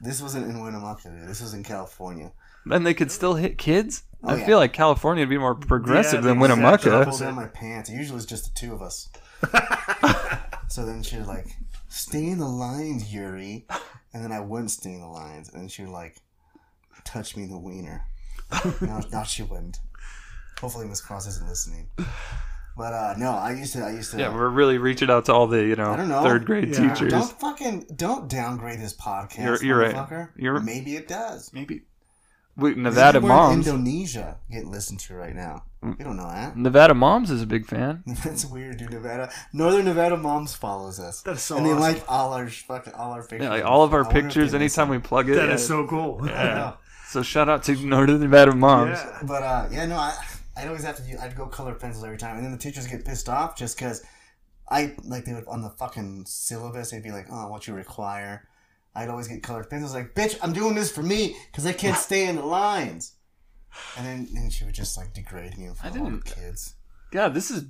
This 0.00 0.20
wasn't 0.22 0.46
in 0.48 0.60
Winnemucca, 0.62 1.08
dude. 1.08 1.28
This 1.28 1.40
was 1.40 1.54
in 1.54 1.62
California. 1.64 2.32
Then 2.66 2.84
they 2.84 2.94
could 2.94 3.10
still 3.10 3.34
hit 3.34 3.58
kids. 3.58 4.02
Oh, 4.22 4.30
I 4.30 4.36
yeah. 4.36 4.46
feel 4.46 4.58
like 4.58 4.72
California 4.72 5.22
would 5.22 5.30
be 5.30 5.38
more 5.38 5.54
progressive 5.54 6.20
Yeah, 6.24 6.30
than 6.32 6.40
Winnemucca. 6.40 6.92
opposite. 7.02 7.08
Pulled 7.10 7.20
down 7.20 7.34
my 7.36 7.46
pants. 7.46 7.88
Usually 7.90 8.16
it's 8.16 8.26
just 8.26 8.44
the 8.44 8.50
two 8.60 8.72
of 8.74 8.82
us. 8.82 9.08
so 10.68 10.84
then 10.84 11.02
she 11.02 11.16
was 11.16 11.26
like, 11.28 11.46
stay 11.98 12.26
in 12.28 12.38
the 12.38 12.48
lines, 12.48 13.12
Yuri. 13.12 13.66
And 14.14 14.24
then 14.24 14.32
I 14.32 14.40
wouldn't 14.40 14.70
stay 14.70 14.92
in 14.94 15.00
the 15.00 15.06
lines. 15.08 15.52
And 15.52 15.70
she 15.70 15.82
would 15.82 15.90
like, 15.92 16.16
touch 17.04 17.36
me 17.36 17.42
in 17.44 17.50
the 17.50 17.58
wiener. 17.58 18.04
no, 18.80 19.00
no, 19.12 19.24
she 19.24 19.42
wouldn't. 19.42 19.78
Hopefully 20.60 20.86
Miss 20.86 21.00
Cross 21.00 21.26
isn't 21.28 21.46
listening. 21.48 21.88
But 22.76 22.92
uh 22.94 23.14
no, 23.18 23.32
I 23.32 23.52
used 23.52 23.72
to 23.74 23.80
I 23.84 23.90
used 23.90 24.12
to 24.12 24.18
Yeah, 24.18 24.32
we're 24.34 24.48
really 24.48 24.78
reaching 24.78 25.10
out 25.10 25.24
to 25.26 25.32
all 25.32 25.46
the 25.48 25.58
you 25.64 25.76
know, 25.76 25.94
know. 25.96 26.22
third 26.22 26.46
grade 26.46 26.68
Yeah. 26.68 26.94
teachers. 26.94 27.12
don't 27.12 27.40
fucking 27.40 27.86
don't 27.96 28.28
downgrade 28.28 28.80
this 28.80 28.94
podcast. 28.96 29.38
You're- 29.44 29.66
you're 29.66 29.78
right. 29.78 29.94
motherfucker. 29.94 30.28
You're- 30.36 30.60
maybe 30.62 30.94
it 30.96 31.08
does. 31.08 31.52
Maybe 31.52 31.82
Wait, 32.58 32.76
Nevada 32.76 33.20
Maybe 33.20 33.30
we're 33.30 33.36
moms. 33.36 33.68
Indonesia 33.68 34.36
getting 34.50 34.70
listened 34.72 34.98
to 35.00 35.14
right 35.14 35.34
now. 35.34 35.62
Mm. 35.82 35.96
We 35.96 36.04
don't 36.04 36.16
know 36.16 36.28
that. 36.28 36.56
Nevada 36.66 36.92
moms 36.92 37.30
is 37.30 37.40
a 37.40 37.46
big 37.46 37.66
fan. 37.66 38.02
That's 38.24 38.44
weird, 38.44 38.78
dude. 38.78 38.90
Nevada, 38.90 39.30
Northern 39.52 39.84
Nevada 39.84 40.16
moms 40.16 40.54
follows 40.56 40.98
us. 40.98 41.22
That 41.22 41.36
is 41.36 41.42
so 41.42 41.56
and 41.56 41.64
they 41.64 41.70
awesome. 41.70 41.82
like 41.82 42.02
all 42.08 42.32
our 42.32 42.48
fucking 42.48 42.94
all 42.94 43.12
our 43.12 43.22
pictures. 43.22 43.42
Yeah, 43.44 43.50
like 43.50 43.64
all 43.64 43.84
of 43.84 43.94
our 43.94 44.04
I 44.04 44.12
pictures. 44.12 44.50
they 44.52 44.58
Anytime 44.58 44.88
we 44.88 44.98
plug 44.98 45.28
it, 45.30 45.34
That 45.36 45.48
yeah. 45.48 45.54
is 45.54 45.66
so 45.66 45.86
cool. 45.86 46.20
Yeah. 46.26 46.74
So 47.06 47.22
shout 47.22 47.48
out 47.48 47.62
to 47.64 47.74
Northern 47.76 48.20
Nevada 48.20 48.54
moms. 48.54 48.98
Yeah. 48.98 49.18
But 49.22 49.42
uh, 49.42 49.68
yeah, 49.70 49.86
no, 49.86 49.96
I 49.96 50.16
I 50.56 50.66
always 50.66 50.82
have 50.82 50.96
to. 50.96 51.02
Use, 51.04 51.20
I'd 51.20 51.36
go 51.36 51.46
color 51.46 51.74
pencils 51.74 52.02
every 52.04 52.18
time, 52.18 52.36
and 52.36 52.44
then 52.44 52.50
the 52.52 52.58
teachers 52.58 52.86
get 52.88 53.04
pissed 53.04 53.28
off 53.28 53.56
just 53.56 53.78
because 53.78 54.02
I 54.68 54.94
like 55.04 55.24
they 55.24 55.32
would 55.32 55.46
on 55.46 55.62
the 55.62 55.70
fucking 55.70 56.24
syllabus. 56.26 56.90
They'd 56.90 57.02
be 57.04 57.12
like, 57.12 57.26
"Oh, 57.30 57.48
what 57.48 57.68
you 57.68 57.74
require." 57.74 58.47
I'd 58.98 59.08
always 59.08 59.28
get 59.28 59.42
colored 59.42 59.70
pencils. 59.70 59.94
Like, 59.94 60.14
bitch, 60.14 60.36
I'm 60.42 60.52
doing 60.52 60.74
this 60.74 60.90
for 60.90 61.02
me 61.02 61.36
because 61.50 61.64
I 61.66 61.72
can't 61.72 61.96
stay 61.96 62.26
in 62.28 62.36
the 62.36 62.44
lines. 62.44 63.14
and 63.96 64.06
then 64.06 64.28
and 64.36 64.52
she 64.52 64.64
would 64.64 64.74
just 64.74 64.96
like 64.96 65.12
degrade 65.14 65.56
me 65.56 65.66
in 65.66 65.74
front 65.74 65.94
of 65.96 66.02
all 66.02 66.10
the 66.10 66.16
didn't- 66.18 66.24
kids. 66.34 66.74
God, 67.10 67.32
this 67.32 67.50
is 67.50 67.64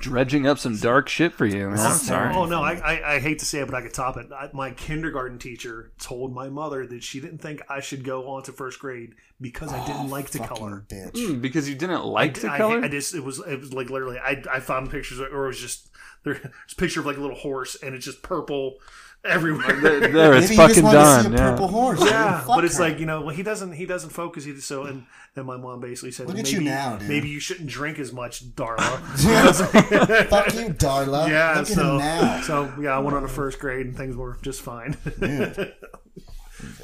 dredging 0.00 0.46
up 0.46 0.58
some 0.58 0.76
dark 0.76 1.08
shit 1.08 1.32
for 1.32 1.46
you. 1.46 1.70
Man. 1.70 1.78
I'm 1.78 1.92
sorry. 1.96 2.34
Oh 2.34 2.44
no, 2.44 2.62
I, 2.62 2.74
I 2.74 3.14
I 3.14 3.18
hate 3.18 3.38
to 3.38 3.46
say 3.46 3.60
it, 3.60 3.66
but 3.66 3.74
I 3.74 3.80
could 3.80 3.94
top 3.94 4.18
it. 4.18 4.26
I, 4.30 4.50
my 4.52 4.72
kindergarten 4.72 5.38
teacher 5.38 5.92
told 5.98 6.34
my 6.34 6.50
mother 6.50 6.86
that 6.86 7.02
she 7.02 7.18
didn't 7.20 7.38
think 7.38 7.62
I 7.70 7.80
should 7.80 8.04
go 8.04 8.28
on 8.28 8.42
to 8.42 8.52
first 8.52 8.78
grade 8.78 9.14
because 9.40 9.72
I 9.72 9.86
didn't 9.86 10.10
like 10.10 10.28
to 10.30 10.38
Fucking 10.38 10.56
color. 10.56 10.84
bitch. 10.88 11.12
Mm, 11.12 11.40
because 11.40 11.66
you 11.66 11.76
didn't 11.76 12.04
like 12.04 12.40
the 12.40 12.50
I, 12.50 12.58
color. 12.58 12.84
I 12.84 12.88
just 12.88 13.14
it 13.14 13.24
was 13.24 13.38
it 13.40 13.58
was 13.58 13.72
like 13.72 13.88
literally 13.88 14.18
I 14.18 14.42
I 14.52 14.60
found 14.60 14.90
pictures 14.90 15.18
or 15.18 15.44
it 15.44 15.48
was 15.48 15.58
just 15.60 15.88
there's 16.24 16.38
a 16.44 16.74
picture 16.76 17.00
of 17.00 17.06
like 17.06 17.16
a 17.16 17.20
little 17.20 17.36
horse 17.36 17.74
and 17.82 17.94
it's 17.94 18.04
just 18.04 18.22
purple 18.22 18.76
everywhere. 19.24 19.80
there, 19.80 20.00
there, 20.00 20.34
it's 20.34 20.50
Maybe 20.50 20.60
you 20.62 20.68
just 20.68 20.80
fucking 20.80 20.82
wanted 20.84 20.98
to 20.98 21.04
done. 21.04 21.22
see 21.24 21.28
a 21.28 21.32
Yeah. 21.32 21.50
purple 21.50 21.68
horse. 21.68 22.00
Yeah, 22.04 22.38
Fuck 22.40 22.46
but 22.46 22.64
it's 22.64 22.76
her. 22.78 22.84
like 22.84 22.98
you 23.00 23.06
know, 23.06 23.22
well, 23.22 23.34
he 23.34 23.42
doesn't 23.42 23.72
he 23.72 23.86
doesn't 23.86 24.10
focus 24.10 24.46
either. 24.46 24.60
So 24.60 24.84
and 24.84 25.06
then 25.34 25.46
my 25.46 25.56
mom 25.56 25.80
basically 25.80 26.12
said, 26.12 26.26
Look 26.28 26.38
at 26.38 26.44
maybe, 26.44 26.56
you 26.56 26.60
now, 26.62 26.96
dude. 26.96 27.08
Maybe 27.08 27.28
you 27.28 27.40
shouldn't 27.40 27.68
drink 27.68 27.98
as 27.98 28.12
much, 28.12 28.44
Darla. 28.54 28.98
fuck 30.28 30.54
you, 30.54 30.68
Darla. 30.74 31.28
yeah, 31.28 31.50
Look 31.58 31.58
at 31.58 31.66
so 31.68 31.92
him 31.92 31.98
now. 31.98 32.40
so 32.42 32.72
yeah, 32.80 32.96
I 32.96 32.98
went 33.00 33.16
on 33.16 33.22
to 33.22 33.28
first 33.28 33.58
grade 33.58 33.86
and 33.86 33.96
things 33.96 34.16
were 34.16 34.38
just 34.42 34.62
fine. 34.62 34.96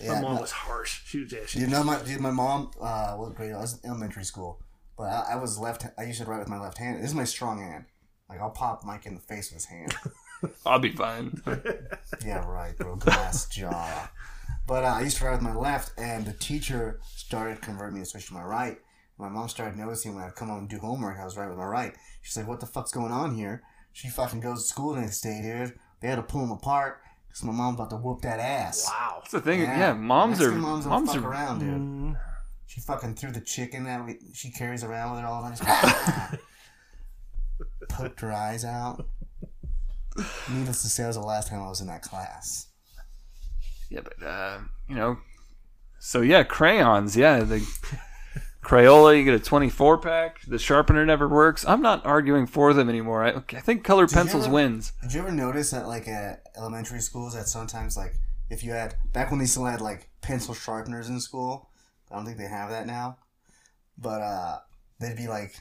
Yeah, 0.03 0.15
my 0.15 0.21
mom 0.21 0.35
no- 0.35 0.41
was 0.43 0.51
harsh. 0.51 1.01
She 1.07 1.21
was 1.21 1.33
yeah, 1.33 1.39
she, 1.47 1.61
You 1.61 1.67
know 1.67 1.83
my 1.85 2.03
dude, 2.03 2.21
my 2.21 2.31
mom. 2.33 2.71
Uh, 2.81 3.15
what 3.15 3.35
grade? 3.35 3.53
I 3.53 3.61
was 3.61 3.79
in 3.83 3.89
elementary 3.89 4.25
school, 4.25 4.61
but 4.99 5.05
I, 5.05 5.33
I 5.33 5.37
was 5.37 5.59
left. 5.59 5.87
I 5.97 6.03
used 6.05 6.21
to 6.21 6.27
write 6.27 6.41
with 6.41 6.49
my 6.49 6.61
left 6.61 6.77
hand. 6.79 6.99
This 7.03 7.11
is 7.11 7.15
my 7.15 7.25
strong 7.25 7.61
hand. 7.63 7.85
Like 8.29 8.41
I'll 8.41 8.51
pop 8.51 8.85
Mike 8.85 9.07
in 9.07 9.15
the 9.15 9.21
face 9.21 9.51
with 9.51 9.63
his 9.63 9.67
hand. 9.67 9.95
I'll 10.67 10.79
be 10.79 10.91
fine. 10.93 11.41
yeah, 12.25 12.45
right, 12.47 12.77
bro. 12.79 12.97
Glass 12.97 13.47
jaw. 13.49 14.11
But 14.67 14.85
uh, 14.85 14.89
I 14.99 15.03
used 15.03 15.17
to 15.19 15.25
write 15.25 15.33
with 15.33 15.43
my 15.43 15.55
left, 15.55 15.93
and 15.99 16.25
the 16.27 16.33
teacher 16.33 17.01
started 17.17 17.61
converting 17.61 17.95
me 17.95 18.01
to 18.01 18.07
switch 18.07 18.27
to 18.29 18.35
my 18.35 18.43
right. 18.43 18.79
My 19.19 19.29
mom 19.29 19.49
started 19.49 19.77
noticing 19.79 20.15
when 20.15 20.25
I'd 20.25 20.35
come 20.35 20.49
home 20.49 20.61
and 20.61 20.69
do 20.69 20.79
homework, 20.79 21.19
I 21.19 21.25
was 21.25 21.37
writing 21.37 21.51
with 21.51 21.59
my 21.59 21.67
right. 21.67 21.93
She's 22.23 22.37
like, 22.37 22.47
"What 22.49 22.61
the 22.61 22.67
fuck's 22.67 22.91
going 22.93 23.13
on 23.13 23.35
here?" 23.35 23.63
She 23.93 24.09
fucking 24.09 24.41
goes 24.41 24.63
to 24.63 24.69
school 24.69 24.95
the 24.95 25.01
next 25.01 25.21
day, 25.21 25.41
dude. 25.43 25.79
They 26.01 26.09
had 26.09 26.17
to 26.17 26.23
pull 26.23 26.43
him 26.45 26.53
apart 26.53 27.01
because 27.29 27.43
my 27.45 27.53
mom's 27.53 27.75
about 27.75 27.91
to 27.91 27.97
whoop 27.97 28.23
that 28.23 28.39
ass. 28.41 28.87
wow. 28.89 29.19
That's 29.21 29.33
the 29.33 29.41
thing. 29.41 29.61
Yeah, 29.61 29.93
moms 29.95 30.41
are 30.41 30.53
moms, 30.53 30.87
moms 30.87 31.13
fuck 31.15 31.25
are. 31.25 31.29
around, 31.31 31.59
dude. 31.59 31.69
Mm, 31.69 32.17
She 32.67 32.81
fucking 32.81 33.17
threw 33.17 33.31
the 33.33 33.41
chicken 33.41 33.85
that 33.85 34.07
we, 34.07 34.19
she 34.33 34.51
carries 34.51 34.85
around 34.85 35.13
with 35.13 35.21
her 35.23 35.27
all 35.27 35.43
the 35.51 35.57
time. 35.57 36.39
Poked 37.89 38.21
her 38.21 38.33
eyes 38.33 38.65
out. 38.65 39.07
Needless 40.51 40.83
to 40.83 40.89
say, 40.89 41.05
that 41.05 41.09
was 41.09 41.17
the 41.17 41.23
last 41.23 41.49
time 41.49 41.61
I 41.61 41.69
was 41.69 41.81
in 41.81 41.87
that 41.87 42.03
class. 42.03 42.67
Yeah, 43.91 44.01
but 44.03 44.27
uh, 44.27 44.59
you 44.89 44.95
know. 44.95 45.19
So 45.99 46.21
yeah, 46.21 46.43
crayons. 46.43 47.17
Yeah, 47.17 47.41
the 47.41 47.67
Crayola. 48.63 49.19
You 49.19 49.25
get 49.25 49.35
a 49.35 49.39
twenty-four 49.39 49.99
pack. 49.99 50.41
The 50.47 50.59
sharpener 50.59 51.05
never 51.07 51.29
works. 51.29 51.65
I'm 51.67 51.83
not 51.83 52.05
arguing 52.05 52.47
for 52.47 52.73
them 52.73 52.89
anymore. 52.89 53.25
I, 53.25 53.57
I 53.57 53.61
think 53.61 53.85
color 53.85 54.07
pencils 54.07 54.45
ever- 54.45 54.55
wins. 54.55 54.93
Did 55.03 55.15
you 55.15 55.21
ever 55.21 55.31
notice 55.33 55.71
that, 55.71 55.87
like, 55.87 56.09
at 56.09 56.43
elementary 56.57 57.01
schools, 57.01 57.35
that 57.35 57.49
sometimes, 57.49 57.97
like, 57.97 58.15
if 58.49 58.63
you 58.65 58.73
had, 58.73 58.97
back 59.13 59.31
when 59.31 59.41
they 59.41 59.47
still 59.47 59.65
had, 59.65 59.81
like, 59.81 60.09
pencil 60.23 60.55
sharpeners 60.55 61.09
in 61.09 61.21
school, 61.21 61.71
I 62.11 62.17
don't 62.17 62.25
think 62.25 62.39
they 62.39 62.49
have 62.49 62.71
that 62.71 62.87
now, 62.87 63.19
but, 63.97 64.21
uh, 64.21 64.59
they'd 65.01 65.17
be, 65.17 65.29
like, 65.29 65.57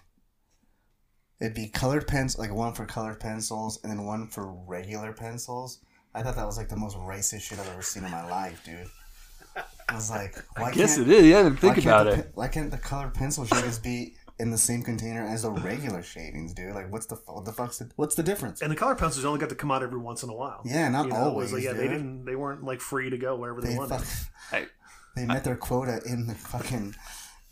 it'd 1.39 1.53
be 1.53 1.67
colored 1.67 2.07
pens, 2.07 2.37
like, 2.37 2.53
one 2.53 2.73
for 2.73 2.85
colored 2.85 3.19
pencils, 3.19 3.79
and 3.83 3.91
then 3.91 4.05
one 4.05 4.27
for 4.27 4.51
regular 4.51 5.13
pencils. 5.13 5.79
I 6.13 6.21
thought 6.23 6.35
that 6.35 6.45
was, 6.45 6.57
like, 6.57 6.69
the 6.69 6.75
most 6.77 6.97
racist 6.97 7.41
shit 7.41 7.59
I've 7.59 7.67
ever 7.69 7.81
seen 7.81 8.03
in 8.03 8.11
my 8.11 8.27
life, 8.29 8.61
dude. 8.65 8.87
I 9.89 9.95
was 9.95 10.09
like, 10.09 10.35
why 10.57 10.71
Yes, 10.75 10.97
can't, 10.97 11.07
it 11.09 11.13
is. 11.13 11.25
Yeah, 11.25 11.43
think 11.49 11.61
why 11.63 11.73
can't 11.73 11.85
about 11.85 12.03
the, 12.05 12.11
it. 12.11 12.15
pe- 12.25 12.31
Why 12.35 12.47
can't 12.47 12.71
the 12.71 12.77
colored 12.77 13.13
pencil 13.13 13.45
shavings 13.45 13.79
be 13.79 14.13
in 14.39 14.51
the 14.51 14.57
same 14.57 14.83
container 14.83 15.25
as 15.25 15.41
the 15.41 15.49
regular 15.51 16.03
shavings, 16.03 16.53
dude? 16.53 16.75
Like, 16.75 16.91
what's 16.91 17.07
the 17.07 17.15
what 17.25 17.45
the 17.45 17.51
fuck's 17.51 17.79
the, 17.79 17.89
what's 17.95 18.13
the 18.15 18.21
difference? 18.23 18.61
And 18.61 18.71
the 18.71 18.75
color 18.75 18.93
pencils 18.95 19.25
only 19.25 19.39
got 19.39 19.49
to 19.49 19.55
come 19.55 19.71
out 19.71 19.81
every 19.81 19.97
once 19.99 20.21
in 20.21 20.29
a 20.29 20.33
while. 20.35 20.61
Yeah, 20.63 20.89
not 20.89 21.05
You 21.05 21.13
know, 21.13 21.17
always. 21.17 21.51
like, 21.51 21.63
yeah, 21.63 21.73
they 21.73 21.87
didn't. 21.87 22.25
They 22.25 22.35
weren't 22.35 22.63
like 22.63 22.81
free 22.81 23.09
to 23.09 23.17
go 23.17 23.35
wherever 23.35 23.61
they, 23.61 23.69
They 23.69 23.77
wanted. 23.77 24.01
fuck, 24.01 24.61
I, 24.61 24.67
they 25.15 25.25
met 25.25 25.43
their 25.43 25.57
quota 25.57 26.01
in 26.05 26.27
the 26.27 26.35
fucking 26.35 26.93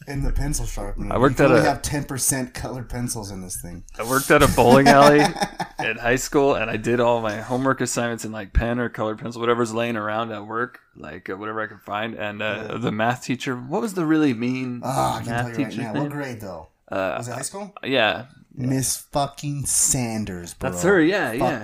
in 0.08 0.24
the 0.24 0.32
pencil 0.32 0.66
sharpener. 0.66 1.14
I 1.14 1.18
worked 1.18 1.39
you 1.39 1.45
at 1.45 1.52
only 1.52 1.62
a- 1.64 1.70
have 1.70 1.82
ten 1.82 2.04
percent 2.06 2.54
colored 2.54 2.89
pencils 2.89 3.32
in 3.32 3.41
this 3.41 3.60
thing. 3.62 3.84
I 4.00 4.04
worked 4.04 4.30
at 4.32 4.41
a 4.43 4.48
bowling 4.50 4.88
alley 4.88 5.20
in 5.80 5.98
high 5.98 6.16
school, 6.16 6.56
and 6.56 6.70
I 6.70 6.78
did 6.78 7.00
all 7.00 7.22
my 7.22 7.38
homework 7.41 7.82
assignments 7.82 8.24
in 8.26 8.32
like 8.32 8.54
pen 8.54 8.80
or 8.80 8.89
colored 8.89 9.20
pencil, 9.20 9.41
whatever's 9.41 9.74
laying 9.74 9.95
around 9.98 10.32
at 10.32 10.45
work, 10.45 10.80
like 10.95 11.30
uh, 11.30 11.36
whatever 11.36 11.62
I 11.62 11.68
could 11.68 11.82
find. 11.82 12.14
And 12.16 12.41
uh, 12.41 12.78
the 12.78 12.91
math 12.91 13.24
teacher, 13.24 13.56
what 13.56 13.82
was 13.82 13.93
the 13.95 14.06
really 14.06 14.34
mean 14.34 14.82
I 14.84 15.24
math 15.26 15.52
tell 15.56 15.60
you 15.60 15.66
right 15.66 15.78
now. 15.78 15.93
What 16.02 16.12
grade 16.12 16.41
though? 16.41 16.68
Uh, 16.89 17.16
Was 17.18 17.28
it 17.28 17.34
high 17.34 17.41
school? 17.41 17.74
yeah, 17.84 18.28
Miss 18.56 18.95
fucking 18.98 19.66
Sanders, 19.66 20.54
bro. 20.54 20.70
that's 20.72 20.84
her. 20.84 21.02
Yeah, 21.02 21.34
yeah. 21.34 21.62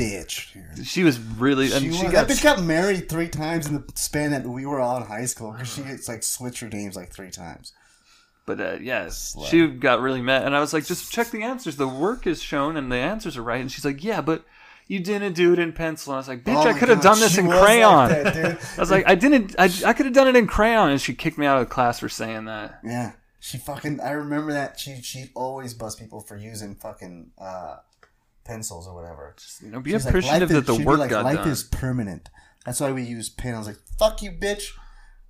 Bitch. 0.00 0.52
dude. 0.76 0.86
She 0.86 1.04
was 1.04 1.18
really, 1.18 1.72
and 1.72 1.82
She, 1.82 1.92
she, 1.92 2.04
was, 2.04 2.12
got 2.12 2.26
that 2.26 2.28
bitch 2.28 2.42
got 2.42 2.62
married 2.62 3.08
three 3.08 3.28
times 3.28 3.66
in 3.66 3.74
the 3.74 3.84
span 3.94 4.30
that 4.32 4.46
we 4.46 4.66
were 4.66 4.80
all 4.80 4.96
in 4.96 5.04
high 5.04 5.26
school 5.26 5.52
because 5.52 5.72
she 5.74 5.82
gets 5.82 6.08
like 6.08 6.22
switched 6.22 6.60
her 6.60 6.68
names 6.68 6.96
like 6.96 7.10
three 7.10 7.30
times. 7.30 7.72
But 8.46 8.60
uh, 8.60 8.78
yes, 8.80 9.36
she 9.48 9.66
got 9.68 10.00
really 10.00 10.22
mad, 10.22 10.44
and 10.44 10.56
I 10.56 10.60
was 10.60 10.72
like, 10.72 10.84
"Just 10.84 11.12
check 11.12 11.30
the 11.30 11.42
answers. 11.42 11.76
The 11.76 11.86
work 11.86 12.26
is 12.26 12.42
shown, 12.42 12.76
and 12.76 12.90
the 12.90 12.96
answers 12.96 13.36
are 13.36 13.42
right." 13.42 13.60
And 13.60 13.70
she's 13.70 13.84
like, 13.84 14.02
"Yeah, 14.02 14.22
but 14.22 14.44
you 14.88 14.98
didn't 14.98 15.34
do 15.34 15.52
it 15.52 15.58
in 15.60 15.72
pencil." 15.72 16.12
And 16.12 16.16
I 16.16 16.18
was 16.18 16.28
like, 16.28 16.42
"Bitch, 16.42 16.64
Oh 16.64 16.68
I 16.68 16.76
could 16.76 16.88
have 16.88 17.00
done 17.00 17.20
this 17.20 17.34
she 17.34 17.40
in 17.40 17.46
was 17.46 17.56
like 17.56 17.64
crayon." 17.64 18.08
that. 18.08 18.60
I 18.76 18.80
was 18.80 18.90
like, 18.90 19.08
"I 19.08 19.14
didn't. 19.14 19.54
I, 19.58 19.70
I 19.86 19.92
could 19.92 20.06
have 20.06 20.14
done 20.14 20.26
it 20.26 20.34
in 20.34 20.46
crayon." 20.48 20.90
And 20.90 21.00
she 21.00 21.14
kicked 21.14 21.38
me 21.38 21.46
out 21.46 21.60
of 21.62 21.68
class 21.68 22.00
for 22.00 22.08
saying 22.08 22.46
that. 22.46 22.80
Yeah, 22.82 23.12
she 23.38 23.58
fucking. 23.58 24.00
I 24.00 24.12
remember 24.12 24.52
that 24.52 24.80
she 24.80 25.00
she 25.02 25.30
always 25.34 25.74
bust 25.74 26.00
people 26.00 26.20
for 26.20 26.36
using 26.36 26.74
fucking 26.74 27.30
uh, 27.38 27.76
pencils 28.44 28.86
or 28.88 28.94
whatever. 28.94 29.34
Just, 29.38 29.62
You 29.62 29.70
know, 29.70 29.80
be 29.80 29.92
She's 29.92 30.06
appreciative 30.06 30.50
life 30.50 30.56
that 30.58 30.66
the 30.66 30.72
is, 30.72 30.76
she'd 30.78 30.82
be 30.82 30.86
work 30.86 30.98
like, 30.98 31.10
got 31.10 31.24
life 31.24 31.36
done. 31.38 31.48
is 31.48 31.62
permanent. 31.64 32.28
That's 32.66 32.80
why 32.80 32.92
we 32.92 33.02
use 33.02 33.28
pen. 33.28 33.54
I 33.54 33.58
was 33.58 33.66
like, 33.66 33.78
fuck 33.98 34.22
you, 34.22 34.32
bitch. 34.32 34.72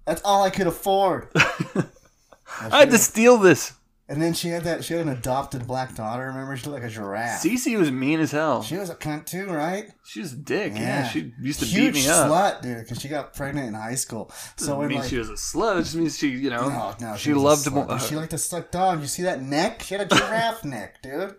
That's 0.07 0.23
all 0.23 0.43
I 0.43 0.51
could 0.51 0.67
afford. 0.67 1.29
I 1.37 2.81
had 2.81 2.91
to 2.91 2.99
steal 2.99 3.39
this. 3.39 3.73
and 4.09 4.21
then 4.21 4.35
she 4.35 4.49
had 4.49 4.65
that. 4.65 4.83
She 4.85 4.95
had 4.95 5.07
an 5.07 5.13
adopted 5.13 5.67
black 5.69 5.95
daughter. 5.95 6.25
Remember, 6.27 6.57
she 6.57 6.67
looked 6.69 6.83
like 6.83 6.91
a 6.91 6.93
giraffe. 6.93 7.43
Cece 7.45 7.79
was 7.79 7.93
mean 7.93 8.19
as 8.19 8.33
hell. 8.33 8.63
She 8.63 8.77
was 8.77 8.91
a 8.91 8.97
cunt 8.97 9.27
too, 9.27 9.47
right? 9.47 9.89
She 10.05 10.21
was 10.21 10.33
a 10.33 10.37
dick. 10.37 10.73
Yeah, 10.75 11.07
she 11.07 11.33
used 11.41 11.61
to 11.61 11.67
Huge 11.67 11.95
beat 11.95 12.03
me 12.03 12.09
up. 12.09 12.27
Huge 12.27 12.33
slut, 12.33 12.63
dude, 12.63 12.79
because 12.79 13.01
she 13.01 13.07
got 13.09 13.35
pregnant 13.35 13.69
in 13.69 13.75
high 13.75 13.95
school. 13.95 14.33
Doesn't 14.57 14.77
when 14.77 14.89
mean 14.89 14.99
like, 14.99 15.09
she 15.11 15.19
was 15.19 15.29
a 15.31 15.35
slut. 15.35 15.79
It 15.79 15.83
just 15.85 15.95
means 15.95 16.19
she, 16.19 16.29
you 16.31 16.51
know, 16.51 16.69
no, 16.69 16.95
no, 17.01 17.17
she, 17.17 17.31
a 17.31 17.39
loved 17.39 17.71
more. 17.71 17.87
dude. 17.87 18.03
She 18.03 18.17
liked 18.17 18.31
to 18.33 18.39
suck 18.39 18.73
dog. 18.73 19.01
You 19.01 19.07
see 19.07 19.23
that 19.23 19.43
neck? 19.43 19.83
She 19.85 19.95
had 19.95 20.11
a 20.11 20.15
giraffe 20.17 20.65
neck, 20.65 21.01
dude. 21.03 21.37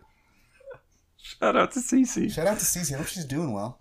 Shout 1.42 1.56
out 1.56 1.72
to 1.72 1.80
Cece. 1.80 2.32
Shout 2.32 2.48
out 2.48 2.60
to 2.60 2.66
Cece. 2.66 2.94
I 2.94 2.98
hope 2.98 3.08
she's 3.08 3.26
doing 3.26 3.52
well. 3.52 3.80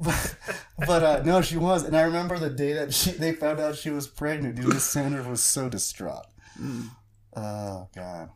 but 0.00 0.36
but 0.86 1.02
uh, 1.04 1.22
no, 1.24 1.40
she 1.40 1.56
was. 1.56 1.84
And 1.84 1.96
I 1.96 2.02
remember 2.02 2.38
the 2.38 2.50
day 2.50 2.72
that 2.72 2.92
she 2.92 3.12
they 3.12 3.32
found 3.32 3.60
out 3.60 3.76
she 3.76 3.90
was 3.90 4.08
pregnant. 4.08 4.56
Dude, 4.56 4.68
Miss 4.68 4.84
Sanders 4.84 5.26
was 5.26 5.40
so 5.40 5.68
distraught. 5.68 6.26
Mm. 6.60 6.88
Oh 7.36 7.88
god. 7.94 8.30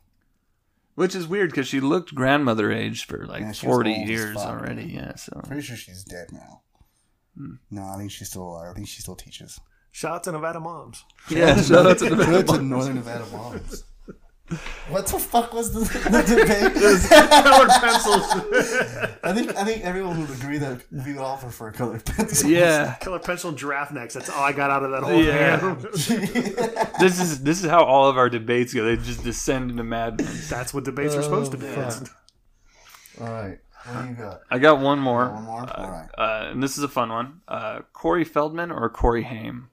Which 0.94 1.14
is 1.14 1.26
weird 1.26 1.50
because 1.50 1.66
she 1.66 1.80
looked 1.80 2.14
grandmother 2.14 2.70
age 2.70 3.06
for 3.06 3.26
like 3.26 3.40
Yeah, 3.40 3.52
she 3.52 3.66
was 3.66 3.74
40 3.74 3.90
old 3.90 4.02
as 4.02 4.08
years 4.08 4.34
fuck, 4.34 4.46
already. 4.46 4.84
Yeah, 4.84 5.16
so. 5.16 5.40
Pretty 5.46 5.62
sure 5.62 5.76
she's 5.76 6.04
dead 6.04 6.28
now. 6.30 6.60
Hmm. 7.36 7.54
No, 7.70 7.84
I 7.84 7.96
think 7.96 8.10
she's 8.10 8.28
still 8.28 8.42
alive. 8.42 8.70
I 8.70 8.74
think 8.74 8.86
she 8.86 9.00
still 9.00 9.16
teaches. 9.16 9.58
Shout 9.92 10.14
out 10.14 10.24
to 10.24 10.32
Nevada 10.32 10.60
moms. 10.60 11.04
Yeah, 11.28 11.60
shout 11.60 11.86
out 11.86 11.98
to 11.98 12.14
the 12.14 12.24
Shout 12.24 12.34
out 12.34 12.54
to 12.56 12.62
Northern 12.62 12.96
Nevada 12.96 13.24
moms. 13.32 13.84
What 14.88 15.06
the 15.06 15.18
fuck 15.18 15.52
was 15.54 15.72
the, 15.72 15.80
the 16.10 16.22
debate? 16.22 16.74
Colored 17.44 17.70
pencils. 17.70 19.18
I 19.22 19.32
think 19.32 19.54
I 19.56 19.64
think 19.64 19.84
everyone 19.84 20.20
would 20.20 20.30
agree 20.30 20.58
that 20.58 20.82
we 20.90 21.12
would 21.12 21.22
all 21.22 21.36
prefer 21.36 21.70
colored 21.70 22.04
pencils. 22.04 22.44
Yeah, 22.50 22.96
Colored 23.00 23.22
pencil 23.22 23.50
and 23.50 23.58
giraffe 23.58 23.92
necks. 23.92 24.14
That's 24.14 24.28
all 24.28 24.42
I 24.42 24.52
got 24.52 24.70
out 24.70 24.82
of 24.82 24.90
that 24.90 25.02
whole 25.04 25.22
Yeah. 25.22 25.56
this 27.00 27.20
is 27.20 27.42
this 27.42 27.62
is 27.62 27.70
how 27.70 27.84
all 27.84 28.08
of 28.08 28.16
our 28.18 28.28
debates 28.28 28.74
go. 28.74 28.84
They 28.84 28.96
just 28.96 29.22
descend 29.22 29.70
into 29.70 29.84
madness. 29.84 30.48
That's 30.50 30.74
what 30.74 30.84
debates 30.84 31.14
are 31.14 31.22
supposed 31.22 31.52
to 31.52 31.58
be. 31.58 31.66
fuck. 31.66 32.08
All 33.20 33.28
right. 33.32 33.58
What 33.84 34.02
do 34.02 34.08
you 34.10 34.14
got? 34.14 34.40
I 34.50 34.58
got 34.58 34.80
one 34.80 34.98
more, 34.98 35.30
One 35.30 35.44
more. 35.44 35.60
All 35.78 35.90
right. 35.90 36.08
uh, 36.18 36.50
and 36.50 36.62
this 36.62 36.76
is 36.76 36.84
a 36.84 36.88
fun 36.88 37.08
one. 37.10 37.40
Uh, 37.48 37.80
Corey 37.92 38.24
Feldman 38.24 38.70
or 38.70 38.88
Corey 38.90 39.22
Haim? 39.22 39.70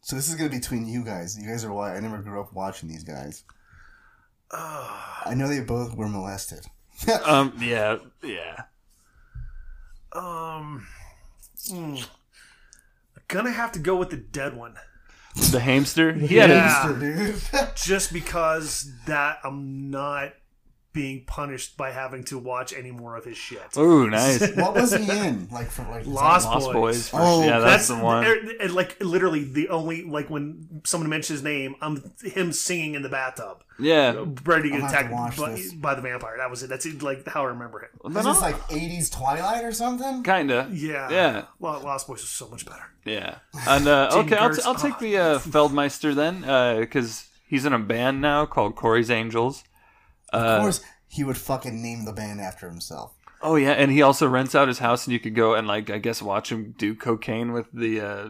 So 0.00 0.16
this 0.16 0.28
is 0.28 0.34
gonna 0.34 0.50
be 0.50 0.58
between 0.58 0.86
you 0.86 1.04
guys. 1.04 1.38
You 1.38 1.48
guys 1.48 1.64
are 1.64 1.72
why 1.72 1.94
I 1.96 2.00
never 2.00 2.18
grew 2.18 2.40
up 2.40 2.52
watching 2.54 2.88
these 2.88 3.04
guys. 3.04 3.44
I 4.50 5.34
know 5.36 5.48
they 5.48 5.60
both 5.60 5.94
were 5.96 6.08
molested. 6.08 6.66
Um, 7.26 7.54
yeah, 7.60 7.96
yeah. 8.22 8.62
Um, 10.12 10.86
mm, 11.68 12.06
gonna 13.26 13.50
have 13.50 13.72
to 13.72 13.80
go 13.80 13.96
with 13.96 14.10
the 14.10 14.16
dead 14.16 14.56
one, 14.56 14.76
The 15.50 15.58
hamster. 15.58 16.12
He 16.12 16.36
Yeah. 16.36 16.88
a, 16.88 16.98
Dude. 17.00 17.42
just 17.74 18.12
because 18.12 18.90
that 19.06 19.38
I'm 19.42 19.90
not 19.90 20.34
being 20.94 21.24
punished 21.26 21.76
by 21.76 21.90
having 21.90 22.24
to 22.24 22.38
watch 22.38 22.72
any 22.72 22.90
more 22.92 23.16
of 23.16 23.24
his 23.24 23.36
shit. 23.36 23.76
Ooh, 23.76 24.08
nice. 24.08 24.40
What 24.56 24.74
was 24.74 24.94
he 24.94 25.10
in? 25.10 25.48
Like 25.52 25.66
for 25.66 25.82
like 25.82 26.06
Lost 26.06 26.46
Lost 26.46 26.72
Boys. 26.72 27.10
Boys. 27.10 27.10
Oh, 27.12 27.44
yeah, 27.44 27.58
that's, 27.58 27.88
the 27.88 27.96
one. 27.96 28.24
er, 28.24 28.68
like 28.68 28.96
literally 29.02 29.44
the 29.44 29.68
only 29.68 30.02
like 30.04 30.30
when 30.30 30.80
someone 30.84 31.10
mentions 31.10 31.28
his 31.40 31.42
name, 31.42 31.74
I'm 31.82 32.12
him 32.22 32.52
singing 32.52 32.94
in 32.94 33.02
the 33.02 33.08
bathtub, 33.08 33.62
Yeah. 33.78 34.24
ready 34.44 34.70
to 34.70 34.78
get 34.78 34.88
attacked 34.88 35.10
by, 35.10 35.58
by 35.80 35.94
the 35.96 36.00
vampire. 36.02 36.36
That 36.38 36.48
was 36.48 36.62
it. 36.62 36.68
That's 36.68 36.86
like 37.02 37.26
how 37.28 37.42
I 37.42 37.48
remember 37.48 37.80
him. 37.80 37.88
Is 38.08 38.14
Then 38.14 38.24
this 38.24 38.40
like 38.40 38.56
'80s 38.68 39.12
Twilight 39.12 39.64
or 39.64 39.72
something? 39.72 40.22
Kinda. 40.22 40.68
Yeah, 40.72 41.10
Yeah. 41.10 41.44
Lost 41.60 42.06
Boys 42.06 42.20
was 42.20 42.28
so 42.30 42.48
much 42.48 42.64
better. 42.64 42.84
Yeah. 43.04 43.38
And 43.68 43.86
uh, 43.88 44.10
okay, 44.12 44.36
I'll, 44.36 44.54
t- 44.54 44.62
I'll 44.64 44.74
take 44.76 44.98
the 45.00 45.18
uh, 45.18 45.38
Feldmeister 45.40 46.14
then, 46.14 46.40
because 46.80 47.28
he's 47.46 47.66
in 47.66 47.72
a 47.72 47.78
band 47.78 48.20
now 48.20 48.46
called 48.46 48.76
Corey's 48.76 49.10
Angels. 49.10 49.64
Of 50.34 50.42
Uh, 50.44 50.60
course, 50.60 50.80
he 51.08 51.24
would 51.24 51.36
fucking 51.38 51.80
name 51.82 52.04
the 52.04 52.12
band 52.12 52.40
after 52.40 52.68
himself. 52.68 53.12
oh 53.42 53.56
yeah, 53.56 53.72
and 53.72 53.90
he 53.92 54.00
also 54.02 54.26
rents 54.28 54.54
out 54.54 54.68
his 54.68 54.78
house, 54.78 55.06
and 55.06 55.12
you 55.12 55.20
could 55.20 55.34
go 55.34 55.54
and 55.54 55.66
like 55.66 55.90
I 55.90 55.98
guess 55.98 56.22
watch 56.22 56.50
him 56.50 56.74
do 56.78 56.94
cocaine 56.94 57.52
with 57.52 57.66
the 57.72 58.00
uh, 58.00 58.28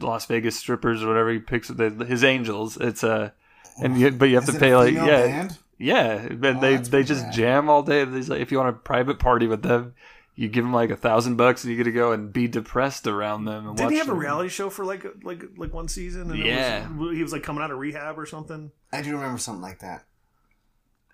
Las 0.00 0.26
Vegas 0.26 0.56
strippers 0.58 1.02
or 1.02 1.08
whatever 1.08 1.30
he 1.32 1.38
picks 1.38 1.68
with 1.70 1.98
the, 1.98 2.04
his 2.04 2.22
angels. 2.24 2.76
It's 2.76 3.02
uh, 3.02 3.30
and 3.78 3.98
you, 3.98 4.10
but 4.10 4.28
you 4.28 4.34
have 4.36 4.48
Is 4.48 4.54
to 4.54 4.60
pay 4.60 4.76
like 4.76 4.94
yeah, 4.94 5.26
band? 5.26 5.58
yeah, 5.78 6.28
but 6.30 6.56
Oh, 6.56 6.60
they 6.60 6.76
they 6.76 7.02
just 7.02 7.24
rad. 7.24 7.32
jam 7.32 7.68
all 7.70 7.82
day. 7.82 8.04
Like, 8.04 8.40
if 8.40 8.52
you 8.52 8.58
want 8.58 8.68
a 8.70 8.78
private 8.78 9.18
party 9.18 9.46
with 9.46 9.62
them, 9.62 9.94
you 10.36 10.48
give 10.48 10.64
them 10.64 10.74
like 10.74 10.90
a 10.90 10.96
thousand 10.96 11.36
bucks, 11.36 11.64
and 11.64 11.70
you 11.70 11.76
get 11.78 11.84
to 11.84 11.92
go 11.92 12.12
and 12.12 12.30
be 12.32 12.46
depressed 12.46 13.06
around 13.06 13.46
them. 13.46 13.74
Didn't 13.74 13.92
he 13.92 13.98
have 13.98 14.08
a 14.10 14.14
reality 14.14 14.50
show 14.50 14.68
for 14.68 14.84
like 14.84 15.04
like 15.24 15.42
like 15.56 15.72
one 15.72 15.88
season? 15.88 16.30
And 16.30 16.38
it 16.40 16.46
Yeah. 16.46 16.86
was, 16.96 17.16
he 17.16 17.22
was 17.22 17.32
like 17.32 17.42
coming 17.42 17.62
out 17.62 17.70
of 17.70 17.78
rehab 17.78 18.18
or 18.18 18.26
something. 18.26 18.70
I 18.92 19.00
do 19.02 19.12
remember 19.16 19.38
something 19.38 19.62
like 19.62 19.78
that. 19.80 20.04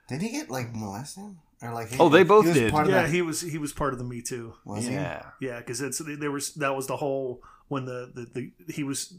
Did 0.09 0.23
he 0.23 0.31
get 0.31 0.51
like 0.51 0.75
molested 0.75 1.37
or 1.63 1.73
like? 1.73 1.89
he- 1.91 1.97
Oh, 1.99 2.09
they 2.09 2.23
both 2.23 2.47
he 2.47 2.53
did. 2.53 2.71
Part 2.71 2.87
of 2.87 2.93
Yeah, 2.93 3.03
that, 3.03 3.11
he 3.11 3.23
was 3.23 3.41
he 3.41 3.59
was 3.59 3.73
part 3.73 3.93
of 3.93 3.99
the 3.99 4.05
Me 4.05 4.23
Too. 4.23 4.55
was 4.65 4.87
he? 4.87 4.93
Yeah. 4.95 5.23
Yeah, 5.41 5.59
because 5.59 5.81
it's 5.81 6.01
there 6.05 6.31
was 6.31 6.55
that 6.55 6.75
was 6.77 6.87
the 6.87 6.97
whole 6.97 7.43
when 7.69 7.85
the, 7.87 8.11
the 8.15 8.27
the 8.67 8.73
he 8.73 8.85
was 8.85 9.15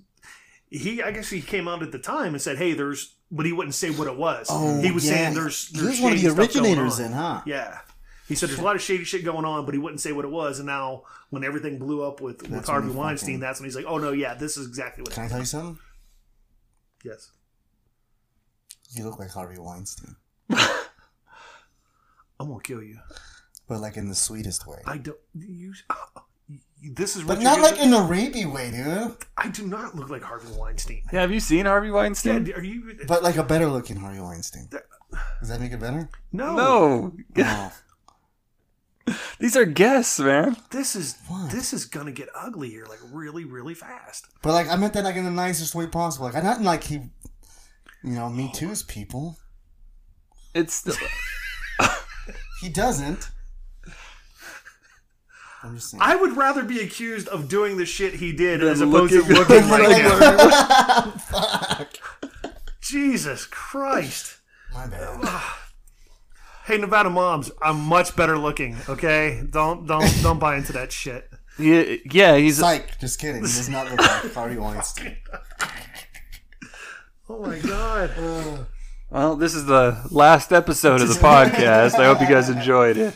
he 0.69 1.01
I 1.01 1.11
guess 1.11 1.29
he 1.29 1.41
came 1.41 1.67
out 1.67 1.81
at 1.83 1.91
the 1.91 1.99
time 1.99 2.33
and 2.33 2.41
said, 2.41 2.57
"Hey, 2.57 2.73
there's," 2.73 3.15
but 3.31 3.45
he 3.45 3.53
wouldn't 3.53 3.75
say 3.75 3.89
what 3.89 4.07
it 4.07 4.17
was. 4.17 4.47
Oh, 4.49 4.81
he 4.81 4.91
was 4.91 5.05
yeah. 5.05 5.13
saying 5.13 5.33
there's. 5.33 5.67
He 5.69 5.77
there's 5.79 5.89
was 5.91 6.01
one 6.01 6.13
of 6.13 6.19
shady 6.19 6.27
the 6.35 6.43
stuff 6.43 6.53
going 6.53 6.65
originators, 6.65 6.97
then, 6.97 7.11
huh? 7.13 7.41
Yeah. 7.45 7.79
He 8.27 8.35
said 8.35 8.49
there's 8.49 8.59
a 8.59 8.63
lot 8.63 8.75
of 8.75 8.81
shady 8.81 9.05
shit 9.05 9.23
going 9.23 9.45
on, 9.45 9.63
but 9.65 9.73
he 9.73 9.77
wouldn't 9.79 10.01
say 10.01 10.11
what 10.11 10.25
it 10.25 10.31
was. 10.31 10.59
And 10.59 10.65
now, 10.67 11.03
when 11.29 11.45
everything 11.45 11.79
blew 11.79 12.03
up 12.03 12.19
with, 12.19 12.49
with 12.49 12.65
Harvey 12.65 12.89
Weinstein, 12.89 13.27
fucking- 13.35 13.39
that's 13.39 13.59
when 13.61 13.67
he's 13.67 13.75
like, 13.77 13.85
"Oh 13.87 13.97
no, 13.99 14.11
yeah, 14.11 14.33
this 14.33 14.57
is 14.57 14.67
exactly 14.67 15.03
what." 15.03 15.13
Can 15.13 15.23
I 15.23 15.27
tell 15.29 15.39
you 15.39 15.45
something? 15.45 15.79
Yes. 17.05 17.31
You 18.91 19.05
look 19.05 19.17
like 19.19 19.29
Harvey 19.29 19.57
Weinstein, 19.59 20.15
I'm 22.39 22.47
gonna 22.49 22.61
kill 22.61 22.83
you. 22.83 22.99
but 23.67 23.79
like 23.81 23.97
in 23.97 24.07
the 24.09 24.15
sweetest 24.15 24.65
way. 24.67 24.79
I 24.85 24.97
don't. 24.97 25.17
You. 25.35 25.73
Uh, 25.89 25.95
this 26.93 27.15
is 27.15 27.25
what. 27.25 27.37
But 27.37 27.43
not 27.43 27.59
like 27.61 27.75
gonna- 27.75 27.87
in 27.87 27.93
a 27.93 27.97
rapey 27.97 28.51
way, 28.51 28.71
dude. 28.71 29.17
I 29.37 29.49
do 29.49 29.65
not 29.67 29.95
look 29.95 30.09
like 30.09 30.21
Harvey 30.23 30.51
Weinstein. 30.57 31.03
Yeah, 31.11 31.21
have 31.21 31.31
you 31.31 31.39
seen 31.39 31.65
Harvey 31.65 31.91
Weinstein? 31.91 32.45
Yeah, 32.45 32.55
are 32.55 32.63
you? 32.63 32.97
But 33.07 33.23
like 33.23 33.37
a 33.37 33.43
better 33.43 33.67
looking 33.67 33.97
Harvey 33.97 34.19
Weinstein. 34.21 34.69
Does 35.39 35.49
that 35.49 35.59
make 35.59 35.71
it 35.71 35.79
better? 35.79 36.09
no. 36.31 36.55
No, 36.55 37.13
No. 37.35 37.71
these 39.39 39.55
are 39.55 39.65
guests, 39.65 40.19
man. 40.19 40.57
This 40.71 40.95
is 40.95 41.15
What? 41.27 41.49
this 41.51 41.71
is 41.73 41.85
gonna 41.85 42.11
get 42.11 42.27
ugly 42.35 42.69
here, 42.69 42.85
like 42.85 42.99
really, 43.11 43.45
really 43.45 43.73
fast. 43.73 44.27
But 44.43 44.51
like 44.53 44.67
I 44.69 44.75
meant 44.75 44.93
that 44.93 45.05
like 45.05 45.15
in 45.15 45.23
the 45.25 45.31
nicest 45.31 45.73
way 45.75 45.87
possible. 45.87 46.25
Like 46.27 46.35
I 46.35 46.41
not 46.41 46.57
in 46.59 46.63
like 46.65 46.83
he, 46.83 46.95
you 46.95 48.11
know, 48.11 48.29
me 48.29 48.51
too's 48.53 48.83
people. 48.83 49.37
It's 50.53 50.73
still, 50.73 50.95
He 52.61 52.69
doesn't. 52.69 53.29
I'm 55.63 55.75
just 55.75 55.91
saying. 55.91 56.01
I 56.01 56.15
would 56.15 56.37
rather 56.37 56.63
be 56.63 56.79
accused 56.81 57.27
of 57.29 57.49
doing 57.49 57.77
the 57.77 57.85
shit 57.85 58.15
he 58.15 58.31
did 58.31 58.61
Than 58.61 58.69
as 58.69 58.81
opposed 58.81 59.13
looking- 59.13 59.33
to 59.35 59.39
looking 59.39 59.69
like 59.69 59.87
like 59.87 61.03
him. 61.13 61.19
Fuck. 61.19 61.93
Jesus 62.81 63.45
Christ. 63.47 64.37
My 64.73 64.87
bad. 64.87 65.23
Hey, 66.65 66.77
Nevada 66.77 67.09
moms, 67.09 67.49
I'm 67.61 67.79
much 67.79 68.13
better 68.17 68.37
looking. 68.37 68.75
Okay, 68.89 69.41
don't 69.49 69.87
don't 69.87 70.03
don't 70.21 70.37
buy 70.37 70.57
into 70.57 70.73
that 70.73 70.91
shit. 70.91 71.29
yeah, 71.57 71.95
yeah, 72.11 72.35
he's 72.35 72.57
Psych. 72.57 72.99
Just 72.99 73.21
kidding. 73.21 73.35
He 73.37 73.43
does 73.47 73.69
not 73.69 73.89
look 73.89 73.99
like 74.01 74.33
Harvey 74.33 74.57
Weinstein. 74.57 75.15
Oh 77.29 77.41
my 77.45 77.57
god. 77.59 78.65
Well. 79.09 79.35
This 79.35 79.53
is 79.55 79.65
the 79.65 80.05
last 80.11 80.51
episode 80.51 81.01
of 81.01 81.07
the 81.09 81.15
podcast. 81.15 81.95
I 81.95 82.05
hope 82.05 82.21
you 82.21 82.27
guys 82.27 82.49
enjoyed 82.49 82.97
it 82.97 83.15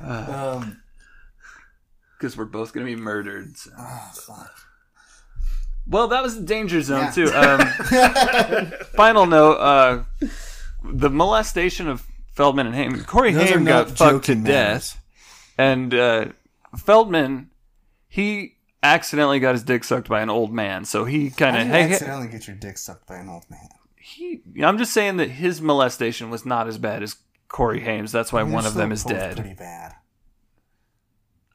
Um. 0.00 0.82
because 2.18 2.36
we're 2.36 2.44
both 2.44 2.72
gonna 2.72 2.86
be 2.86 2.96
murdered. 2.96 3.56
so. 3.56 3.70
Oh 3.78 4.10
fuck. 4.14 4.50
Well, 5.88 6.08
that 6.08 6.22
was 6.22 6.36
the 6.38 6.44
danger 6.44 6.80
zone 6.80 7.06
Yeah. 7.06 7.10
too. 7.10 7.32
Um, 7.32 8.72
final 8.96 9.26
note: 9.26 9.54
uh, 9.58 10.04
the 10.84 11.10
molestation 11.10 11.88
of 11.88 12.06
Feldman 12.32 12.66
and 12.68 12.74
Haim. 12.76 13.02
Corey 13.04 13.32
Those 13.32 13.50
Haim 13.50 13.64
got 13.64 13.90
fucked 13.90 14.26
to 14.26 14.34
death, 14.36 15.00
and 15.58 15.92
uh, 15.92 16.26
Feldman 16.78 17.50
he 18.08 18.56
accidentally 18.82 19.40
got 19.40 19.52
his 19.52 19.62
dick 19.64 19.82
sucked 19.84 20.08
by 20.08 20.20
an 20.20 20.30
old 20.30 20.52
man. 20.52 20.84
So 20.84 21.04
he 21.04 21.30
kind 21.30 21.56
of 21.56 21.66
hey, 21.66 21.92
accidentally 21.92 22.28
get 22.28 22.46
your 22.46 22.56
dick 22.56 22.76
sucked 22.78 23.06
by 23.06 23.16
an 23.16 23.28
old 23.28 23.44
man? 23.50 23.68
He. 24.12 24.42
I'm 24.62 24.78
just 24.78 24.92
saying 24.92 25.16
that 25.18 25.30
his 25.30 25.60
molestation 25.60 26.30
was 26.30 26.44
not 26.46 26.68
as 26.68 26.78
bad 26.78 27.02
as 27.02 27.16
Corey 27.48 27.80
Haim's. 27.80 28.12
That's 28.12 28.32
why 28.32 28.40
I 28.40 28.44
mean, 28.44 28.52
one 28.52 28.66
of 28.66 28.74
them 28.74 28.92
is 28.92 29.04
dead. 29.04 29.36
Pretty 29.36 29.54
bad. 29.54 29.94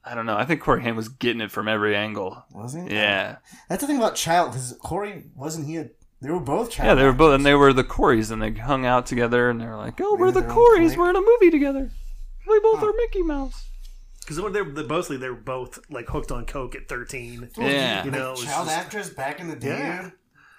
I 0.03 0.15
don't 0.15 0.25
know. 0.25 0.37
I 0.37 0.45
think 0.45 0.61
Corey 0.61 0.81
Haim 0.83 0.95
was 0.95 1.09
getting 1.09 1.41
it 1.41 1.51
from 1.51 1.67
every 1.67 1.95
angle. 1.95 2.45
Was 2.53 2.73
he? 2.73 2.81
Yeah, 2.89 3.37
That's 3.67 3.81
the 3.81 3.87
thing 3.87 3.97
about 3.97 4.15
child 4.15 4.51
because 4.51 4.73
Corey 4.81 5.25
wasn't 5.35 5.67
he? 5.67 5.77
A, 5.77 5.89
they 6.21 6.29
were 6.31 6.39
both 6.39 6.71
child. 6.71 6.87
yeah. 6.87 6.95
They 6.95 7.03
were 7.03 7.13
both, 7.13 7.35
and 7.35 7.45
they 7.45 7.53
were 7.55 7.73
the 7.73 7.83
Coreys, 7.83 8.31
and 8.31 8.41
they 8.41 8.51
hung 8.51 8.85
out 8.85 9.05
together, 9.05 9.49
and 9.49 9.59
they 9.59 9.65
were 9.65 9.75
like, 9.75 9.99
"Oh, 10.01 10.15
we're 10.15 10.31
the 10.31 10.39
their 10.41 10.49
Coreys. 10.49 10.95
We're 10.97 11.09
in 11.09 11.15
a 11.15 11.21
movie 11.21 11.51
together. 11.51 11.91
We 12.47 12.59
both 12.61 12.81
are 12.83 12.93
Mickey 12.93 13.21
Mouse." 13.21 13.65
Because 14.21 14.37
they're, 14.51 14.63
they're 14.65 14.85
mostly 14.85 15.17
they're 15.17 15.33
both 15.33 15.79
like 15.89 16.07
hooked 16.09 16.31
on 16.31 16.45
coke 16.45 16.75
at 16.75 16.87
13. 16.89 17.49
Yeah. 17.57 18.03
You 18.03 18.11
know, 18.11 18.17
Like, 18.17 18.27
it 18.27 18.31
was 18.31 18.43
child 18.45 18.67
just- 18.67 18.77
actors 18.77 19.09
back 19.09 19.39
in 19.39 19.47
the 19.47 19.55
day, 19.55 19.77
Yeah. 19.79 20.09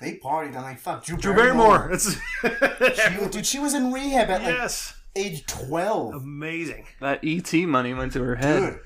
Dude, 0.01 0.15
they 0.15 0.19
partied. 0.19 0.57
I'm 0.57 0.63
like, 0.63 0.79
fuck, 0.79 1.05
Drew, 1.05 1.17
Drew 1.17 1.35
Barrymore. 1.35 1.91
It's 1.93 2.15
She 2.43 3.19
was- 3.19 3.31
dude, 3.31 3.47
she 3.47 3.59
was 3.59 3.75
in 3.75 3.93
rehab 3.93 4.31
at 4.31 4.43
like 4.43 4.71
age 5.17 5.47
12. 5.47 6.15
amazing. 6.15 6.87
That 7.01 7.21
ET 7.25 7.53
money 7.67 7.95
went 7.95 8.13
to 8.13 8.23
her 8.23 8.37
head. 8.37 8.61
Dude, 8.73 8.81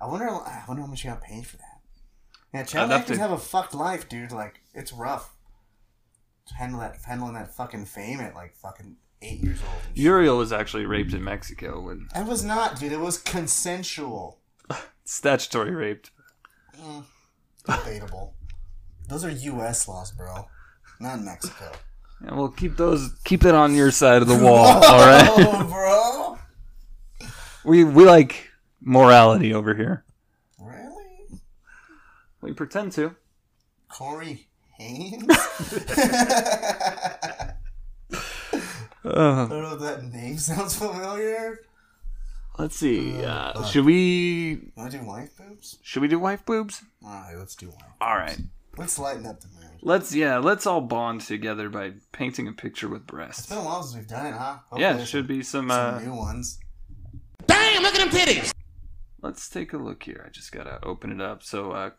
I 0.00 0.06
wonder. 0.06 0.28
I 0.28 0.64
wonder 0.66 0.82
how 0.82 0.88
much 0.88 1.00
she 1.00 1.08
got 1.08 1.20
paid 1.22 1.46
for 1.46 1.56
that. 1.58 1.66
Yeah, 2.52 2.64
child 2.64 2.90
I'd 2.90 2.92
have 2.94 3.00
actors 3.02 3.16
to- 3.18 3.22
have 3.22 3.30
a 3.32 3.38
fucked 3.38 3.74
life, 3.74 4.08
dude. 4.08 4.32
Like 4.32 4.60
it's 4.74 4.92
rough. 4.92 5.34
Handle 6.58 6.80
that, 6.80 6.96
handling 7.06 7.34
that 7.34 7.54
fucking 7.54 7.86
fame 7.86 8.20
at 8.20 8.34
like 8.34 8.54
fucking 8.56 8.96
eight 9.22 9.40
years 9.40 9.60
old. 9.62 9.72
and 9.86 9.96
shit. 9.96 10.04
Uriel 10.04 10.36
was 10.36 10.52
actually 10.52 10.84
raped 10.84 11.14
in 11.14 11.22
Mexico 11.24 11.80
when 11.80 12.08
I 12.14 12.22
was 12.22 12.44
not, 12.44 12.78
dude. 12.78 12.92
It 12.92 13.00
was 13.00 13.16
consensual. 13.16 14.40
statutory 15.04 15.70
raped. 15.70 16.10
Mm, 16.78 17.04
debatable. 17.64 18.34
Those 19.12 19.26
are 19.26 19.30
U.S. 19.30 19.86
laws, 19.88 20.10
bro. 20.10 20.48
Not 20.98 21.20
Mexico. 21.20 21.70
And 22.20 22.34
we'll 22.34 22.48
keep 22.48 22.78
those 22.78 23.10
keep 23.24 23.42
that 23.42 23.54
on 23.54 23.74
your 23.74 23.90
side 23.90 24.22
of 24.22 24.28
the 24.28 24.38
wall. 24.42 24.64
all 24.66 24.98
right. 25.06 25.28
Oh, 25.30 25.68
bro. 25.68 27.28
We 27.64 27.84
we 27.84 28.04
like 28.06 28.50
morality 28.80 29.52
over 29.52 29.74
here. 29.74 30.04
Really? 30.58 31.40
We 32.40 32.52
pretend 32.54 32.92
to. 32.92 33.14
Corey 33.88 34.48
Haines? 34.78 35.26
Uh, 39.04 39.46
I 39.46 39.48
don't 39.48 39.62
know 39.62 39.74
if 39.74 39.80
that 39.80 40.04
name 40.04 40.38
sounds 40.38 40.76
familiar. 40.76 41.58
let's 42.56 42.76
see. 42.76 43.24
Uh, 43.24 43.64
should 43.64 43.84
we 43.84 44.70
Want 44.76 44.92
to 44.92 44.98
do 44.98 45.04
wife 45.04 45.36
boobs? 45.36 45.78
should 45.82 46.02
we 46.02 46.08
do 46.08 46.20
wife 46.20 46.46
boobs? 46.46 46.82
Alright, 47.04 47.36
let's 47.36 47.56
do 47.56 47.66
wife. 47.70 47.82
All 48.00 48.14
right. 48.16 48.38
Let's 48.76 48.98
lighten 48.98 49.26
up 49.26 49.40
the 49.40 49.48
mood. 49.48 49.56
Let's 49.82 50.14
yeah. 50.14 50.38
Let's 50.38 50.66
all 50.66 50.80
bond 50.80 51.20
together 51.22 51.68
by 51.68 51.92
painting 52.12 52.48
a 52.48 52.52
picture 52.52 52.88
with 52.88 53.06
breasts. 53.06 53.40
It's 53.40 53.48
been 53.48 53.58
a 53.58 53.62
while 53.64 53.82
since 53.82 53.96
we've 53.96 54.06
done 54.08 54.26
it, 54.26 54.32
huh? 54.32 54.58
Hopefully 54.64 54.82
Yeah, 54.82 54.92
there's 54.94 55.08
should 55.08 55.26
be 55.26 55.42
some. 55.42 55.68
some, 55.70 55.94
Uh, 55.96 55.98
new 56.00 56.14
ones. 56.14 56.58
Damn, 57.46 57.82
look 57.82 57.94
at 57.94 57.98
them 58.00 58.08
titties. 58.10 58.52
let's 59.20 59.48
take 59.48 59.72
a 59.72 59.76
look 59.78 60.02
here. 60.04 60.24
I 60.26 60.30
just 60.30 60.52
gotta 60.52 60.78
open 60.84 61.10
it 61.12 61.20
up. 61.20 61.42
So 61.42 61.72
uh, 61.72 61.90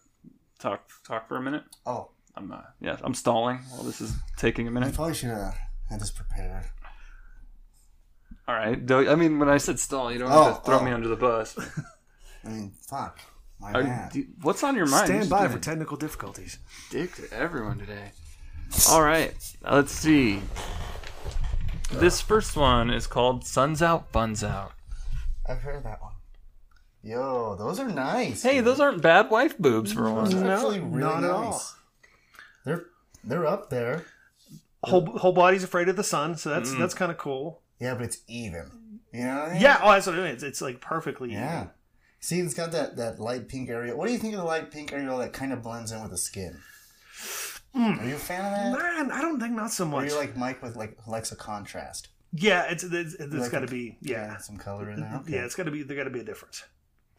talk 0.59 0.89
talk 1.05 1.27
for 1.27 1.35
a 1.37 1.41
minute. 1.41 1.63
Oh, 1.85 2.09
I'm 2.35 2.51
uh, 2.51 2.61
yeah. 2.79 2.97
I'm 3.03 3.13
stalling 3.13 3.57
while 3.69 3.83
this 3.83 4.01
is 4.01 4.13
taking 4.37 4.67
a 4.67 4.71
minute. 4.71 4.89
I 4.89 4.91
probably 4.95 5.13
should 5.13 5.29
have 5.29 5.55
had 5.89 5.99
this 5.99 6.11
prepared. 6.11 6.65
All 8.47 8.55
right. 8.55 8.79
I 8.91 9.15
mean, 9.15 9.39
when 9.39 9.47
I 9.49 9.57
said 9.57 9.79
stall, 9.79 10.11
you 10.11 10.19
don't 10.19 10.31
Oh, 10.31 10.43
have 10.45 10.57
to 10.63 10.65
throw 10.65 10.79
oh. 10.79 10.83
me 10.83 10.91
under 10.91 11.07
the 11.07 11.15
bus. 11.15 11.57
I 12.43 12.49
mean, 12.49 12.71
fuck. 12.87 13.19
My 13.63 13.71
Are- 13.71 13.83
bad. 13.83 14.11
do- 14.11 14.27
what's 14.41 14.61
on 14.63 14.75
your 14.75 14.85
mind? 14.87 15.05
Stand 15.07 15.29
by 15.29 15.47
for 15.47 15.57
technical 15.57 15.95
difficulties. 15.95 16.59
dick 16.91 17.15
to 17.15 17.31
everyone 17.33 17.79
today. 17.79 18.11
All 18.89 19.01
right. 19.01 19.33
Let's 19.63 19.93
see. 19.93 20.41
This 21.91 22.19
first 22.19 22.57
one 22.57 22.89
is 22.89 23.07
called 23.07 23.45
Suns 23.45 23.81
Out, 23.81 24.11
Buns 24.11 24.43
Out. 24.43 24.73
I've 25.47 25.61
heard 25.61 25.83
that 25.83 26.01
one. 26.01 26.11
Yo, 27.03 27.55
those 27.55 27.79
are 27.79 27.87
nice. 27.87 28.43
Hey, 28.43 28.55
dude. 28.55 28.65
those 28.65 28.79
aren't 28.79 29.01
bad 29.01 29.29
wife 29.29 29.57
boobs 29.57 29.93
for 29.93 30.03
Those 30.03 30.33
one. 30.33 30.43
are 30.43 30.47
No, 30.47 30.53
actually 30.55 30.79
really 30.79 30.99
not 31.01 31.23
at 31.23 31.29
all. 31.29 31.51
nice. 31.51 31.75
They're 32.65 32.85
they're 33.23 33.45
up 33.45 33.69
there. 33.69 34.05
Whole 34.83 35.05
whole 35.17 35.33
body's 35.33 35.63
afraid 35.63 35.87
of 35.89 35.95
the 35.95 36.03
sun, 36.03 36.35
so 36.37 36.49
that's 36.49 36.71
mm. 36.71 36.79
that's 36.79 36.93
kind 36.93 37.11
of 37.11 37.17
cool. 37.17 37.61
Yeah, 37.79 37.93
but 37.93 38.03
it's 38.03 38.17
even. 38.27 38.99
You 39.13 39.25
know 39.25 39.35
what 39.35 39.49
I 39.49 39.53
mean? 39.53 39.61
Yeah, 39.61 39.79
oh, 39.83 39.91
that's 39.91 40.07
what 40.07 40.15
I 40.15 40.19
mean. 40.19 40.27
It's, 40.27 40.43
it's 40.43 40.61
like 40.61 40.81
perfectly. 40.81 41.31
Yeah. 41.31 41.67
See, 42.23 42.39
it's 42.39 42.53
got 42.53 42.71
that, 42.71 42.95
that 42.95 43.19
light 43.19 43.49
pink 43.49 43.69
area. 43.69 43.93
What 43.97 44.07
do 44.07 44.13
you 44.13 44.17
think 44.17 44.33
of 44.33 44.39
the 44.39 44.45
light 44.45 44.71
pink 44.71 44.93
area 44.93 45.13
that 45.17 45.33
kind 45.33 45.51
of 45.51 45.61
blends 45.61 45.91
in 45.91 46.01
with 46.01 46.11
the 46.11 46.17
skin? 46.17 46.57
Are 47.75 48.05
you 48.07 48.15
a 48.15 48.17
fan 48.17 48.45
of 48.45 48.51
that? 48.77 48.81
Man, 48.81 49.11
I 49.11 49.19
don't 49.21 49.41
think 49.41 49.53
not 49.53 49.71
so 49.71 49.83
Or 49.83 49.87
much. 49.87 50.03
are 50.05 50.07
you 50.07 50.15
like 50.15 50.37
Mike 50.37 50.63
with 50.63 50.77
like 50.77 50.97
likes 51.05 51.33
a 51.33 51.35
contrast? 51.35 52.07
yeah, 52.31 52.63
it's 52.71 52.83
it's, 52.83 53.15
it's 53.15 53.33
like 53.33 53.51
got 53.51 53.59
to 53.59 53.67
be 53.67 53.97
yeah. 54.01 54.37
Some 54.37 54.55
color 54.57 54.89
in 54.89 55.01
there. 55.01 55.11
Okay. 55.21 55.33
Yeah, 55.33 55.43
it's 55.45 55.55
got 55.55 55.63
to 55.63 55.71
be 55.71 55.83
there. 55.83 55.97
Got 55.97 56.05
to 56.05 56.09
be 56.11 56.21
a 56.21 56.23
difference. 56.23 56.63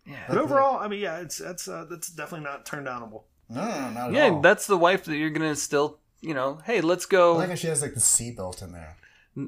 Yeah. 0.07 0.17
But 0.27 0.39
overall, 0.39 0.79
I 0.79 0.89
mean, 0.89 1.01
yeah, 1.01 1.19
it's 1.19 1.37
that's 1.37 1.69
uh, 1.69 1.85
that's 1.91 2.09
definitely 2.09 2.45
not 2.45 2.65
turned 2.65 2.87
downable. 2.87 3.25
No, 3.51 3.63
no, 3.63 3.71
no, 3.71 3.91
not 3.91 4.09
at 4.09 4.13
Yeah, 4.15 4.29
all. 4.31 4.41
that's 4.41 4.67
the 4.67 4.79
wife 4.79 5.05
that 5.05 5.17
you're 5.17 5.31
gonna 5.31 5.55
still, 5.55 5.99
you 6.23 6.33
know, 6.35 6.61
hey, 6.65 6.81
let's 6.81 7.05
I 7.07 7.11
go. 7.11 7.37
like 7.37 7.51
how 7.51 7.55
she 7.57 7.67
has 7.67 7.83
like 7.83 7.93
the 7.95 8.01
seatbelt 8.01 8.63
in 8.63 8.73
there. 8.73 8.97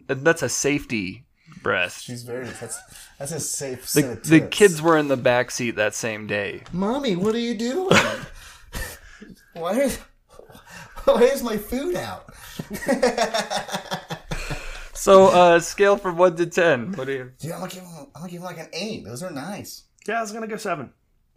That's 0.08 0.42
a 0.42 0.48
safety 0.50 1.24
breast. 1.62 2.04
She's 2.04 2.22
very. 2.22 2.46
That's 2.46 2.78
that's 3.18 3.32
a 3.32 3.40
safe. 3.40 3.82
The, 3.82 3.86
set 4.02 4.24
the 4.24 4.40
kids 4.40 4.80
were 4.82 4.96
in 4.98 5.08
the 5.08 5.16
back 5.16 5.50
seat 5.50 5.72
that 5.72 5.94
same 5.94 6.26
day. 6.26 6.62
Mommy, 6.72 7.16
what 7.16 7.34
are 7.34 7.38
you 7.40 7.54
doing? 7.54 7.96
why 9.54 9.72
is 9.80 9.96
why 11.04 11.22
is 11.22 11.42
my 11.42 11.56
food 11.56 11.96
out? 11.96 12.26
So, 14.98 15.26
uh, 15.28 15.60
scale 15.60 15.96
from 15.98 16.16
one 16.16 16.34
to 16.36 16.46
ten. 16.46 16.90
What 16.92 17.06
do 17.06 17.12
you? 17.12 17.32
Dude, 17.38 17.52
I'm 17.52 17.60
gonna 17.60 17.70
give 17.70 17.82
him. 17.84 18.06
I'm 18.14 18.22
gonna 18.22 18.28
give 18.28 18.40
him 18.40 18.44
like 18.46 18.58
an 18.58 18.68
eight. 18.72 19.04
Those 19.04 19.22
are 19.22 19.30
nice. 19.30 19.84
Yeah, 20.08 20.18
I 20.18 20.20
was 20.22 20.32
gonna 20.32 20.48
go 20.48 20.56
seven. 20.56 20.90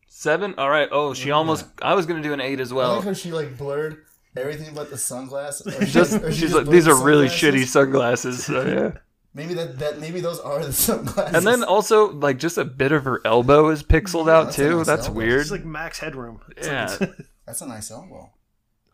Seven. 0.07 0.55
All 0.57 0.71
right. 0.71 0.87
Oh, 0.91 1.13
she 1.13 1.29
almost. 1.29 1.67
I 1.81 1.93
was 1.93 2.07
gonna 2.07 2.23
do 2.23 2.33
an 2.33 2.41
eight 2.41 2.59
as 2.59 2.71
I 2.71 2.75
well. 2.75 2.95
like 2.95 3.03
how 3.03 3.13
she 3.13 3.31
like 3.31 3.57
blurred 3.59 4.05
everything 4.35 4.73
but 4.73 4.89
the 4.89 4.97
sunglasses. 4.97 5.67
Or 5.67 5.85
she- 5.85 5.91
Just, 5.91 6.13
or 6.15 6.31
she 6.31 6.39
she's 6.39 6.51
just 6.51 6.55
like, 6.55 6.65
these 6.67 6.85
the 6.85 6.91
are 6.93 7.03
really 7.03 7.27
shitty 7.27 7.65
sunglasses. 7.65 8.45
So, 8.45 8.65
yeah. 8.65 8.97
Maybe 9.33 9.53
that 9.53 9.77
that 9.79 9.99
maybe 9.99 10.21
those 10.21 10.39
are 10.39 10.63
the 10.65 10.73
sunglasses. 10.87 11.35
And 11.35 11.45
then 11.45 11.63
also, 11.63 12.11
like, 12.11 12.39
just 12.39 12.57
a 12.57 12.65
bit 12.65 12.91
of 12.91 13.03
her 13.03 13.21
elbow 13.25 13.69
is 13.69 13.83
pixeled 13.83 14.29
out 14.29 14.45
that's 14.45 14.55
too. 14.55 14.77
nice 14.77 14.85
That's 14.87 15.07
elbow. 15.07 15.17
weird. 15.19 15.41
It's 15.41 15.51
like 15.51 15.65
max 15.65 15.99
headroom. 15.99 16.41
It's 16.57 16.67
Yeah. 16.67 16.97
like, 16.99 17.11
that's 17.45 17.61
a 17.61 17.67
nice 17.67 17.91
elbow. 17.91 18.31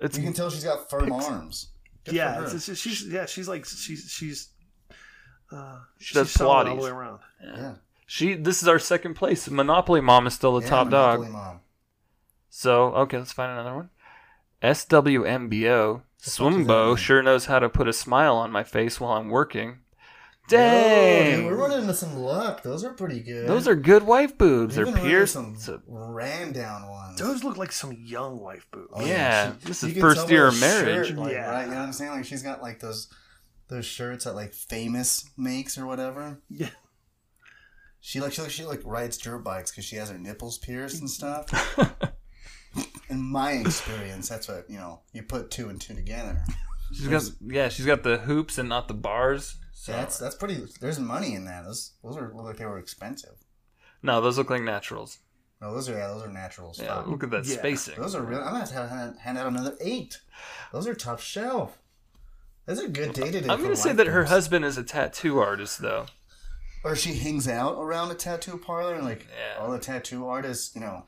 It's 0.01 0.17
You 0.17 0.23
can 0.25 0.33
tell 0.33 0.49
she's 0.49 0.63
got 0.65 0.89
firm 0.89 1.11
arms. 1.11 1.69
Good 2.03 2.15
yeah, 2.15 2.43
it's, 2.43 2.67
it's 2.69 2.79
she's 2.79 3.07
yeah, 3.07 3.25
she's 3.25 3.47
like 3.47 3.65
she's 3.65 4.09
she's. 4.11 4.49
Uh, 5.51 5.79
She 5.99 6.13
does 6.15 6.27
she's 6.27 6.37
solid 6.37 6.67
all 6.67 6.75
the 6.75 6.81
way 6.83 6.89
around. 6.89 7.19
yeah. 7.43 7.73
she. 8.05 8.33
This 8.35 8.61
is 8.61 8.67
our 8.67 8.77
second 8.79 9.13
place. 9.15 9.49
Monopoly 9.49 10.01
Mom 10.01 10.27
is 10.27 10.33
still 10.33 10.53
the 10.59 10.61
Yeah, 10.63 10.69
top 10.69 10.89
dog. 10.89 11.19
Monopoly 11.21 11.31
Mom. 11.45 11.59
So 12.49 12.93
okay, 12.95 13.17
let's 13.17 13.31
find 13.31 13.51
another 13.53 13.73
one. 13.75 13.89
SWMBO 14.61 16.01
is 16.23 16.33
Swimbo 16.37 16.97
sure 16.97 17.21
knows 17.23 17.45
how 17.45 17.59
to 17.59 17.69
put 17.69 17.87
a 17.87 17.93
smile 17.93 18.35
on 18.35 18.51
my 18.51 18.63
face 18.63 18.99
while 18.99 19.13
I'm 19.13 19.29
working. 19.29 19.79
Oh, 20.47 20.51
Dang, 20.51 21.35
dude, 21.41 21.45
we're 21.51 21.55
running 21.57 21.79
into 21.81 21.93
some 21.95 22.17
luck. 22.17 22.61
Those 22.61 22.83
are 22.83 22.93
pretty 22.93 23.19
good. 23.21 23.47
those 23.47 23.67
are 23.67 23.75
good 23.75 24.03
wife 24.03 24.37
boobs. 24.37 24.75
They're 24.75 24.85
been 24.85 24.93
running 24.93 25.09
pierced. 25.09 25.33
Some 25.33 25.57
So- 25.57 25.81
ran 25.87 26.51
down 26.51 26.87
ones. 26.87 27.19
Those 27.19 27.43
look 27.43 27.57
like 27.57 27.71
some 27.71 27.93
young 27.93 28.39
wife 28.39 28.67
boobs. 28.71 28.91
Oh, 28.93 29.03
Yeah, 29.03 29.53
She- 29.53 29.67
this 29.67 29.83
is 29.83 29.97
first 29.97 30.29
year 30.29 30.47
of 30.47 30.59
marriage. 30.59 31.07
shirt, 31.07 31.17
like, 31.17 31.31
Yeah. 31.33 31.49
right. 31.49 31.63
You 31.65 31.71
know 31.71 31.77
what 31.77 31.85
I'm 31.87 31.93
saying? 31.93 32.11
Like 32.11 32.25
she's 32.25 32.43
got 32.43 32.61
like 32.61 32.79
those 32.79 33.07
those 33.69 33.85
shirts 33.85 34.25
that 34.25 34.35
like 34.35 34.53
famous 34.53 35.25
makes 35.35 35.77
or 35.79 35.87
whatever. 35.87 36.39
Yeah. 36.49 36.69
She 37.99 38.21
like 38.21 38.33
she 38.33 38.43
like, 38.43 38.51
she 38.51 38.65
like 38.65 38.81
rides 38.85 39.17
dirt 39.17 39.39
bikes 39.39 39.71
because 39.71 39.85
she 39.85 39.95
has 39.95 40.11
her 40.11 40.17
nipples 40.19 40.59
pierced 40.59 40.99
and 40.99 41.09
stuff. 41.09 41.49
In 43.09 43.19
my 43.21 43.53
experience, 43.53 44.29
that's 44.29 44.47
what 44.47 44.69
you 44.69 44.77
know. 44.77 45.01
You 45.13 45.23
put 45.23 45.49
two 45.49 45.69
and 45.69 45.81
two 45.81 45.95
together. 45.95 46.43
She's 46.93 47.07
got 47.07 47.23
yeah, 47.41 47.69
she's 47.69 47.85
got 47.87 48.03
the 48.03 48.17
hoops 48.19 48.59
and 48.59 48.69
not 48.69 48.87
the 48.87 48.93
bars. 48.93 49.55
So 49.77 49.91
That's 49.91 50.17
that's 50.17 50.35
pretty. 50.35 50.65
There's 50.79 50.99
money 50.99 51.35
in 51.35 51.43
that. 51.45 51.65
Those 51.65 51.91
those 52.01 52.15
are 52.17 52.31
look 52.33 52.45
like 52.45 52.57
they 52.57 52.65
were 52.65 52.79
expensive. 52.79 53.35
no, 54.01 54.21
those 54.21 54.37
look 54.37 54.49
like 54.49 54.61
naturals. 54.61 55.19
No, 55.61 55.73
those 55.73 55.89
are 55.89 55.97
yeah, 55.97 56.07
those 56.07 56.23
are 56.23 56.31
naturals. 56.31 56.79
Yeah, 56.81 56.99
look 57.05 57.23
at 57.23 57.29
that 57.31 57.45
Yeah. 57.45 57.57
spacing. 57.57 57.95
Those 58.01 58.15
are 58.15 58.21
real. 58.23 58.39
I'm 58.39 58.45
gonna 58.53 58.59
have 58.59 58.69
to 58.69 58.87
hand, 58.87 59.19
hand 59.19 59.37
out 59.37 59.47
another 59.47 59.75
eight. 59.81 60.21
Those 60.71 60.87
are 60.87 60.93
top 60.95 61.19
shelf. 61.19 61.77
Those 62.65 62.81
are 62.83 62.87
good 62.87 63.13
day 63.13 63.31
to 63.31 63.41
day. 63.41 63.47
I'm 63.49 63.61
gonna 63.61 63.75
say 63.75 63.91
that 63.93 64.07
her 64.07 64.25
husband 64.25 64.63
is 64.65 64.77
a 64.77 64.83
tattoo 64.83 65.39
artist, 65.39 65.79
though. 65.81 66.05
or 66.83 66.95
she 66.95 67.13
hangs 67.15 67.47
out 67.47 67.77
around 67.77 68.11
a 68.11 68.15
tattoo 68.15 68.57
parlor 68.57 68.95
and 68.95 69.03
like 69.05 69.25
Yeah. 69.29 69.59
all 69.61 69.71
the 69.71 69.79
tattoo 69.79 70.27
artists, 70.27 70.73
you 70.75 70.81
know, 70.81 71.03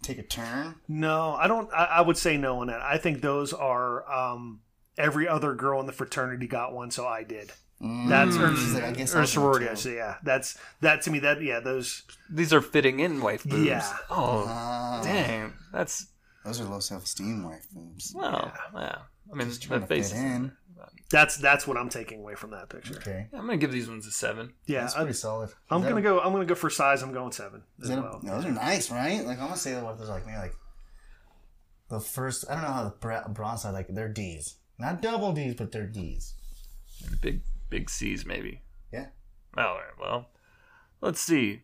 take 0.00 0.18
a 0.18 0.22
turn. 0.22 0.76
No, 0.88 1.34
I 1.34 1.46
don't. 1.46 1.70
I, 1.74 1.84
I 1.84 2.00
would 2.00 2.16
say 2.16 2.36
no 2.38 2.60
on 2.60 2.68
that. 2.68 2.80
I 2.80 2.96
think 2.98 3.20
those 3.20 3.52
are 3.52 4.10
um, 4.10 4.60
every 4.96 5.28
other 5.28 5.54
girl 5.54 5.78
in 5.80 5.86
the 5.86 5.92
fraternity 5.92 6.46
got 6.46 6.72
one, 6.72 6.90
so 6.90 7.06
I 7.06 7.22
did. 7.24 7.52
That's 7.82 8.36
or, 8.36 8.48
Mm. 8.50 8.56
She's 8.56 8.74
like, 8.74 8.84
I 8.84 8.92
guess 8.92 9.14
or 9.14 9.26
sorority. 9.26 9.66
I 9.66 9.70
too. 9.70 9.76
say, 9.76 9.96
yeah. 9.96 10.16
That's 10.22 10.56
that 10.82 11.02
to 11.02 11.10
me. 11.10 11.18
That 11.18 11.42
yeah, 11.42 11.58
those 11.60 12.02
These 12.30 12.52
are 12.52 12.60
fitting 12.60 13.00
in 13.00 13.20
wife 13.20 13.42
boobs. 13.44 13.66
Yeah. 13.66 13.96
Oh, 14.08 15.00
dang, 15.02 15.52
that's 15.72 16.06
Those 16.44 16.60
are 16.60 16.64
low 16.64 16.78
self 16.78 17.02
esteem 17.04 17.42
wife 17.42 17.66
boobs. 17.72 18.12
well, 18.14 18.52
yeah. 18.74 18.98
I 19.32 19.34
mean, 19.34 19.50
Trying 19.50 19.80
that 19.80 19.88
to 19.88 19.94
face. 19.94 20.12
fit 20.12 20.18
in. 20.20 20.52
that's 21.10 21.36
that's 21.38 21.66
what 21.66 21.76
I'm 21.76 21.88
taking 21.88 22.20
away 22.20 22.36
from 22.36 22.50
that 22.52 22.68
picture. 22.68 22.94
Okay, 22.96 23.26
I'm 23.32 23.40
gonna 23.46 23.56
give 23.56 23.72
these 23.72 23.88
ones 23.88 24.06
a 24.06 24.12
seven. 24.12 24.52
Yeah, 24.66 24.82
that's 24.82 24.94
I, 24.94 24.98
pretty 24.98 25.14
solid. 25.14 25.50
I'm 25.68 25.82
gonna 25.82 25.96
a- 25.96 26.02
go. 26.02 26.20
I'm 26.20 26.30
gonna 26.32 26.44
go 26.44 26.54
for 26.54 26.70
size. 26.70 27.02
I'm 27.02 27.12
going 27.12 27.32
seven 27.32 27.62
as 27.82 27.88
that 27.88 27.98
a, 27.98 28.02
no, 28.02 28.20
those 28.36 28.44
are 28.44 28.52
nice, 28.52 28.92
right? 28.92 29.24
Like 29.24 29.38
I'm 29.40 29.46
gonna 29.46 29.56
say 29.56 29.72
that 29.72 29.82
what 29.82 29.98
those 29.98 30.08
are 30.08 30.12
like 30.14 30.26
maybe 30.26 30.38
like 30.38 30.54
the 31.88 31.98
first. 31.98 32.44
I 32.48 32.54
don't 32.54 32.62
know 32.62 32.68
how 32.72 32.84
the 32.84 33.28
bronze 33.30 33.62
side 33.62 33.72
like 33.74 33.88
they're 33.88 34.08
D's, 34.08 34.54
not 34.78 35.02
double 35.02 35.32
D's, 35.32 35.54
but 35.56 35.72
they're 35.72 35.86
D's. 35.88 36.34
Big, 37.20 37.40
big 37.72 37.88
C's 37.90 38.24
maybe. 38.26 38.60
Yeah. 38.92 39.06
All 39.56 39.74
right. 39.76 39.98
Well, 39.98 40.28
let's 41.00 41.20
see. 41.20 41.62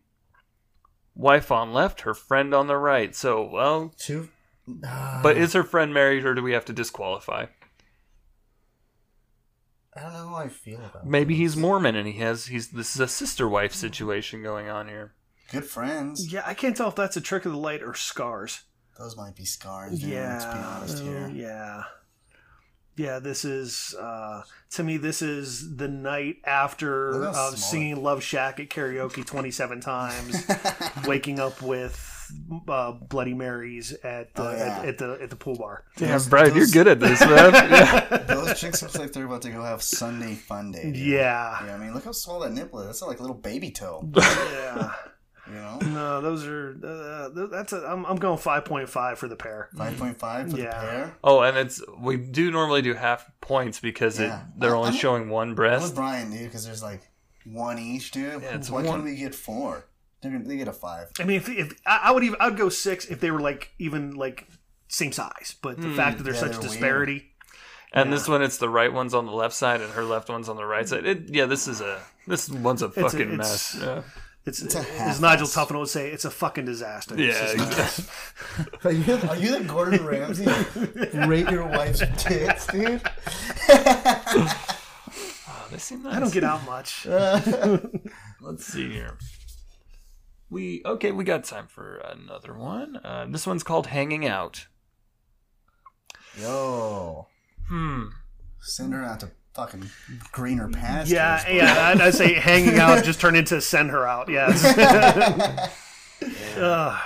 Wife 1.14 1.52
on 1.52 1.72
left, 1.72 2.00
her 2.00 2.14
friend 2.14 2.54
on 2.54 2.66
the 2.66 2.76
right. 2.76 3.14
So, 3.14 3.44
well, 3.44 3.92
Two. 3.98 4.30
Ah, 4.84 5.20
but 5.22 5.36
is 5.36 5.52
her 5.52 5.62
friend 5.62 5.92
married, 5.94 6.24
or 6.24 6.34
do 6.34 6.42
we 6.42 6.52
have 6.52 6.64
to 6.66 6.72
disqualify? 6.72 7.46
I 9.96 10.02
don't 10.02 10.12
know 10.12 10.28
how 10.28 10.36
I 10.36 10.48
feel 10.48 10.78
about. 10.78 11.06
Maybe 11.06 11.34
those. 11.34 11.38
he's 11.40 11.56
Mormon 11.56 11.96
and 11.96 12.06
he 12.06 12.14
has 12.20 12.46
he's 12.46 12.68
this 12.68 12.94
is 12.94 13.00
a 13.00 13.08
sister 13.08 13.48
wife 13.48 13.74
situation 13.74 14.42
going 14.42 14.68
on 14.68 14.88
here. 14.88 15.14
good 15.50 15.64
friends. 15.64 16.32
Yeah, 16.32 16.42
I 16.46 16.54
can't 16.54 16.76
tell 16.76 16.88
if 16.88 16.94
that's 16.94 17.16
a 17.16 17.20
trick 17.20 17.44
of 17.46 17.52
the 17.52 17.58
light 17.58 17.82
or 17.82 17.94
scars. 17.94 18.62
Those 18.98 19.16
might 19.16 19.34
be 19.36 19.44
scars. 19.44 19.98
Dude, 20.00 20.10
yeah, 20.10 20.32
Let's 20.32 20.44
be 20.44 20.60
honest 20.60 21.02
uh, 21.02 21.06
here. 21.06 21.30
yeah, 21.34 21.82
yeah. 22.98 23.18
This 23.20 23.44
is 23.44 23.94
uh, 23.98 24.42
to 24.72 24.82
me. 24.82 24.96
This 24.96 25.22
is 25.22 25.76
the 25.76 25.88
night 25.88 26.36
after 26.44 27.12
Look 27.12 27.34
how 27.34 27.46
uh, 27.46 27.50
small 27.50 27.56
singing 27.56 28.02
"Love 28.02 28.22
Shack" 28.22 28.60
at 28.60 28.68
karaoke 28.68 29.24
twenty-seven 29.24 29.80
times, 29.80 30.44
waking 31.06 31.38
up 31.40 31.62
with 31.62 32.14
uh, 32.68 32.92
Bloody 32.92 33.32
Marys 33.34 33.92
at 34.04 34.34
the, 34.34 34.42
Oh, 34.42 34.52
yeah. 34.52 34.78
at, 34.80 34.84
at 34.84 34.98
the 34.98 35.18
at 35.22 35.30
the 35.30 35.36
pool 35.36 35.56
bar. 35.56 35.84
Damn, 35.96 36.10
Those- 36.10 36.28
Brian, 36.28 36.54
you're 36.54 36.66
good 36.66 36.88
at 36.88 37.00
this, 37.00 37.20
man. 37.20 37.52
Yeah. 37.70 38.18
Those 38.18 38.58
chicks 38.60 38.82
look 38.82 38.94
like 38.98 39.12
they're 39.12 39.24
about 39.24 39.42
to 39.42 39.50
go 39.50 39.62
have 39.62 39.82
Sunday 39.82 40.34
fun 40.34 40.72
day. 40.72 40.82
dude. 40.84 40.96
Yeah, 40.96 41.64
Yeah, 41.66 41.74
I 41.74 41.78
mean, 41.78 41.94
look 41.94 42.04
how 42.04 42.12
small 42.12 42.40
that 42.40 42.52
nipple 42.52 42.80
is. 42.80 42.86
That's 42.86 43.02
like 43.02 43.18
a 43.18 43.22
little 43.22 43.36
baby 43.36 43.70
toe. 43.70 44.06
yeah. 44.16 44.92
You 45.50 45.54
know, 45.54 45.78
No, 45.82 46.20
those 46.20 46.44
are 46.46 46.76
uh, 46.84 47.46
that's 47.46 47.72
a. 47.72 47.78
I'm, 47.86 48.04
I'm 48.06 48.16
going 48.16 48.38
five 48.38 48.64
point 48.64 48.88
five 48.88 49.18
for 49.18 49.28
the 49.28 49.36
pair. 49.36 49.68
five 49.76 49.96
point 49.98 50.18
five 50.18 50.50
for 50.50 50.58
Yeah. 50.58 50.64
the 50.80 50.86
pair. 50.86 51.16
Oh, 51.24 51.40
and 51.42 51.56
it's 51.56 51.82
we 51.98 52.16
do 52.16 52.50
normally 52.50 52.82
do 52.82 52.94
half 52.94 53.30
points 53.40 53.80
because 53.80 54.18
Yeah. 54.20 54.40
it 54.40 54.60
they're 54.60 54.74
only 54.76 54.90
I'm- 54.90 54.98
showing 54.98 55.28
one 55.30 55.50
I'm 55.50 55.54
breast. 55.54 55.84
with 55.84 55.94
Brian, 55.94 56.30
dude, 56.30 56.44
because 56.44 56.64
there's 56.66 56.82
like 56.82 57.00
one 57.44 57.78
each, 57.78 58.10
dude. 58.10 58.42
Yeah, 58.42 58.54
it's 58.56 58.68
Why 58.70 58.82
one- 58.82 58.86
can't 58.86 59.04
we 59.04 59.16
get 59.16 59.34
four? 59.34 59.84
They're 60.20 60.38
they 60.38 60.56
get 60.56 60.68
a 60.68 60.72
five. 60.72 61.10
I 61.20 61.24
mean, 61.24 61.36
if, 61.36 61.48
if 61.48 61.72
I, 61.86 62.00
I 62.04 62.10
would 62.10 62.24
even 62.24 62.36
I'd 62.40 62.56
go 62.56 62.68
six 62.68 63.04
if 63.06 63.20
they 63.20 63.30
were 63.30 63.40
like 63.40 63.70
even 63.78 64.16
like 64.16 64.46
same 64.88 65.12
size. 65.12 65.54
But 65.62 65.80
the 65.80 65.90
fact 65.94 66.18
that 66.18 66.24
there's. 66.24 66.36
Yeah, 66.36 66.42
such 66.42 66.52
they're 66.52 66.62
disparity. 66.62 67.24
And 67.90 68.12
this 68.12 68.28
one, 68.28 68.42
it's 68.42 68.58
the 68.58 68.68
right 68.68 68.92
one's 68.92 69.14
on 69.14 69.24
the 69.24 69.32
left 69.32 69.54
side 69.54 69.80
and 69.80 69.90
her 69.94 70.02
left 70.04 70.28
one's 70.28 70.50
on 70.50 70.56
the 70.56 70.64
right 70.66 70.86
side. 70.86 71.06
It, 71.06 71.30
yeah, 71.34 71.46
this 71.46 71.66
is 71.66 71.80
a 71.80 71.98
this 72.26 72.50
one's 72.50 72.82
a 72.82 72.86
a- 72.86 72.90
fucking 72.90 73.20
it's- 73.34 73.38
mess. 73.38 73.78
Yeah, 73.80 74.02
It's, 74.46 74.62
a 74.62 74.66
as 74.78 74.86
half-ass. 74.88 75.20
Nigel 75.20 75.46
Tuffin 75.46 75.78
would 75.78 75.88
say, 75.88 76.10
it's 76.10 76.24
a 76.24 76.30
fucking 76.30 76.64
disaster. 76.64 77.14
Yeah. 77.20 77.32
just- 77.54 77.54
exactly. 77.54 78.64
Are 78.84 78.92
you, 78.92 79.14
are 79.28 79.36
you 79.36 79.58
the 79.58 79.64
Gordon 79.64 80.06
Ramsay? 80.06 80.46
Rate 81.26 81.50
your 81.50 81.66
wife's 81.66 82.02
tits, 82.16 82.66
dude. 82.68 83.02
Oh, 85.50 85.68
they 85.70 85.78
seem 85.78 86.02
nice. 86.02 86.14
I 86.16 86.20
don't 86.20 86.32
get 86.32 86.44
out 86.44 86.64
much. 86.64 87.04
Let's 87.06 88.64
see 88.64 88.88
here. 88.90 89.18
We 90.50 90.82
okay. 90.86 91.12
We 91.12 91.24
got 91.24 91.44
time 91.44 91.66
for 91.68 91.96
another 91.98 92.54
one. 92.54 92.96
Uh, 92.96 93.26
this 93.28 93.46
one's 93.46 93.62
called 93.62 93.88
"Hanging 93.88 94.26
Out." 94.26 94.66
Yo, 96.40 97.26
Hmm. 97.68 98.04
send 98.60 98.92
her 98.94 99.04
out 99.04 99.20
to 99.20 99.30
fucking 99.58 99.90
greener 100.30 100.68
pastures. 100.68 101.12
Yeah, 101.12 101.44
bro. 101.44 101.54
yeah. 101.54 101.88
I'd, 101.88 102.00
I'd 102.00 102.14
say 102.14 102.34
hanging 102.48 102.78
out 102.78 103.02
just 103.04 103.20
turned 103.20 103.36
into 103.36 103.60
send 103.60 103.90
her 103.90 104.06
out. 104.06 104.28
Yes. 104.28 104.64
Ugh. 106.56 107.00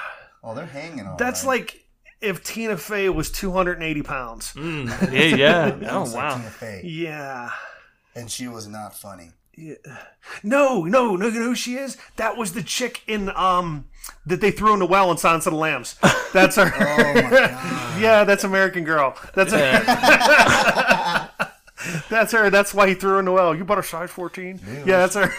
Oh, 0.44 0.54
they're 0.54 0.66
hanging 0.66 1.06
on. 1.06 1.16
that's 1.16 1.46
like 1.46 1.84
if 2.20 2.44
Tina 2.44 2.76
Fey 2.76 3.08
was 3.08 3.30
280 3.30 4.02
pounds. 4.02 4.52
Mm, 4.52 5.12
yeah, 5.12 5.36
yeah. 5.36 5.76
Oh 5.90 6.00
Looks 6.00 6.14
like 6.14 6.24
wow. 6.24 6.36
Tina 6.36 6.50
Fey. 6.50 6.82
Yeah. 6.84 7.50
And 8.14 8.30
she 8.30 8.48
was 8.48 8.68
not 8.68 8.94
funny. 8.94 9.30
Yeah. 9.56 9.74
No, 10.42 10.84
no, 10.84 11.16
no, 11.16 11.26
you 11.28 11.40
know 11.40 11.46
who 11.46 11.54
she 11.54 11.74
is? 11.76 11.96
That 12.16 12.36
was 12.36 12.52
the 12.52 12.62
chick 12.62 13.02
in 13.06 13.30
um 13.30 13.86
that 14.26 14.40
they 14.40 14.50
threw 14.50 14.72
in 14.74 14.78
the 14.78 14.86
well 14.86 15.10
in 15.10 15.16
Silence 15.16 15.46
of 15.46 15.52
the 15.52 15.58
Lambs. 15.58 15.96
That's 16.32 16.56
her. 16.56 16.70
Oh 16.74 17.14
my 17.14 17.30
god. 17.30 18.00
yeah, 18.00 18.24
that's 18.24 18.44
American 18.44 18.84
Girl. 18.84 19.16
That's 19.34 19.52
her. 19.52 21.01
that's 22.08 22.32
her. 22.32 22.50
That's 22.50 22.72
why 22.74 22.88
he 22.88 22.94
threw 22.94 23.12
her 23.12 23.18
in 23.18 23.24
the 23.26 23.32
well. 23.32 23.54
You 23.54 23.64
bought 23.64 23.78
a 23.78 23.82
size 23.82 24.10
14? 24.10 24.60
Yeah, 24.86 25.06
that's 25.06 25.14
her. 25.14 25.30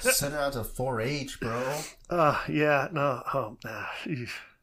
Send 0.00 0.34
her 0.34 0.40
out 0.40 0.52
to 0.54 0.60
4-H, 0.60 1.40
bro. 1.40 1.80
uh, 2.10 2.40
yeah, 2.48 2.88
no. 2.92 3.22
Um, 3.32 3.58
uh. 3.64 3.86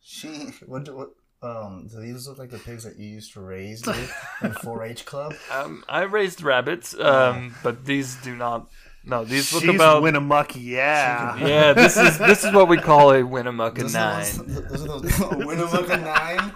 She 0.04 0.28
what 0.66 0.90
what 0.94 1.10
um 1.44 1.88
do 1.92 2.00
these 2.02 2.28
look 2.28 2.38
like 2.38 2.50
the 2.50 2.58
pigs 2.60 2.84
that 2.84 2.98
you 2.98 3.08
used 3.08 3.34
to 3.34 3.40
raise 3.42 3.82
dude, 3.82 3.96
in 4.42 4.52
4-H 4.52 5.06
club? 5.12 5.34
Um, 5.52 5.84
I 5.88 6.02
raised 6.04 6.42
rabbits, 6.44 6.94
um, 7.00 7.56
but 7.64 7.86
these 7.86 8.16
do 8.18 8.36
not. 8.36 8.70
No, 9.04 9.24
these 9.26 9.52
look 9.52 9.64
She's 9.64 9.74
about. 9.74 10.04
Winnemucca, 10.04 10.60
yeah. 10.60 11.36
yeah, 11.38 11.74
this 11.74 11.98
is 11.98 12.20
this 12.20 12.44
is 12.44 12.54
what 12.54 12.68
we 12.68 12.78
call 12.78 13.12
a 13.14 13.24
Winnemucca 13.26 13.82
Those 13.82 13.94
nine. 13.96 14.22
are 14.22 14.44
those, 14.44 14.86
those 14.86 14.88
are 14.88 15.00
those 15.00 15.46
Winnemucca 15.46 15.98
nine. 15.98 16.54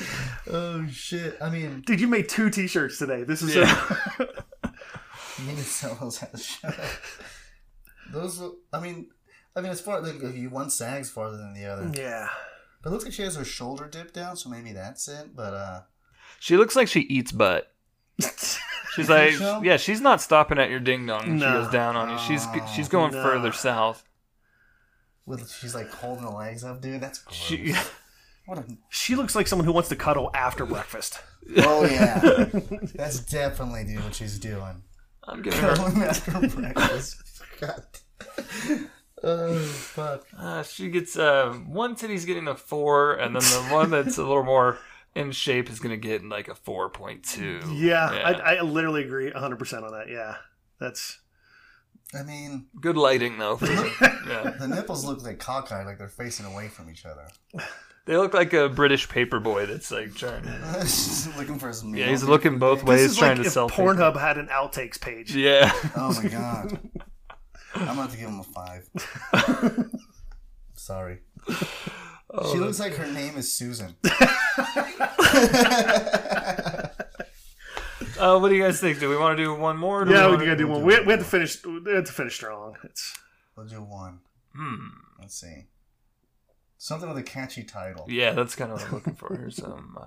oh 0.50 0.86
shit! 0.90 1.36
I 1.40 1.50
mean, 1.50 1.82
Dude, 1.86 2.00
you 2.00 2.08
made 2.08 2.28
two 2.28 2.50
T-shirts 2.50 2.98
today. 2.98 3.24
This 3.24 3.42
is 3.42 3.54
Yeah. 3.54 3.96
you 5.38 5.46
need 5.46 5.56
to 5.56 5.62
sell 5.64 5.94
those 6.00 6.22
at 6.22 6.32
the 6.32 6.38
show. 6.38 6.70
Those, 8.12 8.42
I 8.72 8.80
mean, 8.80 9.08
I 9.56 9.60
mean, 9.60 9.70
as 9.72 9.80
far 9.80 10.00
like 10.00 10.22
if 10.22 10.36
you 10.36 10.50
one 10.50 10.70
sags 10.70 11.10
farther 11.10 11.36
than 11.36 11.54
the 11.54 11.64
other, 11.66 11.90
yeah. 11.94 12.28
but 12.82 12.90
it 12.90 12.92
looks 12.92 13.04
like 13.04 13.12
she 13.14 13.22
has 13.22 13.36
her 13.36 13.44
shoulder 13.44 13.86
dipped 13.88 14.14
down, 14.14 14.36
so 14.36 14.48
maybe 14.50 14.72
that's 14.72 15.08
it. 15.08 15.34
But 15.34 15.54
uh, 15.54 15.80
She 16.40 16.56
looks 16.56 16.76
like 16.76 16.88
she 16.88 17.00
eats 17.00 17.32
butt. 17.32 17.72
She's 18.94 19.08
like, 19.08 19.32
so? 19.32 19.62
yeah, 19.62 19.78
she's 19.78 20.02
not 20.02 20.20
stopping 20.20 20.58
at 20.58 20.68
your 20.68 20.78
ding 20.80 21.06
dong. 21.06 21.26
when 21.26 21.38
She 21.38 21.44
goes 21.44 21.70
down 21.70 21.96
on 21.96 22.10
you. 22.10 22.18
She's 22.18 22.44
Oh, 22.46 22.72
she's 22.76 22.88
going 22.88 23.12
no. 23.12 23.22
further 23.22 23.50
south. 23.50 24.04
with 25.24 25.50
she's 25.50 25.74
like 25.74 25.88
holding 25.90 26.24
the 26.26 26.30
legs 26.30 26.62
up, 26.62 26.82
dude. 26.82 27.00
That's 27.00 27.18
gross. 27.20 27.34
She, 27.38 27.74
what 28.46 28.58
a 28.58 28.64
She 28.90 29.14
looks 29.14 29.34
like 29.34 29.46
someone 29.46 29.66
who 29.66 29.72
wants 29.72 29.88
to 29.90 29.96
cuddle 29.96 30.30
after 30.34 30.66
breakfast. 30.66 31.20
oh 31.58 31.84
yeah, 31.84 32.18
that's 32.94 33.20
definitely 33.20 33.84
dude 33.84 34.04
what 34.04 34.14
she's 34.14 34.38
doing. 34.38 34.82
I'm 35.24 35.42
giving 35.42 35.60
her. 35.60 35.76
Going 35.76 36.02
after 36.02 36.32
breakfast. 36.48 37.22
God. 37.60 37.84
Oh 39.22 39.58
fuck. 39.58 40.26
Uh, 40.36 40.62
she 40.62 40.88
gets 40.88 41.16
uh, 41.16 41.52
one 41.66 41.94
titty's 41.94 42.24
getting 42.24 42.48
a 42.48 42.56
four, 42.56 43.14
and 43.14 43.36
then 43.36 43.42
the 43.42 43.68
one 43.72 43.90
that's 43.90 44.18
a 44.18 44.22
little 44.24 44.42
more 44.42 44.78
in 45.14 45.30
shape 45.30 45.70
is 45.70 45.78
gonna 45.78 45.96
get 45.96 46.24
like 46.24 46.48
a 46.48 46.54
four 46.54 46.90
point 46.90 47.22
two. 47.24 47.60
Yeah, 47.72 48.06
I, 48.06 48.56
I 48.56 48.60
literally 48.62 49.04
agree 49.04 49.30
100% 49.30 49.82
on 49.84 49.92
that. 49.92 50.08
Yeah. 50.08 50.36
That's 50.82 51.20
I 52.12 52.24
mean, 52.24 52.66
Good 52.80 52.96
lighting 52.96 53.38
though. 53.38 53.56
For 53.56 53.66
yeah, 54.28 54.54
the 54.58 54.66
nipples 54.68 55.04
look 55.04 55.22
like 55.22 55.38
cockeyed, 55.38 55.86
like 55.86 55.98
they're 55.98 56.08
facing 56.08 56.44
away 56.44 56.68
from 56.68 56.90
each 56.90 57.06
other. 57.06 57.28
They 58.04 58.16
look 58.16 58.34
like 58.34 58.52
a 58.52 58.68
British 58.68 59.08
paperboy 59.08 59.66
that's 59.68 59.90
like 59.90 60.14
trying. 60.14 60.42
To, 60.42 60.48
Just 60.80 61.36
looking 61.36 61.58
for 61.58 61.72
some. 61.72 61.94
yeah, 61.94 62.08
he's 62.08 62.24
looking 62.24 62.58
both 62.58 62.80
this 62.80 62.88
ways, 62.88 63.10
is 63.12 63.16
trying 63.16 63.36
like 63.36 63.42
to 63.42 63.46
if 63.46 63.52
sell. 63.52 63.68
Pornhub 63.70 64.18
had 64.18 64.38
an 64.38 64.48
outtakes 64.48 65.00
page. 65.00 65.32
paper. 65.34 65.38
Yeah. 65.48 65.72
Oh 65.96 66.12
my 66.22 66.28
god. 66.28 66.78
I'm 67.74 67.98
about 67.98 68.10
to 68.10 68.16
give 68.18 68.28
him 68.28 68.40
a 68.40 68.44
five. 68.44 68.88
Sorry. 70.74 71.20
Oh, 72.34 72.52
she 72.52 72.58
looks 72.58 72.80
like 72.80 72.94
her 72.94 73.06
name 73.12 73.36
is 73.36 73.52
Susan. 73.52 73.94
Uh, 78.18 78.38
what 78.38 78.48
do 78.50 78.54
you 78.54 78.62
guys 78.62 78.80
think? 78.80 79.00
Do 79.00 79.08
we 79.08 79.16
want 79.16 79.36
to 79.36 79.42
do 79.44 79.54
one 79.54 79.76
more? 79.76 80.02
or 80.02 80.04
do 80.04 80.12
Yeah, 80.12 80.26
we 80.26 80.32
wanna- 80.32 80.44
gotta 80.44 80.56
do 80.56 80.66
one. 80.68 80.82
We, 80.84 80.98
we 81.00 81.10
had 81.12 81.20
to 81.20 81.24
finish. 81.24 81.64
We 81.64 81.92
had 81.92 82.06
to 82.06 82.12
finish 82.12 82.34
strong. 82.34 82.76
It's 82.84 83.14
We'll 83.56 83.66
do 83.66 83.82
one. 83.82 84.20
Hmm. 84.54 84.76
Let's 85.20 85.34
see. 85.40 85.64
Something 86.82 87.08
with 87.10 87.18
a 87.18 87.22
catchy 87.22 87.62
title. 87.62 88.06
Yeah, 88.08 88.32
that's 88.32 88.56
kind 88.56 88.72
of 88.72 88.80
what 88.80 88.88
I'm 88.88 88.94
looking 88.94 89.14
for. 89.14 89.36
Here's 89.36 89.54
some. 89.54 89.96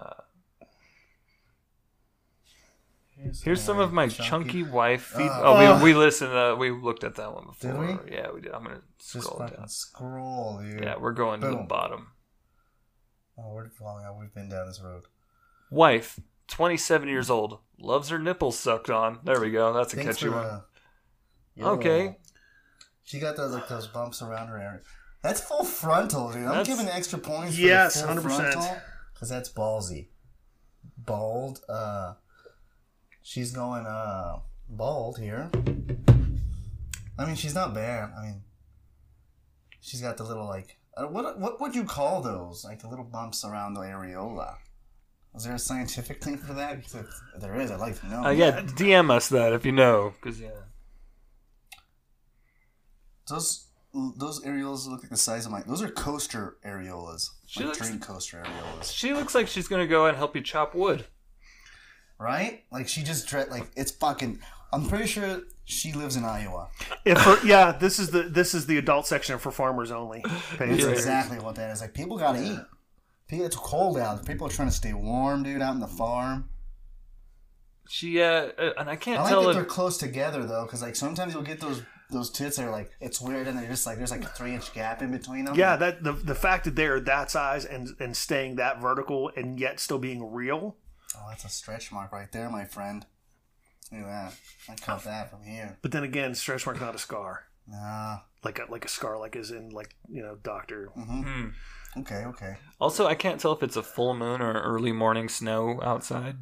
Uh, 3.18 3.24
here's 3.46 3.62
some 3.62 3.80
of 3.80 3.94
my 3.94 4.10
chunky, 4.10 4.62
wife 4.62 5.04
feet. 5.04 5.32
Uh, 5.32 5.42
oh, 5.42 5.78
we 5.80 5.94
we 5.94 5.98
listened. 5.98 6.34
Uh, 6.34 6.54
we 6.60 6.72
looked 6.72 7.06
at 7.06 7.16
that 7.16 7.34
one 7.34 7.46
before. 7.46 7.72
Did 7.72 7.80
we? 7.80 8.12
Yeah, 8.14 8.30
we 8.34 8.42
did. 8.42 8.52
I'm 8.52 8.66
gonna 8.66 8.82
scroll 8.98 9.38
fucking 9.38 9.56
down. 9.56 9.68
scroll, 9.70 10.60
dude. 10.62 10.84
Yeah, 10.84 10.96
we're 11.00 11.14
going 11.14 11.40
to 11.42 11.48
the 11.48 11.56
bottom. 11.56 12.08
Oh, 13.38 13.54
we're 13.54 13.70
long 13.82 14.04
out. 14.04 14.20
We've 14.20 14.34
been 14.34 14.50
down 14.50 14.68
this 14.68 14.82
road. 14.82 15.04
Wife, 15.72 16.20
27 16.50 17.08
years 17.08 17.30
old, 17.30 17.60
loves 17.80 18.10
her 18.10 18.20
nipples 18.20 18.60
sucked 18.60 18.90
on. 18.90 19.20
There 19.24 19.40
we 19.40 19.50
go. 19.50 19.72
That's 19.72 19.94
a 19.94 19.96
Thanks 19.96 20.18
catchy 20.18 20.28
one. 20.28 20.46
uh, 20.46 20.62
Okay. 21.62 22.08
uh, 22.10 22.12
She 23.06 23.20
got 23.20 23.38
those 23.38 23.54
like 23.54 23.70
those 23.70 23.88
bumps 23.88 24.22
around 24.22 24.48
her 24.50 24.60
area. 24.60 24.82
That's 25.26 25.42
full 25.42 25.64
frontal, 25.64 26.28
dude. 26.32 26.44
I'm 26.44 26.50
That's- 26.50 26.68
giving 26.68 26.88
extra 26.88 27.18
points. 27.18 27.58
Yes, 27.58 28.00
for 28.00 28.14
the 28.14 28.22
full 28.22 28.30
100%. 28.30 28.52
frontal 28.54 28.78
because 29.14 29.28
that's 29.28 29.50
ballsy. 29.50 30.10
Bald. 30.98 31.62
Uh, 31.68 32.14
she's 33.24 33.52
going 33.52 33.88
uh 33.88 34.38
bald 34.70 35.18
here. 35.18 35.50
I 37.18 37.26
mean, 37.26 37.36
she's 37.36 37.56
not 37.56 37.74
bad. 37.74 38.12
I 38.16 38.22
mean, 38.28 38.44
she's 39.80 40.00
got 40.00 40.18
the 40.18 40.24
little 40.26 40.46
like 40.46 40.78
uh, 40.96 41.06
what 41.08 41.40
what 41.40 41.60
would 41.60 41.74
you 41.74 41.86
call 41.86 42.22
those? 42.22 42.64
Like 42.64 42.82
the 42.84 42.88
little 42.88 43.06
bumps 43.06 43.44
around 43.44 43.74
the 43.74 43.82
areola. 43.82 44.58
Is 45.36 45.44
there 45.44 45.56
a 45.56 45.60
scientific 45.60 46.24
thing 46.24 46.38
for 46.38 46.54
that? 46.54 46.84
'Cause 46.84 46.96
if 47.36 47.42
there 47.42 47.60
is, 47.60 47.72
I'd 47.72 47.80
like 47.80 48.00
to 48.02 48.08
know. 48.08 48.26
Uh, 48.26 48.30
yeah, 48.30 48.62
DM 48.78 49.10
us 49.10 49.28
that 49.30 49.54
if 49.54 49.66
you 49.66 49.72
know, 49.72 50.14
because 50.22 50.40
yeah. 50.40 50.50
Those 53.28 53.65
those 54.18 54.44
areolas 54.44 54.88
look 54.88 55.02
like 55.02 55.10
the 55.12 55.18
size 55.18 55.46
of 55.46 55.52
my. 55.52 55.62
Those 55.64 55.82
are 55.82 55.90
coaster 55.90 56.58
areolas. 56.66 57.30
She 57.48 57.62
like 57.62 57.68
looks- 57.68 57.88
dream 57.88 58.00
coaster 58.00 58.44
areolas, 58.46 58.92
She 58.94 59.14
looks 59.14 59.34
like 59.36 59.48
she's 59.48 59.68
gonna 59.68 59.88
go 59.88 60.06
and 60.06 60.18
help 60.18 60.36
you 60.36 60.42
chop 60.42 60.76
wood. 60.76 61.06
right? 62.20 62.64
Like 62.72 62.88
she 62.88 63.04
just 63.04 63.28
dread. 63.28 63.50
Like 63.50 63.68
it's 63.76 63.92
fucking. 63.92 64.40
I'm 64.74 64.88
pretty 64.88 65.08
sure 65.08 65.42
she 65.64 65.94
lives 65.94 66.16
in 66.18 66.26
Iowa. 66.26 66.70
if 67.06 67.18
for, 67.22 67.38
yeah. 67.46 67.72
This 67.72 67.98
is 68.00 68.10
the 68.12 68.24
this 68.24 68.54
is 68.54 68.66
the 68.66 68.78
adult 68.78 69.08
section 69.08 69.38
for 69.40 69.52
farmers 69.52 69.92
only. 69.92 70.22
page 70.24 70.32
That's 70.50 70.60
right 70.60 70.80
here. 70.80 70.90
exactly 70.92 71.40
what 71.40 71.56
that 71.56 71.72
is. 71.72 71.82
Like 71.82 71.94
people 71.94 72.18
gotta 72.18 72.44
eat. 72.44 72.60
People, 73.28 73.46
it's 73.46 73.56
cold 73.56 73.98
out. 73.98 74.26
People 74.26 74.46
are 74.48 74.52
trying 74.52 74.68
to 74.68 74.74
stay 74.74 74.94
warm, 74.94 75.44
dude, 75.44 75.62
out 75.62 75.74
in 75.74 75.80
the 75.80 75.88
farm. 75.88 76.50
She 77.88 78.22
uh, 78.22 78.26
uh, 78.58 78.72
and 78.80 78.90
I 78.90 78.96
can't 78.96 79.20
I 79.20 79.24
like 79.24 79.30
tell 79.30 79.44
that 79.44 79.50
if 79.50 79.56
they're 79.56 79.66
close 79.66 79.98
together 79.98 80.46
though, 80.46 80.66
because 80.66 80.82
like 80.82 80.96
sometimes 80.96 81.34
you'll 81.34 81.44
get 81.44 81.60
those 81.62 81.84
those 82.10 82.30
tits 82.30 82.60
are 82.60 82.70
like 82.70 82.92
it's 83.00 83.20
weird 83.20 83.48
and 83.48 83.58
they're 83.58 83.68
just 83.68 83.86
like 83.86 83.98
there's 83.98 84.12
like 84.12 84.24
a 84.24 84.28
three 84.28 84.54
inch 84.54 84.74
gap 84.74 85.02
in 85.02 85.12
between 85.12 85.46
them. 85.46 85.56
Yeah, 85.56 85.76
that 85.78 86.04
the 86.04 86.14
the 86.14 86.36
fact 86.36 86.66
that 86.66 86.76
they're 86.76 87.00
that 87.00 87.32
size 87.32 87.66
and 87.66 87.90
and 88.00 88.16
staying 88.16 88.56
that 88.56 88.82
vertical 88.82 89.32
and 89.36 89.60
yet 89.60 89.80
still 89.80 90.00
being 90.00 90.32
real. 90.32 90.78
Oh, 91.16 91.26
that's 91.30 91.46
a 91.46 91.50
stretch 91.50 91.92
mark 91.92 92.12
right 92.12 92.32
there, 92.32 92.50
my 92.50 92.66
friend. 92.66 93.06
Look 93.92 94.02
at 94.02 94.08
that. 94.08 94.34
I 94.72 94.76
cut 94.76 95.04
that 95.04 95.30
from 95.30 95.44
here. 95.44 95.78
But 95.82 95.92
then 95.92 96.04
again, 96.04 96.36
stretch 96.36 96.66
mark 96.66 96.82
not 96.82 96.96
a 96.96 97.00
scar. 97.00 97.46
Nah. 97.68 98.20
Like 98.44 98.60
a, 98.60 98.66
like 98.70 98.86
a 98.86 98.90
scar, 98.90 99.18
like 99.20 99.36
is 99.36 99.52
in 99.52 99.70
like 99.70 99.96
you 100.10 100.22
know 100.22 100.38
doctor. 100.44 100.90
Mm-hmm. 100.98 101.50
Okay, 102.02 102.26
okay. 102.26 102.58
Also, 102.80 103.08
I 103.08 103.16
can't 103.16 103.40
tell 103.40 103.54
if 103.54 103.64
it's 103.64 103.78
a 103.78 103.84
full 103.84 104.14
moon 104.14 104.42
or 104.42 104.62
early 104.62 104.92
morning 104.92 105.30
snow 105.30 105.80
outside. 105.82 106.38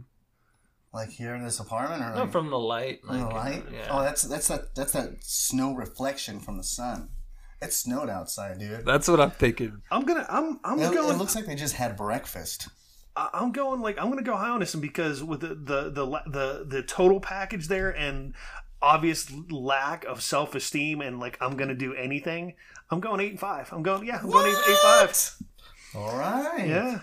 Like 0.94 1.10
here 1.10 1.34
in 1.34 1.44
this 1.44 1.60
apartment, 1.60 2.04
or 2.04 2.14
No, 2.14 2.22
like 2.22 2.32
from 2.32 2.50
the 2.52 2.60
light. 2.60 3.04
from 3.06 3.20
the 3.20 3.26
light? 3.28 3.64
Yeah. 3.72 3.88
Oh, 3.90 4.02
that's 4.04 4.22
that's 4.22 4.48
that 4.50 4.76
that's 4.76 4.92
that 4.92 5.24
snow 5.24 5.74
reflection 5.74 6.40
from 6.40 6.58
the 6.58 6.64
sun. 6.64 7.10
It 7.62 7.74
snowed 7.74 8.10
outside, 8.10 8.60
dude. 8.60 8.86
That's 8.86 9.08
what 9.08 9.20
I'm 9.20 9.32
thinking. 9.32 9.82
I'm 9.90 10.06
gonna 10.06 10.26
I'm 10.30 10.60
I'm 10.64 10.80
It, 10.80 10.94
going 10.94 11.16
it 11.16 11.18
looks 11.18 11.36
like 11.36 11.46
they 11.46 11.56
just 11.56 11.76
had 11.76 11.98
breakfast. 11.98 12.68
I- 13.16 13.30
I'm 13.34 13.52
going 13.52 13.82
like 13.82 13.98
I'm 14.00 14.10
gonna 14.10 14.22
go 14.22 14.36
high 14.36 14.50
on 14.50 14.60
this 14.60 14.76
one 14.76 14.82
because 14.82 15.24
with 15.24 15.40
the 15.42 15.56
the 15.56 15.90
the 15.90 16.06
the, 16.28 16.66
the 16.68 16.84
total 16.84 17.20
package 17.20 17.68
there 17.70 17.90
and 17.90 18.36
obvious 18.82 19.32
lack 19.50 20.04
of 20.06 20.22
self 20.22 20.54
esteem 20.56 21.02
and 21.02 21.20
like 21.20 21.38
I'm 21.42 21.58
gonna 21.58 21.74
do 21.76 21.96
anything. 21.96 22.54
I'm 22.92 23.00
going 23.00 23.20
eight 23.22 23.32
and 23.32 23.40
five. 23.40 23.70
I'm 23.72 23.82
going 23.82 24.06
yeah. 24.06 24.20
I'm 24.22 24.30
going 24.30 24.46
eight, 24.48 24.58
eight 24.70 24.78
five. 24.78 25.36
All 25.96 26.18
right. 26.18 26.68
Yeah. 26.68 27.00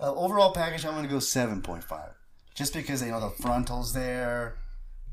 Uh, 0.00 0.12
overall 0.14 0.52
package, 0.52 0.84
I'm 0.84 0.92
going 0.92 1.04
to 1.04 1.08
go 1.10 1.20
seven 1.20 1.62
point 1.62 1.82
five, 1.84 2.10
just 2.54 2.72
because 2.72 3.02
you 3.02 3.10
know 3.10 3.20
the 3.20 3.30
frontals 3.42 3.92
there, 3.94 4.56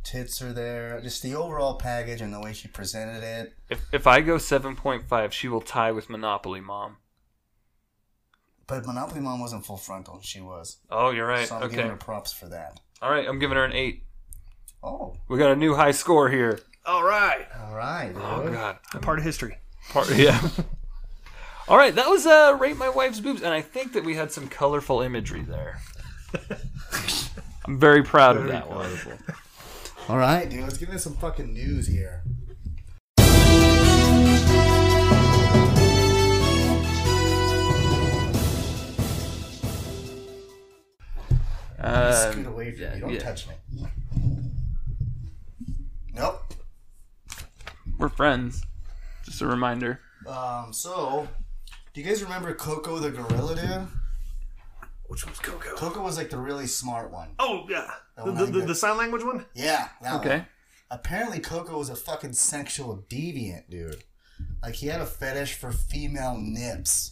tits 0.03 0.41
are 0.41 0.53
there, 0.53 0.99
just 1.01 1.21
the 1.23 1.35
overall 1.35 1.75
package 1.75 2.21
and 2.21 2.33
the 2.33 2.39
way 2.39 2.53
she 2.53 2.67
presented 2.67 3.23
it. 3.23 3.53
If 3.69 3.81
if 3.93 4.07
I 4.07 4.21
go 4.21 4.37
seven 4.37 4.75
point 4.75 5.03
five, 5.07 5.33
she 5.33 5.47
will 5.47 5.61
tie 5.61 5.91
with 5.91 6.09
Monopoly 6.09 6.61
Mom. 6.61 6.97
But 8.67 8.85
Monopoly 8.85 9.19
Mom 9.21 9.39
wasn't 9.41 9.65
full 9.65 9.77
frontal. 9.77 10.19
She 10.23 10.39
was. 10.39 10.77
Oh, 10.89 11.09
you're 11.09 11.27
right. 11.27 11.47
So 11.47 11.55
I'm 11.57 11.63
Okay. 11.63 11.75
giving 11.75 11.91
her 11.91 11.97
props 11.97 12.31
for 12.31 12.47
that. 12.47 12.79
All 13.01 13.11
right, 13.11 13.27
I'm 13.27 13.39
giving 13.39 13.57
her 13.57 13.65
an 13.65 13.73
eight. 13.73 14.03
Oh, 14.83 15.15
We 15.27 15.37
got 15.37 15.51
a 15.51 15.55
new 15.55 15.75
high 15.75 15.91
score 15.91 16.29
here. 16.29 16.59
All 16.85 17.03
right. 17.03 17.47
all 17.59 17.75
right. 17.75 18.13
Oh 18.15 18.43
dude. 18.43 18.53
God. 18.53 18.79
A 18.93 18.99
part 18.99 19.19
of 19.19 19.25
history. 19.25 19.57
Part, 19.89 20.09
yeah. 20.15 20.39
All 21.67 21.77
right, 21.77 21.93
that 21.93 22.07
was 22.09 22.25
uh, 22.25 22.57
rate 22.59 22.77
my 22.77 22.89
wife's 22.89 23.19
boobs, 23.19 23.41
and 23.43 23.53
I 23.53 23.61
think 23.61 23.93
that 23.93 24.03
we 24.03 24.15
had 24.15 24.31
some 24.31 24.47
colorful 24.47 25.01
imagery 25.01 25.41
there. 25.41 25.79
I'm 27.65 27.79
very 27.79 28.03
proud 28.03 28.37
of 28.37 28.47
that 28.47 28.69
one. 28.69 28.89
All 30.09 30.17
right, 30.17 30.49
dude. 30.49 30.63
Let's 30.63 30.77
get 30.77 30.89
into 30.89 30.99
some 30.99 31.15
fucking 31.15 31.53
news 31.53 31.87
here. 31.87 32.23
Scoot 42.13 42.45
Um, 42.45 42.53
away 42.53 42.71
from 42.71 42.81
yeah, 42.83 42.93
me. 42.95 42.99
Don't 42.99 43.13
yeah. 43.13 43.19
touch 43.19 43.47
me. 43.47 43.55
Nope. 46.13 46.41
we're 47.97 48.09
friends. 48.09 48.63
Just 49.25 49.41
a 49.41 49.47
reminder. 49.47 49.99
Um. 50.27 50.71
So, 50.73 51.27
do 51.93 52.01
you 52.01 52.07
guys 52.07 52.21
remember 52.21 52.53
Coco 52.53 52.99
the 52.99 53.09
gorilla, 53.11 53.55
dude? 53.55 53.87
Which 55.11 55.25
one's 55.25 55.39
Coco? 55.39 55.75
Coco 55.75 56.01
was 56.01 56.15
like 56.15 56.29
the 56.29 56.37
really 56.37 56.67
smart 56.67 57.11
one. 57.11 57.31
Oh 57.37 57.65
yeah, 57.69 57.89
the, 58.15 58.23
one 58.23 58.35
the, 58.35 58.43
I 58.43 58.45
the, 58.45 58.59
get. 58.59 58.67
the 58.67 58.75
sign 58.75 58.95
language 58.95 59.25
one. 59.25 59.45
Yeah. 59.53 59.89
that 60.01 60.13
one. 60.13 60.21
Okay. 60.21 60.45
Apparently, 60.89 61.39
Coco 61.39 61.77
was 61.77 61.89
a 61.89 61.97
fucking 61.97 62.31
sexual 62.31 63.03
deviant, 63.09 63.69
dude. 63.69 64.05
Like 64.63 64.75
he 64.75 64.87
had 64.87 65.01
a 65.01 65.05
fetish 65.05 65.55
for 65.55 65.73
female 65.73 66.37
nips. 66.39 67.11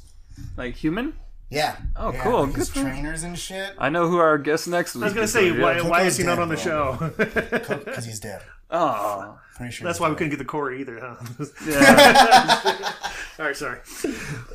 Like 0.55 0.75
human? 0.75 1.13
Yeah. 1.49 1.75
Oh, 1.97 2.13
yeah, 2.13 2.23
cool. 2.23 2.45
Like 2.45 2.55
his 2.55 2.69
Good 2.69 2.83
for 2.83 2.87
him. 2.87 2.93
trainers 2.93 3.23
and 3.23 3.37
shit. 3.37 3.73
I 3.77 3.89
know 3.89 4.07
who 4.07 4.15
our 4.17 4.37
guest 4.37 4.69
next 4.69 4.95
week 4.95 5.03
I 5.03 5.07
was 5.07 5.13
gonna 5.13 5.23
is, 5.25 5.33
say, 5.33 5.51
why, 5.51 5.81
why 5.81 6.03
is 6.03 6.15
he 6.15 6.23
not 6.23 6.39
on 6.39 6.47
the 6.47 6.55
show? 6.55 7.11
Because 7.17 8.05
he's 8.05 8.21
dead. 8.21 8.41
Oh. 8.71 9.37
Pretty 9.57 9.73
sure. 9.73 9.83
That's 9.85 9.97
he's 9.97 10.01
why 10.01 10.07
we 10.07 10.13
dead. 10.13 10.17
couldn't 10.19 10.29
get 10.29 10.39
the 10.39 10.45
core 10.45 10.71
either, 10.71 10.99
huh? 11.01 11.45
Yeah. 11.67 12.93
All 13.39 13.45
right, 13.45 13.57
sorry. 13.57 13.79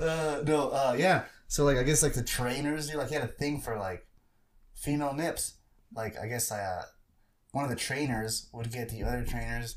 Uh, 0.00 0.40
no, 0.46 0.70
uh, 0.70 0.96
yeah. 0.98 1.24
So 1.48 1.64
like, 1.64 1.76
I 1.76 1.82
guess 1.82 2.02
like 2.02 2.14
the 2.14 2.22
trainers, 2.22 2.88
dude, 2.88 2.96
like 2.96 3.08
he 3.08 3.14
had 3.14 3.24
a 3.24 3.28
thing 3.28 3.60
for 3.60 3.76
like 3.78 4.06
female 4.74 5.12
nips. 5.14 5.54
Like 5.94 6.18
I 6.18 6.26
guess 6.26 6.50
uh, 6.50 6.84
one 7.52 7.64
of 7.64 7.70
the 7.70 7.76
trainers 7.76 8.48
would 8.52 8.72
get 8.72 8.88
the 8.88 9.02
other 9.04 9.24
trainers 9.24 9.76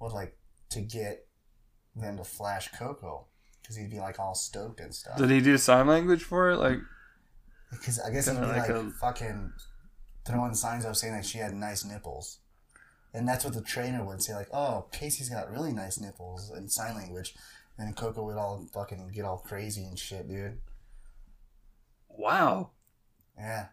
would 0.00 0.12
like 0.12 0.36
to 0.70 0.80
get 0.80 1.26
them 1.96 2.16
to 2.18 2.24
flash 2.24 2.68
Coco 2.72 3.26
because 3.62 3.76
he'd 3.76 3.90
be 3.90 3.98
like 4.00 4.18
all 4.18 4.34
stoked 4.34 4.80
and 4.80 4.94
stuff. 4.94 5.16
Did 5.18 5.30
he 5.30 5.40
do 5.40 5.56
sign 5.58 5.86
language 5.86 6.22
for 6.22 6.50
it? 6.50 6.56
Like, 6.58 6.78
Because 7.70 7.98
I 8.00 8.10
guess 8.10 8.28
he'd 8.28 8.38
be 8.38 8.46
like, 8.46 8.68
like 8.68 8.70
a- 8.70 8.90
fucking 8.90 9.52
throwing 10.24 10.54
signs 10.54 10.84
up 10.84 10.96
saying 10.96 11.14
that 11.14 11.24
she 11.26 11.38
had 11.38 11.54
nice 11.54 11.84
nipples. 11.84 12.38
And 13.14 13.26
that's 13.26 13.44
what 13.44 13.54
the 13.54 13.62
trainer 13.62 14.04
would 14.04 14.22
say, 14.22 14.34
like, 14.34 14.48
oh, 14.52 14.86
Casey's 14.92 15.30
got 15.30 15.50
really 15.50 15.72
nice 15.72 15.98
nipples 15.98 16.52
in 16.54 16.68
sign 16.68 16.94
language. 16.94 17.34
And 17.78 17.96
Coco 17.96 18.24
would 18.26 18.36
all 18.36 18.66
fucking 18.74 19.10
get 19.14 19.24
all 19.24 19.38
crazy 19.38 19.84
and 19.84 19.98
shit, 19.98 20.28
dude. 20.28 20.58
Wow. 22.18 22.70
Yeah. 23.38 23.66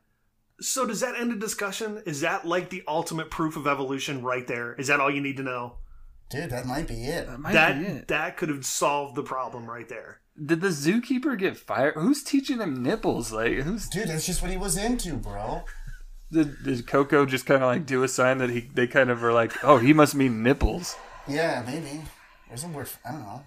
So 0.61 0.85
does 0.85 1.01
that 1.01 1.15
end 1.15 1.33
a 1.33 1.35
discussion? 1.35 2.01
Is 2.05 2.21
that 2.21 2.47
like 2.47 2.69
the 2.69 2.83
ultimate 2.87 3.29
proof 3.29 3.57
of 3.57 3.67
evolution 3.67 4.21
right 4.23 4.47
there? 4.47 4.73
Is 4.75 4.87
that 4.87 5.01
all 5.01 5.11
you 5.11 5.21
need 5.21 5.37
to 5.37 5.43
know? 5.43 5.77
Dude, 6.29 6.49
that 6.51 6.65
might 6.65 6.87
be 6.87 7.05
it. 7.05 7.27
That 7.27 7.39
might 7.39 7.53
that 7.53 7.79
be 7.79 7.85
it. 7.85 8.07
that 8.07 8.37
could 8.37 8.49
have 8.49 8.65
solved 8.65 9.15
the 9.15 9.23
problem 9.23 9.69
right 9.69 9.87
there. 9.89 10.21
Did 10.43 10.61
the 10.61 10.69
zookeeper 10.69 11.37
get 11.37 11.57
fired? 11.57 11.95
Who's 11.95 12.23
teaching 12.23 12.59
him 12.59 12.81
nipples? 12.81 13.31
Like, 13.31 13.53
who's 13.59 13.87
Dude, 13.89 14.07
that's 14.09 14.25
just 14.25 14.41
what 14.41 14.51
he 14.51 14.57
was 14.57 14.75
into, 14.77 15.13
bro. 15.13 15.63
did, 16.31 16.63
did 16.63 16.87
Coco 16.87 17.25
just 17.25 17.45
kind 17.45 17.63
of 17.63 17.67
like 17.67 17.85
do 17.85 18.03
a 18.03 18.07
sign 18.07 18.39
that 18.39 18.49
he 18.49 18.69
they 18.73 18.87
kind 18.87 19.09
of 19.09 19.21
were 19.21 19.31
like, 19.33 19.53
oh, 19.63 19.77
he 19.77 19.93
must 19.93 20.15
mean 20.15 20.43
nipples. 20.43 20.95
Yeah, 21.27 21.63
maybe. 21.65 22.01
There's 22.47 22.61
some 22.61 22.73
weird, 22.73 22.89
I 23.07 23.11
don't 23.11 23.21
know. 23.21 23.43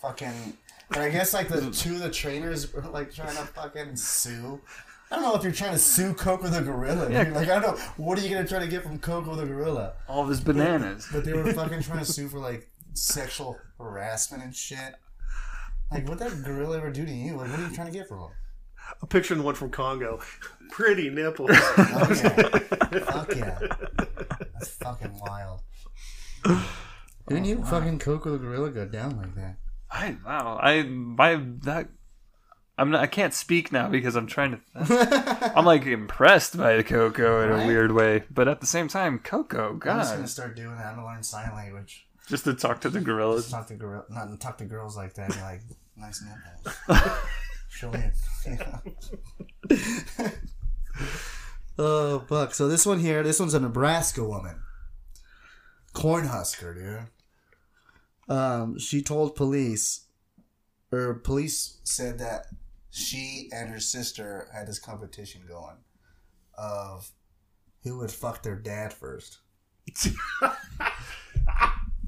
Fucking, 0.00 0.54
but 0.90 0.98
I 0.98 1.08
guess 1.08 1.32
like 1.32 1.48
the 1.48 1.70
two 1.72 1.94
of 1.94 2.00
the 2.00 2.10
trainers 2.10 2.72
were 2.72 2.82
like 2.82 3.14
trying 3.14 3.36
to 3.36 3.42
fucking 3.42 3.96
sue. 3.96 4.60
I 5.10 5.16
don't 5.16 5.24
know 5.24 5.34
if 5.34 5.42
you're 5.42 5.52
trying 5.52 5.72
to 5.72 5.78
sue 5.78 6.14
Coco 6.14 6.48
the 6.48 6.60
gorilla. 6.60 7.06
dude. 7.06 7.12
Yeah. 7.12 7.32
Like 7.32 7.48
I 7.48 7.60
don't 7.60 7.76
know, 7.76 7.82
what 7.96 8.18
are 8.18 8.22
you 8.22 8.28
gonna 8.28 8.46
try 8.46 8.58
to 8.58 8.68
get 8.68 8.82
from 8.82 8.98
Coco 8.98 9.34
the 9.34 9.46
gorilla? 9.46 9.94
All 10.08 10.22
of 10.22 10.28
his 10.28 10.40
bananas. 10.40 11.08
But 11.12 11.24
they 11.24 11.32
were 11.32 11.52
fucking 11.52 11.82
trying 11.82 12.00
to 12.00 12.04
sue 12.04 12.28
for 12.28 12.38
like 12.38 12.68
sexual 12.94 13.58
harassment 13.78 14.42
and 14.42 14.54
shit. 14.54 14.94
Like 15.90 16.08
what 16.08 16.18
that 16.18 16.42
gorilla 16.44 16.78
ever 16.78 16.90
do 16.90 17.06
to 17.06 17.12
you? 17.12 17.36
Like 17.36 17.50
what 17.50 17.60
are 17.60 17.68
you 17.68 17.74
trying 17.74 17.88
to 17.88 17.92
get 17.92 18.08
from 18.08 18.18
him? 18.18 18.30
I'm 19.00 19.08
picturing 19.08 19.38
the 19.38 19.44
one 19.44 19.54
from 19.54 19.70
Congo. 19.70 20.20
Pretty 20.70 21.10
nipples. 21.10 21.50
Oh 21.52 22.08
yeah, 22.22 22.98
fuck 23.00 23.34
yeah, 23.36 23.58
that's 24.54 24.68
fucking 24.68 25.18
wild. 25.18 25.62
Didn't 27.28 27.44
you 27.44 27.60
oh, 27.62 27.66
fucking 27.66 27.98
Coco 28.00 28.32
the 28.32 28.38
gorilla 28.38 28.70
go 28.70 28.86
down 28.86 29.16
like 29.16 29.34
that? 29.36 29.56
I 29.90 30.16
wow. 30.24 30.58
I 30.62 30.82
my 30.84 31.36
that. 31.62 31.88
I'm 32.78 32.90
not, 32.90 33.00
I 33.02 33.06
can't 33.08 33.34
speak 33.34 33.72
now 33.72 33.88
because 33.90 34.16
I'm 34.16 34.26
trying 34.26 34.52
to. 34.74 35.52
I'm 35.54 35.66
like 35.66 35.84
impressed 35.84 36.56
by 36.56 36.76
the 36.76 36.84
Coco 36.84 37.42
in 37.42 37.50
a 37.50 37.54
Right? 37.56 37.66
weird 37.66 37.92
way, 37.92 38.22
but 38.30 38.48
at 38.48 38.60
the 38.62 38.66
same 38.66 38.88
time, 38.88 39.18
Coco, 39.18 39.72
I'm 39.72 39.80
just 39.80 40.10
gonna 40.10 40.20
God, 40.22 40.28
start 40.30 40.56
doing 40.56 40.76
that. 40.76 40.86
I'm 40.86 40.94
gonna 40.96 41.06
learn 41.06 41.22
sign 41.22 41.52
language. 41.54 42.06
just 42.28 42.44
to 42.44 42.54
talk 42.54 42.80
to 42.82 42.88
the 42.88 43.00
gorillas. 43.00 43.50
Talk 43.50 43.66
to 43.66 43.74
girl, 43.74 44.06
not 44.08 44.40
talk 44.40 44.56
to 44.58 44.64
girls 44.64 44.96
like 44.96 45.12
that. 45.14 45.30
Be 45.30 45.40
like, 45.40 45.60
nice 45.96 46.22
nipples. 46.22 46.78
Show 47.68 47.90
me. 47.90 48.10
it. 48.46 50.32
oh, 51.78 52.20
fuck. 52.20 52.54
So 52.54 52.66
this 52.68 52.86
one 52.86 53.00
here, 53.00 53.22
this 53.22 53.38
one's 53.40 53.54
a 53.54 53.60
Nebraska 53.60 54.24
woman, 54.24 54.56
Cornhusker, 55.94 56.74
dude. 56.74 57.06
Um, 58.30 58.78
she 58.78 59.02
told 59.02 59.34
police, 59.34 60.06
or 60.92 61.14
police 61.14 61.80
said 61.82 62.20
that 62.20 62.46
she 62.90 63.50
and 63.52 63.68
her 63.70 63.80
sister 63.80 64.48
had 64.54 64.68
this 64.68 64.78
competition 64.78 65.42
going 65.48 65.78
of 66.56 67.10
who 67.82 67.98
would 67.98 68.12
fuck 68.12 68.42
their 68.42 68.54
dad 68.54 68.92
first. 68.92 69.38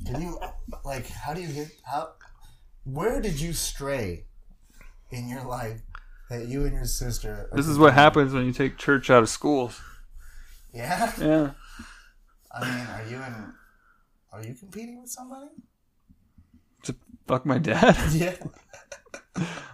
Can 0.06 0.20
you 0.20 0.38
like 0.84 1.08
how 1.08 1.34
do 1.34 1.40
you 1.40 1.52
get 1.52 1.68
how 1.84 2.12
where 2.84 3.20
did 3.20 3.40
you 3.40 3.52
stray 3.52 4.24
in 5.10 5.28
your 5.28 5.44
life 5.44 5.80
that 6.30 6.46
you 6.46 6.64
and 6.64 6.72
your 6.72 6.84
sister 6.84 7.48
This 7.52 7.66
is 7.66 7.78
what 7.78 7.94
happens 7.94 8.32
when 8.32 8.46
you 8.46 8.52
take 8.52 8.78
church 8.78 9.10
out 9.10 9.22
of 9.22 9.28
schools. 9.28 9.80
Yeah? 10.72 11.12
Yeah. 11.18 11.50
I 12.52 12.60
mean, 12.64 12.86
are 12.86 13.04
you 13.10 13.16
in 13.16 13.52
are 14.32 14.44
you 14.44 14.54
competing 14.54 15.00
with 15.00 15.10
somebody? 15.10 15.50
Fuck 17.26 17.46
my 17.46 17.58
dad. 17.58 17.96
Yeah. 18.12 18.34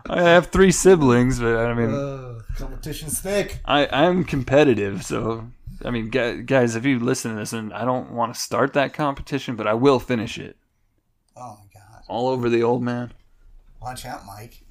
I 0.08 0.22
have 0.22 0.46
three 0.46 0.70
siblings, 0.70 1.40
but 1.40 1.56
I 1.66 1.74
mean, 1.74 1.92
Uh, 1.92 2.40
competition's 2.56 3.20
thick. 3.20 3.60
I 3.64 3.86
I'm 3.92 4.24
competitive, 4.24 5.04
so 5.04 5.48
I 5.84 5.90
mean, 5.90 6.08
guys, 6.10 6.76
if 6.76 6.84
you 6.86 6.98
listen 7.00 7.32
to 7.32 7.38
this, 7.38 7.52
and 7.52 7.72
I 7.74 7.84
don't 7.84 8.12
want 8.12 8.32
to 8.34 8.40
start 8.40 8.72
that 8.74 8.94
competition, 8.94 9.56
but 9.56 9.66
I 9.66 9.74
will 9.74 9.98
finish 10.00 10.38
it 10.38 10.56
Oh 11.36 11.58
my 11.60 11.80
god. 11.80 12.02
all 12.08 12.28
over 12.28 12.48
the 12.48 12.62
old 12.62 12.82
man. 12.82 13.12
Watch 13.82 14.06
out, 14.06 14.22
Mike. 14.26 14.62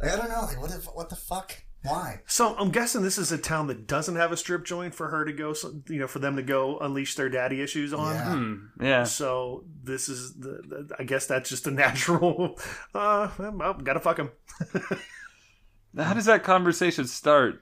Like, 0.00 0.12
I 0.14 0.16
don't 0.16 0.28
know, 0.30 0.40
like 0.42 0.60
what 0.60 0.70
the 0.70 0.78
what 0.94 1.08
the 1.10 1.16
fuck? 1.16 1.62
Why? 1.84 2.20
So 2.26 2.54
I'm 2.56 2.70
guessing 2.70 3.02
this 3.02 3.18
is 3.18 3.32
a 3.32 3.38
town 3.38 3.66
that 3.66 3.86
doesn't 3.88 4.14
have 4.14 4.30
a 4.30 4.36
strip 4.36 4.64
joint 4.64 4.94
for 4.94 5.08
her 5.08 5.24
to 5.24 5.32
go, 5.32 5.54
you 5.88 5.98
know, 5.98 6.06
for 6.06 6.20
them 6.20 6.36
to 6.36 6.42
go 6.42 6.78
unleash 6.78 7.16
their 7.16 7.28
daddy 7.28 7.60
issues 7.60 7.92
on. 7.92 8.14
Yeah. 8.14 8.34
Hmm. 8.34 8.54
Yeah. 8.80 9.04
So 9.04 9.64
this 9.82 10.08
is 10.08 10.34
the, 10.34 10.62
the. 10.62 10.96
I 10.98 11.02
guess 11.02 11.26
that's 11.26 11.48
just 11.48 11.66
a 11.66 11.70
natural. 11.72 12.58
Uh, 12.94 13.28
well, 13.38 13.74
gotta 13.74 14.00
fuck 14.00 14.18
him. 14.18 14.30
How 15.96 16.14
does 16.14 16.24
that 16.26 16.42
conversation 16.42 17.06
start? 17.06 17.60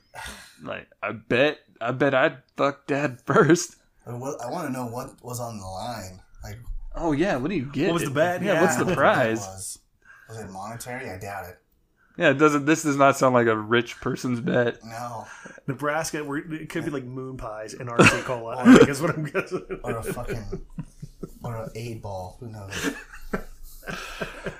Like, 0.62 0.88
I 1.02 1.12
bet, 1.12 1.58
I 1.80 1.90
bet 1.92 2.14
I'd 2.14 2.38
fuck 2.56 2.86
dad 2.86 3.20
first. 3.26 3.76
I, 4.06 4.12
want 4.12 4.66
to 4.66 4.72
know 4.72 4.86
what 4.86 5.22
was 5.22 5.40
on 5.40 5.58
the 5.58 5.66
line. 5.66 6.20
Like 6.42 6.58
Oh 6.94 7.12
yeah, 7.12 7.36
what 7.36 7.50
do 7.50 7.56
you 7.56 7.66
get? 7.66 7.86
What 7.86 7.94
was 7.94 8.04
the 8.04 8.10
bet? 8.10 8.42
Yeah, 8.42 8.60
what's 8.60 8.76
the 8.76 8.84
what 8.84 8.96
prize? 8.96 9.38
was. 9.38 9.78
Was 10.28 10.38
it 10.40 10.50
monetary? 10.50 11.10
I 11.10 11.18
doubt 11.18 11.46
it. 11.48 11.58
Yeah, 12.20 12.32
it 12.32 12.38
doesn't. 12.38 12.66
This 12.66 12.82
does 12.82 12.98
not 12.98 13.16
sound 13.16 13.34
like 13.34 13.46
a 13.46 13.56
rich 13.56 13.98
person's 14.02 14.40
bet. 14.40 14.84
No. 14.84 15.26
Nebraska, 15.66 16.22
we're, 16.22 16.52
it 16.52 16.68
could 16.68 16.84
be 16.84 16.90
like 16.90 17.04
moon 17.04 17.38
pies 17.38 17.72
in 17.72 17.86
RC 17.86 18.24
Cola. 18.24 18.58
I 18.58 18.76
think 18.76 18.90
is 18.90 19.00
what 19.00 19.16
I'm 19.16 19.24
guessing. 19.24 19.64
Or 19.82 19.96
a 19.96 20.02
fucking 20.02 20.60
or 21.42 21.56
an 21.56 21.70
eight 21.74 22.02
ball. 22.02 22.36
Who 22.40 22.48
knows? 22.48 22.94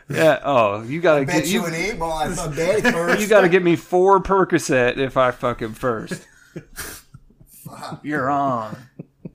Yeah. 0.09 0.41
Oh, 0.43 0.83
you 0.83 1.03
gotta 1.03 1.27
Bet 1.27 1.35
get 1.45 1.47
you, 1.49 1.61
you. 1.61 1.67
an 1.67 1.75
eight 1.75 1.99
ball. 1.99 2.13
I 2.13 2.31
fuck 2.31 2.55
daddy 2.57 2.81
first. 2.81 3.21
You 3.21 3.27
gotta 3.29 3.51
get 3.51 3.63
me 3.63 3.77
four 3.77 4.23
Percocet 4.23 4.97
if 4.97 5.19
I 5.19 5.31
fuck 5.31 5.61
him 5.61 5.75
first. 5.75 6.27
Fuck. 7.47 8.01
You're 8.03 8.31
on. 8.31 8.75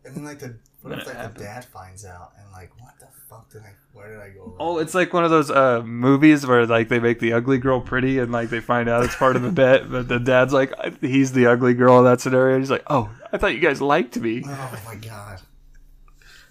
And 0.04 0.16
then 0.16 0.26
like 0.26 0.40
the 0.40 0.58
What 0.82 0.98
if 0.98 1.06
like 1.06 1.36
the 1.36 1.40
dad 1.44 1.64
finds 1.66 2.04
out 2.06 2.32
and 2.40 2.52
like, 2.52 2.72
what 2.82 3.00
the 3.00 3.08
fuck 3.30 3.52
did 3.52 3.62
I? 3.62 3.74
Where 3.96 4.10
did 4.10 4.20
I 4.20 4.30
go 4.30 4.42
wrong? 4.42 4.56
Oh, 4.60 4.78
it's 4.80 4.94
like 4.94 5.14
one 5.14 5.24
of 5.24 5.32
those 5.32 5.50
uh, 5.50 5.82
movies 5.84 6.46
where 6.46 6.66
like 6.68 6.90
they 6.90 7.00
make 7.00 7.20
the 7.20 7.32
ugly 7.34 7.58
girl 7.58 7.80
pretty, 7.82 8.20
and 8.20 8.32
like 8.32 8.50
they 8.50 8.60
find 8.60 8.90
out 8.90 9.04
it's 9.06 9.16
part 9.16 9.36
of 9.38 9.44
a 9.46 9.52
bet, 9.64 9.90
but 9.90 10.08
the 10.08 10.20
dad's 10.20 10.52
like 10.54 10.74
he's 11.02 11.32
the 11.32 11.48
ugly 11.48 11.74
girl 11.74 11.98
in 12.00 12.06
that 12.06 12.20
scenario. 12.22 12.60
He's 12.60 12.70
like, 12.70 12.84
oh, 12.88 13.10
I 13.32 13.38
thought 13.38 13.54
you 13.56 13.62
guys 13.62 13.82
liked 13.82 14.18
me. 14.18 14.44
Oh 14.46 14.80
my 14.86 14.96
god. 14.96 15.42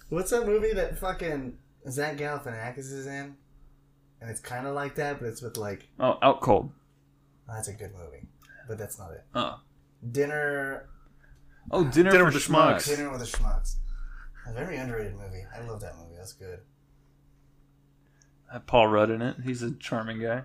What's 0.08 0.30
that 0.30 0.46
movie 0.46 0.72
that 0.72 0.98
fucking 0.98 1.58
Zach 1.90 2.16
Galifianakis 2.16 2.78
is 2.78 3.06
in? 3.06 3.36
And 4.20 4.30
it's 4.30 4.40
kind 4.40 4.66
of 4.66 4.74
like 4.74 4.94
that, 4.94 5.18
but 5.20 5.26
it's 5.28 5.42
with 5.42 5.56
like 5.58 5.86
Oh, 6.00 6.18
out 6.22 6.40
cold. 6.40 6.70
that's 7.46 7.68
a 7.68 7.74
good 7.74 7.92
movie, 7.92 8.26
but 8.66 8.78
that's 8.78 8.98
not 8.98 9.10
it. 9.12 9.22
Oh, 9.34 9.60
Dinner, 10.10 10.88
oh, 11.70 11.84
dinner, 11.84 12.10
Dinner 12.10 12.24
with 12.24 12.34
the 12.34 12.40
schmucks. 12.40 12.76
Schmucks. 12.76 12.96
Dinner 12.96 13.10
with 13.10 13.20
the 13.20 13.26
Schmucks. 13.26 13.76
A 14.46 14.52
very 14.54 14.76
underrated 14.76 15.14
movie. 15.14 15.44
I 15.54 15.60
love 15.66 15.80
that 15.80 15.96
movie. 15.98 16.14
That's 16.16 16.32
good. 16.34 16.60
Had 18.54 18.66
Paul 18.68 18.86
Rudd 18.86 19.10
in 19.10 19.20
it. 19.20 19.36
He's 19.44 19.62
a 19.62 19.72
charming 19.72 20.20
guy. 20.22 20.44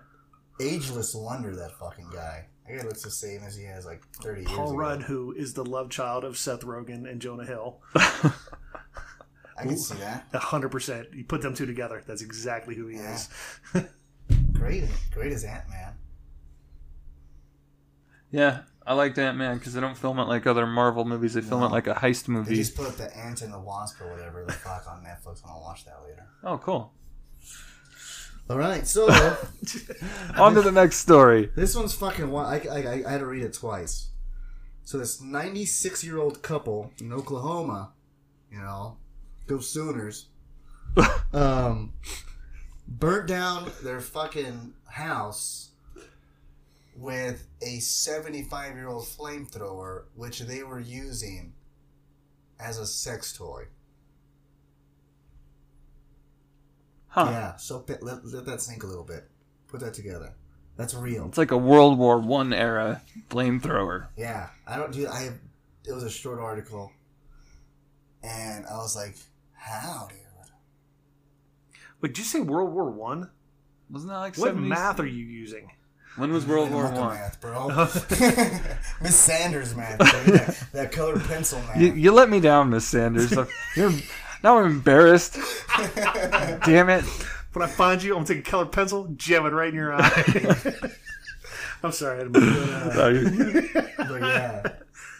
Ageless 0.60 1.14
wonder 1.16 1.56
that 1.56 1.72
fucking 1.80 2.10
guy. 2.12 2.48
I 2.68 2.72
guy 2.76 2.84
looks 2.84 3.04
the 3.04 3.12
same 3.12 3.42
as 3.44 3.56
he 3.56 3.64
has 3.66 3.86
like 3.86 4.04
thirty 4.22 4.42
years 4.42 4.52
Paul. 4.52 4.76
Rudd, 4.76 5.04
who 5.04 5.32
is 5.32 5.54
the 5.54 5.64
love 5.64 5.90
child 5.92 6.24
of 6.24 6.36
Seth 6.38 6.62
Rogen 6.62 7.10
and 7.10 7.22
Jonah 7.22 7.46
Hill. 7.46 7.80
I 7.96 9.64
can 9.64 9.78
see 9.78 9.96
that. 10.00 10.26
A 10.34 10.40
hundred 10.40 10.70
percent. 10.70 11.08
You 11.14 11.24
put 11.24 11.42
them 11.44 11.54
two 11.54 11.66
together, 11.68 12.04
that's 12.08 12.22
exactly 12.24 12.74
who 12.76 12.88
he 12.88 12.98
Yeah. 12.98 13.14
is. 13.16 13.30
Great, 14.54 14.84
great 15.14 15.32
as 15.32 15.44
Ant 15.46 15.70
Man. 15.70 15.94
Yeah, 18.32 18.60
I 18.86 18.94
liked 18.94 19.18
Ant 19.18 19.38
Man 19.38 19.58
because 19.58 19.74
they 19.74 19.82
don't 19.82 19.98
film 19.98 20.20
it 20.20 20.24
like 20.26 20.46
other 20.46 20.68
Marvel 20.68 21.06
movies. 21.06 21.34
They 21.36 21.42
film 21.42 21.62
No. 21.62 21.68
it 21.68 21.72
like 21.72 21.88
a 21.88 21.94
heist 21.94 22.28
movie. 22.28 22.50
They 22.52 22.56
just 22.62 22.76
put 22.76 22.98
the 22.98 23.16
Ant 23.18 23.42
and 23.42 23.54
the 23.54 23.60
Wasp 23.60 24.02
or 24.02 24.12
whatever 24.12 24.44
the 24.46 24.54
fuck 24.54 24.86
on 24.90 25.04
Netflix, 25.04 25.42
and 25.44 25.52
I'll 25.52 25.62
watch 25.62 25.86
that 25.86 26.02
later. 26.08 26.28
Oh, 26.44 26.58
cool. 26.58 26.94
All 28.50 28.58
right, 28.58 28.88
so 28.88 29.08
On 30.38 30.56
to 30.56 30.62
the 30.62 30.72
next 30.72 30.98
story. 30.98 31.52
This 31.56 31.76
one's 31.76 31.94
fucking. 31.94 32.26
wi- 32.26 32.44
I, 32.44 32.68
I, 32.68 33.04
I 33.08 33.12
had 33.12 33.20
to 33.20 33.28
read 33.28 33.44
it 33.44 33.54
twice. 33.54 34.10
So 34.84 34.98
this 34.98 35.22
96 35.22 36.04
year 36.04 36.18
old 36.18 36.42
couple 36.42 36.92
in 37.00 37.14
Oklahoma, 37.14 37.92
you 38.52 38.58
know, 38.58 38.98
go 39.46 39.60
Sooners, 39.60 40.30
um, 41.34 41.94
burnt 42.88 43.28
down 43.28 43.72
their 43.84 44.00
fucking 44.00 44.74
house 44.88 45.70
with 46.98 47.48
a 47.62 47.78
75 47.80 48.76
year 48.76 48.88
old 48.88 49.04
flamethrower, 49.06 50.06
which 50.16 50.40
they 50.40 50.64
were 50.64 50.80
using 50.80 51.54
as 52.60 52.80
a 52.80 52.88
sex 52.88 53.32
toy. 53.32 53.66
Huh. 57.10 57.28
Yeah, 57.32 57.56
so 57.58 57.80
pi- 57.80 57.98
let, 58.02 58.26
let 58.26 58.46
that 58.46 58.62
sink 58.62 58.84
a 58.84 58.88
little 58.88 59.04
bit. 59.04 59.28
Put 59.68 59.80
that 59.82 59.94
together. 59.94 60.34
That's 60.78 60.94
real. 60.94 61.26
It's 61.28 61.38
like 61.38 61.52
a 61.52 61.58
World 61.58 61.98
War 61.98 62.20
One 62.20 62.54
era 62.54 63.02
flamethrower. 63.30 64.08
Yeah, 64.16 64.50
I 64.66 64.78
don't 64.78 64.94
do. 64.94 65.08
I 65.08 65.32
it 65.88 65.94
was 65.94 66.04
a 66.04 66.10
short 66.10 66.40
article, 66.40 66.92
and 68.24 68.66
I 68.66 68.78
was 68.78 68.96
like, 68.96 69.16
"How, 69.54 70.08
dude?" 70.10 70.20
Wait, 72.02 72.14
did 72.14 72.20
you 72.20 72.24
say 72.24 72.40
World 72.40 72.72
War 72.74 72.90
One? 72.90 73.30
Wasn't 73.90 74.10
that 74.12 74.20
like 74.20 74.38
What 74.38 74.56
70s? 74.56 74.68
math 74.68 75.00
are 75.00 75.06
you 75.06 75.26
using? 75.26 75.70
When 76.16 76.32
was 76.32 76.46
World 76.46 76.72
War 76.72 76.84
Mucka 76.84 77.00
One? 77.00 77.14
math, 77.16 77.42
bro. 77.42 77.68
Miss 79.02 79.16
Sanders 79.16 79.76
math, 79.76 79.98
bro. 79.98 80.08
that, 80.36 80.64
that 80.74 80.92
colored 80.92 81.24
pencil 81.26 81.60
math. 81.62 81.78
You, 81.80 81.94
you 81.94 82.12
let 82.12 82.30
me 82.30 82.40
down, 82.40 82.70
Miss 82.70 82.86
Sanders. 82.88 83.32
You're, 83.76 83.92
now 84.44 84.58
I'm 84.60 84.66
embarrassed. 84.66 85.38
Damn 86.66 86.90
it. 86.90 87.04
When 87.54 87.64
I 87.64 87.68
find 87.68 88.02
you, 88.04 88.12
I'm 88.16 88.24
gonna 88.24 88.36
take 88.36 88.48
a 88.48 88.50
colored 88.50 88.72
pencil, 88.72 89.08
jam 89.18 89.46
it 89.46 89.50
right 89.50 89.70
in 89.70 89.76
your 89.76 89.94
eye. 89.94 90.74
I'm 91.84 91.92
sorry, 91.92 92.20
I 92.20 92.24
didn't 92.24 92.34
to 92.34 92.40
do 92.42 92.66
that. 92.66 92.96
No, 92.96 93.08
you- 93.10 93.70
but 93.98 94.22
yeah, 94.22 94.62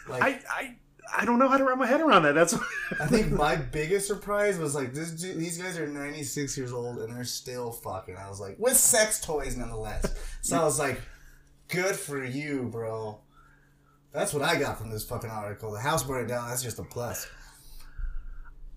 like 0.08 0.22
I, 0.22 0.40
I, 0.50 0.76
I 1.18 1.24
don't 1.24 1.38
know 1.38 1.48
how 1.48 1.56
to 1.56 1.64
wrap 1.64 1.78
my 1.78 1.86
head 1.86 2.00
around 2.02 2.22
that. 2.24 2.34
That's 2.34 2.54
I 3.00 3.06
think 3.06 3.32
my 3.32 3.56
biggest 3.56 4.06
surprise 4.06 4.58
was 4.58 4.74
like 4.74 4.92
this. 4.92 5.10
dude- 5.10 5.38
These 5.38 5.58
guys 5.58 5.78
are 5.78 5.86
96 5.86 6.56
years 6.58 6.72
old 6.72 6.98
and 6.98 7.14
they're 7.16 7.24
still 7.24 7.72
fucking. 7.72 8.16
I 8.16 8.28
was 8.28 8.40
like, 8.40 8.58
with 8.58 8.76
sex 8.76 9.20
toys 9.20 9.56
nonetheless. 9.56 10.14
So 10.42 10.60
I 10.60 10.64
was 10.64 10.78
like, 10.78 11.00
good 11.68 11.96
for 11.96 12.22
you, 12.24 12.68
bro. 12.70 13.18
That's 14.12 14.32
what 14.34 14.42
I 14.42 14.56
got 14.56 14.78
from 14.78 14.90
this 14.90 15.04
fucking 15.04 15.30
article. 15.30 15.72
The 15.72 15.80
house 15.80 16.02
burning 16.04 16.26
down. 16.28 16.48
That's 16.48 16.62
just 16.62 16.78
a 16.78 16.84
plus. 16.84 17.26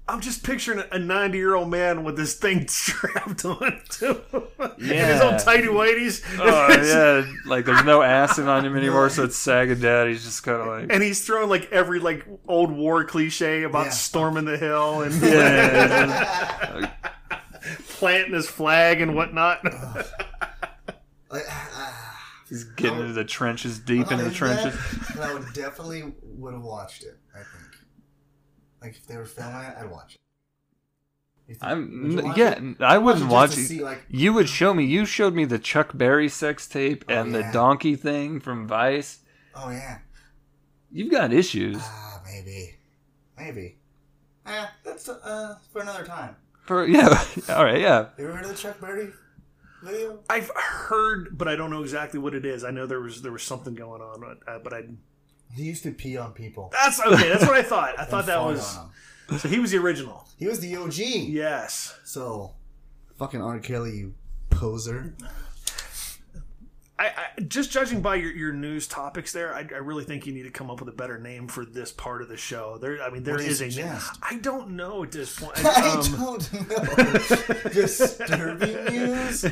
I'm 0.06 0.20
just 0.20 0.44
picturing 0.44 0.84
a 0.92 1.00
90 1.00 1.38
year 1.38 1.56
old 1.56 1.70
man 1.70 2.04
with 2.04 2.18
this 2.18 2.36
thing 2.36 2.68
strapped 2.68 3.46
on 3.46 3.80
to 3.92 4.08
him. 4.32 4.44
And 4.60 4.82
his 4.82 4.90
Yeah. 4.92 5.22
old 5.24 5.40
tighty 5.40 5.68
whities. 5.68 6.22
oh 6.40 6.68
yeah, 7.26 7.34
like 7.46 7.64
there's 7.66 7.86
no 7.86 8.02
acid 8.02 8.48
on 8.48 8.66
him 8.66 8.76
anymore, 8.76 9.10
so 9.10 9.24
it's 9.24 9.38
sagging 9.38 9.80
down. 9.80 10.10
He's 10.10 10.24
just 10.26 10.44
kind 10.44 10.60
of 10.62 10.68
like 10.68 10.92
And 10.94 11.02
he's 11.02 11.26
throwing 11.26 11.48
like 11.50 11.72
every 11.72 12.00
like 12.00 12.26
old 12.50 12.72
war 12.72 13.06
cliche 13.06 13.64
about 13.64 13.86
Yeah. 13.86 13.92
storming 13.92 14.44
the 14.46 14.58
hill 14.58 15.02
and 15.04 15.22
yeah. 15.24 16.92
planting 17.88 18.34
his 18.34 18.50
flag 18.50 19.00
and 19.02 19.16
whatnot. 19.16 19.64
Like, 21.30 21.44
ah, 21.50 22.00
He's 22.50 22.66
getting 22.66 23.00
into 23.00 23.14
the 23.14 23.24
trenches, 23.24 23.80
deep 23.80 24.12
into 24.12 24.26
the 24.26 24.32
trenches. 24.32 24.76
that, 25.16 25.24
I 25.30 25.34
would 25.34 25.52
definitely 25.54 26.14
would 26.24 26.54
have 26.54 26.62
watched 26.62 27.04
it. 27.04 27.18
I 27.34 27.38
think. 27.40 27.63
Like 28.84 28.96
if 28.98 29.08
they 29.08 29.16
were 29.18 29.26
filming 29.26 29.62
it, 29.64 29.76
I'd 29.80 29.90
watch 29.90 30.16
it. 30.16 30.20
Think- 31.48 31.60
I'm 31.62 32.16
would 32.16 32.38
yeah, 32.38 32.52
it? 32.52 32.82
I 32.82 32.98
wouldn't 32.98 33.24
just 33.24 33.32
watch 33.34 33.52
it. 33.58 33.66
see, 33.68 33.82
like, 33.82 34.04
You 34.10 34.34
would 34.34 34.48
show 34.50 34.74
me. 34.74 34.86
You 34.86 35.06
showed 35.06 35.34
me 35.34 35.46
the 35.46 35.60
Chuck 35.60 35.92
Berry 35.94 36.30
sex 36.30 36.68
tape 36.68 37.04
Oh, 37.10 37.14
and 37.14 37.34
the 37.36 37.44
donkey 37.52 37.96
thing 37.96 38.40
from 38.40 38.68
Vice. 38.68 39.20
oh 39.56 39.70
yeah. 39.70 40.00
You've 40.92 41.12
got 41.12 41.34
issues. 41.34 41.78
Ah, 41.80 42.22
maybe, 42.26 42.76
maybe. 43.38 43.78
Eh, 44.46 44.66
that's 44.84 45.10
uh 45.10 45.56
for 45.72 45.82
another 45.82 46.06
time. 46.06 46.36
For 46.66 46.86
yeah, 46.88 47.24
all 47.50 47.64
right, 47.66 47.82
yeah. 47.82 48.08
You 48.18 48.26
ever 48.26 48.36
heard 48.36 48.46
of 48.46 48.52
the 48.52 48.58
Chuck 48.58 48.80
Berry 48.80 49.12
video? 49.84 50.20
I've 50.30 50.50
heard, 50.56 51.38
but 51.38 51.48
I 51.48 51.56
don't 51.56 51.70
know 51.72 51.82
exactly 51.82 52.20
what 52.20 52.34
it 52.36 52.46
is. 52.46 52.64
I 52.64 52.72
know 52.72 52.86
there 52.86 53.02
was 53.02 53.22
there 53.22 53.32
was 53.34 53.44
something 53.44 53.76
going 53.76 54.02
on, 54.02 54.38
uh, 54.48 54.60
but 54.60 54.74
I 54.74 54.84
He 55.56 55.64
used 55.64 55.84
to 55.84 55.92
pee 55.92 56.18
on 56.18 56.32
people. 56.34 56.70
that's 56.74 57.00
okay. 57.00 57.30
That's 57.30 57.44
what 57.46 57.56
I 57.56 57.64
thought. 57.64 58.00
I 58.00 58.06
thought 58.10 58.26
that 58.26 58.38
fart 58.40 58.54
was 58.54 58.78
on 58.78 58.90
'em. 59.32 59.38
so 59.40 59.48
he 59.48 59.60
was 59.60 59.72
the 59.72 59.78
original. 59.78 60.26
He 60.38 60.48
was 60.48 60.60
the 60.60 60.76
OG. 60.76 60.98
Yes. 60.98 61.96
So, 62.04 62.54
fucking 63.18 63.42
R. 63.42 63.60
Kelly, 63.60 63.98
you 63.98 64.14
poser. 64.50 65.14
I, 67.00 67.06
I 67.38 67.42
just 67.42 67.72
judging 67.72 68.02
by 68.02 68.16
your, 68.16 68.32
your 68.32 68.54
news 68.54 68.88
topics 68.88 69.34
there, 69.34 69.54
I, 69.54 69.62
I 69.74 69.78
really 69.80 70.04
think 70.04 70.26
you 70.28 70.34
need 70.34 70.44
to 70.44 70.52
come 70.52 70.70
up 70.70 70.80
with 70.80 70.88
a 70.90 70.96
better 70.96 71.18
name 71.18 71.48
for 71.48 71.66
this 71.66 71.92
part 71.92 72.22
of 72.22 72.30
the 72.30 72.38
show. 72.38 72.78
There, 72.78 73.02
I 73.02 73.10
mean, 73.10 73.24
there 73.24 73.34
What 73.34 73.40
do 73.40 73.46
you 73.46 73.52
is 73.52 73.62
a 73.62 73.64
name. 73.66 73.72
suggest? 73.72 74.20
I 74.22 74.38
don't 74.38 74.72
know 74.72 75.04
at 75.04 75.12
this 75.12 75.38
point. 75.40 75.54
I 75.66 75.90
Um, 75.90 76.12
don't 76.12 76.70
know. 76.70 77.70
Disturbing 77.74 78.86
news. 78.86 79.46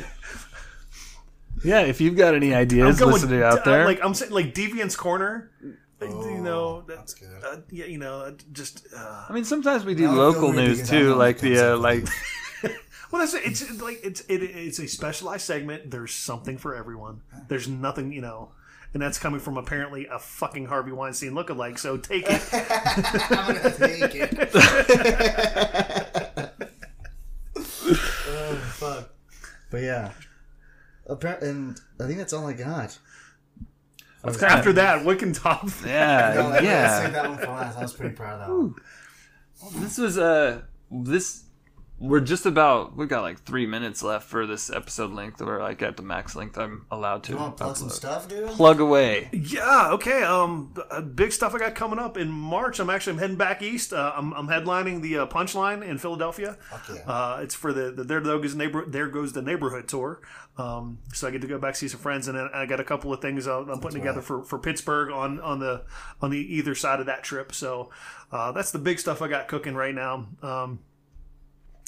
Yeah, 1.64 1.80
if 1.82 2.00
you've 2.00 2.16
got 2.16 2.34
any 2.34 2.54
I'm 2.54 2.62
ideas, 2.62 2.98
going 3.00 3.12
listening 3.12 3.36
with- 3.40 3.44
out 3.44 3.64
there. 3.64 3.84
like 3.84 4.00
I'm 4.04 4.14
saying, 4.14 4.32
like 4.32 4.54
Deviant's 4.54 4.96
Corner. 4.96 5.50
You 6.10 6.40
know, 6.40 6.62
Oh, 6.62 6.84
that's 6.86 7.14
good. 7.14 7.28
Uh, 7.44 7.56
yeah, 7.70 7.86
you 7.86 7.98
know, 7.98 8.20
uh, 8.20 8.32
just. 8.52 8.86
Uh, 8.96 9.24
I 9.28 9.32
mean, 9.32 9.44
sometimes 9.44 9.84
we 9.84 9.94
do 9.94 10.06
Now 10.06 10.14
local 10.14 10.52
news 10.52 10.88
too, 10.88 11.14
like 11.14 11.38
the 11.38 11.72
uh, 11.72 11.76
like 11.76 12.06
well, 13.10 13.20
that's 13.20 13.34
it. 13.34 13.42
It's 13.44 13.80
like 13.80 14.00
it's 14.02 14.20
it, 14.22 14.42
it's 14.42 14.78
a 14.78 14.88
specialized 14.88 15.44
segment. 15.44 15.90
There's 15.90 16.12
something 16.12 16.58
for 16.58 16.74
everyone. 16.74 17.22
There's 17.48 17.68
nothing, 17.68 18.12
you 18.12 18.20
know, 18.20 18.50
and 18.94 19.02
that's 19.02 19.18
coming 19.18 19.40
from 19.40 19.56
apparently 19.56 20.06
a 20.06 20.18
fucking 20.18 20.66
Harvey 20.66 20.92
Weinstein 20.92 21.32
lookalike. 21.32 21.78
So 21.78 21.96
take 21.96 22.24
it. 22.28 22.42
I'm 23.30 23.56
gonna 23.56 23.76
take 23.76 24.14
it. 24.14 24.50
oh 27.56 28.72
fuck! 28.74 29.10
But 29.70 29.82
yeah, 29.82 30.12
Appar- 31.08 31.42
and 31.42 31.80
I 32.00 32.06
think 32.06 32.18
that's 32.18 32.32
all 32.32 32.46
I 32.46 32.52
got. 32.52 32.98
After 34.24 34.72
that, 34.74 35.04
what 35.04 35.18
can 35.18 35.32
top? 35.32 35.66
that? 35.66 35.86
yeah, 35.86 36.34
No, 36.40 36.48
I- 36.48 36.52
I 36.52 36.54
saved 36.58 36.64
yeah. 36.64 37.08
that 37.10 37.28
one 37.28 37.38
for 37.38 37.46
last. 37.46 37.78
I 37.78 37.82
was 37.82 37.92
pretty 37.92 38.14
proud 38.14 38.40
of 38.40 38.46
that 38.48 38.54
one. 38.54 39.82
This 39.82 39.98
was 39.98 40.18
uh 40.18 40.62
this 40.90 41.44
we're 42.02 42.20
just 42.20 42.46
about 42.46 42.96
we've 42.96 43.08
got 43.08 43.22
like 43.22 43.40
three 43.44 43.64
minutes 43.64 44.02
left 44.02 44.28
for 44.28 44.44
this 44.44 44.70
episode 44.70 45.12
length. 45.12 45.40
We're 45.40 45.62
like 45.62 45.82
at 45.82 45.96
the 45.96 46.02
max 46.02 46.34
length 46.34 46.58
I'm 46.58 46.84
allowed 46.90 47.22
to. 47.24 47.32
You 47.32 47.38
want 47.38 47.56
to 47.56 47.62
plug 47.62 47.76
some 47.76 47.90
stuff, 47.90 48.26
dude? 48.26 48.48
Plug 48.48 48.80
away. 48.80 49.30
Yeah, 49.32 49.90
okay. 49.92 50.24
Um, 50.24 50.74
uh, 50.90 51.00
big 51.00 51.30
stuff 51.30 51.54
I 51.54 51.58
got 51.58 51.76
coming 51.76 52.00
up 52.00 52.16
in 52.16 52.28
March. 52.28 52.80
I'm 52.80 52.90
actually 52.90 53.12
I'm 53.12 53.18
heading 53.20 53.36
back 53.36 53.62
east. 53.62 53.92
Uh, 53.92 54.12
I'm, 54.16 54.32
I'm 54.32 54.48
headlining 54.48 55.00
the 55.00 55.18
uh, 55.18 55.26
Punchline 55.26 55.86
in 55.86 55.96
Philadelphia. 55.96 56.58
Fuck 56.70 56.88
yeah. 56.88 57.02
Uh, 57.06 57.40
it's 57.40 57.54
for 57.54 57.72
the, 57.72 57.92
the 57.92 58.02
there 58.02 58.20
goes 58.20 58.56
neighbor 58.56 58.84
there 58.84 59.06
goes 59.06 59.32
the 59.32 59.42
neighborhood 59.42 59.86
tour. 59.86 60.20
Um, 60.58 60.98
so 61.14 61.28
I 61.28 61.30
get 61.30 61.40
to 61.42 61.46
go 61.46 61.58
back 61.58 61.76
see 61.76 61.86
some 61.86 62.00
friends, 62.00 62.26
and 62.26 62.36
then 62.36 62.48
I 62.52 62.66
got 62.66 62.80
a 62.80 62.84
couple 62.84 63.12
of 63.12 63.22
things 63.22 63.46
I'm 63.46 63.80
putting 63.80 64.00
together 64.00 64.22
for, 64.22 64.42
for 64.42 64.58
Pittsburgh 64.58 65.12
on 65.12 65.38
on 65.38 65.60
the 65.60 65.84
on 66.20 66.30
the 66.30 66.38
either 66.38 66.74
side 66.74 66.98
of 66.98 67.06
that 67.06 67.22
trip. 67.22 67.54
So 67.54 67.90
uh, 68.32 68.50
that's 68.50 68.72
the 68.72 68.80
big 68.80 68.98
stuff 68.98 69.22
I 69.22 69.28
got 69.28 69.46
cooking 69.46 69.76
right 69.76 69.94
now. 69.94 70.26
Um, 70.42 70.80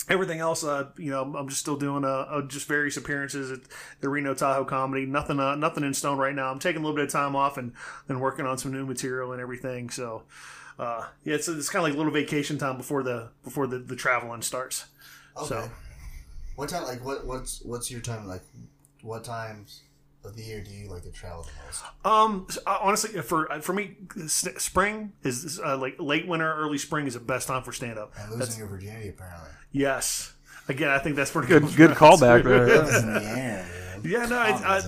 everything 0.08 0.40
else, 0.40 0.64
uh, 0.64 0.88
you 0.96 1.10
know, 1.10 1.22
I'm 1.36 1.48
just 1.48 1.60
still 1.60 1.76
doing 1.76 2.04
uh, 2.04 2.26
uh, 2.28 2.42
just 2.42 2.66
various 2.68 2.96
appearances 2.96 3.50
at 3.50 3.60
the 4.00 4.08
Reno 4.08 4.34
Tahoe 4.34 4.64
Comedy. 4.64 5.06
Nothing, 5.06 5.40
uh, 5.40 5.54
nothing 5.56 5.84
in 5.84 5.94
stone 5.94 6.18
right 6.18 6.34
now. 6.34 6.50
I'm 6.50 6.58
taking 6.58 6.82
a 6.82 6.84
little 6.84 6.96
bit 6.96 7.04
of 7.06 7.10
time 7.10 7.34
off 7.36 7.56
and 7.56 7.72
and 8.08 8.20
working 8.20 8.46
on 8.46 8.58
some 8.58 8.72
new 8.72 8.84
material 8.86 9.32
and 9.32 9.40
everything. 9.40 9.90
So, 9.90 10.22
uh, 10.78 11.06
yeah, 11.24 11.34
it's 11.34 11.48
it's 11.48 11.68
kind 11.70 11.82
of 11.82 11.88
like 11.90 11.94
a 11.94 11.96
little 11.96 12.12
vacation 12.12 12.58
time 12.58 12.76
before 12.76 13.02
the 13.02 13.30
before 13.42 13.66
the 13.66 13.78
the 13.78 13.96
traveling 13.96 14.42
starts. 14.42 14.86
Okay. 15.36 15.46
So, 15.46 15.70
What 16.56 16.68
time? 16.68 16.84
Like, 16.84 17.04
what? 17.04 17.26
What's 17.26 17.62
what's 17.62 17.90
your 17.90 18.00
time? 18.00 18.26
Like, 18.28 18.42
what 19.02 19.24
times 19.24 19.82
of 20.24 20.36
the 20.36 20.42
year 20.42 20.62
do 20.62 20.70
you 20.70 20.88
like 20.88 21.02
to 21.02 21.10
travel 21.10 21.42
the 21.42 21.50
most? 21.66 21.84
um, 22.04 22.46
uh, 22.66 22.78
honestly, 22.80 23.20
for 23.22 23.46
for 23.60 23.72
me, 23.72 23.96
spring 24.26 25.12
is 25.22 25.60
uh, 25.64 25.76
like 25.76 25.96
late 25.98 26.26
winter, 26.26 26.52
early 26.54 26.78
spring 26.78 27.06
is 27.06 27.14
the 27.14 27.20
best 27.20 27.48
time 27.48 27.62
for 27.62 27.72
stand 27.72 27.98
up. 27.98 28.12
And 28.18 28.38
losing 28.38 28.58
your 28.58 28.68
virginity, 28.68 29.08
apparently. 29.08 29.50
Yes. 29.72 30.32
Again, 30.68 30.88
I 30.88 30.98
think 30.98 31.16
that's 31.16 31.30
pretty 31.30 31.48
Good 31.48 31.76
good 31.76 31.90
callback 31.90 32.44
there. 32.44 32.66
Love 32.66 33.74
is 34.04 34.12
in 34.12 34.28
the 34.28 34.34
air, 34.34 34.42
man. 34.44 34.48
Yeah, 34.48 34.48
no, 34.48 34.54
it's, 34.54 34.62
uh, 34.62 34.64
Condoms 34.66 34.84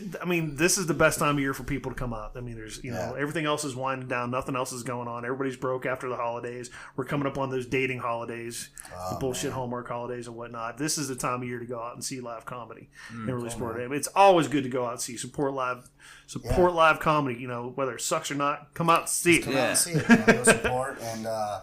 in 0.00 0.10
the 0.10 0.16
that, 0.16 0.22
I 0.22 0.24
mean, 0.26 0.56
this 0.56 0.78
is 0.78 0.86
the 0.86 0.94
best 0.94 1.18
time 1.18 1.36
of 1.36 1.40
year 1.40 1.54
for 1.54 1.64
people 1.64 1.92
to 1.92 1.96
come 1.96 2.12
out. 2.14 2.32
I 2.36 2.40
mean, 2.40 2.54
there's, 2.56 2.82
you 2.82 2.90
know, 2.92 3.14
Yeah. 3.14 3.20
everything 3.20 3.44
else 3.46 3.64
is 3.64 3.74
winding 3.76 4.08
down. 4.08 4.30
Nothing 4.30 4.56
else 4.56 4.72
is 4.72 4.82
going 4.82 5.08
on. 5.08 5.24
Everybody's 5.24 5.56
broke 5.56 5.86
after 5.86 6.08
the 6.08 6.16
holidays. 6.16 6.70
We're 6.96 7.04
coming 7.04 7.26
up 7.26 7.38
on 7.38 7.50
those 7.50 7.66
dating 7.66 7.98
holidays, 7.98 8.68
Oh, 8.94 9.14
the 9.14 9.20
bullshit 9.20 9.52
Hallmark 9.52 9.88
holidays 9.88 10.26
and 10.26 10.36
whatnot. 10.36 10.78
This 10.78 10.98
is 10.98 11.08
the 11.08 11.16
time 11.16 11.42
of 11.42 11.48
year 11.48 11.58
to 11.58 11.66
go 11.66 11.80
out 11.82 11.94
and 11.94 12.04
see 12.04 12.20
live 12.20 12.44
comedy 12.44 12.88
Mm, 13.12 13.24
and 13.28 13.34
really 13.34 13.50
support 13.50 13.78
it. 13.80 13.92
It's 13.92 14.08
always 14.14 14.48
good 14.48 14.64
to 14.64 14.70
go 14.70 14.84
out 14.86 14.92
and 14.92 15.00
see 15.00 15.16
support 15.16 15.52
live, 15.54 15.88
support 16.26 16.72
live 16.74 17.00
comedy. 17.00 17.38
You 17.40 17.48
know, 17.48 17.72
whether 17.74 17.94
it 17.94 18.00
sucks 18.00 18.30
or 18.30 18.34
not, 18.34 18.74
come 18.74 18.88
out 18.90 19.00
and 19.00 19.08
see 19.08 19.36
it. 19.36 19.42
Come 19.44 19.54
out 19.54 19.56
Yeah. 19.56 19.68
and 19.68 19.78
see 19.78 19.92
it. 19.92 20.08
man. 20.08 20.24
Go 20.26 20.42
support 20.44 20.98
and 21.02 21.26
uh, 21.26 21.60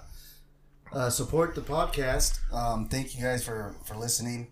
uh, 0.94 1.10
support 1.10 1.56
the 1.56 1.62
podcast. 1.62 2.40
Um, 2.54 2.88
thank 2.88 3.16
you 3.16 3.22
guys 3.22 3.44
for 3.44 3.76
for 3.86 3.96
listening. 3.96 4.48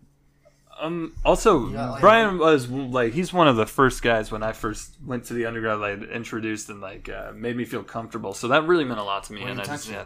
Um. 0.79 1.13
Also, 1.23 1.67
got, 1.67 1.91
like- 1.91 2.01
Brian 2.01 2.37
was 2.37 2.69
like 2.69 3.13
he's 3.13 3.31
one 3.31 3.47
of 3.47 3.55
the 3.55 3.65
first 3.65 4.01
guys 4.01 4.31
when 4.31 4.43
I 4.43 4.51
first 4.53 4.95
went 5.05 5.25
to 5.25 5.33
the 5.33 5.45
undergrad. 5.45 5.79
Like 5.79 6.03
introduced 6.09 6.69
and 6.69 6.81
like 6.81 7.07
uh, 7.09 7.31
made 7.33 7.55
me 7.55 7.65
feel 7.65 7.83
comfortable. 7.83 8.33
So 8.33 8.47
that 8.49 8.65
really 8.67 8.83
meant 8.83 8.99
a 8.99 9.03
lot 9.03 9.23
to 9.25 9.33
me. 9.33 9.43
and 9.43 9.61
I 9.61 9.65
just 9.65 9.89
yeah. 9.89 10.05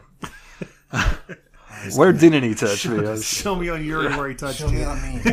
Where 1.95 2.11
didn't 2.13 2.43
he 2.43 2.55
touch 2.55 2.87
me? 2.87 2.99
Was- 3.01 3.25
Show 3.27 3.55
me 3.55 3.69
on 3.69 3.83
Yuri 3.83 4.07
where 4.15 4.29
he 4.29 4.35
touched 4.35 4.59
Show 4.59 4.69
me 4.69 4.79
you. 4.79 4.85
on 4.85 5.01
me. 5.03 5.21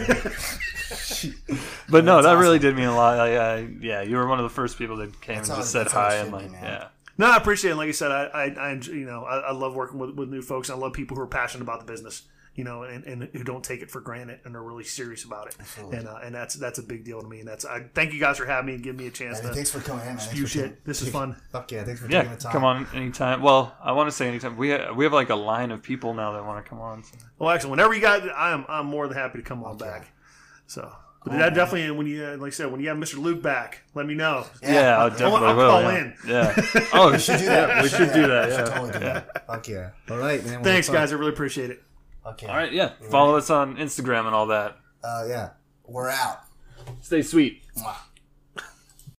But 1.88 2.04
no, 2.04 2.16
That's 2.16 2.26
that 2.26 2.36
really 2.38 2.56
awesome. 2.58 2.70
did 2.70 2.76
mean 2.76 2.86
a 2.88 2.96
lot. 2.96 3.18
Like, 3.18 3.34
uh, 3.34 3.62
yeah, 3.80 4.02
you 4.02 4.16
were 4.16 4.26
one 4.26 4.38
of 4.38 4.42
the 4.44 4.48
first 4.54 4.78
people 4.78 4.96
that 4.98 5.20
came 5.20 5.36
That's 5.36 5.48
and 5.48 5.56
how- 5.56 5.62
just 5.62 5.72
said 5.72 5.80
that's 5.86 5.92
how 5.92 6.00
it 6.00 6.04
hi 6.04 6.16
should 6.16 6.22
and 6.24 6.32
like, 6.32 6.50
man. 6.50 6.62
yeah. 6.64 6.88
No, 7.16 7.30
I 7.30 7.36
appreciate 7.36 7.70
it. 7.72 7.76
Like 7.76 7.88
I 7.88 7.92
said, 7.92 8.10
I, 8.10 8.24
I, 8.24 8.44
I 8.70 8.72
you 8.72 9.04
know, 9.06 9.24
I, 9.24 9.38
I 9.38 9.52
love 9.52 9.74
working 9.74 9.98
with, 9.98 10.10
with 10.16 10.28
new 10.28 10.42
folks. 10.42 10.68
I 10.70 10.74
love 10.74 10.92
people 10.92 11.16
who 11.16 11.22
are 11.22 11.26
passionate 11.28 11.62
about 11.62 11.78
the 11.80 11.86
business, 11.86 12.22
you 12.54 12.62
know, 12.64 12.84
and, 12.84 13.04
and 13.04 13.24
who 13.32 13.42
don't 13.42 13.64
take 13.64 13.82
it 13.82 13.90
for 13.90 14.00
granted 14.00 14.38
and 14.44 14.54
are 14.54 14.62
really 14.62 14.84
serious 14.84 15.24
about 15.24 15.48
it. 15.48 15.56
And 15.92 16.06
uh, 16.06 16.18
and 16.22 16.34
that's 16.34 16.54
that's 16.54 16.78
a 16.78 16.82
big 16.82 17.04
deal 17.04 17.20
to 17.20 17.26
me. 17.26 17.40
And 17.40 17.48
that's 17.48 17.64
I 17.64 17.84
thank 17.94 18.12
you 18.12 18.20
guys 18.20 18.38
for 18.38 18.46
having 18.46 18.66
me 18.66 18.74
and 18.74 18.82
giving 18.84 18.98
me 18.98 19.06
a 19.08 19.10
chance 19.10 19.40
Hey, 19.40 19.48
to 19.48 19.54
thanks 19.54 19.70
for 19.70 19.80
coming 19.80 20.02
in, 20.06 20.14
man. 20.14 20.20
Spew 20.20 20.42
for 20.42 20.48
shit. 20.48 20.62
taking- 20.64 20.76
This 20.84 21.02
is 21.02 21.08
fun. 21.18 21.34
Fuck 21.50 21.72
yeah! 21.72 21.84
Thanks 21.84 22.00
for 22.00 22.08
Yeah, 22.10 22.20
taking 22.22 22.36
the 22.36 22.40
time. 22.42 22.52
come 22.52 22.64
on 22.64 22.86
anytime. 22.94 23.42
Well, 23.42 23.74
I 23.82 23.92
want 23.92 24.08
to 24.08 24.12
say 24.16 24.28
anytime. 24.28 24.56
We 24.56 24.70
ha- 24.70 24.92
we 24.92 25.04
have 25.04 25.12
like 25.12 25.30
a 25.30 25.34
line 25.36 25.70
of 25.72 25.82
people 25.82 26.14
now 26.14 26.32
that 26.32 26.44
want 26.44 26.64
to 26.64 26.68
come 26.68 26.80
on. 26.80 27.02
So. 27.02 27.16
Well, 27.38 27.50
actually, 27.50 27.70
whenever 27.72 27.92
you 27.94 28.00
got, 28.00 28.22
I'm 28.36 28.64
I'm 28.68 28.86
more 28.86 29.08
than 29.08 29.16
happy 29.16 29.38
to 29.38 29.44
come 29.44 29.64
on 29.64 29.76
back. 29.76 30.12
So. 30.66 30.92
But 31.26 31.38
that 31.38 31.54
definitely, 31.54 31.90
when 31.90 32.06
you 32.06 32.22
uh, 32.22 32.36
like 32.36 32.48
I 32.48 32.50
said, 32.50 32.70
when 32.70 32.82
you 32.82 32.88
have 32.90 32.98
Mr. 32.98 33.16
Luke 33.16 33.40
back, 33.42 33.82
let 33.94 34.04
me 34.04 34.12
know. 34.12 34.44
Yeah, 34.62 34.98
I 34.98 35.04
I'll- 35.04 35.08
definitely 35.10 35.46
I'll 35.48 35.56
will. 35.56 35.70
call 35.70 35.82
yeah. 35.82 35.98
in. 35.98 36.14
Yeah. 36.28 36.66
Oh, 36.92 37.12
we 37.12 37.18
should 37.18 37.38
do 37.38 37.46
that. 37.46 37.82
we 37.82 37.88
should 37.88 38.12
do 38.12 38.26
that. 38.26 38.48
We 38.50 38.54
should 38.56 38.66
totally 38.66 38.92
do 38.92 38.98
that. 38.98 39.46
Fuck 39.46 39.68
yeah! 39.68 39.90
All 40.10 40.18
right, 40.18 40.44
man. 40.44 40.62
Thanks, 40.62 40.90
guys. 40.90 41.12
I 41.12 41.16
really 41.16 41.32
appreciate 41.32 41.70
it. 41.70 41.82
Okay. 42.26 42.46
All 42.46 42.56
right. 42.56 42.72
Yeah. 42.72 42.92
Follow 43.10 43.36
us 43.36 43.50
on 43.50 43.76
Instagram 43.76 44.26
and 44.26 44.34
all 44.34 44.46
that. 44.46 44.76
Uh, 45.02 45.24
yeah. 45.28 45.50
We're 45.86 46.08
out. 46.08 46.40
Stay 47.02 47.22
sweet. 47.22 47.62
Mwah. 47.76 47.96